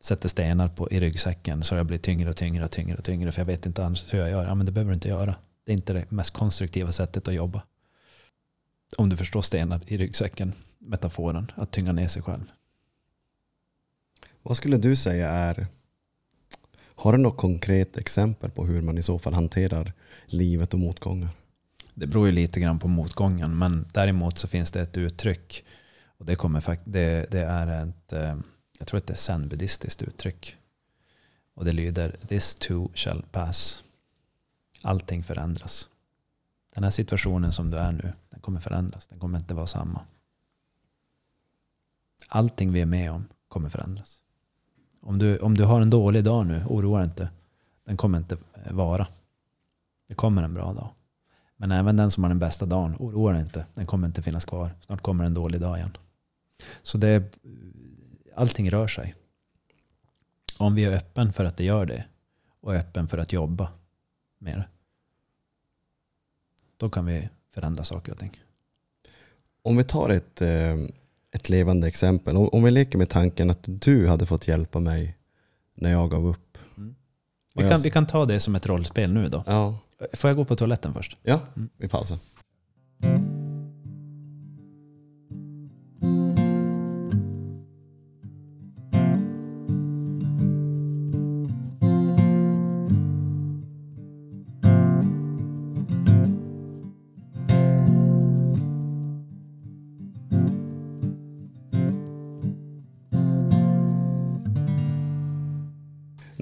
sätter 0.02 0.30
stenar 0.30 0.68
på, 0.68 0.92
i 0.92 1.00
ryggsäcken 1.00 1.64
så 1.64 1.76
jag 1.76 1.86
blir 1.86 1.98
tyngre 1.98 2.30
och 2.30 2.36
tyngre 2.36 2.64
och 2.64 2.72
tyngre 2.72 2.98
och 2.98 3.04
tyngre 3.04 3.32
för 3.32 3.42
jag 3.42 3.46
vet 3.46 3.66
inte 3.66 3.86
annars 3.86 4.14
hur 4.14 4.20
jag 4.20 4.30
gör. 4.30 4.46
Ja, 4.46 4.56
men 4.56 4.66
det 4.66 4.72
behöver 4.72 4.92
du 4.92 4.94
inte 4.94 5.10
göra. 5.10 5.36
Det 5.66 5.72
är 5.72 5.74
inte 5.74 5.94
det 5.94 6.12
mest 6.12 6.32
konstruktiva 6.34 6.92
sättet 6.92 7.28
att 7.28 7.34
jobba. 7.34 7.64
Om 8.98 9.10
du 9.10 9.18
förstår 9.18 9.42
stenar 9.42 9.82
i 9.88 9.98
ryggsäcken, 9.98 10.54
metaforen, 10.80 11.52
att 11.56 11.72
tynga 11.72 11.92
ner 11.92 12.08
sig 12.08 12.22
själv. 12.22 12.52
Vad 14.42 14.58
skulle 14.58 14.78
du 14.78 14.96
säga 14.96 15.30
är, 15.30 15.68
har 16.80 17.12
du 17.12 17.18
något 17.18 17.38
konkret 17.38 17.98
exempel 17.98 18.50
på 18.52 18.66
hur 18.66 18.82
man 18.82 18.98
i 18.98 19.04
så 19.04 19.20
fall 19.20 19.34
hanterar 19.34 19.94
livet 20.26 20.74
och 20.74 20.80
motgångar? 20.80 21.30
Det 21.94 22.08
beror 22.08 22.26
ju 22.26 22.32
lite 22.32 22.60
grann 22.60 22.80
på 22.80 22.88
motgången, 22.88 23.58
men 23.58 23.88
däremot 23.94 24.38
så 24.38 24.48
finns 24.48 24.72
det 24.72 24.82
ett 24.82 24.98
uttryck 24.98 25.66
och 26.24 26.26
det, 26.26 26.36
kommer, 26.36 26.80
det, 26.84 27.32
det 27.32 27.44
är 27.44 27.88
ett, 27.88 28.14
eh, 28.14 28.38
jag 28.80 28.88
tror 28.88 28.98
att 28.98 29.08
det 29.08 29.14
är 29.14 29.18
zen-buddhistiskt 29.18 30.02
uttryck. 30.02 30.58
Och 31.54 31.66
det 31.66 31.72
lyder 31.72 32.16
This 32.28 32.56
too 32.56 32.92
shall 32.94 33.24
pass. 33.32 33.84
Allting 34.82 35.24
förändras. 35.24 35.90
Den 36.74 36.84
här 36.84 36.92
situationen 36.92 37.52
som 37.52 37.72
du 37.72 37.78
är 37.78 37.92
nu, 37.92 38.14
den 38.30 38.40
kommer 38.40 38.60
förändras. 38.60 39.08
Den 39.08 39.20
kommer 39.20 39.40
inte 39.40 39.54
vara 39.54 39.68
samma. 39.68 40.02
Allting 42.28 42.72
vi 42.72 42.82
är 42.82 42.86
med 42.86 43.12
om 43.12 43.26
kommer 43.48 43.70
förändras. 43.70 44.22
Om 45.02 45.20
du, 45.20 45.38
om 45.38 45.58
du 45.58 45.64
har 45.64 45.82
en 45.82 45.90
dålig 45.90 46.24
dag 46.24 46.46
nu, 46.46 46.66
oroa 46.68 47.00
dig 47.00 47.06
inte. 47.06 47.30
Den 47.86 47.98
kommer 47.98 48.18
inte 48.18 48.38
eh, 48.66 48.74
vara. 48.74 49.08
Det 50.08 50.16
kommer 50.16 50.44
en 50.44 50.54
bra 50.54 50.74
dag. 50.74 50.90
Men 51.64 51.72
även 51.72 51.98
den 51.98 52.12
som 52.12 52.24
har 52.24 52.30
den 52.30 52.40
bästa 52.40 52.66
dagen, 52.66 52.96
oroa 53.00 53.32
dig 53.32 53.42
inte. 53.42 53.66
Den 53.74 53.86
kommer 53.86 54.08
inte 54.08 54.22
finnas 54.22 54.46
kvar. 54.46 54.76
Snart 54.82 55.02
kommer 55.02 55.24
en 55.24 55.34
dålig 55.34 55.62
dag 55.62 55.78
igen. 55.78 55.98
Så 56.82 56.98
det, 56.98 57.24
allting 58.36 58.70
rör 58.70 58.88
sig. 58.88 59.16
Om 60.58 60.76
vi 60.76 60.86
är 60.86 60.92
öppen 60.92 61.34
för 61.34 61.46
att 61.46 61.58
det 61.58 61.64
gör 61.64 61.86
det 61.86 62.06
och 62.62 62.76
är 62.76 62.80
öppen 62.80 63.08
för 63.08 63.18
att 63.18 63.34
jobba 63.34 63.72
med 64.40 64.58
det. 64.58 64.68
Då 66.78 66.90
kan 66.90 67.06
vi 67.06 67.30
förändra 67.52 67.84
saker 67.84 68.12
och 68.12 68.20
ting. 68.20 68.44
Om 69.62 69.78
vi 69.78 69.84
tar 69.84 70.10
ett, 70.10 70.42
eh, 70.42 70.76
ett 71.32 71.50
levande 71.50 71.88
exempel. 71.88 72.38
Om, 72.38 72.64
vi 72.64 72.72
leker 72.72 72.98
med 72.98 73.10
tanken 73.10 73.50
att 73.50 73.64
du 73.64 74.08
hade 74.08 74.26
fått 74.26 74.48
hjälpa 74.48 74.80
mig 74.80 75.18
när 75.74 75.92
jag 75.92 76.10
gav 76.10 76.28
upp. 76.28 76.58
Mm. 76.78 76.96
Vi 77.54 77.70
kan, 77.70 77.82
vi 77.82 77.92
kan 77.92 78.08
ta 78.08 78.26
det 78.26 78.40
som 78.40 78.56
ett 78.56 78.66
rollspel 78.66 79.14
nu 79.14 79.30
då. 79.30 79.44
Ja, 79.46 79.80
Får 80.14 80.30
jag 80.30 80.38
gå 80.38 80.46
på 80.46 80.56
toaletten 80.56 80.94
först? 80.94 81.18
ja 81.24 81.40
Mm. 81.56 81.70
vi 81.78 81.90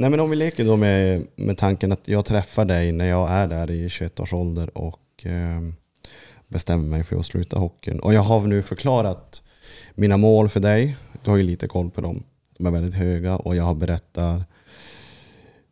Nej 0.01 0.09
men 0.09 0.19
om 0.19 0.29
vi 0.29 0.35
leker 0.35 0.65
då 0.65 0.75
med, 0.75 1.27
med 1.35 1.57
tanken 1.57 1.91
att 1.91 2.07
jag 2.07 2.25
träffar 2.25 2.65
dig 2.65 2.91
när 2.91 3.05
jag 3.05 3.29
är 3.29 3.47
där 3.47 3.71
i 3.71 3.89
21 3.89 4.19
års 4.19 4.33
ålder 4.33 4.77
och 4.77 5.25
eh, 5.25 5.61
bestämmer 6.47 6.87
mig 6.87 7.03
för 7.03 7.19
att 7.19 7.25
sluta 7.25 7.59
hockeyn. 7.59 7.99
Och 7.99 8.13
jag 8.13 8.21
har 8.21 8.41
nu 8.41 8.61
förklarat 8.61 9.43
mina 9.95 10.17
mål 10.17 10.49
för 10.49 10.59
dig. 10.59 10.97
Du 11.23 11.29
har 11.29 11.37
ju 11.37 11.43
lite 11.43 11.67
koll 11.67 11.89
på 11.89 12.01
dem. 12.01 12.23
De 12.57 12.65
är 12.65 12.71
väldigt 12.71 12.93
höga 12.93 13.35
och 13.35 13.55
jag 13.55 13.63
har 13.63 13.73
berättat 13.73 14.43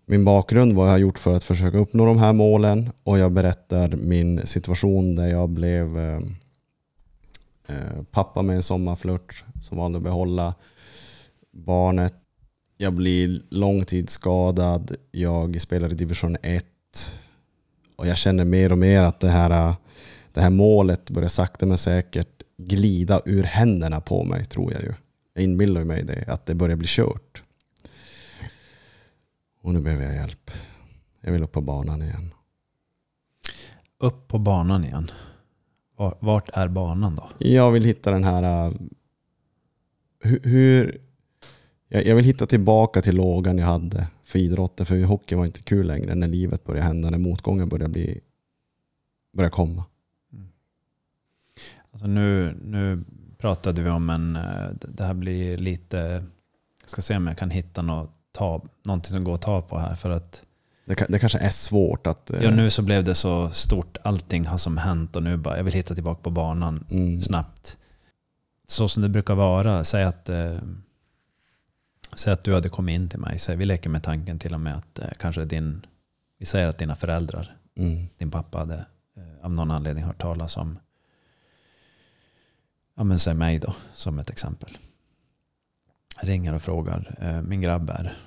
min 0.06 0.26
bakgrund, 0.26 0.74
vad 0.74 0.88
jag 0.88 0.92
har 0.92 0.98
gjort 0.98 1.20
för 1.20 1.36
att 1.36 1.44
försöka 1.44 1.78
uppnå 1.78 2.06
de 2.06 2.20
här 2.20 2.34
målen. 2.34 2.90
Och 3.04 3.20
jag 3.20 3.32
berättar 3.32 3.90
min 3.90 4.48
situation 4.48 5.16
där 5.16 5.28
jag 5.28 5.50
blev 5.50 5.98
ehm, 5.98 6.36
eh, 7.68 8.04
pappa 8.12 8.42
med 8.42 8.56
en 8.56 8.64
sommarflört 8.64 9.44
som 9.62 9.78
valde 9.78 9.98
att 9.98 10.04
behålla 10.04 10.54
barnet 11.52 12.19
jag 12.82 12.94
blir 12.94 13.42
långtidsskadad, 13.50 14.96
jag 15.12 15.62
spelar 15.62 15.92
i 15.92 15.96
division 15.96 16.38
1 16.44 16.66
och 17.96 18.08
jag 18.08 18.18
känner 18.18 18.46
mer 18.46 18.72
och 18.72 18.78
mer 18.78 19.04
att 19.04 19.20
det 19.20 19.30
här, 19.30 19.76
det 20.34 20.42
här 20.42 20.50
målet 20.50 21.10
börjar 21.10 21.30
sakta 21.30 21.66
men 21.66 21.78
säkert 21.78 22.44
glida 22.58 23.22
ur 23.26 23.44
händerna 23.44 24.02
på 24.02 24.24
mig 24.24 24.46
tror 24.46 24.74
jag 24.74 24.82
ju. 24.82 24.94
Jag 25.34 25.44
inbillar 25.44 25.84
mig 25.84 26.04
det, 26.04 26.24
att 26.28 26.46
det 26.46 26.56
börjar 26.56 26.76
bli 26.76 26.88
kört. 26.88 27.44
Och 29.62 29.74
nu 29.74 29.82
behöver 29.82 30.06
jag 30.06 30.16
hjälp. 30.16 30.52
Jag 31.22 31.32
vill 31.32 31.44
upp 31.44 31.52
på 31.52 31.62
banan 31.62 32.02
igen. 32.02 32.34
Upp 34.00 34.28
på 34.28 34.40
banan 34.40 34.86
igen. 34.86 35.12
Var- 35.96 36.18
Vart 36.20 36.50
är 36.54 36.68
banan 36.68 37.16
då? 37.16 37.30
Jag 37.48 37.72
vill 37.72 37.84
hitta 37.84 38.12
den 38.12 38.24
här... 38.24 38.68
äh, 38.68 38.74
hur, 40.44 41.02
jag 41.90 42.06
jag 42.06 42.16
vill 42.16 42.26
hitta 42.26 42.46
tillbaka 42.46 43.02
till 43.02 43.16
lågan 43.16 43.58
jag 43.58 43.66
hade 43.66 44.08
för 44.24 44.40
idrotten. 44.40 44.86
För 44.86 45.04
hockey 45.04 45.36
var 45.36 45.46
inte 45.46 45.62
kul 45.62 45.88
längre 45.88 46.16
när 46.16 46.28
livet 46.28 46.64
började 46.64 46.88
hända. 46.88 47.10
När 47.10 47.18
motgången 47.18 47.70
började, 47.70 47.92
bli, 47.92 48.20
började 49.34 49.52
komma. 49.52 49.86
Alltså 51.92 52.08
nu, 52.08 52.58
nu 52.64 53.04
pratade 53.38 53.82
vi 53.82 53.90
om 53.90 54.10
en, 54.10 54.36
eh, 54.36 54.70
det 54.72 55.04
här 55.04 55.14
blir 55.14 55.58
lite, 55.58 55.98
jag 56.82 56.90
ska 56.90 57.02
se 57.02 57.18
om 57.18 57.28
jag 57.28 57.38
kan 57.38 57.50
hitta 57.50 57.82
något, 57.82 58.12
ta, 58.32 58.62
någonting 58.84 59.12
som 59.12 59.24
går 59.24 59.34
att 59.34 59.42
ta 59.42 59.62
på 59.62 59.78
här. 59.78 59.96
För 59.96 60.10
att 60.10 60.44
Det, 60.86 61.06
det 61.10 61.20
kanske 61.20 61.40
är 61.40 61.50
svårt 61.50 62.08
att... 62.08 62.32
äh, 62.32 62.44
ja, 62.44 62.52
nu 62.52 62.70
så 62.70 62.82
blev 62.82 63.04
det 63.04 63.16
så 63.16 63.50
stort, 63.50 63.98
allting 64.04 64.46
har 64.46 64.58
som 64.58 64.78
hänt 64.78 65.16
och 65.16 65.24
nu 65.24 65.38
bara, 65.38 65.58
jag 65.58 65.64
vill 65.64 65.74
hitta 65.74 65.94
tillbaka 65.96 66.22
på 66.22 66.30
banan 66.30 66.86
mm, 66.90 67.22
snabbt. 67.22 67.78
Så 68.68 68.90
som 68.90 69.04
det 69.04 69.10
brukar 69.10 69.36
vara, 69.36 69.84
säg 69.84 70.04
att, 70.04 70.30
eh, 70.30 70.58
säg 72.20 72.34
att 72.34 72.44
du 72.44 72.54
hade 72.54 72.70
kommit 72.70 72.94
in 72.94 73.10
till 73.10 73.20
mig, 73.20 73.40
säg, 73.40 73.56
vi 73.56 73.66
leker 73.66 73.90
med 73.90 74.04
tanken 74.04 74.40
till 74.40 74.54
och 74.54 74.60
med 74.60 74.76
att 74.76 75.00
eh, 75.00 75.10
kanske 75.20 75.46
din, 75.46 75.86
vi 76.38 76.46
säger 76.46 76.68
att 76.68 76.78
dina 76.78 76.96
föräldrar 76.96 77.58
mm, 77.76 78.08
din 78.18 78.32
pappa 78.32 78.58
hade 78.58 78.86
eh, 79.16 79.46
av 79.46 79.52
någon 79.52 79.72
anledning 79.72 80.04
hört 80.04 80.22
talas 80.22 80.58
om, 80.58 80.80
ja 82.96 83.04
men 83.04 83.20
säg 83.20 83.34
mig 83.34 83.60
då 83.60 83.76
som 83.94 84.20
ett 84.20 84.30
exempel. 84.30 84.78
Ringer 86.22 86.54
och 86.54 86.62
frågar, 86.62 87.16
eh, 87.22 87.42
min 87.42 87.62
grabb 87.62 87.90
är, 87.90 88.18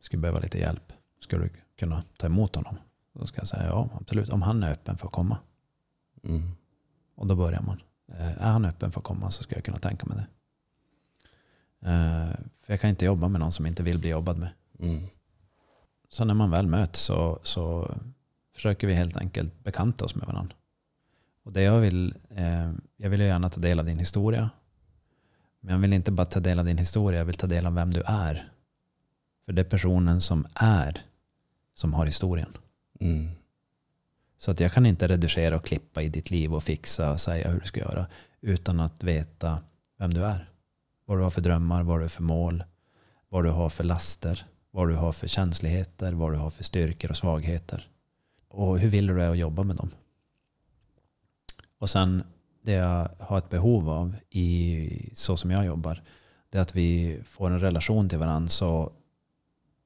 skulle 0.00 0.20
behöva 0.20 0.40
lite 0.40 0.58
hjälp. 0.58 0.92
Skulle 1.20 1.44
du 1.44 1.50
kunna 1.78 2.04
ta 2.16 2.26
emot 2.26 2.56
honom? 2.56 2.76
Då 3.12 3.26
ska 3.26 3.40
jag 3.40 3.48
säga 3.48 3.66
ja, 3.66 3.88
absolut. 4.00 4.28
Om 4.28 4.42
han 4.42 4.62
är 4.62 4.72
öppen 4.72 4.96
för 4.98 5.06
att 5.06 5.12
komma. 5.12 5.38
mm, 6.24 6.50
Och 7.14 7.26
då 7.26 7.36
börjar 7.36 7.62
man. 7.62 7.80
Eh, 8.08 8.42
är 8.42 8.52
han 8.52 8.64
öppen 8.64 8.92
för 8.92 9.00
att 9.00 9.04
komma 9.04 9.30
så 9.30 9.42
ska 9.42 9.54
jag 9.54 9.64
kunna 9.64 9.78
tänka 9.78 10.06
mig 10.06 10.16
det. 10.16 10.26
Eh, 11.84 12.30
för 12.60 12.72
jag 12.72 12.80
kan 12.80 12.90
inte 12.90 13.04
jobba 13.04 13.28
med 13.28 13.40
någon 13.40 13.52
som 13.52 13.66
inte 13.66 13.82
vill 13.82 13.98
bli 13.98 14.08
jobbad 14.10 14.38
med. 14.38 14.48
mm, 14.78 15.02
Så 16.08 16.24
när 16.24 16.34
man 16.34 16.50
väl 16.50 16.66
möts 16.66 17.00
så, 17.00 17.38
så 17.42 17.94
försöker 18.54 18.86
vi 18.86 18.94
helt 18.94 19.16
enkelt 19.16 19.64
bekanta 19.64 20.04
oss 20.04 20.14
med 20.14 20.26
varandra. 20.26 20.54
Och 21.42 21.52
det 21.52 21.62
jag 21.62 21.80
vill, 21.80 22.14
eh, 22.30 22.72
jag 22.96 23.10
vill 23.10 23.20
ju 23.20 23.26
gärna 23.26 23.50
ta 23.50 23.60
del 23.60 23.78
av 23.78 23.84
din 23.86 23.98
historia. 23.98 24.50
Men 25.60 25.72
jag 25.74 25.80
vill 25.80 25.92
inte 25.92 26.10
bara 26.12 26.26
ta 26.26 26.40
del 26.40 26.58
av 26.58 26.64
din 26.64 26.78
historia, 26.78 27.18
jag 27.18 27.24
vill 27.24 27.34
ta 27.34 27.46
del 27.46 27.66
av 27.66 27.74
vem 27.74 27.90
du 27.90 28.02
är. 28.06 28.48
För 29.44 29.52
det 29.52 29.62
är 29.62 29.70
personen 29.70 30.20
som 30.20 30.46
är 30.54 31.02
som 31.74 31.94
har 31.94 32.06
historien. 32.06 32.56
mm, 33.00 33.30
Så 34.36 34.50
att 34.50 34.60
jag 34.60 34.72
kan 34.72 34.86
inte 34.86 35.08
reducera 35.08 35.56
och 35.56 35.64
klippa 35.64 36.02
i 36.02 36.08
ditt 36.08 36.30
liv 36.30 36.54
och 36.54 36.62
fixa 36.62 37.10
och 37.12 37.20
säga 37.20 37.50
hur 37.50 37.60
du 37.60 37.66
ska 37.66 37.80
göra. 37.80 38.06
utan 38.40 38.80
att 38.80 39.02
veta 39.02 39.58
vem 39.98 40.14
du 40.14 40.24
är. 40.24 40.48
Vad 41.04 41.18
du 41.18 41.22
har 41.22 41.30
för 41.30 41.40
drömmar, 41.40 41.82
vad 41.82 41.98
du 41.98 42.04
har 42.04 42.08
för 42.08 42.22
mål, 42.22 42.64
vad 43.28 43.44
du 43.44 43.50
har 43.50 43.68
för 43.68 43.84
laster, 43.84 44.46
vad 44.70 44.88
du 44.88 44.94
har 44.94 45.12
för 45.12 45.26
känsligheter, 45.26 46.12
vad 46.12 46.32
du 46.32 46.36
har 46.36 46.50
för 46.50 46.64
styrkor 46.64 47.10
och 47.10 47.16
svagheter. 47.16 47.88
Och 48.48 48.78
hur 48.78 48.88
vill 48.88 49.06
du 49.06 49.16
det 49.16 49.30
att 49.30 49.38
jobba 49.38 49.62
med 49.62 49.76
dem? 49.76 49.90
Och 51.78 51.90
sen 51.90 52.22
det 52.62 52.72
jag 52.72 53.08
har 53.18 53.38
ett 53.38 53.50
behov 53.50 53.90
av 53.90 54.16
i 54.30 55.10
så 55.14 55.36
som 55.36 55.50
jag 55.50 55.66
jobbar, 55.66 56.02
det 56.50 56.58
är 56.58 56.62
att 56.62 56.76
vi 56.76 57.20
får 57.24 57.50
en 57.50 57.60
relation 57.60 58.08
till 58.08 58.18
varandra 58.18 58.48
så 58.48 58.92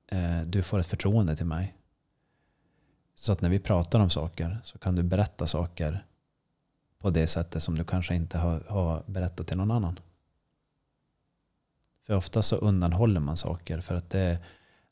eh, 0.07 0.40
du 0.40 0.62
får 0.62 0.78
ett 0.78 0.86
förtroende 0.86 1.36
till 1.36 1.47
mig. 1.47 1.74
Så 3.15 3.32
att 3.32 3.40
när 3.40 3.49
vi 3.49 3.59
pratar 3.59 4.01
om 4.01 4.11
saker 4.11 4.59
så 4.65 4.78
kan 4.78 4.95
du 4.95 5.03
berätta 5.03 5.47
saker 5.47 6.05
på 6.99 7.11
det 7.11 7.27
sättet 7.27 7.62
som 7.62 7.74
du 7.74 7.85
kanske 7.85 8.15
inte 8.15 8.39
har, 8.39 8.61
har 8.69 9.03
berättat 9.07 9.47
till 9.47 9.57
någon 9.57 9.70
annan. 9.70 9.99
För 12.09 12.14
ofta 12.14 12.43
så 12.43 12.56
undanhåller 12.56 13.20
man 13.20 13.36
saker 13.36 13.80
för 13.80 13.94
att 13.94 14.10
det, 14.10 14.39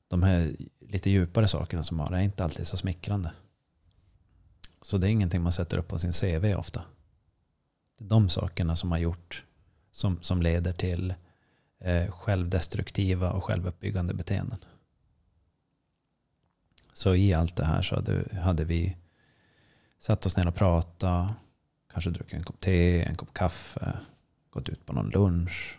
de 0.08 0.22
här 0.22 0.56
lite 0.80 1.10
djupare 1.10 1.48
sakerna 1.48 1.82
som 1.82 1.96
man 1.96 2.06
har 2.08 2.16
är 2.16 2.22
inte 2.22 2.44
alltid 2.44 2.66
så 2.66 2.76
smickrande. 2.76 3.32
Så 4.82 4.98
det 4.98 5.08
är 5.08 5.10
ingenting 5.10 5.42
man 5.42 5.52
sätter 5.52 5.78
upp 5.78 5.88
på 5.88 5.98
sin 5.98 6.12
CV 6.12 6.54
ofta. 6.54 6.82
Det 7.98 8.04
är 8.04 8.08
de 8.08 8.28
sakerna 8.28 8.76
som 8.76 8.90
har 8.90 8.98
gjort 8.98 9.44
som, 9.90 10.22
som 10.22 10.42
leder 10.42 10.72
till 10.72 11.14
eh, 11.78 12.10
självdestruktiva 12.10 13.32
och 13.32 13.44
självuppbyggande 13.44 14.14
beteenden. 14.14 14.58
Så 16.92 17.14
i 17.14 17.34
allt 17.34 17.56
det 17.56 17.64
här 17.64 17.82
så 17.82 17.94
hade, 17.94 18.38
hade 18.40 18.64
vi 18.64 18.96
satt 19.98 20.26
oss 20.26 20.36
ner 20.36 20.48
och 20.48 20.54
pratat, 20.54 21.32
kanske 21.92 22.10
druckit 22.10 22.34
en 22.34 22.44
kopp 22.44 22.60
te, 22.60 23.02
en 23.02 23.16
kopp 23.16 23.34
kaffe, 23.34 23.98
gått 24.50 24.68
ut 24.68 24.86
på 24.86 24.92
någon 24.92 25.10
lunch, 25.10 25.78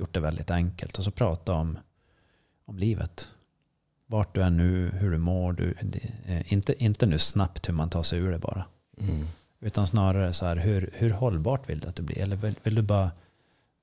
gjort 0.00 0.14
det 0.14 0.20
väldigt 0.20 0.50
enkelt 0.50 0.98
och 0.98 1.04
så 1.04 1.10
prata 1.10 1.52
om, 1.52 1.78
om 2.64 2.78
livet. 2.78 3.28
Vart 4.06 4.34
du 4.34 4.42
är 4.42 4.50
nu, 4.50 4.90
hur 4.90 5.10
du 5.10 5.18
mår. 5.18 5.52
Du, 5.52 5.74
eh, 6.26 6.52
inte, 6.52 6.84
inte 6.84 7.06
nu 7.06 7.18
snabbt 7.18 7.68
hur 7.68 7.74
man 7.74 7.90
tar 7.90 8.02
sig 8.02 8.18
ur 8.18 8.32
det 8.32 8.38
bara. 8.38 8.64
Mm. 8.98 9.26
Utan 9.60 9.86
snarare 9.86 10.32
så 10.32 10.46
här, 10.46 10.56
hur, 10.56 10.90
hur 10.94 11.10
hållbart 11.10 11.68
vill 11.68 11.80
du 11.80 11.88
att 11.88 11.96
det 11.96 12.02
blir? 12.02 12.18
Eller 12.18 12.36
vill, 12.36 12.54
vill, 12.62 12.74
du 12.74 12.82
bara, 12.82 13.10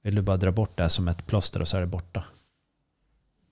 vill 0.02 0.16
du 0.16 0.22
bara 0.22 0.38
dra 0.38 0.52
bort 0.52 0.78
det 0.78 0.90
som 0.90 1.08
ett 1.08 1.28
plåster 1.28 1.62
och 1.62 1.68
så 1.68 1.78
är 1.78 1.82
det 1.82 1.88
borta? 1.88 2.24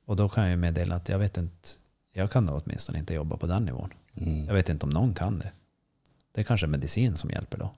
Och 0.06 0.16
då 0.16 0.30
kan 0.30 0.44
jag 0.44 0.52
ju 0.52 0.58
meddela 0.58 0.96
att 0.96 1.10
jag 1.10 1.20
vet 1.20 1.38
inte, 1.38 1.70
jag 2.14 2.32
kan 2.32 2.46
då 2.46 2.62
åtminstone 2.66 3.00
inte 3.00 3.14
jobba 3.14 3.38
på 3.38 3.48
den 3.48 3.66
nivån. 3.66 3.90
Mm. 4.14 4.46
Jag 4.46 4.54
vet 4.54 4.70
inte 4.70 4.86
om 4.86 4.90
någon 4.90 5.14
kan 5.14 5.40
det. 5.40 5.52
Det 6.32 6.42
är 6.42 6.44
kanske 6.44 6.68
medicin 6.68 7.16
som 7.16 7.30
hjälper 7.30 7.58
då. 7.58 7.74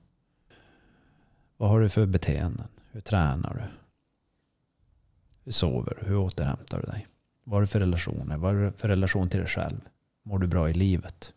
Vad 1.57 1.69
har 1.69 1.79
du 1.79 1.89
för 1.89 2.05
beteenden? 2.05 2.67
Hur 2.91 3.01
tränar 3.01 3.53
du? 3.53 3.86
Hur 5.47 5.51
sover 5.51 5.97
du? 5.99 6.07
Hur 6.07 6.17
återhämtar 6.17 6.79
du 6.79 6.91
dig? 6.91 7.07
Vad 7.43 7.55
har 7.55 7.61
du 7.61 7.67
för 7.67 7.79
relationer? 7.79 8.37
Vad 8.37 8.55
har 8.55 8.61
du 8.61 8.71
för 8.71 8.87
relation 8.87 9.29
till 9.29 9.39
dig 9.39 9.49
själv? 9.49 9.79
Mår 10.23 10.39
du 10.39 10.47
bra 10.47 10.69
i 10.69 10.73
livet? 10.73 11.33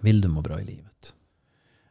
Vill 0.00 0.20
du 0.20 0.28
må 0.28 0.40
bra 0.40 0.60
i 0.60 0.64
livet? 0.64 1.14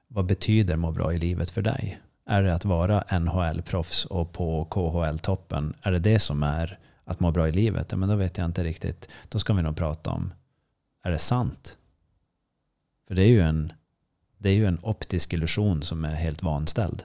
Vad 0.07 0.26
betyder 0.26 0.76
må 0.76 0.91
bra 0.91 1.14
i 1.14 1.18
livet 1.18 1.49
för 1.49 1.61
dig? 1.61 2.02
Är 2.26 2.43
det 2.43 2.56
att 2.56 2.65
vara 2.65 3.03
NHL-proffs 3.19 4.06
och 4.06 4.31
på 4.31 4.65
KHL-toppen? 4.65 5.73
Är 5.81 5.91
det 5.91 5.99
det 5.99 6.19
som 6.19 6.43
är 6.43 6.80
att 7.03 7.19
må 7.19 7.31
bra 7.31 7.49
i 7.49 7.52
livet? 7.52 7.91
Ja, 7.91 7.98
men 7.98 8.10
då 8.10 8.15
vet 8.15 8.38
jag 8.38 8.45
inte 8.45 8.64
riktigt. 8.64 9.10
Då 9.30 9.39
ska 9.39 9.53
vi 9.53 9.61
nog 9.61 9.77
prata 9.77 10.11
om, 10.11 10.34
är 11.03 11.11
det 11.11 11.19
sant? 11.19 11.77
För 13.07 13.15
det 13.15 13.23
är 13.23 13.30
ju 13.30 13.41
en, 13.41 13.73
det 14.38 14.49
är 14.49 14.53
ju 14.53 14.65
en 14.65 14.80
optisk 14.84 15.34
illusion 15.34 15.84
som 15.84 16.06
är 16.06 16.15
helt 16.15 16.43
vanställd. 16.43 17.03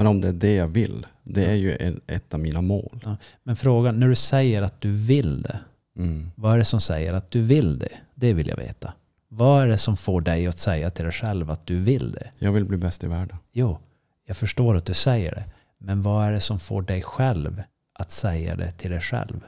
Men 0.00 0.06
om 0.06 0.20
det 0.20 0.28
är 0.28 0.32
det 0.32 0.54
jag 0.54 0.68
vill, 0.68 1.06
det 1.22 1.44
är 1.44 1.54
ju 1.54 1.98
ett 2.06 2.34
av 2.34 2.40
mina 2.40 2.60
mål. 2.60 3.00
Ja. 3.04 3.16
Men 3.42 3.56
frågan, 3.56 4.00
när 4.00 4.08
du 4.08 4.14
säger 4.14 4.62
att 4.62 4.80
du 4.80 4.90
vill 4.92 5.42
det, 5.42 5.58
Mm. 5.96 6.30
vad 6.34 6.54
är 6.54 6.58
det 6.58 6.64
som 6.64 6.80
säger 6.80 7.12
att 7.14 7.30
du 7.30 7.42
vill 7.42 7.78
det? 7.78 7.92
Det 8.14 8.32
vill 8.32 8.48
jag 8.48 8.56
veta. 8.56 8.92
Vad 9.28 9.62
är 9.62 9.66
det 9.66 9.78
som 9.78 9.96
får 9.96 10.20
dig 10.20 10.46
att 10.46 10.58
säga 10.58 10.90
till 10.90 11.04
dig 11.04 11.12
själv 11.12 11.50
att 11.50 11.66
du 11.66 11.80
vill 11.80 12.12
det? 12.12 12.30
Jag 12.38 12.52
vill 12.52 12.64
bli 12.64 12.76
bäst 12.76 13.04
i 13.04 13.06
världen. 13.06 13.36
Jo, 13.52 13.78
jag 14.26 14.36
förstår 14.36 14.76
att 14.76 14.84
du 14.84 14.94
säger 14.94 15.34
det. 15.34 15.44
Men 15.78 16.02
vad 16.02 16.26
är 16.26 16.32
det 16.32 16.40
som 16.40 16.58
får 16.60 16.82
dig 16.82 17.02
själv 17.02 17.62
att 17.92 18.10
säga 18.10 18.56
det 18.56 18.70
till 18.72 18.90
dig 18.90 19.00
själv? 19.00 19.40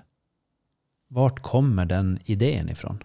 Vart 1.09 1.41
kommer 1.41 1.85
den 1.85 2.19
idén 2.25 2.69
ifrån? 2.69 3.03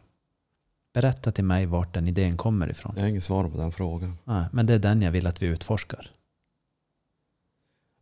Berätta 0.94 1.32
till 1.32 1.44
mig 1.46 1.66
vart 1.66 1.94
den 1.94 2.08
idén 2.08 2.38
kommer 2.38 2.70
ifrån. 2.70 2.94
Jag 2.96 3.04
har 3.04 3.10
inget 3.10 3.24
svar 3.24 3.50
på 3.50 3.58
den 3.58 3.72
frågan. 3.72 4.18
Nej, 4.24 4.46
men 4.52 4.66
det 4.66 4.74
är 4.74 4.80
den 4.80 5.02
jag 5.02 5.12
vill 5.12 5.28
att 5.28 5.42
vi 5.42 5.48
utforskar. 5.48 6.10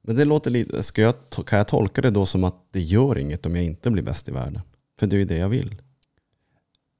Men 0.08 0.16
det 0.16 0.26
låter 0.26 0.52
lite, 0.52 0.84
ska 0.84 1.02
jag, 1.02 1.16
kan 1.46 1.58
jag 1.58 1.68
tolka 1.68 2.02
det 2.02 2.10
då 2.10 2.26
som 2.26 2.44
att 2.44 2.56
det 2.72 2.82
gör 2.82 3.18
inget 3.18 3.46
om 3.46 3.56
jag 3.56 3.66
inte 3.66 3.92
blir 3.92 4.04
bäst 4.04 4.30
i 4.30 4.32
världen? 4.32 4.62
För 5.00 5.08
det 5.08 5.16
är 5.16 5.18
ju 5.18 5.26
det 5.26 5.38
jag 5.38 5.50
vill. 5.50 5.76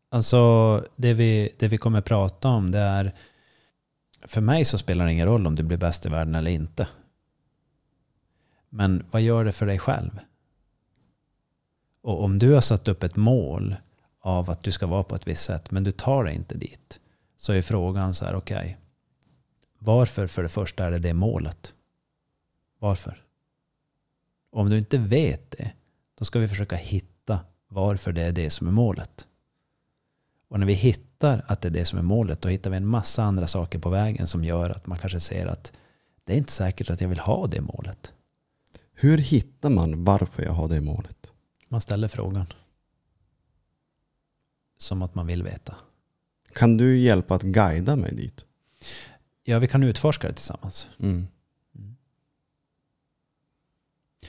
Alltså 0.10 0.86
det 0.96 1.14
vi, 1.14 1.56
det 1.60 1.68
vi 1.68 1.78
kommer 1.78 2.02
prata 2.02 2.50
om 2.50 2.72
det 2.72 2.80
är 2.80 3.16
för 4.22 4.42
mig 4.42 4.66
så 4.66 4.78
spelar 4.78 5.06
det 5.06 5.12
ingen 5.12 5.28
roll 5.28 5.48
om 5.48 5.56
du 5.56 5.64
blir 5.64 5.78
bäst 5.78 6.06
i 6.06 6.10
världen 6.10 6.36
eller 6.36 6.52
inte. 6.52 6.88
Men 8.70 9.06
vad 9.12 9.22
gör 9.22 9.46
det 9.46 9.52
för 9.52 9.66
dig 9.66 9.80
själv? 9.80 10.20
Och 12.02 12.24
om 12.24 12.40
du 12.40 12.54
har 12.54 12.62
satt 12.62 12.88
upp 12.88 13.04
ett 13.04 13.16
mål 13.16 13.76
av 14.20 14.50
att 14.50 14.64
du 14.64 14.72
ska 14.72 14.88
vara 14.88 15.04
på 15.04 15.16
ett 15.16 15.28
visst 15.28 15.46
sätt 15.46 15.72
men 15.72 15.84
du 15.84 15.92
tar 15.92 16.24
dig 16.24 16.36
inte 16.36 16.56
dit 16.58 17.00
så 17.38 17.54
är 17.54 17.62
frågan 17.62 18.14
så 18.14 18.26
här, 18.26 18.36
okej. 18.36 18.78
varför 19.80 20.28
för 20.28 20.44
det 20.44 20.50
första 20.50 20.86
är 20.86 20.92
det 20.92 21.00
det 21.00 21.14
målet? 21.14 21.75
Varför? 22.80 23.24
Om 24.50 24.70
du 24.70 24.78
inte 24.78 24.98
vet 24.98 25.52
det, 25.52 25.72
då 26.16 26.26
ska 26.26 26.40
vi 26.40 26.48
försöka 26.48 26.76
hitta 26.76 27.40
varför 27.68 28.12
det 28.12 28.22
är 28.22 28.32
det 28.32 28.50
som 28.50 28.68
är 28.68 28.72
målet. 28.72 29.28
Och 30.48 30.60
när 30.60 30.68
vi 30.68 30.74
hittar 30.74 31.46
att 31.48 31.62
det 31.62 31.68
är 31.68 31.72
det 31.72 31.86
som 31.86 32.00
är 32.00 32.04
målet, 32.04 32.42
då 32.42 32.50
hittar 32.50 32.70
vi 32.70 32.78
en 32.78 32.88
massa 32.88 33.24
andra 33.24 33.48
saker 33.48 33.80
på 33.80 33.90
vägen 33.90 34.28
som 34.28 34.44
gör 34.44 34.70
att 34.70 34.88
man 34.88 34.98
kanske 34.98 35.20
ser 35.20 35.46
att 35.46 35.74
det 36.24 36.34
är 36.34 36.38
inte 36.38 36.52
säkert 36.52 36.90
att 36.90 37.02
jag 37.02 37.10
vill 37.10 37.20
ha 37.20 37.48
det 37.48 37.62
målet. 37.62 38.14
Hur 38.94 39.18
hittar 39.18 39.70
man 39.70 40.04
varför 40.04 40.44
jag 40.44 40.52
har 40.52 40.68
det 40.68 40.82
målet? 40.82 41.34
Man 41.68 41.82
ställer 41.82 42.08
frågan. 42.08 42.46
Som 44.78 45.02
att 45.02 45.16
man 45.16 45.28
vill 45.28 45.44
veta. 45.44 45.76
Kan 46.54 46.78
du 46.78 47.00
hjälpa 47.00 47.36
att 47.36 47.42
guida 47.42 47.96
mig 47.96 48.16
dit? 48.16 48.46
Ja, 49.44 49.60
vi 49.60 49.68
kan 49.68 49.84
utforska 49.84 50.28
det 50.28 50.34
tillsammans. 50.34 50.88
Mm. 51.00 51.28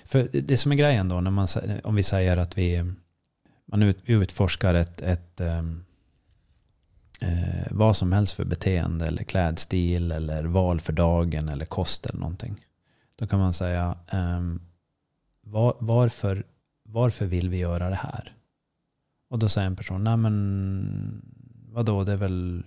För 0.04 0.28
det 0.32 0.56
som 0.56 0.72
är 0.72 0.76
grejen 0.76 1.08
då, 1.08 1.20
när 1.20 1.30
man, 1.30 1.48
om 1.84 1.94
vi 1.94 2.02
säger 2.02 2.36
att 2.36 2.58
vi, 2.58 2.92
man 3.66 3.82
ut, 3.82 3.98
utforskar 4.04 4.74
ett, 4.74 5.02
ett 5.02 5.40
ehm, 5.40 5.84
eh, 7.20 7.66
vad 7.70 7.96
som 7.96 8.12
helst 8.12 8.32
för 8.34 8.44
beteende 8.44 9.06
eller 9.06 9.24
klädstil 9.24 10.12
eller 10.12 10.44
val 10.44 10.80
för 10.80 10.92
dagen 10.92 11.48
eller 11.48 11.64
kost 11.64 12.06
eller 12.06 12.20
någonting. 12.20 12.60
Då 13.16 13.26
kan 13.26 13.38
man 13.38 13.52
säga 13.52 13.98
eh, 14.12 14.40
var, 15.40 15.76
varför, 15.78 16.44
varför 16.82 17.26
vill 17.26 17.48
vi 17.48 17.56
göra 17.56 17.88
det 17.90 17.96
här? 17.96 18.32
Och 19.28 19.38
då 19.38 19.48
säger 19.48 19.66
en 19.66 19.76
person, 19.76 20.04
nej 20.04 20.16
men 20.16 21.22
vadå, 21.68 22.04
det 22.04 22.12
är 22.12 22.16
väl... 22.16 22.64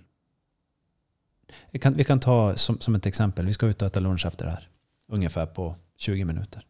Vi 1.70 1.78
kan, 1.78 1.94
vi 1.94 2.04
kan 2.04 2.20
ta 2.20 2.56
som, 2.56 2.80
som 2.80 2.94
ett 2.94 3.06
exempel, 3.06 3.46
vi 3.46 3.52
ska 3.52 3.66
ut 3.66 3.82
och 3.82 3.86
äta 3.86 4.00
lunch 4.00 4.26
efter 4.26 4.44
det 4.44 4.50
här. 4.50 4.68
Ungefär 5.06 5.46
på 5.46 5.76
20 5.96 6.24
minuter. 6.24 6.66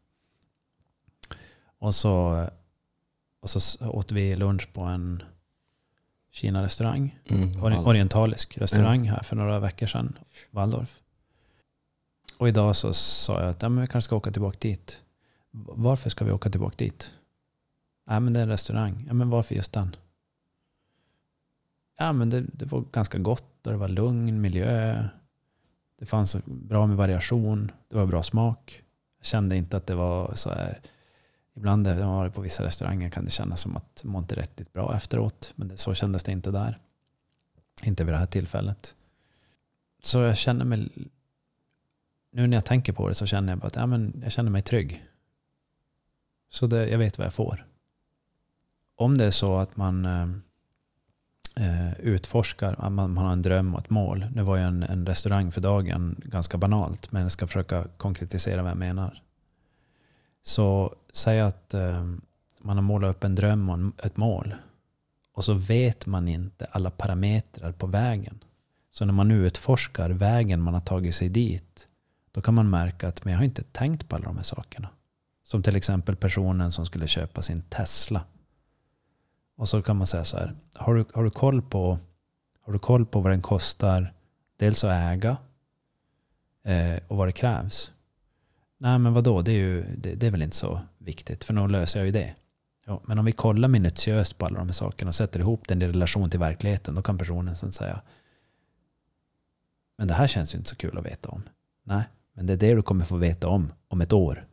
Och 1.81 1.95
så, 1.95 2.47
och 3.41 3.51
så 3.51 3.89
åt 3.91 4.13
vi 4.13 4.37
lunch 4.37 4.73
på 4.73 4.81
en 4.81 5.23
Kina-restaurang. 6.31 7.19
Mm. 7.29 7.49
Ori- 7.53 7.85
Orientalisk 7.87 8.59
restaurang 8.59 9.09
här 9.09 9.23
för 9.23 9.37
några 9.37 9.59
veckor 9.61 9.87
sedan. 9.87 10.19
Waldorf. 10.51 11.03
Och 12.39 12.49
idag 12.49 12.77
så 12.77 12.95
sa 12.95 13.41
jag 13.41 13.51
att 13.51 13.63
ja, 13.63 13.69
men 13.69 13.81
vi 13.81 13.87
kanske 13.87 14.07
ska 14.07 14.17
åka 14.17 14.31
tillbaka 14.31 14.59
dit. 14.61 15.03
Varför 15.51 16.11
ska 16.11 16.25
vi 16.25 16.33
åka 16.33 16.51
tillbaka 16.51 16.75
dit? 16.79 17.13
Ja, 18.07 18.21
men 18.21 18.33
det 18.33 18.41
är 18.41 18.43
en 18.43 18.49
restaurang. 18.49 19.05
Ja, 19.07 19.15
men 19.15 19.31
varför 19.31 19.55
just 19.55 19.73
den? 19.73 19.97
Ja, 21.99 22.13
men 22.13 22.31
det, 22.31 22.41
det 22.53 22.65
var 22.65 22.85
ganska 22.93 23.19
gott 23.19 23.67
och 23.67 23.73
det 23.73 23.79
var 23.79 23.89
lugn 23.89 24.41
miljö. 24.41 25.05
Det 25.99 26.07
fanns 26.07 26.37
bra 26.45 26.87
med 26.87 26.97
variation. 26.97 27.71
Det 27.89 27.97
var 27.97 28.07
bra 28.07 28.23
smak. 28.23 28.83
Jag 29.19 29.27
kände 29.27 29.57
inte 29.57 29.77
att 29.77 29.87
det 29.87 29.95
var 29.95 30.35
så 30.35 30.51
här. 30.51 30.79
Ibland 31.61 31.83
när 31.83 31.99
jag 31.99 32.07
har 32.07 32.17
varit 32.17 32.35
på 32.35 32.41
vissa 32.41 32.65
restauranger 32.65 33.11
kan 33.11 33.25
det 33.25 33.31
kännas 33.31 33.61
som 33.61 33.77
att 33.77 34.05
man 34.05 34.23
inte 34.23 34.35
riktigt 34.35 34.73
bra 34.73 34.97
efteråt. 34.97 35.53
Men 35.57 35.69
det, 35.69 35.77
så 35.77 35.95
kändes 35.95 36.23
det 36.25 36.33
inte 36.33 36.51
där. 36.51 36.79
Inte 37.83 38.05
vid 38.05 38.15
det 38.15 38.19
här 38.19 38.27
tillfället. 38.27 38.95
Så 40.03 40.19
jag 40.19 40.37
känner 40.37 40.65
mig... 40.65 40.89
Nu 42.33 42.47
när 42.47 42.57
jag 42.57 42.65
tänker 42.65 42.93
på 42.93 43.09
det 43.09 43.15
så 43.15 43.27
känner 43.27 43.53
jag 43.53 43.59
bara 43.59 43.67
att 43.67 43.77
ja, 43.77 43.87
men 43.87 44.21
jag 44.23 44.33
känner 44.33 44.51
mig 44.51 44.63
trygg. 44.63 45.05
Så 46.51 46.67
det, 46.67 46.89
jag 46.89 46.99
vet 46.99 47.19
vad 47.19 47.27
jag 47.27 47.35
får. 47.35 47.67
Om 48.97 49.19
det 49.19 49.25
är 49.25 49.31
så 49.31 49.57
att 49.57 49.77
man, 49.77 50.05
eh, 50.05 50.23
eh 51.57 51.93
utforskar, 52.01 52.73
utforskar, 52.73 52.77
man, 52.91 53.15
man 53.15 53.25
har 53.25 53.33
en 53.33 53.43
dröm 53.43 53.75
och 53.75 53.81
ett 53.81 53.91
mål. 53.91 54.27
Nu 54.35 54.43
var 54.43 54.57
ju 54.57 54.63
en, 54.63 54.83
en 54.83 55.07
restaurang 55.07 55.53
för 55.53 55.61
dagen 55.61 56.21
ganska 56.25 56.59
banalt, 56.59 57.13
men 57.13 57.23
jag 57.23 57.33
ska 57.33 57.47
försöka 57.47 57.85
konkretisera 57.97 58.63
vad 58.63 58.71
jag 58.71 58.79
menar. 58.79 59.23
Så 60.43 60.95
säg 61.13 61.41
att 61.41 61.75
eh, 61.75 62.05
man 62.61 62.77
har 62.77 62.83
målat 62.83 63.17
upp 63.17 63.25
en 63.25 63.35
dröm 63.35 63.69
och 63.69 63.75
en, 63.75 63.93
ett 64.03 64.17
mål. 64.17 64.55
Och 65.33 65.45
så 65.45 65.55
vet 65.55 66.07
man 66.07 66.29
inte 66.29 66.65
alla 66.71 66.91
parametrar 66.91 67.73
på 67.73 67.87
vägen. 67.87 68.45
Så 68.91 69.05
när 69.05 69.13
man 69.13 69.31
utforskar 69.31 70.11
vägen 70.11 70.61
man 70.61 70.75
har 70.75 70.81
tagit 70.81 71.15
sig 71.15 71.29
dit, 71.29 71.89
då 72.33 72.41
kan 72.41 72.55
man 72.55 72.71
märka 72.71 73.09
att 73.09 73.25
men 73.25 73.33
jag 73.33 73.39
har 73.39 73.45
inte 73.45 73.63
tänkt 73.63 74.09
på 74.09 74.17
alla 74.17 74.25
de 74.25 74.37
här 74.37 74.45
sakerna. 74.45 74.89
Som 75.43 75.63
till 75.63 75.77
exempel 75.77 76.17
personen 76.17 76.73
som 76.73 76.87
skulle 76.87 77.07
köpa 77.07 77.43
sin 77.43 77.63
Tesla. 77.63 78.25
Och 79.57 79.69
så 79.69 79.83
kan 79.83 79.97
man 79.97 80.07
säga 80.07 80.25
så 80.25 80.37
här, 80.37 80.55
har 80.75 80.95
du, 80.95 81.05
har 81.15 81.25
du, 81.25 81.31
koll, 81.31 81.63
på, 81.63 81.99
har 82.61 82.73
du 82.73 82.79
koll 82.79 83.07
på 83.07 83.21
vad 83.21 83.33
den 83.33 83.43
kostar 83.43 84.13
dels 84.57 84.85
att 84.85 84.91
äga 84.91 85.37
eh, 86.65 87.01
och 87.09 87.17
vad 87.17 87.29
det 87.29 87.33
krävs? 87.33 87.93
Nej 88.79 88.99
men 88.99 89.13
vadå, 89.13 89.43
det 89.43 89.53
är, 89.53 89.57
ju, 89.57 89.97
det, 89.97 90.15
det 90.15 90.27
är 90.27 90.31
väl 90.31 90.43
inte 90.43 90.57
så 90.57 90.81
viktigt 91.01 91.45
för 91.45 91.55
nu 91.55 91.69
löser 91.69 92.01
jag 92.01 92.07
ju 92.07 92.13
det. 92.13 92.35
Ja, 92.87 93.01
men 93.05 93.19
om 93.19 93.25
vi 93.25 93.33
kollar 93.33 93.69
minutiöst 93.69 94.39
på 94.39 94.47
alla 94.47 94.59
de 94.59 94.69
här 94.69 94.73
sakerna 94.73 95.09
och 95.09 95.15
sätter 95.15 95.41
ihop 95.41 95.69
den 95.69 95.83
i 95.83 95.87
relation 95.87 96.31
till 96.31 96.41
verkligheten, 96.41 96.95
då 96.95 97.03
kan 97.03 97.19
personen 97.19 97.57
sen 97.57 97.73
säga 97.73 98.01
men 100.01 100.09
det 100.09 100.15
här 100.15 100.27
känns 100.27 100.55
ju 100.55 100.59
inte 100.59 100.71
så 100.71 100.77
kul 100.77 100.99
att 100.99 101.07
veta 101.07 101.29
om. 101.29 101.43
Nej, 101.83 102.05
men 102.33 102.47
det 102.47 102.53
är 102.53 102.57
det 102.57 102.75
du 102.75 102.83
kommer 102.83 103.05
få 103.05 103.17
veta 103.17 103.49
om 103.49 103.73
om 103.89 104.01
ett 104.01 104.13
år. 104.13 104.47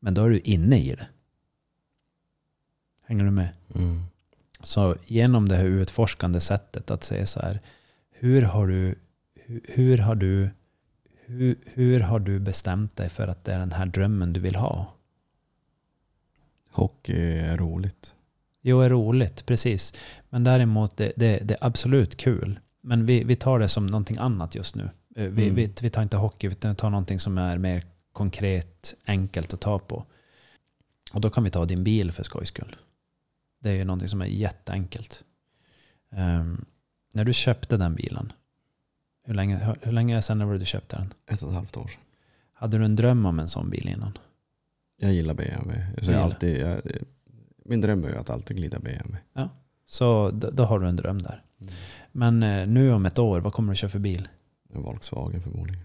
Men 0.00 0.14
då 0.14 0.24
är 0.24 0.30
du 0.30 0.38
inne 0.38 0.78
i 0.78 0.94
det. 0.94 1.06
Hänger 3.02 3.24
du 3.24 3.30
med? 3.30 3.56
Mm. 3.74 4.02
Så 4.60 4.96
genom 5.06 5.48
det 5.48 5.56
här 5.56 5.64
utforskande 5.64 6.40
sättet 6.40 6.90
att 6.90 7.02
se 7.02 7.26
så 7.26 7.40
här, 7.40 7.60
hur 8.10 8.42
har 8.42 8.66
du, 8.66 8.94
hur, 9.34 9.60
hur 9.68 9.98
har 9.98 10.14
du, 10.14 10.50
hur, 11.24 11.56
hur 11.64 12.00
har 12.00 12.18
du 12.18 12.38
bestämt 12.38 12.96
dig 12.96 13.08
för 13.08 13.28
att 13.28 13.44
det 13.44 13.54
är 13.54 13.58
den 13.58 13.72
här 13.72 13.86
drömmen 13.86 14.32
du 14.32 14.40
vill 14.40 14.56
ha? 14.56 14.92
Hockey 16.72 17.38
är 17.38 17.56
roligt. 17.56 18.14
Jo, 18.62 18.80
är 18.80 18.90
roligt, 18.90 19.46
precis. 19.46 19.92
Men 20.30 20.44
däremot, 20.44 20.96
det, 20.96 21.12
det, 21.16 21.38
det 21.38 21.54
är 21.54 21.66
absolut 21.66 22.16
kul. 22.16 22.60
Men 22.80 23.06
vi, 23.06 23.24
vi 23.24 23.36
tar 23.36 23.58
det 23.58 23.68
som 23.68 23.86
någonting 23.86 24.16
annat 24.16 24.54
just 24.54 24.74
nu. 24.76 24.82
Eh, 25.16 25.24
Vi, 25.28 25.42
Mm. 25.42 25.54
vi, 25.54 25.72
vi 25.82 25.90
tar 25.90 26.02
inte 26.02 26.16
hockey, 26.16 26.48
vi 26.48 26.54
tar 26.54 26.90
någonting 26.90 27.18
som 27.18 27.38
är 27.38 27.58
mer 27.58 27.82
konkret, 28.12 28.94
enkelt 29.06 29.52
att 29.54 29.60
ta 29.60 29.78
på. 29.78 30.04
Och 31.12 31.20
då 31.20 31.30
kan 31.30 31.44
vi 31.44 31.50
ta 31.50 31.64
din 31.64 31.84
bil 31.84 32.12
för 32.12 32.22
skojs 32.22 32.48
skull. 32.48 32.76
Det 33.60 33.70
är 33.70 33.74
ju 33.74 33.84
någonting 33.84 34.08
som 34.08 34.22
är 34.22 34.26
jätteenkelt. 34.26 35.24
Ehm, 36.12 36.64
när 37.14 37.24
du 37.24 37.32
köpte 37.32 37.76
den 37.76 37.94
bilen, 37.94 38.32
hur 39.24 39.34
länge, 39.34 39.56
hur, 39.64 39.74
hur 39.82 39.92
länge 39.92 40.22
sedan 40.22 40.46
var 40.46 40.52
det 40.52 40.58
du 40.58 40.64
köpte 40.64 40.96
den? 40.96 41.14
Ett 41.26 41.42
och 41.42 41.48
ett 41.48 41.54
halvt 41.54 41.76
år. 41.76 41.90
Hade 42.52 42.78
du 42.78 42.84
en 42.84 42.96
dröm 42.96 43.26
om 43.26 43.38
en 43.38 43.48
sån 43.48 43.70
bil 43.70 43.88
innan? 43.88 44.18
Jag 45.02 45.12
gillar 45.12 45.34
BMW. 45.34 45.86
Så 45.96 46.00
Gillar. 46.00 46.14
jag 46.14 46.22
alltid, 46.24 46.60
jag, 46.60 46.80
min 47.64 47.80
dröm 47.80 48.04
är 48.04 48.14
att 48.14 48.30
alltid 48.30 48.56
glida 48.56 48.78
BMW. 48.78 49.18
Så 49.86 50.30
då, 50.30 50.50
då 50.50 50.64
har 50.64 50.78
du 50.80 50.88
en 50.88 50.96
dröm 50.96 51.22
där. 51.22 51.42
Men 52.12 52.42
eh, 52.42 52.66
nu 52.66 52.92
om 52.92 53.06
ett 53.06 53.18
år, 53.18 53.40
vad 53.40 53.52
kommer 53.52 53.72
du 53.72 53.76
köra 53.76 53.90
för 53.90 53.98
bil? 53.98 54.28
En 54.74 54.82
Volkswagen 54.82 55.42
förmodligen. 55.42 55.84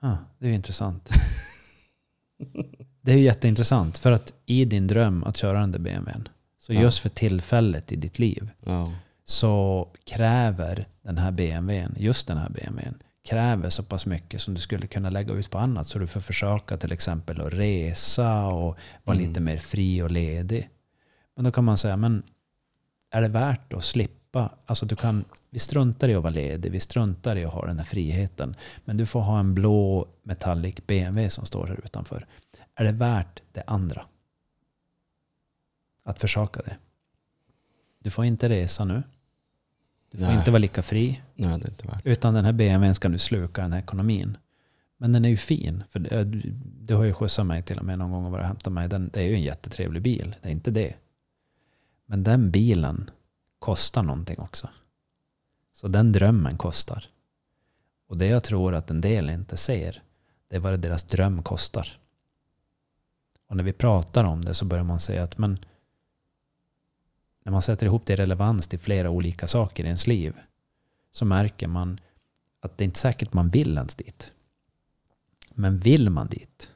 Ah, 0.00 0.16
det 0.38 0.46
är 0.46 0.48
ju 0.50 0.54
intressant. 0.54 1.08
Det 3.00 3.12
är 3.12 3.16
ju 3.16 3.24
jätteintressant 3.24 3.98
för 3.98 4.12
att 4.12 4.32
i 4.46 4.64
din 4.64 4.86
dröm 4.86 5.24
att 5.24 5.36
köra 5.36 5.60
den 5.60 5.72
där 5.72 5.78
BMWn, 5.78 6.28
så 6.58 6.72
Ja. 6.72 6.80
just 6.80 6.98
för 6.98 7.08
tillfället 7.08 7.92
i 7.92 7.96
ditt 7.96 8.18
liv 8.18 8.50
Ja. 8.64 8.92
så 9.24 9.88
kräver 10.04 10.88
den 11.02 11.18
här 11.18 11.30
BMWn, 11.30 11.94
just 11.98 12.28
den 12.28 12.38
här 12.38 12.48
BMWn, 12.50 12.94
kräver 13.28 13.70
så 13.70 13.82
pass 13.82 14.06
mycket 14.06 14.40
som 14.40 14.54
du 14.54 14.60
skulle 14.60 14.86
kunna 14.86 15.10
lägga 15.10 15.32
ut 15.34 15.50
på 15.50 15.58
annat. 15.58 15.86
Så 15.86 15.98
du 15.98 16.06
får 16.06 16.20
försöka 16.20 16.76
till 16.76 16.92
exempel 16.92 17.40
att 17.40 17.52
resa 17.52 18.46
och 18.46 18.78
vara 19.04 19.16
Mm. 19.16 19.28
lite 19.28 19.40
mer 19.40 19.58
fri 19.58 20.02
och 20.02 20.10
ledig. 20.10 20.70
Men 21.34 21.44
då 21.44 21.52
kan 21.52 21.64
man 21.64 21.78
säga, 21.78 21.96
men 21.96 22.22
är 23.10 23.22
det 23.22 23.28
värt 23.28 23.72
att 23.72 23.84
slippa? 23.84 24.52
Alltså 24.66 24.86
du 24.86 24.96
kan, 24.96 25.24
vi 25.50 25.58
struntar 25.58 26.08
i 26.08 26.14
att 26.14 26.22
vara 26.22 26.32
ledig, 26.32 26.72
vi 26.72 26.80
struntar 26.80 27.36
i 27.36 27.44
att 27.44 27.52
ha 27.52 27.66
den 27.66 27.78
här 27.78 27.84
friheten. 27.84 28.56
Men 28.84 28.96
du 28.96 29.06
får 29.06 29.20
ha 29.20 29.40
en 29.40 29.54
blå 29.54 30.08
metallic 30.22 30.74
BMW 30.86 31.30
som 31.30 31.46
står 31.46 31.66
här 31.66 31.80
utanför. 31.84 32.26
Är 32.74 32.84
det 32.84 32.92
värt 32.92 33.42
det 33.52 33.62
andra? 33.66 34.06
Att 36.04 36.20
försaka 36.20 36.62
det. 36.62 36.76
Du 37.98 38.10
får 38.10 38.24
inte 38.24 38.48
resa 38.48 38.84
nu. 38.84 39.02
Du 40.10 40.18
får 40.18 40.26
Nej. 40.26 40.36
inte 40.38 40.50
vara 40.50 40.58
lika 40.58 40.82
fri. 40.82 41.22
Nej, 41.34 41.58
det 41.58 41.66
är 41.66 41.70
inte 41.70 41.86
värt. 41.86 42.06
Utan 42.06 42.34
den 42.34 42.44
här 42.44 42.52
BMWn 42.52 42.94
ska 42.94 43.08
nu 43.08 43.18
sluka 43.18 43.62
den 43.62 43.72
här 43.72 43.78
ekonomin. 43.80 44.36
Men 44.96 45.12
den 45.12 45.24
är 45.24 45.28
ju 45.28 45.36
fin. 45.36 45.84
För 45.88 45.98
du, 45.98 46.08
eh, 46.08 46.26
du 46.80 46.94
har 46.94 47.04
ju 47.04 47.12
skjutsat 47.12 47.46
mig 47.46 47.62
till 47.62 47.78
och 47.78 47.84
med 47.84 47.98
någon 47.98 48.10
gång 48.10 48.24
och 48.24 48.30
varit 48.30 48.42
och 48.42 48.48
hämtat 48.48 48.72
mig. 48.72 48.88
Den, 48.88 49.10
det 49.12 49.20
är 49.20 49.26
ju 49.26 49.34
en 49.34 49.42
jättetrevlig 49.42 50.02
bil. 50.02 50.36
Det 50.42 50.48
är 50.48 50.52
inte 50.52 50.70
det. 50.70 50.94
Men 52.06 52.22
den 52.22 52.50
bilen 52.50 53.10
kostar 53.58 54.02
någonting 54.02 54.38
också. 54.38 54.68
Så 55.72 55.88
den 55.88 56.12
drömmen 56.12 56.56
kostar. 56.56 57.04
Och 58.08 58.16
det 58.16 58.26
jag 58.26 58.44
tror 58.44 58.74
att 58.74 58.90
en 58.90 59.00
del 59.00 59.30
inte 59.30 59.56
ser, 59.56 60.02
det 60.48 60.56
är 60.56 60.60
vad 60.60 60.80
deras 60.80 61.02
dröm 61.02 61.42
kostar. 61.42 61.88
Och 63.48 63.56
när 63.56 63.64
vi 63.64 63.72
pratar 63.72 64.24
om 64.24 64.44
det 64.44 64.54
så 64.54 64.64
börjar 64.64 64.84
man 64.84 65.00
säga 65.00 65.22
att 65.22 65.38
men 65.38 65.58
när 67.44 67.52
man 67.52 67.62
sätter 67.62 67.86
ihop 67.86 68.06
det 68.06 68.12
i 68.12 68.16
relevans 68.16 68.68
till 68.68 68.78
flera 68.78 69.10
olika 69.10 69.46
saker 69.46 69.84
i 69.84 69.86
ens 69.86 70.06
liv 70.06 70.34
så 71.14 71.24
märker 71.24 71.66
man 71.68 72.00
att 72.60 72.78
det 72.78 72.82
är 72.82 72.86
inte 72.86 72.98
säkert 72.98 73.32
man 73.32 73.50
vill 73.50 73.76
ens 73.76 73.94
dit. 73.94 74.32
Men 75.50 75.78
vill 75.78 76.10
man 76.10 76.26
dit, 76.26 76.72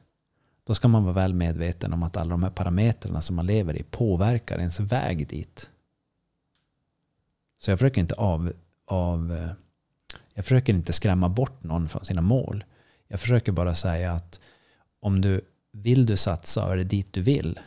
då 0.63 0.75
ska 0.75 0.87
man 0.87 1.03
vara 1.03 1.13
väl 1.13 1.33
medveten 1.33 1.93
om 1.93 2.03
att 2.03 2.17
alla 2.17 2.29
de 2.29 2.43
här 2.43 2.49
parametrarna 2.49 3.21
som 3.21 3.35
man 3.35 3.45
lever 3.45 3.77
i 3.77 3.83
påverkar 3.83 4.59
ens 4.59 4.79
väg 4.79 5.27
dit. 5.27 5.69
Så 7.57 7.71
jag 7.71 7.79
försöker 7.79 8.01
inte 8.01 8.15
av, 8.15 8.53
av 8.85 9.49
jag 10.33 10.45
försöker 10.45 10.73
inte 10.73 10.93
skrämma 10.93 11.29
bort 11.29 11.63
någon 11.63 11.89
från 11.89 12.05
sina 12.05 12.21
mål. 12.21 12.63
Jag 13.07 13.19
försöker 13.19 13.51
bara 13.51 13.73
säga 13.73 14.11
att 14.11 14.39
om 14.99 15.21
du 15.21 15.41
vill 15.71 16.05
du 16.05 16.17
satsa 16.17 16.65
och 16.65 16.71
är 16.71 16.77
det 16.77 16.83
dit 16.83 17.13
du 17.13 17.21
vill, 17.21 17.59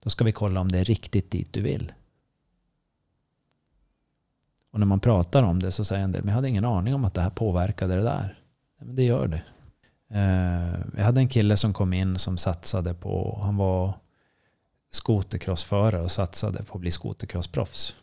då 0.00 0.10
ska 0.10 0.24
vi 0.24 0.32
kolla 0.32 0.60
om 0.60 0.72
det 0.72 0.78
är 0.78 0.84
riktigt 0.84 1.30
dit 1.30 1.52
du 1.52 1.60
vill. 1.62 1.92
Och 4.72 4.78
när 4.78 4.86
man 4.86 5.00
pratar 5.00 5.42
om 5.42 5.58
det 5.58 5.72
så 5.72 5.84
säger 5.84 6.04
en 6.04 6.12
del, 6.12 6.22
men 6.22 6.28
jag 6.28 6.34
hade 6.34 6.48
ingen 6.48 6.64
aning 6.64 6.94
om 6.94 7.04
att 7.04 7.14
det 7.14 7.20
här 7.20 7.30
påverkade 7.30 7.96
det 7.96 8.02
där. 8.02 8.38
Men 8.78 8.96
det 8.96 9.04
gör 9.04 9.26
det. 9.26 9.42
Eh, 10.18 10.80
jag 10.96 11.04
hade 11.04 11.20
en 11.20 11.28
kille 11.28 11.56
som 11.56 11.72
kom 11.72 11.92
in 11.92 12.18
som 12.18 12.38
satsade 12.38 12.94
på, 12.94 13.40
han 13.42 13.56
var 13.56 13.94
skotercrossförare 14.92 16.02
och 16.02 16.10
satsade 16.10 16.62
på 16.62 16.74
att 16.74 16.80
bli 16.80 16.90
skotercrossproffs. 16.90 17.94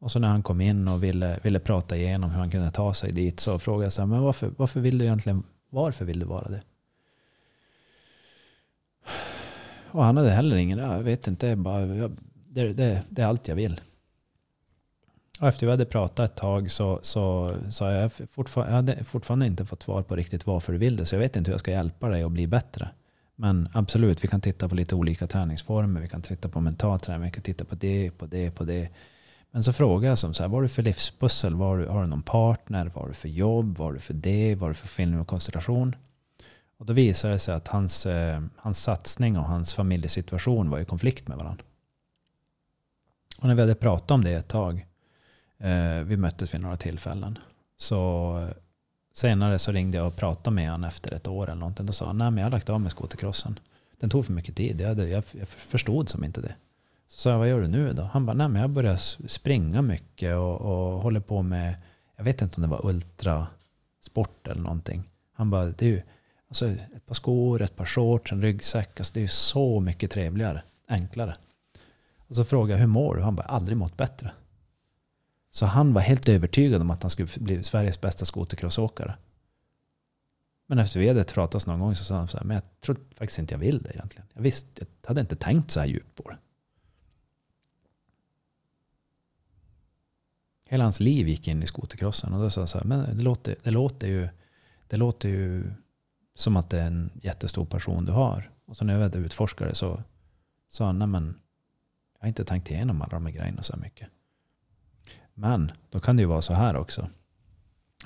Och 0.00 0.10
så 0.10 0.18
när 0.18 0.28
han 0.28 0.42
kom 0.42 0.60
in 0.60 0.88
och 0.88 1.02
ville, 1.02 1.40
ville 1.42 1.60
prata 1.60 1.96
igenom 1.96 2.30
hur 2.30 2.38
han 2.38 2.50
kunde 2.50 2.70
ta 2.70 2.94
sig 2.94 3.12
dit 3.12 3.40
så 3.40 3.58
frågade 3.58 3.84
jag 3.84 3.92
så 3.92 4.02
här, 4.02 4.06
men 4.06 4.22
varför, 4.22 4.50
varför 4.56 4.80
vill 4.80 4.98
du 4.98 5.04
egentligen, 5.04 5.42
varför 5.70 6.04
vill 6.04 6.20
du 6.20 6.26
vara 6.26 6.48
det? 6.48 6.62
Och 9.90 10.04
han 10.04 10.16
hade 10.16 10.30
heller 10.30 10.56
ingen, 10.56 10.78
jag 10.78 11.02
vet 11.02 11.26
inte, 11.26 11.56
bara, 11.56 11.86
jag, 11.86 12.16
det, 12.48 12.72
det, 12.72 13.02
det 13.08 13.22
är 13.22 13.26
allt 13.26 13.48
jag 13.48 13.56
vill. 13.56 13.80
Och 15.40 15.48
efter 15.48 15.66
vi 15.66 15.70
hade 15.70 15.84
pratat 15.84 16.30
ett 16.30 16.36
tag 16.36 16.70
så 16.70 17.00
så 17.02 17.54
sa 17.70 17.92
jag, 17.92 18.02
jag, 18.02 18.10
fortfar- 18.12 18.66
jag 18.66 18.72
hade 18.72 19.04
fortfarande 19.04 19.46
inte 19.46 19.66
fått 19.66 19.82
svar 19.82 20.02
på 20.02 20.16
riktigt 20.16 20.46
varför 20.46 20.72
du 20.72 20.78
vill 20.78 20.96
det. 20.96 21.06
Så 21.06 21.14
jag 21.14 21.20
vet 21.20 21.36
inte 21.36 21.48
hur 21.50 21.54
jag 21.54 21.60
ska 21.60 21.70
hjälpa 21.70 22.08
dig 22.08 22.22
att 22.22 22.32
bli 22.32 22.46
bättre. 22.46 22.88
Men 23.36 23.68
absolut, 23.72 24.24
vi 24.24 24.28
kan 24.28 24.40
titta 24.40 24.68
på 24.68 24.74
lite 24.74 24.94
olika 24.94 25.26
träningsformer. 25.26 26.00
Vi 26.00 26.08
kan 26.08 26.22
titta 26.22 26.48
på 26.48 26.60
mental 26.60 27.00
träning, 27.00 27.24
vi 27.24 27.30
kan 27.30 27.42
titta 27.42 27.64
på 27.64 27.74
det, 27.74 28.10
på 28.10 28.26
det, 28.26 28.50
på 28.50 28.64
det. 28.64 28.88
Men 29.50 29.62
så 29.62 29.72
frågar 29.72 30.08
jag 30.08 30.18
som 30.18 30.34
så 30.34 30.42
här, 30.42 30.48
vad 30.48 30.56
har 30.56 30.62
du 30.62 30.68
för 30.68 30.82
livspussel? 30.82 31.54
Vad 31.54 31.68
har, 31.68 31.78
du, 31.78 31.86
har 31.86 32.00
du 32.02 32.06
någon 32.06 32.22
partner? 32.22 32.90
Vad 32.94 33.02
har 33.04 33.08
du 33.08 33.14
för 33.14 33.28
jobb? 33.28 33.78
Vad 33.78 33.86
har 33.86 33.92
du 33.92 34.00
för 34.00 34.14
det? 34.14 34.54
Vad 34.54 34.62
har 34.62 34.68
du 34.68 34.74
för 34.74 34.88
film 34.88 35.20
och 35.20 35.26
konstellation? 35.26 35.96
Och 36.78 36.86
då 36.86 36.92
visade 36.92 37.34
det 37.34 37.38
sig 37.38 37.54
att 37.54 37.68
hans, 37.68 38.06
eh, 38.06 38.42
hans 38.56 38.82
satsning 38.82 39.38
och 39.38 39.44
hans 39.44 39.74
familjesituation 39.74 40.70
var 40.70 40.78
i 40.78 40.84
konflikt 40.84 41.28
med 41.28 41.38
varandra. 41.38 41.64
Och 43.38 43.48
när 43.48 43.54
vi 43.54 43.60
hade 43.60 43.74
pratat 43.74 44.10
om 44.10 44.24
det 44.24 44.30
ett 44.30 44.48
tag, 44.48 44.86
Eh, 45.64 46.04
vi 46.04 46.16
möttes 46.16 46.54
vid 46.54 46.60
några 46.60 46.76
tillfällen, 46.76 47.38
så 47.76 47.98
eh, 48.38 48.48
senare 49.12 49.58
så 49.58 49.72
ringde 49.72 49.98
jag 49.98 50.06
och 50.06 50.16
pratade 50.16 50.54
med 50.54 50.70
honom 50.70 50.88
efter 50.88 51.14
ett 51.14 51.28
år 51.28 51.44
eller 51.44 51.60
någonting. 51.60 51.86
Då 51.86 51.92
sa 51.92 52.06
han, 52.06 52.18
nej 52.18 52.30
men 52.30 52.38
jag 52.38 52.46
har 52.46 52.50
lagt 52.50 52.70
av 52.70 52.80
med 52.80 52.90
skotercrossen. 52.90 53.58
Den 54.00 54.10
tog 54.10 54.26
för 54.26 54.32
mycket 54.32 54.56
tid, 54.56 54.80
jag, 54.80 54.88
hade, 54.88 55.08
jag, 55.08 55.24
jag 55.32 55.48
förstod 55.48 56.08
som 56.08 56.24
inte 56.24 56.40
det. 56.40 56.54
Så 57.08 57.20
sa 57.20 57.30
jag, 57.30 57.38
vad 57.38 57.48
gör 57.48 57.60
du 57.60 57.68
nu 57.68 57.92
då? 57.92 58.02
Han 58.02 58.26
bara, 58.26 58.32
nej 58.32 58.48
men 58.48 58.60
jag 58.60 58.70
börjar 58.70 58.96
springa 59.28 59.82
mycket 59.82 60.36
och, 60.36 60.60
och 60.60 61.00
håller 61.02 61.20
på 61.20 61.42
med, 61.42 61.74
jag 62.16 62.24
vet 62.24 62.42
inte 62.42 62.56
om 62.56 62.62
det 62.62 62.68
var 62.68 62.86
ultrasport 62.86 64.48
eller 64.48 64.62
någonting. 64.62 65.02
Han 65.32 65.50
bara, 65.50 65.64
det 65.64 65.82
är 65.82 65.90
ju 65.90 66.02
alltså, 66.48 66.66
ett 66.68 67.06
par 67.06 67.14
skor, 67.14 67.62
ett 67.62 67.76
par 67.76 67.84
shorts, 67.84 68.32
en 68.32 68.42
ryggsäck. 68.42 69.00
Alltså, 69.00 69.14
det 69.14 69.20
är 69.20 69.22
ju 69.22 69.28
så 69.28 69.80
mycket 69.80 70.10
trevligare, 70.10 70.62
enklare. 70.88 71.36
Och 72.28 72.36
så 72.36 72.44
frågade 72.44 72.72
jag, 72.72 72.78
hur 72.78 72.86
mår 72.86 73.14
du? 73.14 73.22
Han 73.22 73.36
bara, 73.36 73.46
aldrig 73.46 73.78
mått 73.78 73.96
bättre. 73.96 74.30
Så 75.54 75.66
han 75.66 75.92
var 75.92 76.00
helt 76.00 76.28
övertygad 76.28 76.82
om 76.82 76.90
att 76.90 77.02
han 77.02 77.10
skulle 77.10 77.28
bli 77.36 77.64
Sveriges 77.64 78.00
bästa 78.00 78.24
skotercrossåkare. 78.24 79.16
Men 80.66 80.78
efter 80.78 81.00
vi 81.00 81.08
hade 81.08 81.24
pratat 81.24 81.66
någon 81.66 81.80
gång 81.80 81.94
så 81.94 82.04
sa 82.04 82.16
han 82.16 82.28
så 82.28 82.38
här, 82.38 82.44
men 82.44 82.54
jag 82.54 82.80
tror 82.80 82.96
faktiskt 83.14 83.38
inte 83.38 83.54
jag 83.54 83.58
vill 83.58 83.82
det 83.82 83.90
egentligen. 83.90 84.26
Jag 84.32 84.42
visste, 84.42 84.86
jag 85.02 85.08
hade 85.08 85.20
inte 85.20 85.36
tänkt 85.36 85.70
så 85.70 85.80
här 85.80 85.86
djupt 85.86 86.14
på 86.14 86.30
det. 86.30 86.38
Hela 90.66 90.84
hans 90.84 91.00
liv 91.00 91.28
gick 91.28 91.48
in 91.48 91.62
i 91.62 91.66
skotercrossen 91.66 92.32
och 92.32 92.42
då 92.42 92.50
sa 92.50 92.60
jag 92.60 92.68
så 92.68 92.78
här, 92.78 92.84
men 92.84 93.18
det 93.18 93.24
låter, 93.24 93.56
det 93.62 93.70
låter 93.70 94.08
ju, 94.08 94.28
det 94.86 94.96
låter 94.96 95.28
ju 95.28 95.70
som 96.34 96.56
att 96.56 96.70
det 96.70 96.80
är 96.80 96.86
en 96.86 97.10
jättestor 97.22 97.64
passion 97.64 98.04
du 98.04 98.12
har. 98.12 98.50
Och 98.64 98.76
så 98.76 98.84
när 98.84 98.92
jag 98.92 99.08
väl 99.10 99.24
utforskade 99.24 99.74
så 99.74 100.02
sa 100.68 100.86
han, 100.86 100.98
nej 100.98 101.08
men 101.08 101.40
jag 102.14 102.20
har 102.20 102.28
inte 102.28 102.44
tänkt 102.44 102.70
igenom 102.70 103.02
alla 103.02 103.12
de 103.12 103.26
här 103.26 103.32
grejerna 103.32 103.62
så 103.62 103.72
här 103.72 103.80
mycket. 103.80 104.08
Men 105.34 105.72
då 105.90 106.00
kan 106.00 106.16
det 106.16 106.22
ju 106.22 106.28
vara 106.28 106.42
så 106.42 106.54
här 106.54 106.76
också. 106.76 107.08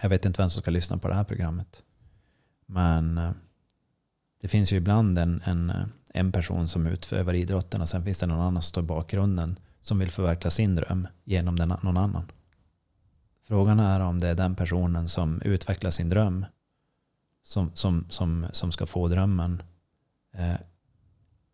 Jag 0.02 0.08
vet 0.08 0.24
inte 0.24 0.42
vem 0.42 0.50
som 0.50 0.62
ska 0.62 0.70
lyssna 0.70 0.98
på 0.98 1.08
det 1.08 1.14
här 1.14 1.24
programmet. 1.24 1.82
Men 2.66 3.18
eh, 3.18 3.30
det 4.40 4.48
finns 4.48 4.72
ju 4.72 4.76
ibland 4.76 5.18
en, 5.18 5.42
en, 5.44 5.70
eh, 5.70 5.86
en 6.14 6.32
person 6.32 6.68
som 6.68 6.86
utövar 6.86 7.34
idrotten 7.34 7.80
och 7.80 7.88
sen 7.88 8.04
finns 8.04 8.18
det 8.18 8.26
någon 8.26 8.40
annan 8.40 8.62
som 8.62 8.68
står 8.68 8.84
i 8.84 8.86
bakgrunden 8.86 9.58
som 9.80 9.98
vill 9.98 10.10
förverkliga 10.10 10.50
sin 10.50 10.74
dröm 10.74 11.08
genom 11.24 11.56
den, 11.56 11.68
någon 11.68 11.96
annan. 11.96 12.32
Frågan 13.42 13.80
är 13.80 14.00
om 14.00 14.20
det 14.20 14.28
är 14.28 14.34
den 14.34 14.54
personen 14.54 15.08
som 15.08 15.42
utvecklar 15.42 15.90
sin 15.90 16.08
dröm 16.08 16.46
som, 17.42 17.70
som, 17.74 18.06
som, 18.08 18.46
som 18.52 18.72
ska 18.72 18.86
få 18.86 19.08
drömmen. 19.08 19.62
Eh, 20.34 20.54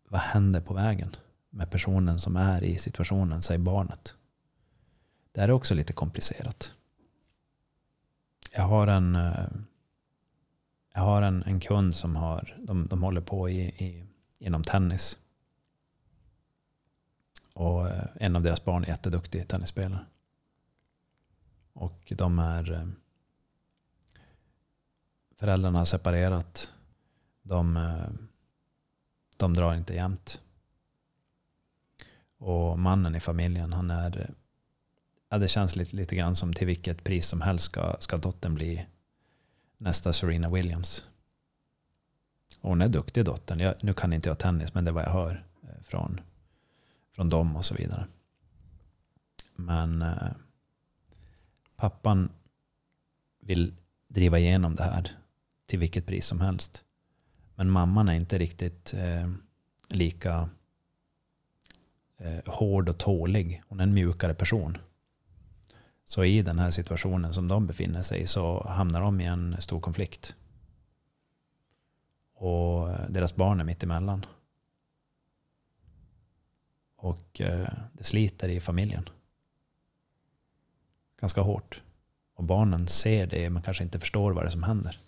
vad 0.09 0.21
händer 0.21 0.61
på 0.61 0.73
vägen 0.73 1.15
med 1.49 1.71
personen 1.71 2.19
som 2.19 2.35
är 2.35 2.63
i 2.63 2.77
situationen, 2.77 3.41
säg 3.41 3.57
barnet? 3.57 4.15
Det 5.35 5.41
är 5.41 5.51
också 5.51 5.73
lite 5.73 5.93
komplicerat. 5.93 6.73
Jag 8.51 8.63
har 8.63 8.87
en, 8.87 9.15
eh, 9.15 9.47
jag 10.93 11.01
har 11.01 11.21
en, 11.21 11.43
en 11.43 11.59
kund 11.59 11.95
som 11.95 12.15
har, 12.15 12.57
de, 12.59 12.87
de 12.87 13.03
håller 13.03 13.21
på 13.21 13.49
i, 13.49 13.61
i, 13.61 14.05
inom 14.39 14.63
tennis. 14.63 15.19
Och 17.53 17.89
eh, 17.89 18.05
en 18.15 18.35
av 18.35 18.41
deras 18.41 18.65
barn 18.65 18.83
är 18.83 18.87
jätteduktig 18.87 19.47
tennisspelare. 19.47 20.05
Och 21.73 22.13
de 22.15 22.39
är 22.39 22.71
eh, 22.71 22.87
föräldrarna 25.37 25.79
har 25.79 25.85
separerat. 25.85 26.73
De, 27.41 27.79
de 29.37 29.53
drar 29.53 29.75
inte 29.75 29.95
jämt. 29.95 30.41
Och 32.37 32.79
mannen 32.79 33.15
i 33.15 33.19
familjen, 33.19 33.73
han 33.73 33.91
är 33.91 34.33
ja, 35.35 35.39
det 35.39 35.47
känns 35.47 35.75
lite, 35.75 35.95
lite 35.95 36.15
grann 36.15 36.35
som 36.35 36.53
till 36.53 36.67
vilket 36.67 37.03
pris 37.03 37.27
som 37.27 37.41
helst 37.41 37.65
ska, 37.65 37.95
ska 37.99 38.17
dottern 38.17 38.55
bli 38.55 38.85
nästa 39.77 40.13
Serena 40.13 40.49
Williams. 40.49 41.03
Och 42.61 42.69
hon 42.69 42.81
är 42.81 42.87
duktig 42.87 43.25
dottern. 43.25 43.59
Jag, 43.59 43.75
nu 43.81 43.93
kan 43.93 44.13
inte 44.13 44.29
jag 44.29 44.39
tennis 44.39 44.73
men 44.73 44.85
det 44.85 44.91
är 44.91 44.93
vad 44.93 45.03
jag 45.03 45.09
hör 45.09 45.45
eh, 45.63 45.83
från, 45.83 46.21
från 47.11 47.29
dem 47.29 47.55
och 47.55 47.65
så 47.65 47.75
vidare. 47.75 48.07
Men 49.55 50.01
eh, 50.01 50.31
pappan 51.75 52.29
vill 53.41 53.75
driva 54.07 54.39
igenom 54.39 54.75
det 54.75 54.83
här 54.83 55.11
till 55.65 55.79
vilket 55.79 56.05
pris 56.05 56.25
som 56.25 56.41
helst. 56.41 56.83
Men 57.55 57.69
mamman 57.69 58.09
är 58.09 58.13
inte 58.13 58.37
riktigt 58.37 58.93
eh, 58.93 59.31
lika 59.89 60.49
eh, 62.17 62.53
hård 62.53 62.89
och 62.89 62.97
tålig. 62.97 63.63
Hon 63.67 63.79
är 63.79 63.83
en 63.83 63.93
mjukare 63.93 64.33
person. 64.33 64.77
Så 66.05 66.23
i 66.23 66.41
den 66.41 66.59
här 66.59 66.71
situationen 66.71 67.33
som 67.33 67.47
de 67.47 67.67
befinner 67.67 68.01
sig 68.01 68.21
i 68.21 68.27
så 68.27 68.67
hamnar 68.67 69.01
de 69.01 69.21
i 69.21 69.25
en 69.25 69.61
stor 69.61 69.79
konflikt. 69.79 70.35
Och 72.33 72.89
eh, 72.89 73.09
deras 73.09 73.35
barn 73.35 73.59
är 73.59 73.63
mitt 73.63 73.83
emellan. 73.83 74.25
Och 76.95 77.41
eh, 77.41 77.69
det 77.93 78.03
sliter 78.03 78.49
i 78.49 78.59
familjen. 78.59 79.09
Ganska 81.19 81.41
hårt. 81.41 81.81
Och 82.33 82.43
barnen 82.43 82.87
ser 82.87 83.27
det 83.27 83.49
men 83.49 83.61
kanske 83.61 83.83
inte 83.83 83.99
förstår 83.99 84.31
vad 84.31 84.43
det 84.43 84.47
är 84.47 84.51
som 84.51 84.63
händer. 84.63 84.99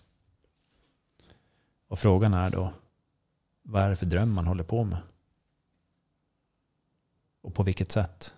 Och 1.88 1.98
frågan 1.98 2.34
är 2.34 2.50
då, 2.50 2.72
vad 3.62 3.82
är 3.82 3.90
det 3.90 3.96
för 3.96 4.06
dröm 4.06 4.32
man 4.32 4.46
håller 4.46 4.64
på 4.64 4.84
med? 4.84 4.98
Och 7.40 7.54
på 7.54 7.62
vilket 7.62 7.92
sätt? 7.92 8.34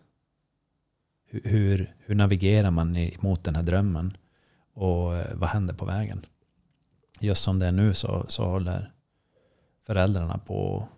Hur, 1.30 1.94
hur 1.98 2.14
navigerar 2.14 2.70
man 2.70 3.10
mot 3.20 3.44
den 3.44 3.56
här 3.56 3.62
drömmen? 3.62 4.16
Och 4.74 5.16
eh, 5.16 5.34
vad 5.34 5.48
händer 5.48 5.74
på 5.74 5.84
vägen? 5.84 6.26
Just 7.20 7.42
som 7.42 7.58
det 7.58 7.66
är 7.66 7.72
nu 7.72 7.94
så, 7.94 8.24
så 8.28 8.44
håller 8.44 8.92
föräldrarna 9.86 10.38
på 10.38 10.88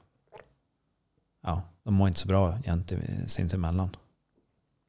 ja, 1.43 1.63
de 1.83 1.95
mår 1.95 2.09
inte 2.09 2.21
så 2.21 2.29
bra 2.29 2.59
sinsemellan. 3.27 3.97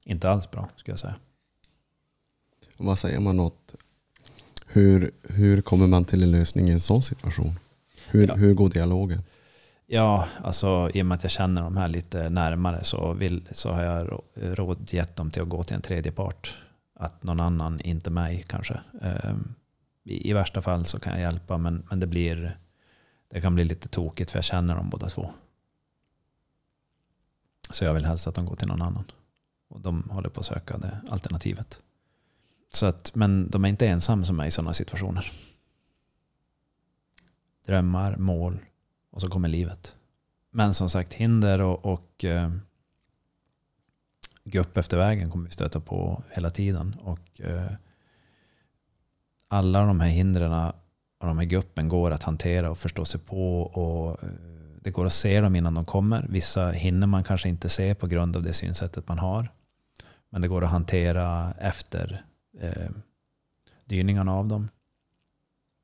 Inte 0.03 0.29
alls 0.29 0.51
bra 0.51 0.69
skulle 0.75 0.91
jag 0.91 0.99
säga. 0.99 1.15
Vad 2.77 2.97
säger 2.97 3.19
man 3.19 3.39
åt 3.39 3.75
hur, 4.67 5.11
hur 5.23 5.61
kommer 5.61 5.87
man 5.87 6.05
till 6.05 6.23
en 6.23 6.31
lösning 6.31 6.69
i 6.69 6.71
en 6.71 6.79
sån 6.79 7.03
situation? 7.03 7.59
Hur, 8.07 8.27
ja. 8.27 8.35
hur 8.35 8.53
går 8.53 8.69
dialogen? 8.69 9.23
Ja, 9.93 10.27
alltså 10.43 10.89
i 10.93 11.01
och 11.01 11.05
med 11.05 11.15
att 11.15 11.23
jag 11.23 11.31
känner 11.31 11.61
de 11.61 11.77
här 11.77 11.87
lite 11.87 12.29
närmare 12.29 12.83
så, 12.83 13.13
vill, 13.13 13.47
så 13.51 13.71
har 13.71 13.83
jag 13.83 14.21
råd 14.33 14.93
gett 14.93 15.15
dem 15.15 15.31
till 15.31 15.41
att 15.41 15.49
gå 15.49 15.63
till 15.63 15.75
en 15.75 15.81
tredje 15.81 16.11
part. 16.11 16.57
Att 16.95 17.23
någon 17.23 17.39
annan, 17.39 17.81
inte 17.81 18.09
mig 18.09 18.45
kanske. 18.47 18.79
Ehm, 19.01 19.53
I, 20.03 20.29
I, 20.29 20.33
värsta 20.33 20.61
fall 20.61 20.85
så 20.85 20.99
kan 20.99 21.13
jag 21.13 21.21
hjälpa 21.21 21.57
men, 21.57 21.83
men 21.89 21.99
det, 21.99 22.07
blir, 22.07 22.57
det 23.27 23.41
kan 23.41 23.55
bli 23.55 23.63
lite 23.63 23.87
tokigt 23.87 24.31
för 24.31 24.37
jag 24.37 24.43
känner 24.43 24.75
dem 24.75 24.89
båda 24.89 25.09
två. 25.09 25.31
Så 27.69 27.85
jag 27.85 27.93
vill 27.93 28.05
helst 28.05 28.27
att 28.27 28.35
de 28.35 28.45
går 28.45 28.55
till 28.55 28.67
någon 28.67 28.81
annan. 28.81 29.11
Och 29.69 29.79
de 29.79 30.09
håller 30.09 30.29
på 30.29 30.39
att 30.39 30.45
söka 30.45 30.77
det 30.77 31.01
alternativet. 31.09 31.81
Så 32.71 32.85
att, 32.85 33.15
men 33.15 33.49
de 33.49 33.65
är 33.65 33.69
inte 33.69 33.87
ensamma 33.87 34.23
som 34.23 34.35
mig 34.35 34.47
i 34.47 34.51
sådana 34.51 34.73
situationer. 34.73 35.31
Drömmar, 37.65 38.15
mål, 38.15 38.59
och 39.13 39.21
så 39.21 39.29
kommer 39.29 39.49
livet. 39.49 39.95
Men 40.51 40.73
som 40.73 40.89
sagt, 40.89 41.13
hinder 41.13 41.61
och, 41.61 41.85
och 41.85 42.25
eh, 42.25 42.51
gupp 44.43 44.77
efter 44.77 44.97
vägen 44.97 45.29
kommer 45.31 45.45
vi 45.45 45.51
stöta 45.51 45.79
på 45.79 46.23
hela 46.31 46.49
tiden. 46.49 46.95
Och 46.99 47.41
eh, 47.41 47.71
alla 49.47 49.85
de 49.85 49.99
här 49.99 50.07
hindren 50.07 50.53
och 51.19 51.27
de 51.27 51.37
här 51.37 51.45
guppen 51.45 51.89
går 51.89 52.11
att 52.11 52.23
hantera 52.23 52.71
och 52.71 52.77
förstå 52.77 53.05
sig 53.05 53.19
på. 53.19 53.61
Och, 53.61 54.23
eh, 54.23 54.29
det 54.81 54.91
går 54.91 55.05
att 55.05 55.13
se 55.13 55.41
dem 55.41 55.55
innan 55.55 55.73
de 55.73 55.85
kommer. 55.85 56.25
Vissa 56.29 56.71
hinner 56.71 57.07
man 57.07 57.23
kanske 57.23 57.49
inte 57.49 57.69
se 57.69 57.95
på 57.95 58.07
grund 58.07 58.35
av 58.35 58.43
det 58.43 58.53
synsättet 58.53 59.07
man 59.07 59.19
har. 59.19 59.51
Men 60.29 60.41
det 60.41 60.47
går 60.47 60.63
att 60.63 60.69
hantera 60.69 61.53
efter 61.59 62.25
eh, 62.59 62.89
dyningarna 63.85 64.33
av 64.33 64.47
dem. 64.47 64.69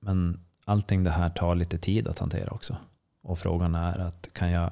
Men 0.01 0.39
allting 0.65 1.03
det 1.03 1.09
här 1.09 1.29
tar 1.29 1.55
lite 1.55 1.77
tid 1.77 2.07
att 2.07 2.19
hantera 2.19 2.51
också. 2.51 2.77
Och 3.29 3.39
frågan 3.39 3.75
är 3.75 3.99
att 3.99 4.33
kan 4.33 4.51
jag, 4.51 4.71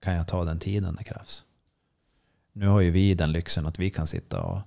kan 0.00 0.14
jag 0.14 0.28
ta 0.28 0.44
den 0.44 0.58
tiden 0.58 0.94
det 0.94 1.04
krävs? 1.04 1.44
Nu 2.52 2.66
har 2.66 2.80
ju 2.80 2.90
vi 2.90 3.14
den 3.14 3.32
lyxen 3.32 3.66
att 3.66 3.78
vi 3.78 3.90
kan 3.90 4.06
sitta 4.06 4.42
och 4.42 4.60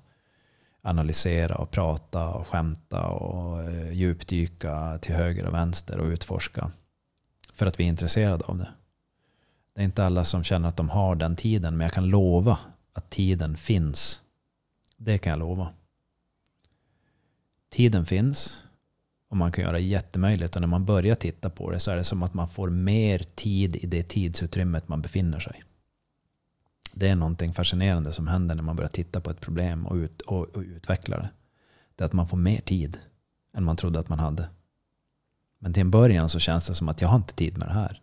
analysera 0.81 1.55
och 1.55 1.71
prata 1.71 2.29
och 2.29 2.47
skämta 2.47 3.07
och 3.07 3.63
eh, 3.63 3.91
djupdyka 3.91 4.97
till 5.01 5.15
höger 5.15 5.45
och 5.45 5.53
vänster 5.53 5.99
och 5.99 6.05
utforska. 6.05 6.71
För 7.53 7.65
att 7.65 7.79
vi 7.79 7.83
är 7.83 7.87
intresserade 7.87 8.45
av 8.45 8.57
det. 8.57 8.69
Det 9.73 9.81
är 9.81 9.85
inte 9.85 10.05
alla 10.05 10.25
som 10.25 10.43
känner 10.43 10.69
att 10.69 10.77
de 10.77 10.89
har 10.89 11.15
den 11.15 11.35
tiden 11.35 11.77
men 11.77 11.85
jag 11.85 11.93
kan 11.93 12.09
lova 12.09 12.59
att 12.93 13.09
tiden 13.09 13.57
finns. 13.57 14.21
Det 14.97 15.17
kan 15.17 15.29
jag 15.29 15.39
lova. 15.39 15.69
Tiden 17.69 18.05
finns. 18.05 18.66
Och 19.29 19.37
man 19.37 19.51
kan 19.51 19.63
göra 19.63 19.79
jättemöjligt. 19.79 20.55
Och 20.55 20.61
när 20.61 20.67
man 20.67 20.85
börjar 20.85 21.15
titta 21.15 21.49
på 21.49 21.71
det 21.71 21.79
så 21.79 21.91
är 21.91 21.95
det 21.95 22.03
som 22.03 22.23
att 22.23 22.33
man 22.33 22.49
får 22.49 22.69
mer 22.69 23.19
tid 23.19 23.75
i 23.75 23.87
det 23.87 24.03
tidsutrymmet 24.03 24.87
man 24.87 25.01
befinner 25.01 25.39
sig. 25.39 25.63
Det 26.93 27.07
är 27.09 27.15
någonting 27.15 27.53
fascinerande 27.53 28.13
som 28.13 28.27
händer 28.27 28.55
när 28.55 28.63
man 28.63 28.75
börjar 28.75 28.89
titta 28.89 29.21
på 29.21 29.29
ett 29.29 29.41
problem 29.41 29.85
och, 29.87 29.95
ut, 29.95 30.21
och, 30.21 30.43
och 30.55 30.61
utveckla 30.61 31.17
det. 31.17 31.29
Det 31.95 32.03
är 32.03 32.05
att 32.05 32.13
man 32.13 32.27
får 32.27 32.37
mer 32.37 32.61
tid 32.61 32.99
än 33.53 33.63
man 33.63 33.75
trodde 33.75 33.99
att 33.99 34.09
man 34.09 34.19
hade. 34.19 34.49
Men 35.59 35.73
till 35.73 35.81
en 35.81 35.91
början 35.91 36.29
så 36.29 36.39
känns 36.39 36.67
det 36.67 36.75
som 36.75 36.89
att 36.89 37.01
jag 37.01 37.07
har 37.07 37.17
inte 37.17 37.33
tid 37.33 37.57
med 37.57 37.67
det 37.67 37.73
här. 37.73 38.01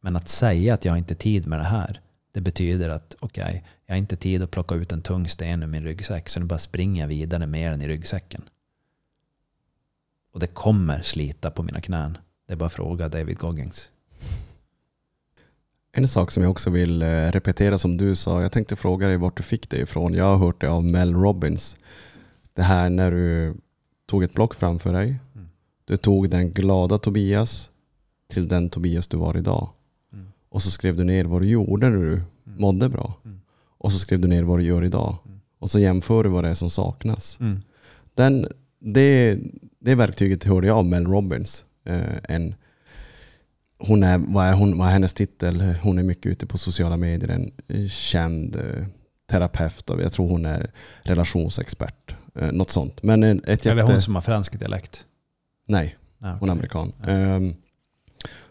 Men 0.00 0.16
att 0.16 0.28
säga 0.28 0.74
att 0.74 0.84
jag 0.84 0.98
inte 0.98 1.14
har 1.14 1.18
tid 1.18 1.46
med 1.46 1.58
det 1.58 1.64
här, 1.64 2.00
det 2.32 2.40
betyder 2.40 2.90
att 2.90 3.16
okej, 3.20 3.44
okay, 3.44 3.60
jag 3.86 3.94
har 3.94 3.98
inte 3.98 4.16
tid 4.16 4.42
att 4.42 4.50
plocka 4.50 4.74
ut 4.74 4.92
en 4.92 5.02
tung 5.02 5.28
sten 5.28 5.62
ur 5.62 5.66
min 5.66 5.84
ryggsäck, 5.84 6.28
så 6.28 6.40
nu 6.40 6.46
bara 6.46 6.58
springer 6.58 7.02
jag 7.02 7.08
vidare 7.08 7.46
med 7.46 7.72
den 7.72 7.82
i 7.82 7.88
ryggsäcken. 7.88 8.42
Och 10.32 10.40
det 10.40 10.46
kommer 10.46 11.02
slita 11.02 11.50
på 11.50 11.62
mina 11.62 11.80
knän. 11.80 12.18
Det 12.46 12.52
är 12.52 12.56
bara 12.56 12.66
att 12.66 12.72
fråga 12.72 13.08
David 13.08 13.38
Goggins. 13.38 13.90
En 15.92 16.08
sak 16.08 16.30
som 16.30 16.42
jag 16.42 16.50
också 16.50 16.70
vill 16.70 17.02
eh, 17.02 17.06
repetera 17.32 17.78
som 17.78 17.96
du 17.96 18.14
sa, 18.16 18.42
jag 18.42 18.52
tänkte 18.52 18.76
fråga 18.76 19.06
dig 19.08 19.16
vart 19.16 19.36
du 19.36 19.42
fick 19.42 19.70
det 19.70 19.76
ifrån. 19.78 20.14
Jag 20.14 20.24
har 20.24 20.36
hört 20.46 20.60
det 20.60 20.68
av 20.70 20.84
Mel 20.84 21.14
Robbins. 21.14 21.76
Det 22.54 22.62
här 22.62 22.90
när 22.90 23.10
du 23.10 23.54
tog 24.06 24.22
ett 24.24 24.34
block 24.34 24.54
framför 24.54 24.92
dig. 24.92 25.18
Mm. 25.34 25.48
Du 25.84 25.96
tog 25.96 26.30
den 26.30 26.52
glada 26.52 26.98
Tobias 26.98 27.70
till 28.28 28.48
den 28.48 28.70
Tobias 28.70 29.06
du 29.06 29.16
var 29.16 29.36
idag. 29.36 29.68
Mm. 30.12 30.26
Och 30.48 30.62
så 30.62 30.70
skrev 30.70 30.96
du 30.96 31.04
ner 31.04 31.24
vad 31.24 31.42
du 31.42 31.48
gjorde 31.48 31.88
när 31.90 31.96
du 31.98 32.22
Mm. 32.46 32.60
mådde 32.60 32.88
bra. 32.88 33.14
Mm. 33.24 33.40
Och 33.78 33.92
så 33.92 33.98
skrev 33.98 34.20
du 34.20 34.28
ner 34.28 34.42
vad 34.42 34.58
du 34.58 34.64
gör 34.64 34.84
idag. 34.84 35.16
Mm. 35.26 35.40
Och 35.58 35.70
så 35.70 35.78
jämför 35.78 36.24
du 36.24 36.30
vad 36.30 36.44
det 36.44 36.50
är 36.50 36.54
som 36.54 36.70
saknas. 36.70 37.40
Mm. 37.40 37.60
Den, 38.14 38.46
det, 38.78 39.38
det 39.84 39.94
verktyget 39.94 40.44
hörde 40.44 40.66
jag 40.66 40.78
av 40.78 40.84
Mel 40.86 41.06
Robbins. 41.06 41.64
Eh, 41.84 42.02
en, 42.28 42.54
hon 43.78 44.02
är, 44.02 44.18
vad, 44.18 44.46
är 44.46 44.52
hon, 44.52 44.78
vad 44.78 44.88
är 44.88 44.92
hennes 44.92 45.14
titel? 45.14 45.60
Hon 45.82 45.98
är 45.98 46.02
mycket 46.02 46.26
ute 46.26 46.46
på 46.46 46.58
sociala 46.58 46.96
medier. 46.96 47.50
En 47.68 47.88
känd 47.88 48.56
eh, 48.56 48.86
terapeut. 49.30 49.84
Jag 49.86 50.12
tror 50.12 50.28
hon 50.28 50.46
är 50.46 50.70
relationsexpert. 51.02 52.14
Eh, 52.34 52.52
något 52.52 52.70
sånt. 52.70 53.02
Men 53.02 53.22
en- 53.22 53.40
ett 53.46 53.66
Eller 53.66 53.76
jätte... 53.82 53.92
hon 53.92 54.00
som 54.02 54.14
har 54.14 54.22
fransk 54.22 54.58
dialekt. 54.58 55.06
Nej, 55.68 55.96
Nej, 56.18 56.36
hon 56.40 56.48
är 56.48 56.52
amerikan. 56.52 56.92
Ja. 57.02 57.08
Ehm, 57.10 57.54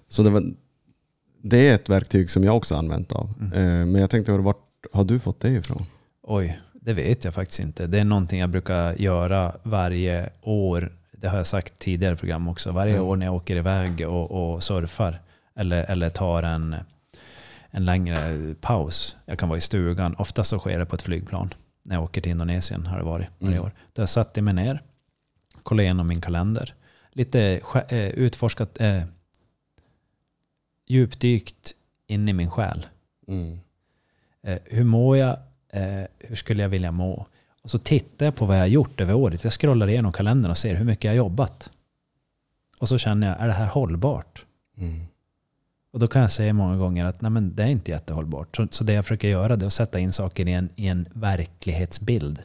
så 0.07 0.23
det, 0.23 0.29
var, 0.29 0.43
det 1.43 1.69
är 1.69 1.75
ett 1.75 1.89
verktyg 1.89 2.29
som 2.29 2.43
jag 2.43 2.57
också 2.57 2.75
använt 2.75 3.11
av. 3.11 3.33
Mm. 3.39 3.53
Eh, 3.53 3.85
men 3.85 4.01
jag 4.01 4.09
tänkte, 4.09 4.31
vart 4.31 4.57
har 4.93 5.03
du 5.03 5.19
fått 5.19 5.39
det 5.39 5.49
ifrån? 5.49 5.85
Oj, 6.23 6.59
det 6.73 6.93
vet 6.93 7.23
jag 7.25 7.33
faktiskt 7.33 7.59
inte. 7.59 7.87
Det 7.87 7.99
är 7.99 8.03
någonting 8.05 8.39
jag 8.39 8.49
brukar 8.49 8.93
göra 9.01 9.55
varje 9.63 10.29
år. 10.41 10.97
Det 11.22 11.27
har 11.30 11.38
jag 11.38 11.48
sagt 11.48 11.80
tidigare 11.80 12.15
program 12.15 12.48
också. 12.48 12.72
Varje 12.72 12.93
Mm. 12.93 13.06
år 13.07 13.15
när 13.15 13.26
jag 13.26 13.35
åker 13.35 13.56
iväg 13.56 14.07
och, 14.10 14.31
och 14.53 14.64
surfar 14.64 15.19
eller, 15.56 15.84
eller 15.84 16.10
tar 16.10 16.43
en, 16.43 16.76
en 17.72 17.85
längre 17.85 18.53
paus. 18.61 19.18
Jag 19.26 19.39
kan 19.39 19.49
vara 19.49 19.57
i 19.57 19.61
stugan. 19.61 20.15
Ofta 20.18 20.43
så 20.43 20.60
sker 20.60 20.80
det 20.80 20.85
på 20.85 20.95
ett 20.95 21.02
flygplan. 21.02 21.53
När 21.84 21.95
jag 21.95 22.03
åker 22.03 22.22
till 22.22 22.31
Indonesien 22.31 22.85
har 22.85 22.98
det 22.98 23.03
varit 23.03 23.27
varje 23.39 23.53
Mm. 23.56 23.65
år. 23.65 23.72
Då 23.93 23.99
har 23.99 24.03
jag 24.03 24.10
satt 24.10 24.35
mig 24.35 24.53
ner, 24.53 24.81
kollat 25.64 25.81
igenom 25.84 26.07
min 26.07 26.22
kalender. 26.22 26.73
Lite 27.11 27.60
eh, 27.89 27.98
utforskat, 28.10 28.81
eh, 28.81 29.03
djupdykt 30.88 31.73
in 32.07 32.30
i 32.30 32.34
min 32.34 32.49
själ. 32.52 32.85
Mm. 33.27 33.60
Eh, 34.43 34.60
hur 34.65 34.84
mår 34.84 35.18
jag? 35.18 35.38
Eh, 35.69 36.03
hur 36.19 36.35
skulle 36.35 36.61
jag 36.61 36.69
vilja 36.69 36.91
må? 36.91 37.26
Och 37.63 37.69
så 37.69 37.79
tittar 37.79 38.25
jag 38.25 38.35
på 38.35 38.45
vad 38.45 38.55
jag 38.55 38.61
har 38.61 38.67
gjort 38.67 39.01
över 39.01 39.13
året. 39.13 39.43
Jag 39.43 39.53
scrollar 39.53 39.89
igenom 39.89 40.11
kalendern 40.11 40.51
och 40.51 40.57
ser 40.57 40.75
hur 40.75 40.85
mycket 40.85 41.03
jag 41.03 41.11
har 41.11 41.17
jobbat. 41.17 41.71
Och 42.79 42.89
så 42.89 42.97
känner 42.97 43.27
jag, 43.27 43.39
är 43.39 43.47
det 43.47 43.53
här 43.53 43.67
hållbart? 43.67 44.45
Mm. 44.77 45.05
Och 45.93 45.99
då 45.99 46.07
kan 46.07 46.21
jag 46.21 46.31
säga 46.31 46.53
många 46.53 46.77
gånger 46.77 47.05
att 47.05 47.21
nej 47.21 47.31
men 47.31 47.55
det 47.55 47.63
är 47.63 47.67
inte 47.67 47.91
jättehållbart. 47.91 48.55
Så, 48.55 48.67
så 48.71 48.83
det 48.83 48.93
jag 48.93 49.05
försöker 49.05 49.27
göra 49.27 49.53
är 49.53 49.65
att 49.65 49.73
sätta 49.73 49.99
in 49.99 50.11
saker 50.11 50.47
i 50.47 50.53
en, 50.53 50.69
i 50.75 50.88
en 50.88 51.07
verklighetsbild. 51.13 52.43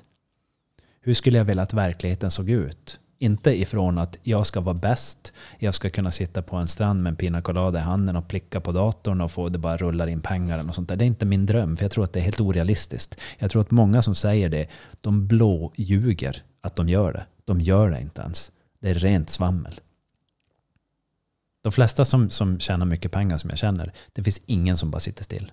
Hur 1.01 1.15
skulle 1.15 1.39
jag 1.39 1.45
vilja 1.45 1.63
att 1.63 1.75
verkligheten 1.75 2.31
såg 2.31 2.51
ut? 2.51 3.01
Inte 3.27 3.61
ifrån 3.61 3.99
att 3.99 4.19
jag 4.23 4.47
ska 4.47 4.61
vara 4.61 4.75
bäst, 4.75 5.33
jag 5.59 5.75
ska 5.75 5.91
kunna 5.91 6.11
sitta 6.11 6.43
på 6.43 6.57
en 6.57 6.69
strand 6.69 7.03
med 7.03 7.11
en 7.11 7.17
pina 7.17 7.43
colada 7.43 7.79
i 7.79 7.83
handen 7.83 8.17
och 8.17 8.29
plicka 8.29 8.61
på 8.61 8.73
datorn 8.73 9.21
och 9.21 9.31
få 9.31 9.49
det 9.49 9.59
bara 9.59 9.77
rullar 9.77 10.07
in 10.07 10.21
pengar 10.21 10.69
Och 10.69 10.75
sånt 10.75 10.89
där. 10.89 10.97
Det 10.97 11.05
är 11.05 11.07
inte 11.07 11.27
min 11.27 11.47
dröm, 11.47 11.77
för 11.77 11.85
jag 11.85 11.91
tror 11.91 12.05
att 12.05 12.13
det 12.13 12.21
är 12.21 12.25
helt 12.25 12.41
orealistiskt. 12.41 13.21
Jag 13.39 13.51
tror 13.51 13.63
att 13.63 13.71
många 13.71 14.03
som 14.03 14.15
säger 14.15 14.49
det, 14.49 14.69
de 15.01 15.27
blå 15.27 15.73
ljuger 15.77 16.43
att 16.61 16.77
de 16.77 16.89
gör 16.89 17.13
det. 17.13 17.27
De 17.45 17.61
gör 17.61 17.91
det 17.91 18.01
inte 18.01 18.23
ens. 18.23 18.53
Det 18.81 18.91
är 18.91 18.95
rent 18.95 19.31
svammel. 19.31 19.81
De 21.63 21.73
flesta 21.73 22.05
som, 22.05 22.31
som 22.31 22.59
tjänar 22.59 22.87
mycket 22.87 23.13
pengar 23.13 23.39
som 23.39 23.51
jag 23.51 23.59
känner, 23.59 23.93
det 24.13 24.23
finns 24.23 24.41
ingen 24.47 24.77
som 24.77 24.91
bara 24.91 25.01
sitter 25.01 25.25
still. 25.25 25.53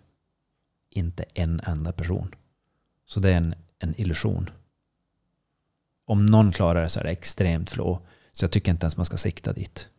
Inte 0.89 1.25
en 1.33 1.61
enda 1.63 1.91
person. 1.91 2.35
Så 3.05 3.19
det 3.19 3.29
är 3.29 3.37
en, 3.37 3.53
en 3.79 4.01
illusion. 4.01 4.49
Om 6.05 6.25
någon 6.25 6.51
klarar 6.51 6.81
det 6.81 6.89
så 6.89 6.99
är 6.99 7.03
det 7.03 7.09
extremt 7.09 7.69
flå. 7.69 7.99
Så 8.31 8.43
jag 8.43 8.51
tycker 8.51 8.71
inte 8.71 8.83
ens 8.83 8.97
man 8.97 9.05
ska 9.05 9.17
sikta 9.17 9.53
dit. 9.53 9.89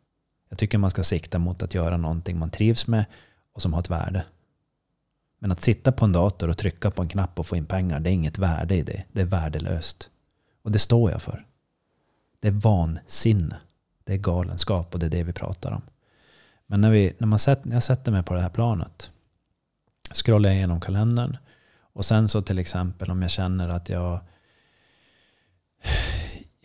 Jag 0.49 0.59
tycker 0.59 0.79
man 0.79 0.91
ska 0.91 1.03
sikta 1.03 1.39
mot 1.39 1.63
att 1.63 1.75
göra 1.75 1.97
någonting 1.97 2.39
man 2.39 2.51
trivs 2.51 2.87
med 2.87 3.05
och 3.53 3.63
som 3.63 3.73
har 3.73 3.81
ett 3.81 3.91
värde. 3.91 4.25
Men 5.39 5.53
att 5.53 5.63
sitta 5.63 5.93
på 5.93 6.05
en 6.05 6.13
dator 6.13 6.49
och 6.49 6.59
trycka 6.59 6.91
på 6.91 7.03
en 7.03 7.09
knapp 7.09 7.39
och 7.39 7.47
få 7.47 7.57
in 7.57 7.67
pengar, 7.67 8.01
det 8.01 8.11
är 8.11 8.13
inget 8.13 8.39
värde 8.39 8.75
i 8.75 8.83
det. 8.83 9.05
Det 9.13 9.21
är 9.21 9.25
värdelöst. 9.25 10.11
Och 10.63 10.73
det 10.73 10.79
står 10.79 11.11
jag 11.11 11.23
för. 11.23 11.47
Det 12.41 12.49
är 12.49 12.53
vansinne. 12.53 13.57
Det 14.05 14.13
är 14.13 14.17
galenskap 14.17 14.95
och 14.95 15.01
det 15.01 15.07
är 15.07 15.11
det 15.11 15.23
vi 15.23 15.33
pratar 15.33 15.73
om. 15.73 15.83
Men 16.67 16.81
när, 16.81 16.91
vi, 16.91 17.13
när, 17.19 17.27
man 17.27 17.39
sätter, 17.39 17.69
när 17.69 17.77
jag 17.77 17.83
sätter 17.83 18.13
mig 18.13 18.23
på 18.23 18.35
det 18.35 18.41
här 18.41 18.49
planet, 18.49 19.11
scrollar 20.15 20.51
jag 20.51 20.57
igenom 20.57 20.81
kalendern 20.81 21.37
och 21.77 22.05
sen 22.05 22.29
så 22.29 22.43
till 22.43 22.59
exempel 22.59 23.11
om 23.11 23.23
jag 23.23 23.31
känner 23.31 23.69
att 23.69 23.89
jag 23.89 24.21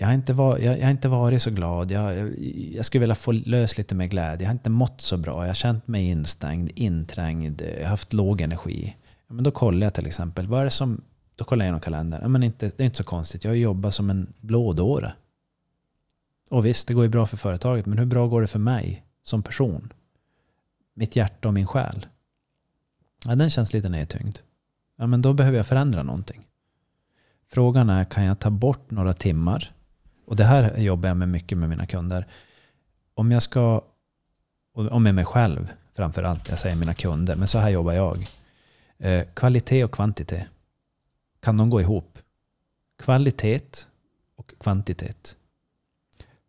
jag 0.01 0.07
har, 0.07 0.13
inte 0.13 0.34
var, 0.34 0.57
jag, 0.57 0.80
jag 0.80 0.84
har 0.84 0.91
inte 0.91 1.07
varit 1.07 1.41
så 1.41 1.51
glad. 1.51 1.91
Jag, 1.91 2.17
jag, 2.17 2.39
jag 2.76 2.85
skulle 2.85 2.99
vilja 2.99 3.15
få 3.15 3.31
lös 3.31 3.77
lite 3.77 3.95
mer 3.95 4.05
glädje. 4.05 4.43
Jag 4.43 4.49
har 4.49 4.53
inte 4.53 4.69
mått 4.69 5.01
så 5.01 5.17
bra. 5.17 5.41
Jag 5.41 5.49
har 5.49 5.53
känt 5.53 5.88
mig 5.88 6.05
instängd, 6.05 6.71
inträngd. 6.76 7.61
Jag 7.61 7.84
har 7.84 7.89
haft 7.89 8.13
låg 8.13 8.41
energi. 8.41 8.95
Ja, 9.27 9.34
men 9.34 9.43
då 9.43 9.51
kollar 9.51 9.88
jag 9.88 9.93
till 9.93 10.07
exempel. 10.07 10.47
Vad 10.47 10.59
är 10.59 10.63
det 10.63 10.69
som, 10.69 11.01
då 11.35 11.43
kollar 11.43 11.65
jag 11.65 11.67
igenom 11.67 11.80
kalendern. 11.80 12.19
Ja, 12.21 12.27
men 12.27 12.43
inte, 12.43 12.65
det 12.65 12.84
är 12.84 12.85
inte 12.85 12.97
så 12.97 13.03
konstigt. 13.03 13.43
Jag 13.43 13.51
har 13.51 13.55
jobbat 13.55 13.93
som 13.93 14.09
en 14.09 14.34
blådåre. 14.41 15.13
Och 16.49 16.65
visst, 16.65 16.88
det 16.88 16.93
går 16.93 17.03
ju 17.03 17.09
bra 17.09 17.26
för 17.26 17.38
företaget. 17.38 17.85
Men 17.85 17.97
hur 17.97 18.05
bra 18.05 18.27
går 18.27 18.41
det 18.41 18.47
för 18.47 18.59
mig 18.59 19.03
som 19.23 19.43
person? 19.43 19.93
Mitt 20.93 21.15
hjärta 21.15 21.47
och 21.47 21.53
min 21.53 21.67
själ. 21.67 22.05
Ja, 23.26 23.35
den 23.35 23.49
känns 23.49 23.73
lite 23.73 23.89
nedtyngd. 23.89 24.38
Ja, 24.97 25.07
men 25.07 25.21
då 25.21 25.34
behöver 25.34 25.57
jag 25.57 25.67
förändra 25.67 26.03
någonting. 26.03 26.47
Frågan 27.47 27.89
är, 27.89 28.03
kan 28.03 28.23
jag 28.23 28.39
ta 28.39 28.49
bort 28.49 28.91
några 28.91 29.13
timmar? 29.13 29.71
Och 30.30 30.35
det 30.35 30.43
här 30.43 30.77
jobbar 30.77 31.10
jag 31.10 31.18
med 31.18 31.30
mycket 31.30 31.57
med 31.57 31.69
mina 31.69 31.85
kunder. 31.85 32.27
Om 33.14 33.31
jag 33.31 33.41
ska, 33.41 33.81
och 34.73 35.01
med 35.01 35.15
mig 35.15 35.26
själv 35.26 35.73
framför 35.93 36.23
allt, 36.23 36.49
jag 36.49 36.60
säger 36.60 36.76
mina 36.76 36.93
kunder, 36.93 37.35
men 37.35 37.47
så 37.47 37.60
här 37.60 37.69
jobbar 37.69 37.93
jag. 37.93 38.27
Eh, 38.97 39.26
kvalitet 39.34 39.84
och 39.84 39.91
kvantitet. 39.91 40.47
Kan 41.39 41.57
de 41.57 41.69
gå 41.69 41.81
ihop? 41.81 42.18
Kvalitet 42.97 43.85
och 44.35 44.53
kvantitet. 44.60 45.38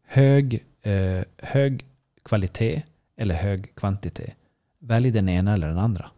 Hög, 0.03 0.65
eh, 0.83 1.25
hög 1.39 1.85
kvalitet 2.23 2.83
eller 3.17 3.35
hög 3.35 3.75
kvantitet. 3.75 4.35
Välj 4.79 5.11
den 5.11 5.29
ena 5.29 5.53
eller 5.53 5.69
den 5.69 5.79
andra. 5.79 6.11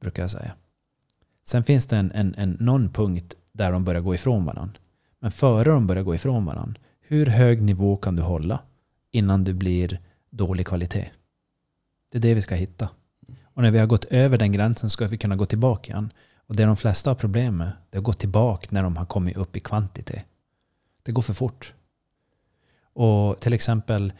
Brukar 0.00 0.22
jag 0.22 0.30
säga. 0.30 0.52
Sen 1.44 1.64
finns 1.64 1.86
det 1.86 1.96
en, 1.96 2.12
en, 2.12 2.34
en, 2.34 2.56
någon 2.60 2.88
punkt 2.88 3.34
där 3.52 3.72
de 3.72 3.84
börjar 3.84 4.00
gå 4.00 4.14
ifrån 4.14 4.44
varandra. 4.44 4.79
Men 5.20 5.30
före 5.30 5.70
de 5.70 5.86
börjar 5.86 6.02
gå 6.02 6.14
ifrån 6.14 6.44
varandra, 6.44 6.80
hur 7.00 7.26
hög 7.26 7.62
nivå 7.62 7.96
kan 7.96 8.16
du 8.16 8.22
hålla 8.22 8.60
innan 9.10 9.44
du 9.44 9.52
blir 9.54 10.00
dålig 10.30 10.66
kvalitet? 10.66 11.10
Det 12.08 12.18
är 12.18 12.22
det 12.22 12.34
vi 12.34 12.42
ska 12.42 12.54
hitta. 12.54 12.88
Och 13.44 13.62
när 13.62 13.70
vi 13.70 13.78
har 13.78 13.86
gått 13.86 14.04
över 14.04 14.38
den 14.38 14.52
gränsen 14.52 14.90
ska 14.90 15.06
vi 15.06 15.18
kunna 15.18 15.36
gå 15.36 15.46
tillbaka 15.46 15.92
igen. 15.92 16.12
Och 16.46 16.56
det 16.56 16.64
de 16.64 16.76
flesta 16.76 17.10
har 17.10 17.14
problem 17.14 17.56
med, 17.56 17.72
det 17.90 17.96
är 17.96 17.98
att 17.98 18.04
gå 18.04 18.12
tillbaka 18.12 18.68
när 18.70 18.82
de 18.82 18.96
har 18.96 19.06
kommit 19.06 19.36
upp 19.36 19.56
i 19.56 19.60
kvantitet. 19.60 20.24
Det 21.02 21.12
går 21.12 21.22
för 21.22 21.32
fort. 21.32 21.74
Och 22.92 23.40
till 23.40 23.52
exempel 23.52 24.12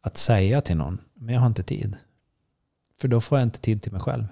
att 0.00 0.16
säga 0.16 0.60
till 0.60 0.76
någon, 0.76 0.98
men 1.14 1.34
jag 1.34 1.40
har 1.40 1.46
inte 1.46 1.62
tid. 1.62 1.96
För 3.00 3.08
då 3.08 3.20
får 3.20 3.38
jag 3.38 3.46
inte 3.46 3.60
tid 3.60 3.82
till 3.82 3.92
mig 3.92 4.00
själv. 4.00 4.24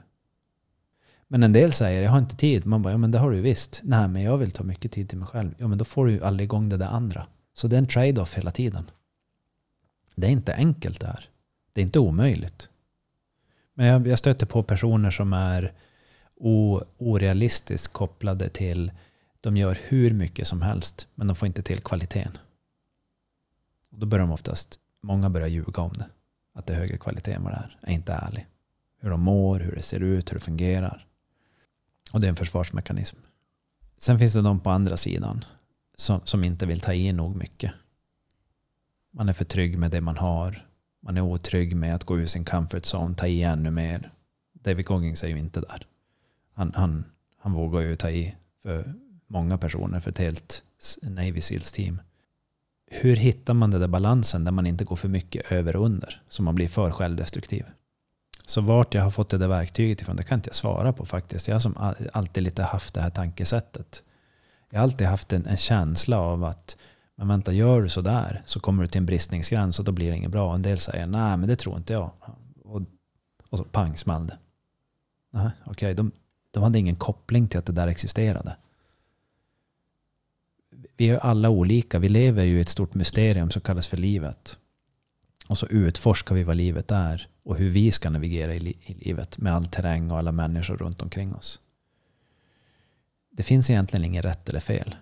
Men 1.33 1.43
en 1.43 1.53
del 1.53 1.73
säger, 1.73 2.03
jag 2.03 2.11
har 2.11 2.19
inte 2.19 2.37
tid. 2.37 2.67
Man 2.67 2.83
bara, 2.83 2.91
ja 2.91 2.99
men 2.99 3.11
det 3.11 3.19
har 3.19 3.31
du 3.31 3.37
ju 3.37 3.43
visst. 3.43 3.81
Nej, 3.85 4.09
men 4.09 4.23
jag 4.23 4.39
vill 4.39 4.51
ta 4.51 4.65
mycket 4.65 4.93
tid 4.93 5.09
till 5.09 5.19
mig 5.19 5.29
själv. 5.29 5.55
Ja, 5.59 5.69
men 5.69 5.79
då 5.79 5.85
får 5.85 6.07
du 6.07 6.13
ju 6.13 6.25
aldrig 6.25 6.45
igång 6.45 6.69
det 6.69 6.77
där 6.77 6.87
andra. 6.87 7.27
Så 7.55 7.69
det 7.69 7.77
är 7.77 7.79
en 7.79 7.87
trade-off 7.87 8.35
hela 8.35 8.51
tiden. 8.51 8.91
Det 10.15 10.27
är 10.27 10.31
inte 10.31 10.55
enkelt 10.55 11.01
det 11.01 11.07
här. 11.07 11.29
Det 11.73 11.81
är 11.81 11.83
inte 11.83 11.99
omöjligt. 11.99 12.69
Men 13.75 13.87
jag, 13.87 14.07
jag 14.07 14.19
stöter 14.19 14.47
på 14.47 14.63
personer 14.63 15.11
som 15.11 15.33
är 15.33 15.73
o, 16.37 16.81
orealistiskt 16.99 17.93
kopplade 17.93 18.49
till, 18.49 18.93
de 19.41 19.57
gör 19.57 19.79
hur 19.89 20.15
mycket 20.15 20.47
som 20.47 20.63
helst, 20.63 21.09
men 21.15 21.27
de 21.27 21.37
får 21.37 21.47
inte 21.47 21.63
till 21.63 21.81
kvaliteten. 21.81 22.39
Och 23.91 23.99
då 23.99 24.07
börjar 24.07 24.27
de 24.27 24.33
oftast, 24.33 24.79
många 25.01 25.31
börjar 25.31 25.49
ljuga 25.49 25.83
om 25.83 25.93
det. 25.93 26.07
Att 26.55 26.67
det 26.67 26.73
är 26.73 26.79
högre 26.79 26.99
kvalitet 26.99 27.33
än 27.33 27.45
vad 27.45 27.53
det 27.53 27.57
är. 27.57 27.79
Är 27.81 27.93
inte 27.93 28.13
ärlig. 28.13 28.47
Hur 29.01 29.11
de 29.11 29.21
mår, 29.21 29.61
hur 29.61 29.77
det 29.77 29.83
ser 29.83 30.01
ut, 30.01 30.31
hur 30.31 30.35
det 30.35 30.45
fungerar. 30.45 31.07
Och 32.13 32.21
det 32.21 32.27
är 32.27 32.29
en 32.29 32.37
försvarsmekanism. 32.37 33.17
Sen 33.99 34.19
finns 34.19 34.33
det 34.33 34.43
de 34.43 34.61
på 34.61 34.71
andra 34.71 34.97
sidan 34.97 35.45
som, 35.97 36.21
som 36.25 36.45
inte 36.45 36.67
vill 36.67 36.81
ta 36.81 36.93
i 36.93 37.13
nog 37.13 37.37
mycket. 37.37 37.73
Man 39.11 39.29
är 39.29 39.33
för 39.33 39.45
trygg 39.45 39.79
med 39.79 39.91
det 39.91 40.01
man 40.01 40.17
har. 40.17 40.67
Man 41.01 41.17
är 41.17 41.21
otrygg 41.21 41.77
med 41.77 41.95
att 41.95 42.05
gå 42.05 42.19
ur 42.19 42.27
sin 42.27 42.45
comfort 42.45 42.83
zone, 42.83 43.15
ta 43.15 43.27
i 43.27 43.43
ännu 43.43 43.71
mer. 43.71 44.13
David 44.53 44.87
Goggins 44.87 45.25
är 45.25 45.29
ju 45.29 45.39
inte 45.39 45.61
där. 45.61 45.87
Han, 46.55 46.73
han, 46.75 47.05
han 47.39 47.53
vågar 47.53 47.81
ju 47.81 47.97
ta 47.97 48.11
i 48.11 48.35
för 48.63 48.95
många 49.27 49.59
personer, 49.59 50.01
för 50.01 50.11
ett 50.11 50.19
helt 50.19 50.65
Navy 51.03 51.41
Seals 51.41 51.73
team. 51.73 52.01
Hur 52.87 53.17
hittar 53.17 53.55
man 53.55 53.71
den 53.71 53.81
där 53.81 53.89
balansen 53.89 54.45
där 54.45 54.53
man 54.53 54.67
inte 54.67 54.85
går 54.85 54.97
för 54.97 55.09
mycket 55.09 55.53
över 55.53 55.77
och 55.77 55.85
under? 55.85 56.23
Så 56.29 56.43
man 56.43 56.55
blir 56.55 56.69
för 56.69 56.91
självdestruktiv. 56.91 57.65
Så 58.51 58.61
vart 58.61 58.95
jag 58.95 59.03
har 59.03 59.11
fått 59.11 59.29
det 59.29 59.39
där 59.39 59.49
verktyget 59.49 60.01
ifrån, 60.01 60.17
det 60.17 60.23
kan 60.23 60.39
inte 60.39 60.49
jag 60.49 60.55
svara 60.55 60.93
på 60.93 61.07
faktiskt. 61.07 61.49
Jag 61.49 61.55
har 61.55 61.61
som 61.61 61.95
alltid 62.13 62.43
lite 62.43 62.63
haft 62.63 62.95
det 62.95 63.01
här 63.01 63.11
tankesättet. 63.11 64.03
Jag 64.71 64.79
har 64.79 64.83
alltid 64.83 65.07
haft 65.07 65.33
en, 65.33 65.47
en 65.47 65.57
känsla 65.57 66.19
av 66.19 66.45
att 66.45 66.77
men 67.17 67.29
vänta, 67.29 67.53
gör 67.53 67.83
du 67.83 67.89
sådär 67.89 68.43
så 68.47 68.61
kommer 68.61 68.83
du 68.83 68.89
till 68.89 68.99
en 68.99 69.07
bristningsgräns 69.07 69.79
och 69.79 69.85
då 69.85 69.93
blir 69.93 70.11
det 70.11 70.17
inget 70.17 70.31
bra. 70.31 70.55
En 70.55 70.63
del 70.63 70.79
säger 70.79 71.07
nej, 71.07 71.37
men 71.37 71.49
det 71.49 71.57
tror 71.57 71.77
inte 71.77 71.93
jag. 71.93 72.11
Och, 72.65 72.83
och 73.49 73.59
så 73.59 73.65
pang 73.65 73.97
small 73.97 74.27
det. 74.27 74.39
Nej, 75.31 75.51
Okej, 75.65 75.95
de, 75.95 76.13
de 76.51 76.63
hade 76.63 76.79
ingen 76.79 76.97
koppling 76.97 77.49
till 77.49 77.59
att 77.59 77.67
det 77.67 77.73
där 77.73 77.89
existerade. 77.89 78.57
Vi 80.97 81.11
är 81.11 81.19
alla 81.19 81.51
olika. 81.51 81.99
Vi 81.99 82.09
lever 82.09 82.45
ju 82.45 82.59
i 82.59 82.61
ett 82.61 82.69
stort 82.69 82.95
mysterium 82.95 83.51
som 83.51 83.63
kallas 83.63 83.87
för 83.87 83.97
livet. 83.97 84.59
Och 85.51 85.59
så 85.59 85.67
utforskar 85.67 86.35
vi 86.35 86.43
vad 86.43 86.57
livet 86.57 86.91
är 86.91 87.29
och 87.43 87.57
hur 87.57 87.71
vi 87.71 87.93
ska 87.93 88.11
navigera 88.11 88.55
i, 88.55 88.61
li- 88.61 88.77
i 88.83 88.95
livet 88.95 89.39
med 89.39 89.55
all 89.55 89.67
terräng 89.67 90.11
och 90.11 90.19
alla 90.19 90.33
människor 90.33 90.77
runt 90.77 91.03
omkring 91.03 91.35
oss. 91.35 91.61
Det 93.31 93.43
finns 93.43 93.71
egentligen 93.71 94.05
inget 94.05 94.25
rätt 94.25 94.49
eller 94.49 94.61
fel. 94.61 94.95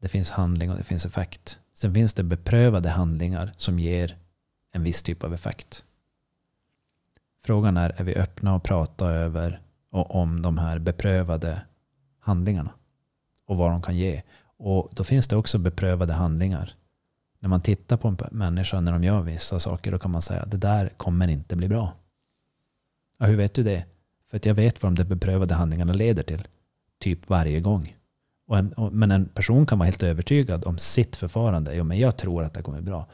Det 0.00 0.08
finns 0.08 0.30
handling 0.30 0.70
och 0.70 0.76
det 0.76 0.84
finns 0.84 1.06
effekt. 1.06 1.58
Sen 1.72 1.94
finns 1.94 2.14
det 2.14 2.22
beprövade 2.22 2.88
handlingar 2.88 3.52
som 3.56 3.78
ger 3.78 4.16
en 4.72 4.82
viss 4.84 5.02
typ 5.02 5.24
av 5.24 5.34
effekt. 5.34 5.84
Frågan 7.44 7.76
är, 7.76 7.90
är 7.96 8.04
vi 8.04 8.14
öppna 8.14 8.54
och 8.54 8.62
prata 8.62 9.06
över 9.06 9.60
och 9.90 10.14
om 10.14 10.42
de 10.42 10.58
här 10.58 10.78
beprövade 10.78 11.62
handlingarna 12.18 12.70
och 13.46 13.56
vad 13.56 13.70
de 13.70 13.82
kan 13.82 13.96
ge. 13.96 14.22
Och 14.56 14.90
då 14.94 15.04
finns 15.04 15.28
det 15.28 15.36
också 15.36 15.58
beprövade 15.58 16.12
handlingar. 16.12 16.74
När 17.42 17.48
man 17.48 17.60
tittar 17.60 17.96
på 17.96 18.08
en 18.08 18.16
människa 18.30 18.80
när 18.80 18.92
de 18.92 19.04
gör 19.04 19.20
vissa 19.20 19.58
saker 19.58 19.92
då 19.92 19.98
kan 19.98 20.10
man 20.10 20.22
säga 20.22 20.44
det 20.46 20.56
där 20.56 20.88
kommer 20.88 21.28
inte 21.28 21.56
bli 21.56 21.68
bra. 21.68 21.92
Ja, 23.18 23.26
hur 23.26 23.36
vet 23.36 23.54
du 23.54 23.62
det? 23.62 23.84
För 24.30 24.36
att 24.36 24.46
jag 24.46 24.54
vet 24.54 24.82
vad 24.82 24.92
de 24.92 24.96
där 24.96 25.08
beprövade 25.08 25.54
handlingarna 25.54 25.92
leder 25.92 26.22
till. 26.22 26.48
Typ 26.98 27.28
varje 27.28 27.60
gång. 27.60 27.96
Och 28.46 28.58
en, 28.58 28.72
och, 28.72 28.92
men 28.92 29.10
en 29.10 29.28
person 29.28 29.66
kan 29.66 29.78
vara 29.78 29.86
helt 29.86 30.02
övertygad 30.02 30.64
om 30.64 30.78
sitt 30.78 31.16
förfarande. 31.16 31.74
Jo, 31.74 31.84
men 31.84 31.98
jag 31.98 32.16
tror 32.16 32.44
att 32.44 32.54
det 32.54 32.62
kommer 32.62 32.80
bli 32.80 32.90
bra. 32.90 33.06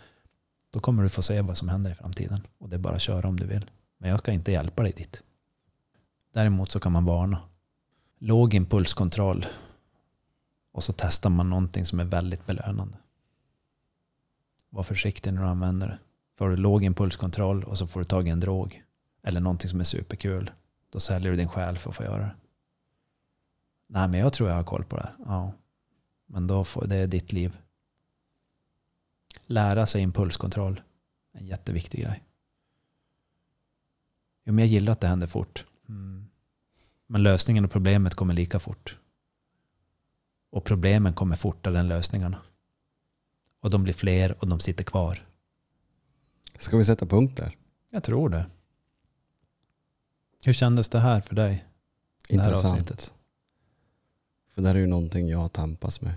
Då 0.70 0.80
kommer 0.80 1.02
du 1.02 1.08
få 1.08 1.22
se 1.22 1.40
vad 1.40 1.56
som 1.56 1.68
händer 1.68 1.90
i 1.90 1.94
framtiden. 1.94 2.40
Och 2.58 2.68
det 2.68 2.76
är 2.76 2.80
bara 2.80 2.94
att 2.94 3.02
köra 3.02 3.28
om 3.28 3.40
du 3.40 3.46
vill. 3.46 3.70
Men 3.98 4.10
jag 4.10 4.18
ska 4.18 4.32
inte 4.32 4.52
hjälpa 4.52 4.82
dig 4.82 4.92
dit. 4.96 5.22
Däremot 6.32 6.70
så 6.70 6.80
kan 6.80 6.92
man 6.92 7.04
varna. 7.04 7.38
Låg 8.18 8.54
impulskontroll. 8.54 9.46
Och 10.72 10.84
så 10.84 10.92
testar 10.96 11.30
man 11.30 11.50
någonting 11.50 11.84
som 11.84 12.00
är 12.00 12.04
väldigt 12.04 12.46
belönande. 12.46 12.96
Var 14.70 14.82
försiktig 14.82 15.32
när 15.32 15.42
du 15.42 15.48
använder 15.48 15.86
det. 15.86 15.98
Får 16.36 16.48
du 16.48 16.56
låg 16.56 16.84
impulskontroll 16.84 17.64
och 17.64 17.78
så 17.78 17.86
får 17.86 18.00
du 18.00 18.04
tag 18.04 18.28
i 18.28 18.30
en 18.30 18.40
drog. 18.40 18.84
Eller 19.22 19.40
någonting 19.40 19.70
som 19.70 19.80
är 19.80 19.84
superkul. 19.84 20.50
Då 20.90 21.00
säljer 21.00 21.30
du 21.30 21.36
din 21.36 21.48
själ 21.48 21.78
för 21.78 21.90
att 21.90 21.96
få 21.96 22.02
göra 22.02 22.22
det. 22.22 22.34
Nej 23.86 24.08
men 24.08 24.20
jag 24.20 24.32
tror 24.32 24.48
jag 24.48 24.56
har 24.56 24.64
koll 24.64 24.84
på 24.84 24.96
det 24.96 25.02
här. 25.02 25.14
Ja. 25.26 25.52
Men 26.26 26.46
då 26.46 26.64
får, 26.64 26.86
det 26.86 26.96
är 26.96 27.06
ditt 27.06 27.32
liv. 27.32 27.56
Lära 29.46 29.86
sig 29.86 30.02
impulskontroll. 30.02 30.80
En 31.32 31.46
jätteviktig 31.46 32.00
grej. 32.00 32.22
Jo, 34.44 34.52
men 34.52 34.64
jag 34.64 34.68
gillar 34.68 34.92
att 34.92 35.00
det 35.00 35.06
händer 35.06 35.26
fort. 35.26 35.66
Mm. 35.88 36.26
Men 37.06 37.22
lösningen 37.22 37.64
och 37.64 37.70
problemet 37.70 38.14
kommer 38.14 38.34
lika 38.34 38.58
fort. 38.58 38.98
Och 40.50 40.64
problemen 40.64 41.14
kommer 41.14 41.36
fortare 41.36 41.78
än 41.78 41.88
lösningarna. 41.88 42.42
Och 43.60 43.70
de 43.70 43.84
blir 43.84 43.94
fler 43.94 44.36
och 44.38 44.48
de 44.48 44.60
sitter 44.60 44.84
kvar. 44.84 45.26
Ska 46.58 46.76
vi 46.76 46.84
sätta 46.84 47.06
punkt 47.06 47.36
där? 47.36 47.56
Jag 47.90 48.04
tror 48.04 48.28
det. 48.28 48.46
Hur 50.44 50.52
kändes 50.52 50.88
det 50.88 50.98
här 50.98 51.20
för 51.20 51.34
dig? 51.34 51.64
Det 52.28 52.34
Intressant. 52.34 52.74
avsnittet. 52.74 53.12
För 54.54 54.62
det 54.62 54.68
här 54.68 54.74
är 54.74 54.78
ju 54.78 54.86
någonting 54.86 55.28
jag 55.28 55.52
tampas 55.52 56.00
med 56.00 56.14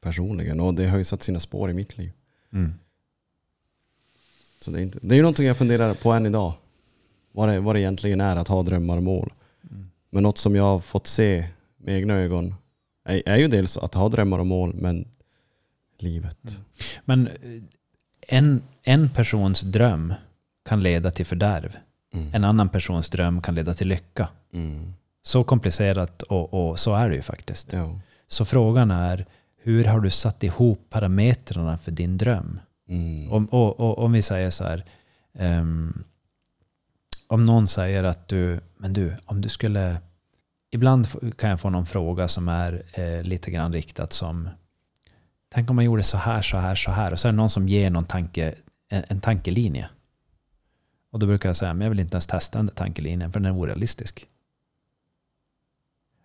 personligen. 0.00 0.60
Och 0.60 0.74
det 0.74 0.88
har 0.88 0.98
ju 0.98 1.04
satt 1.04 1.22
sina 1.22 1.40
spår 1.40 1.70
i 1.70 1.74
mitt 1.74 1.98
liv. 1.98 2.12
Mm. 2.52 2.74
Så 4.60 4.70
det 4.70 4.78
är, 4.78 4.82
inte, 4.82 4.98
det 5.02 5.14
är 5.14 5.16
ju 5.16 5.22
någonting 5.22 5.46
jag 5.46 5.56
funderar 5.56 5.94
på 5.94 6.12
än 6.12 6.26
idag. 6.26 6.52
Vad 7.32 7.48
det, 7.48 7.60
vad 7.60 7.74
det 7.74 7.80
egentligen 7.80 8.20
är 8.20 8.36
att 8.36 8.48
ha 8.48 8.62
drömmar 8.62 8.96
och 8.96 9.02
mål. 9.02 9.32
Mm. 9.70 9.90
Men 10.10 10.22
något 10.22 10.38
som 10.38 10.56
jag 10.56 10.62
har 10.62 10.78
fått 10.78 11.06
se 11.06 11.48
med 11.76 11.96
egna 11.96 12.14
ögon 12.14 12.54
är, 13.04 13.22
är 13.26 13.36
ju 13.36 13.48
dels 13.48 13.76
att 13.76 13.94
ha 13.94 14.08
drömmar 14.08 14.38
och 14.38 14.46
mål, 14.46 14.74
men 14.74 15.08
livet. 16.02 16.38
Mm. 16.48 16.62
Men 17.04 17.26
eh, 17.26 17.62
en, 18.28 18.62
en 18.82 19.08
persons 19.10 19.60
dröm 19.60 20.14
kan 20.68 20.80
leda 20.80 21.10
till 21.10 21.26
fördärv. 21.26 21.76
Mm. 22.14 22.34
En 22.34 22.44
annan 22.44 22.68
persons 22.68 23.10
dröm 23.10 23.42
kan 23.42 23.54
leda 23.54 23.74
till 23.74 23.88
lycka. 23.88 24.28
Mm. 24.52 24.94
Så 25.22 25.44
komplicerat 25.44 26.22
och, 26.22 26.54
och 26.54 26.78
så 26.78 26.94
är 26.94 27.08
det 27.08 27.14
ju 27.16 27.22
faktiskt. 27.22 27.72
Ja. 27.72 28.00
Så 28.26 28.44
frågan 28.44 28.90
är, 28.90 29.26
hur 29.62 29.84
har 29.84 30.00
du 30.00 30.10
satt 30.10 30.42
ihop 30.42 30.86
parametrarna 30.90 31.78
för 31.78 31.90
din 31.90 32.18
dröm? 32.18 32.60
Mm. 32.88 33.32
Om, 33.32 33.46
och, 33.46 33.80
och, 33.80 33.98
om 33.98 34.12
vi 34.12 34.22
säger 34.22 34.50
så 34.50 34.64
här, 34.64 34.84
ehm, 35.38 36.04
om 37.26 37.44
någon 37.44 37.66
säger 37.66 38.04
att 38.04 38.28
du, 38.28 38.60
men 38.76 38.92
du, 38.92 39.16
om 39.24 39.40
du 39.40 39.48
skulle, 39.48 39.96
ibland 40.70 41.06
kan 41.36 41.50
jag 41.50 41.60
få 41.60 41.70
någon 41.70 41.86
fråga 41.86 42.28
som 42.28 42.48
är 42.48 42.82
eh, 42.92 43.22
lite 43.22 43.50
grann 43.50 43.72
riktat 43.72 44.12
som, 44.12 44.48
tänk 45.48 45.70
om 45.70 45.76
man 45.76 45.84
gjorde 45.84 46.02
så 46.02 46.16
här, 46.16 46.42
så 46.42 46.56
här, 46.56 46.74
så 46.74 46.90
här, 46.90 47.12
och 47.12 47.18
så 47.18 47.28
är 47.28 47.32
det 47.32 47.36
någon 47.36 47.50
som 47.50 47.68
ger 47.68 47.90
någon 47.90 48.04
tanke, 48.04 48.54
en, 48.88 49.04
en 49.08 49.20
tankelinje. 49.20 49.88
Och 51.10 51.18
då 51.18 51.26
brukar 51.26 51.48
jag 51.48 51.56
säga, 51.56 51.74
men 51.74 51.84
jag 51.84 51.90
vill 51.90 52.00
inte 52.00 52.14
ens 52.14 52.26
testa 52.26 52.58
den 52.58 52.66
där 52.66 52.74
tankelinjen, 52.74 53.32
för 53.32 53.40
den 53.40 53.54
är 53.54 53.58
orealistisk. 53.58 54.26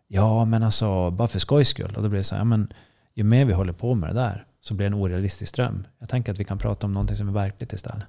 Ja, 0.08 0.45
men 0.45 0.64
alltså, 0.64 1.12
bara 1.12 1.28
för 1.28 1.40
skojs 1.40 1.68
skull. 1.68 1.94
Och 1.95 2.04
då 2.04 2.10
blir 2.10 2.20
det 2.20 2.24
så 2.24 2.36
här, 2.36 2.41
ja, 2.41 2.45
men 2.45 2.74
ju 3.14 3.24
mer 3.24 3.45
vi 3.45 3.54
håller 3.54 3.74
på 3.74 3.95
med 3.95 4.10
det 4.10 4.14
där 4.14 4.45
så 4.62 4.74
blir 4.74 4.90
det 4.90 4.95
en 4.95 5.02
orealistisk 5.02 5.56
dröm. 5.56 5.88
Jag 6.00 6.10
tänker 6.10 6.32
att 6.32 6.40
vi 6.40 6.44
kan 6.44 6.58
prata 6.58 6.88
om 6.88 6.94
någonting 6.94 7.18
som 7.18 7.28
är 7.28 7.34
verkligt 7.34 7.74
istället. 7.74 8.06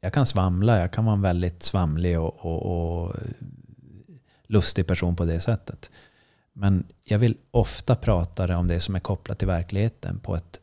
Jag 0.00 0.12
kan 0.12 0.26
svamla, 0.26 0.78
jag 0.78 0.92
kan 0.92 1.04
vara 1.04 1.14
en 1.16 1.22
väldigt 1.22 1.62
svamlig 1.62 2.20
och, 2.20 2.44
och, 2.44 3.02
och 3.06 3.16
lustig 4.42 4.86
person 4.86 5.16
på 5.16 5.24
det 5.24 5.40
sättet. 5.40 5.90
Men 6.60 6.84
jag 7.04 7.18
vill 7.18 7.36
ofta 7.50 7.96
prata 7.96 8.58
om 8.58 8.66
det 8.66 8.80
som 8.80 8.94
är 8.94 9.00
kopplat 9.00 9.38
till 9.38 9.48
verkligheten 9.48 10.18
på 10.18 10.36
ett, 10.36 10.60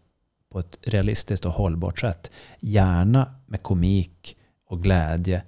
på 0.51 0.59
ett 0.59 0.77
realistiskt 0.81 1.45
och 1.45 1.51
hållbart 1.51 1.99
sätt. 1.99 2.31
Gärna 2.59 3.35
med 3.45 3.63
komik 3.63 4.37
och 4.67 4.83
glädje, 4.83 5.43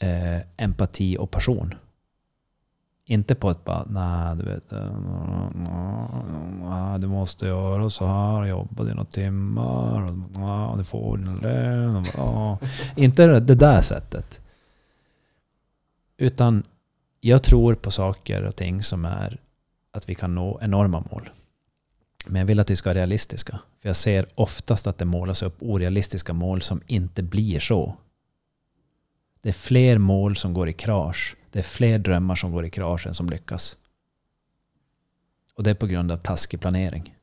eh, 0.00 0.38
empati 0.56 1.16
och 1.18 1.30
passion. 1.30 1.74
Inte 3.04 3.34
på 3.34 3.50
ett 3.50 3.64
bara, 3.64 3.84
nej 3.88 4.36
du 4.36 4.44
vet, 4.44 4.72
eh, 4.72 4.98
nej, 6.62 7.00
du 7.00 7.06
måste 7.06 7.46
göra 7.46 7.90
så 7.90 8.06
här, 8.06 8.44
jobba 8.44 8.84
dina 8.84 9.04
timmar, 9.04 10.02
och, 10.02 10.14
nej, 10.40 10.76
du 10.78 10.84
får 10.84 11.16
din 11.16 11.36
lön. 11.36 12.06
ja. 12.16 12.58
Inte 12.96 13.26
det 13.26 13.54
där 13.54 13.80
sättet. 13.80 14.40
Utan 16.16 16.62
jag 17.20 17.42
tror 17.42 17.74
på 17.74 17.90
saker 17.90 18.42
och 18.42 18.56
ting 18.56 18.82
som 18.82 19.04
är 19.04 19.40
att 19.98 20.08
vi 20.08 20.14
kan 20.14 20.34
nå 20.34 20.58
enorma 20.62 21.04
mål. 21.10 21.30
Men 22.26 22.40
jag 22.40 22.46
vill 22.46 22.60
att 22.60 22.70
vi 22.70 22.76
ska 22.76 22.90
vara 22.90 22.98
realistiska. 22.98 23.60
För 23.80 23.88
jag 23.88 23.96
ser 23.96 24.26
oftast 24.34 24.86
att 24.86 24.98
det 24.98 25.04
målas 25.04 25.42
upp 25.42 25.56
orealistiska 25.60 26.32
mål 26.32 26.62
som 26.62 26.80
inte 26.86 27.22
blir 27.22 27.60
så. 27.60 27.96
Det 29.40 29.48
är 29.48 29.52
fler 29.52 29.98
mål 29.98 30.36
som 30.36 30.54
går 30.54 30.68
i 30.68 30.72
krasch. 30.72 31.36
Det 31.50 31.58
är 31.58 31.62
fler 31.62 31.98
drömmar 31.98 32.34
som 32.34 32.52
går 32.52 32.66
i 32.66 32.70
krasch 32.70 33.06
än 33.06 33.14
som 33.14 33.28
lyckas. 33.28 33.76
Och 35.54 35.62
det 35.62 35.70
är 35.70 35.74
på 35.74 35.86
grund 35.86 36.12
av 36.12 36.16
taskig 36.16 36.60
planering. 36.60 37.16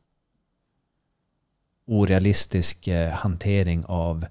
Orealistisk 1.86 2.88
eh, 2.88 3.12
hantering 3.12 3.86
av 3.86 4.26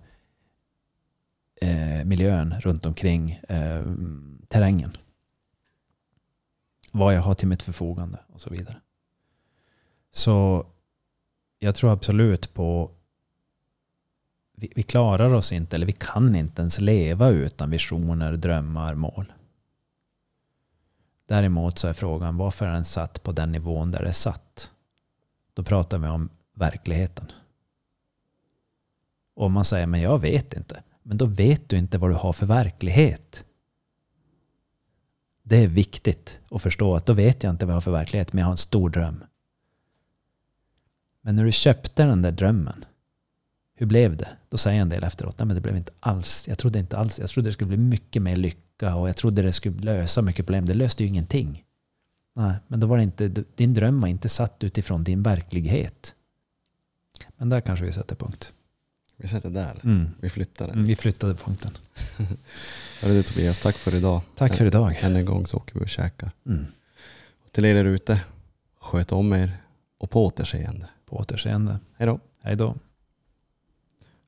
eh, 1.60 2.04
miljön 2.04 2.54
runt 2.60 2.86
omkring 2.86 3.40
eh, 3.48 3.82
terrängen. 4.48 4.96
Vad 6.96 7.14
jag 7.14 7.22
har 7.22 7.34
till 7.34 7.48
mitt 7.48 7.62
förfogande 7.62 8.18
och 8.32 8.40
så 8.40 8.50
vidare. 8.50 8.80
Så 10.10 10.66
jag 11.58 11.74
tror 11.74 11.92
absolut 11.92 12.54
på 12.54 12.90
vi, 14.52 14.72
vi 14.76 14.82
klarar 14.82 15.34
oss 15.34 15.52
inte, 15.52 15.76
eller 15.76 15.86
vi 15.86 15.92
kan 15.92 16.36
inte 16.36 16.62
ens 16.62 16.80
leva 16.80 17.28
utan 17.28 17.70
visioner, 17.70 18.32
drömmar, 18.32 18.94
mål. 18.94 19.32
Däremot 21.26 21.78
så 21.78 21.88
är 21.88 21.92
frågan 21.92 22.36
varför 22.36 22.66
är 22.66 22.72
den 22.72 22.84
satt 22.84 23.22
på 23.22 23.32
den 23.32 23.52
nivån 23.52 23.90
där 23.90 24.02
det 24.02 24.08
är 24.08 24.12
satt? 24.12 24.72
Då 25.54 25.62
pratar 25.62 25.98
vi 25.98 26.08
om 26.08 26.28
verkligheten. 26.52 27.32
Och 29.34 29.46
om 29.46 29.52
man 29.52 29.64
säger 29.64 29.86
men 29.86 30.00
jag 30.00 30.18
vet 30.18 30.52
inte. 30.52 30.82
Men 31.02 31.18
då 31.18 31.26
vet 31.26 31.68
du 31.68 31.76
inte 31.78 31.98
vad 31.98 32.10
du 32.10 32.14
har 32.14 32.32
för 32.32 32.46
verklighet. 32.46 33.44
Det 35.46 35.56
är 35.56 35.66
viktigt 35.66 36.40
att 36.50 36.62
förstå 36.62 36.94
att 36.94 37.06
då 37.06 37.12
vet 37.12 37.42
jag 37.42 37.50
inte 37.50 37.66
vad 37.66 37.72
jag 37.72 37.76
har 37.76 37.80
för 37.80 37.90
verklighet 37.90 38.32
men 38.32 38.38
jag 38.38 38.46
har 38.46 38.52
en 38.52 38.56
stor 38.56 38.90
dröm. 38.90 39.24
Men 41.20 41.36
när 41.36 41.44
du 41.44 41.52
köpte 41.52 42.04
den 42.04 42.22
där 42.22 42.32
drömmen, 42.32 42.84
hur 43.74 43.86
blev 43.86 44.16
det? 44.16 44.28
Då 44.48 44.58
säger 44.58 44.80
en 44.80 44.88
del 44.88 45.04
efteråt, 45.04 45.38
nej 45.38 45.46
men 45.46 45.54
det 45.54 45.60
blev 45.60 45.76
inte 45.76 45.92
alls, 46.00 46.48
jag 46.48 46.58
trodde 46.58 46.78
inte 46.78 46.98
alls, 46.98 47.18
jag 47.18 47.30
trodde 47.30 47.48
det 47.48 47.52
skulle 47.52 47.68
bli 47.68 47.76
mycket 47.76 48.22
mer 48.22 48.36
lycka 48.36 48.96
och 48.96 49.08
jag 49.08 49.16
trodde 49.16 49.42
det 49.42 49.52
skulle 49.52 49.82
lösa 49.82 50.22
mycket 50.22 50.46
problem. 50.46 50.66
Det 50.66 50.74
löste 50.74 51.02
ju 51.02 51.08
ingenting. 51.08 51.64
Nej, 52.34 52.54
men 52.66 52.80
då 52.80 52.86
var 52.86 52.96
det 52.96 53.02
inte, 53.02 53.28
din 53.28 53.74
dröm 53.74 54.00
var 54.00 54.08
inte 54.08 54.28
satt 54.28 54.64
utifrån 54.64 55.04
din 55.04 55.22
verklighet. 55.22 56.14
Men 57.36 57.48
där 57.48 57.60
kanske 57.60 57.84
vi 57.84 57.92
sätter 57.92 58.16
punkt. 58.16 58.54
Vi 59.16 59.28
sätter 59.28 59.50
där. 59.50 59.80
Mm. 59.84 60.10
Vi 60.20 60.30
flyttar 60.30 60.66
den. 60.66 60.74
Mm, 60.74 60.86
vi 60.86 60.96
flyttade 60.96 61.34
punkten. 61.34 61.70
Hörru 63.02 63.14
du 63.14 63.22
Tobias, 63.22 63.58
tack 63.58 63.76
för 63.76 63.94
idag. 63.94 64.20
Tack 64.36 64.56
för 64.56 64.66
idag. 64.66 64.96
Än 65.00 65.16
en 65.16 65.24
gång 65.24 65.46
så 65.46 65.56
åker 65.56 65.78
vi 65.78 65.84
och 65.84 65.88
käkar. 65.88 66.30
Mm. 66.46 66.66
Och 67.44 67.52
till 67.52 67.64
er 67.64 67.74
där 67.74 67.84
ute, 67.84 68.20
sköt 68.80 69.12
om 69.12 69.32
er 69.32 69.56
och 69.98 70.10
på 70.10 70.24
återseende. 70.24 70.88
På 71.06 71.16
återseende. 71.16 71.78
Hej 71.96 72.06
då. 72.06 72.20
Hej 72.40 72.56
då. 72.56 72.76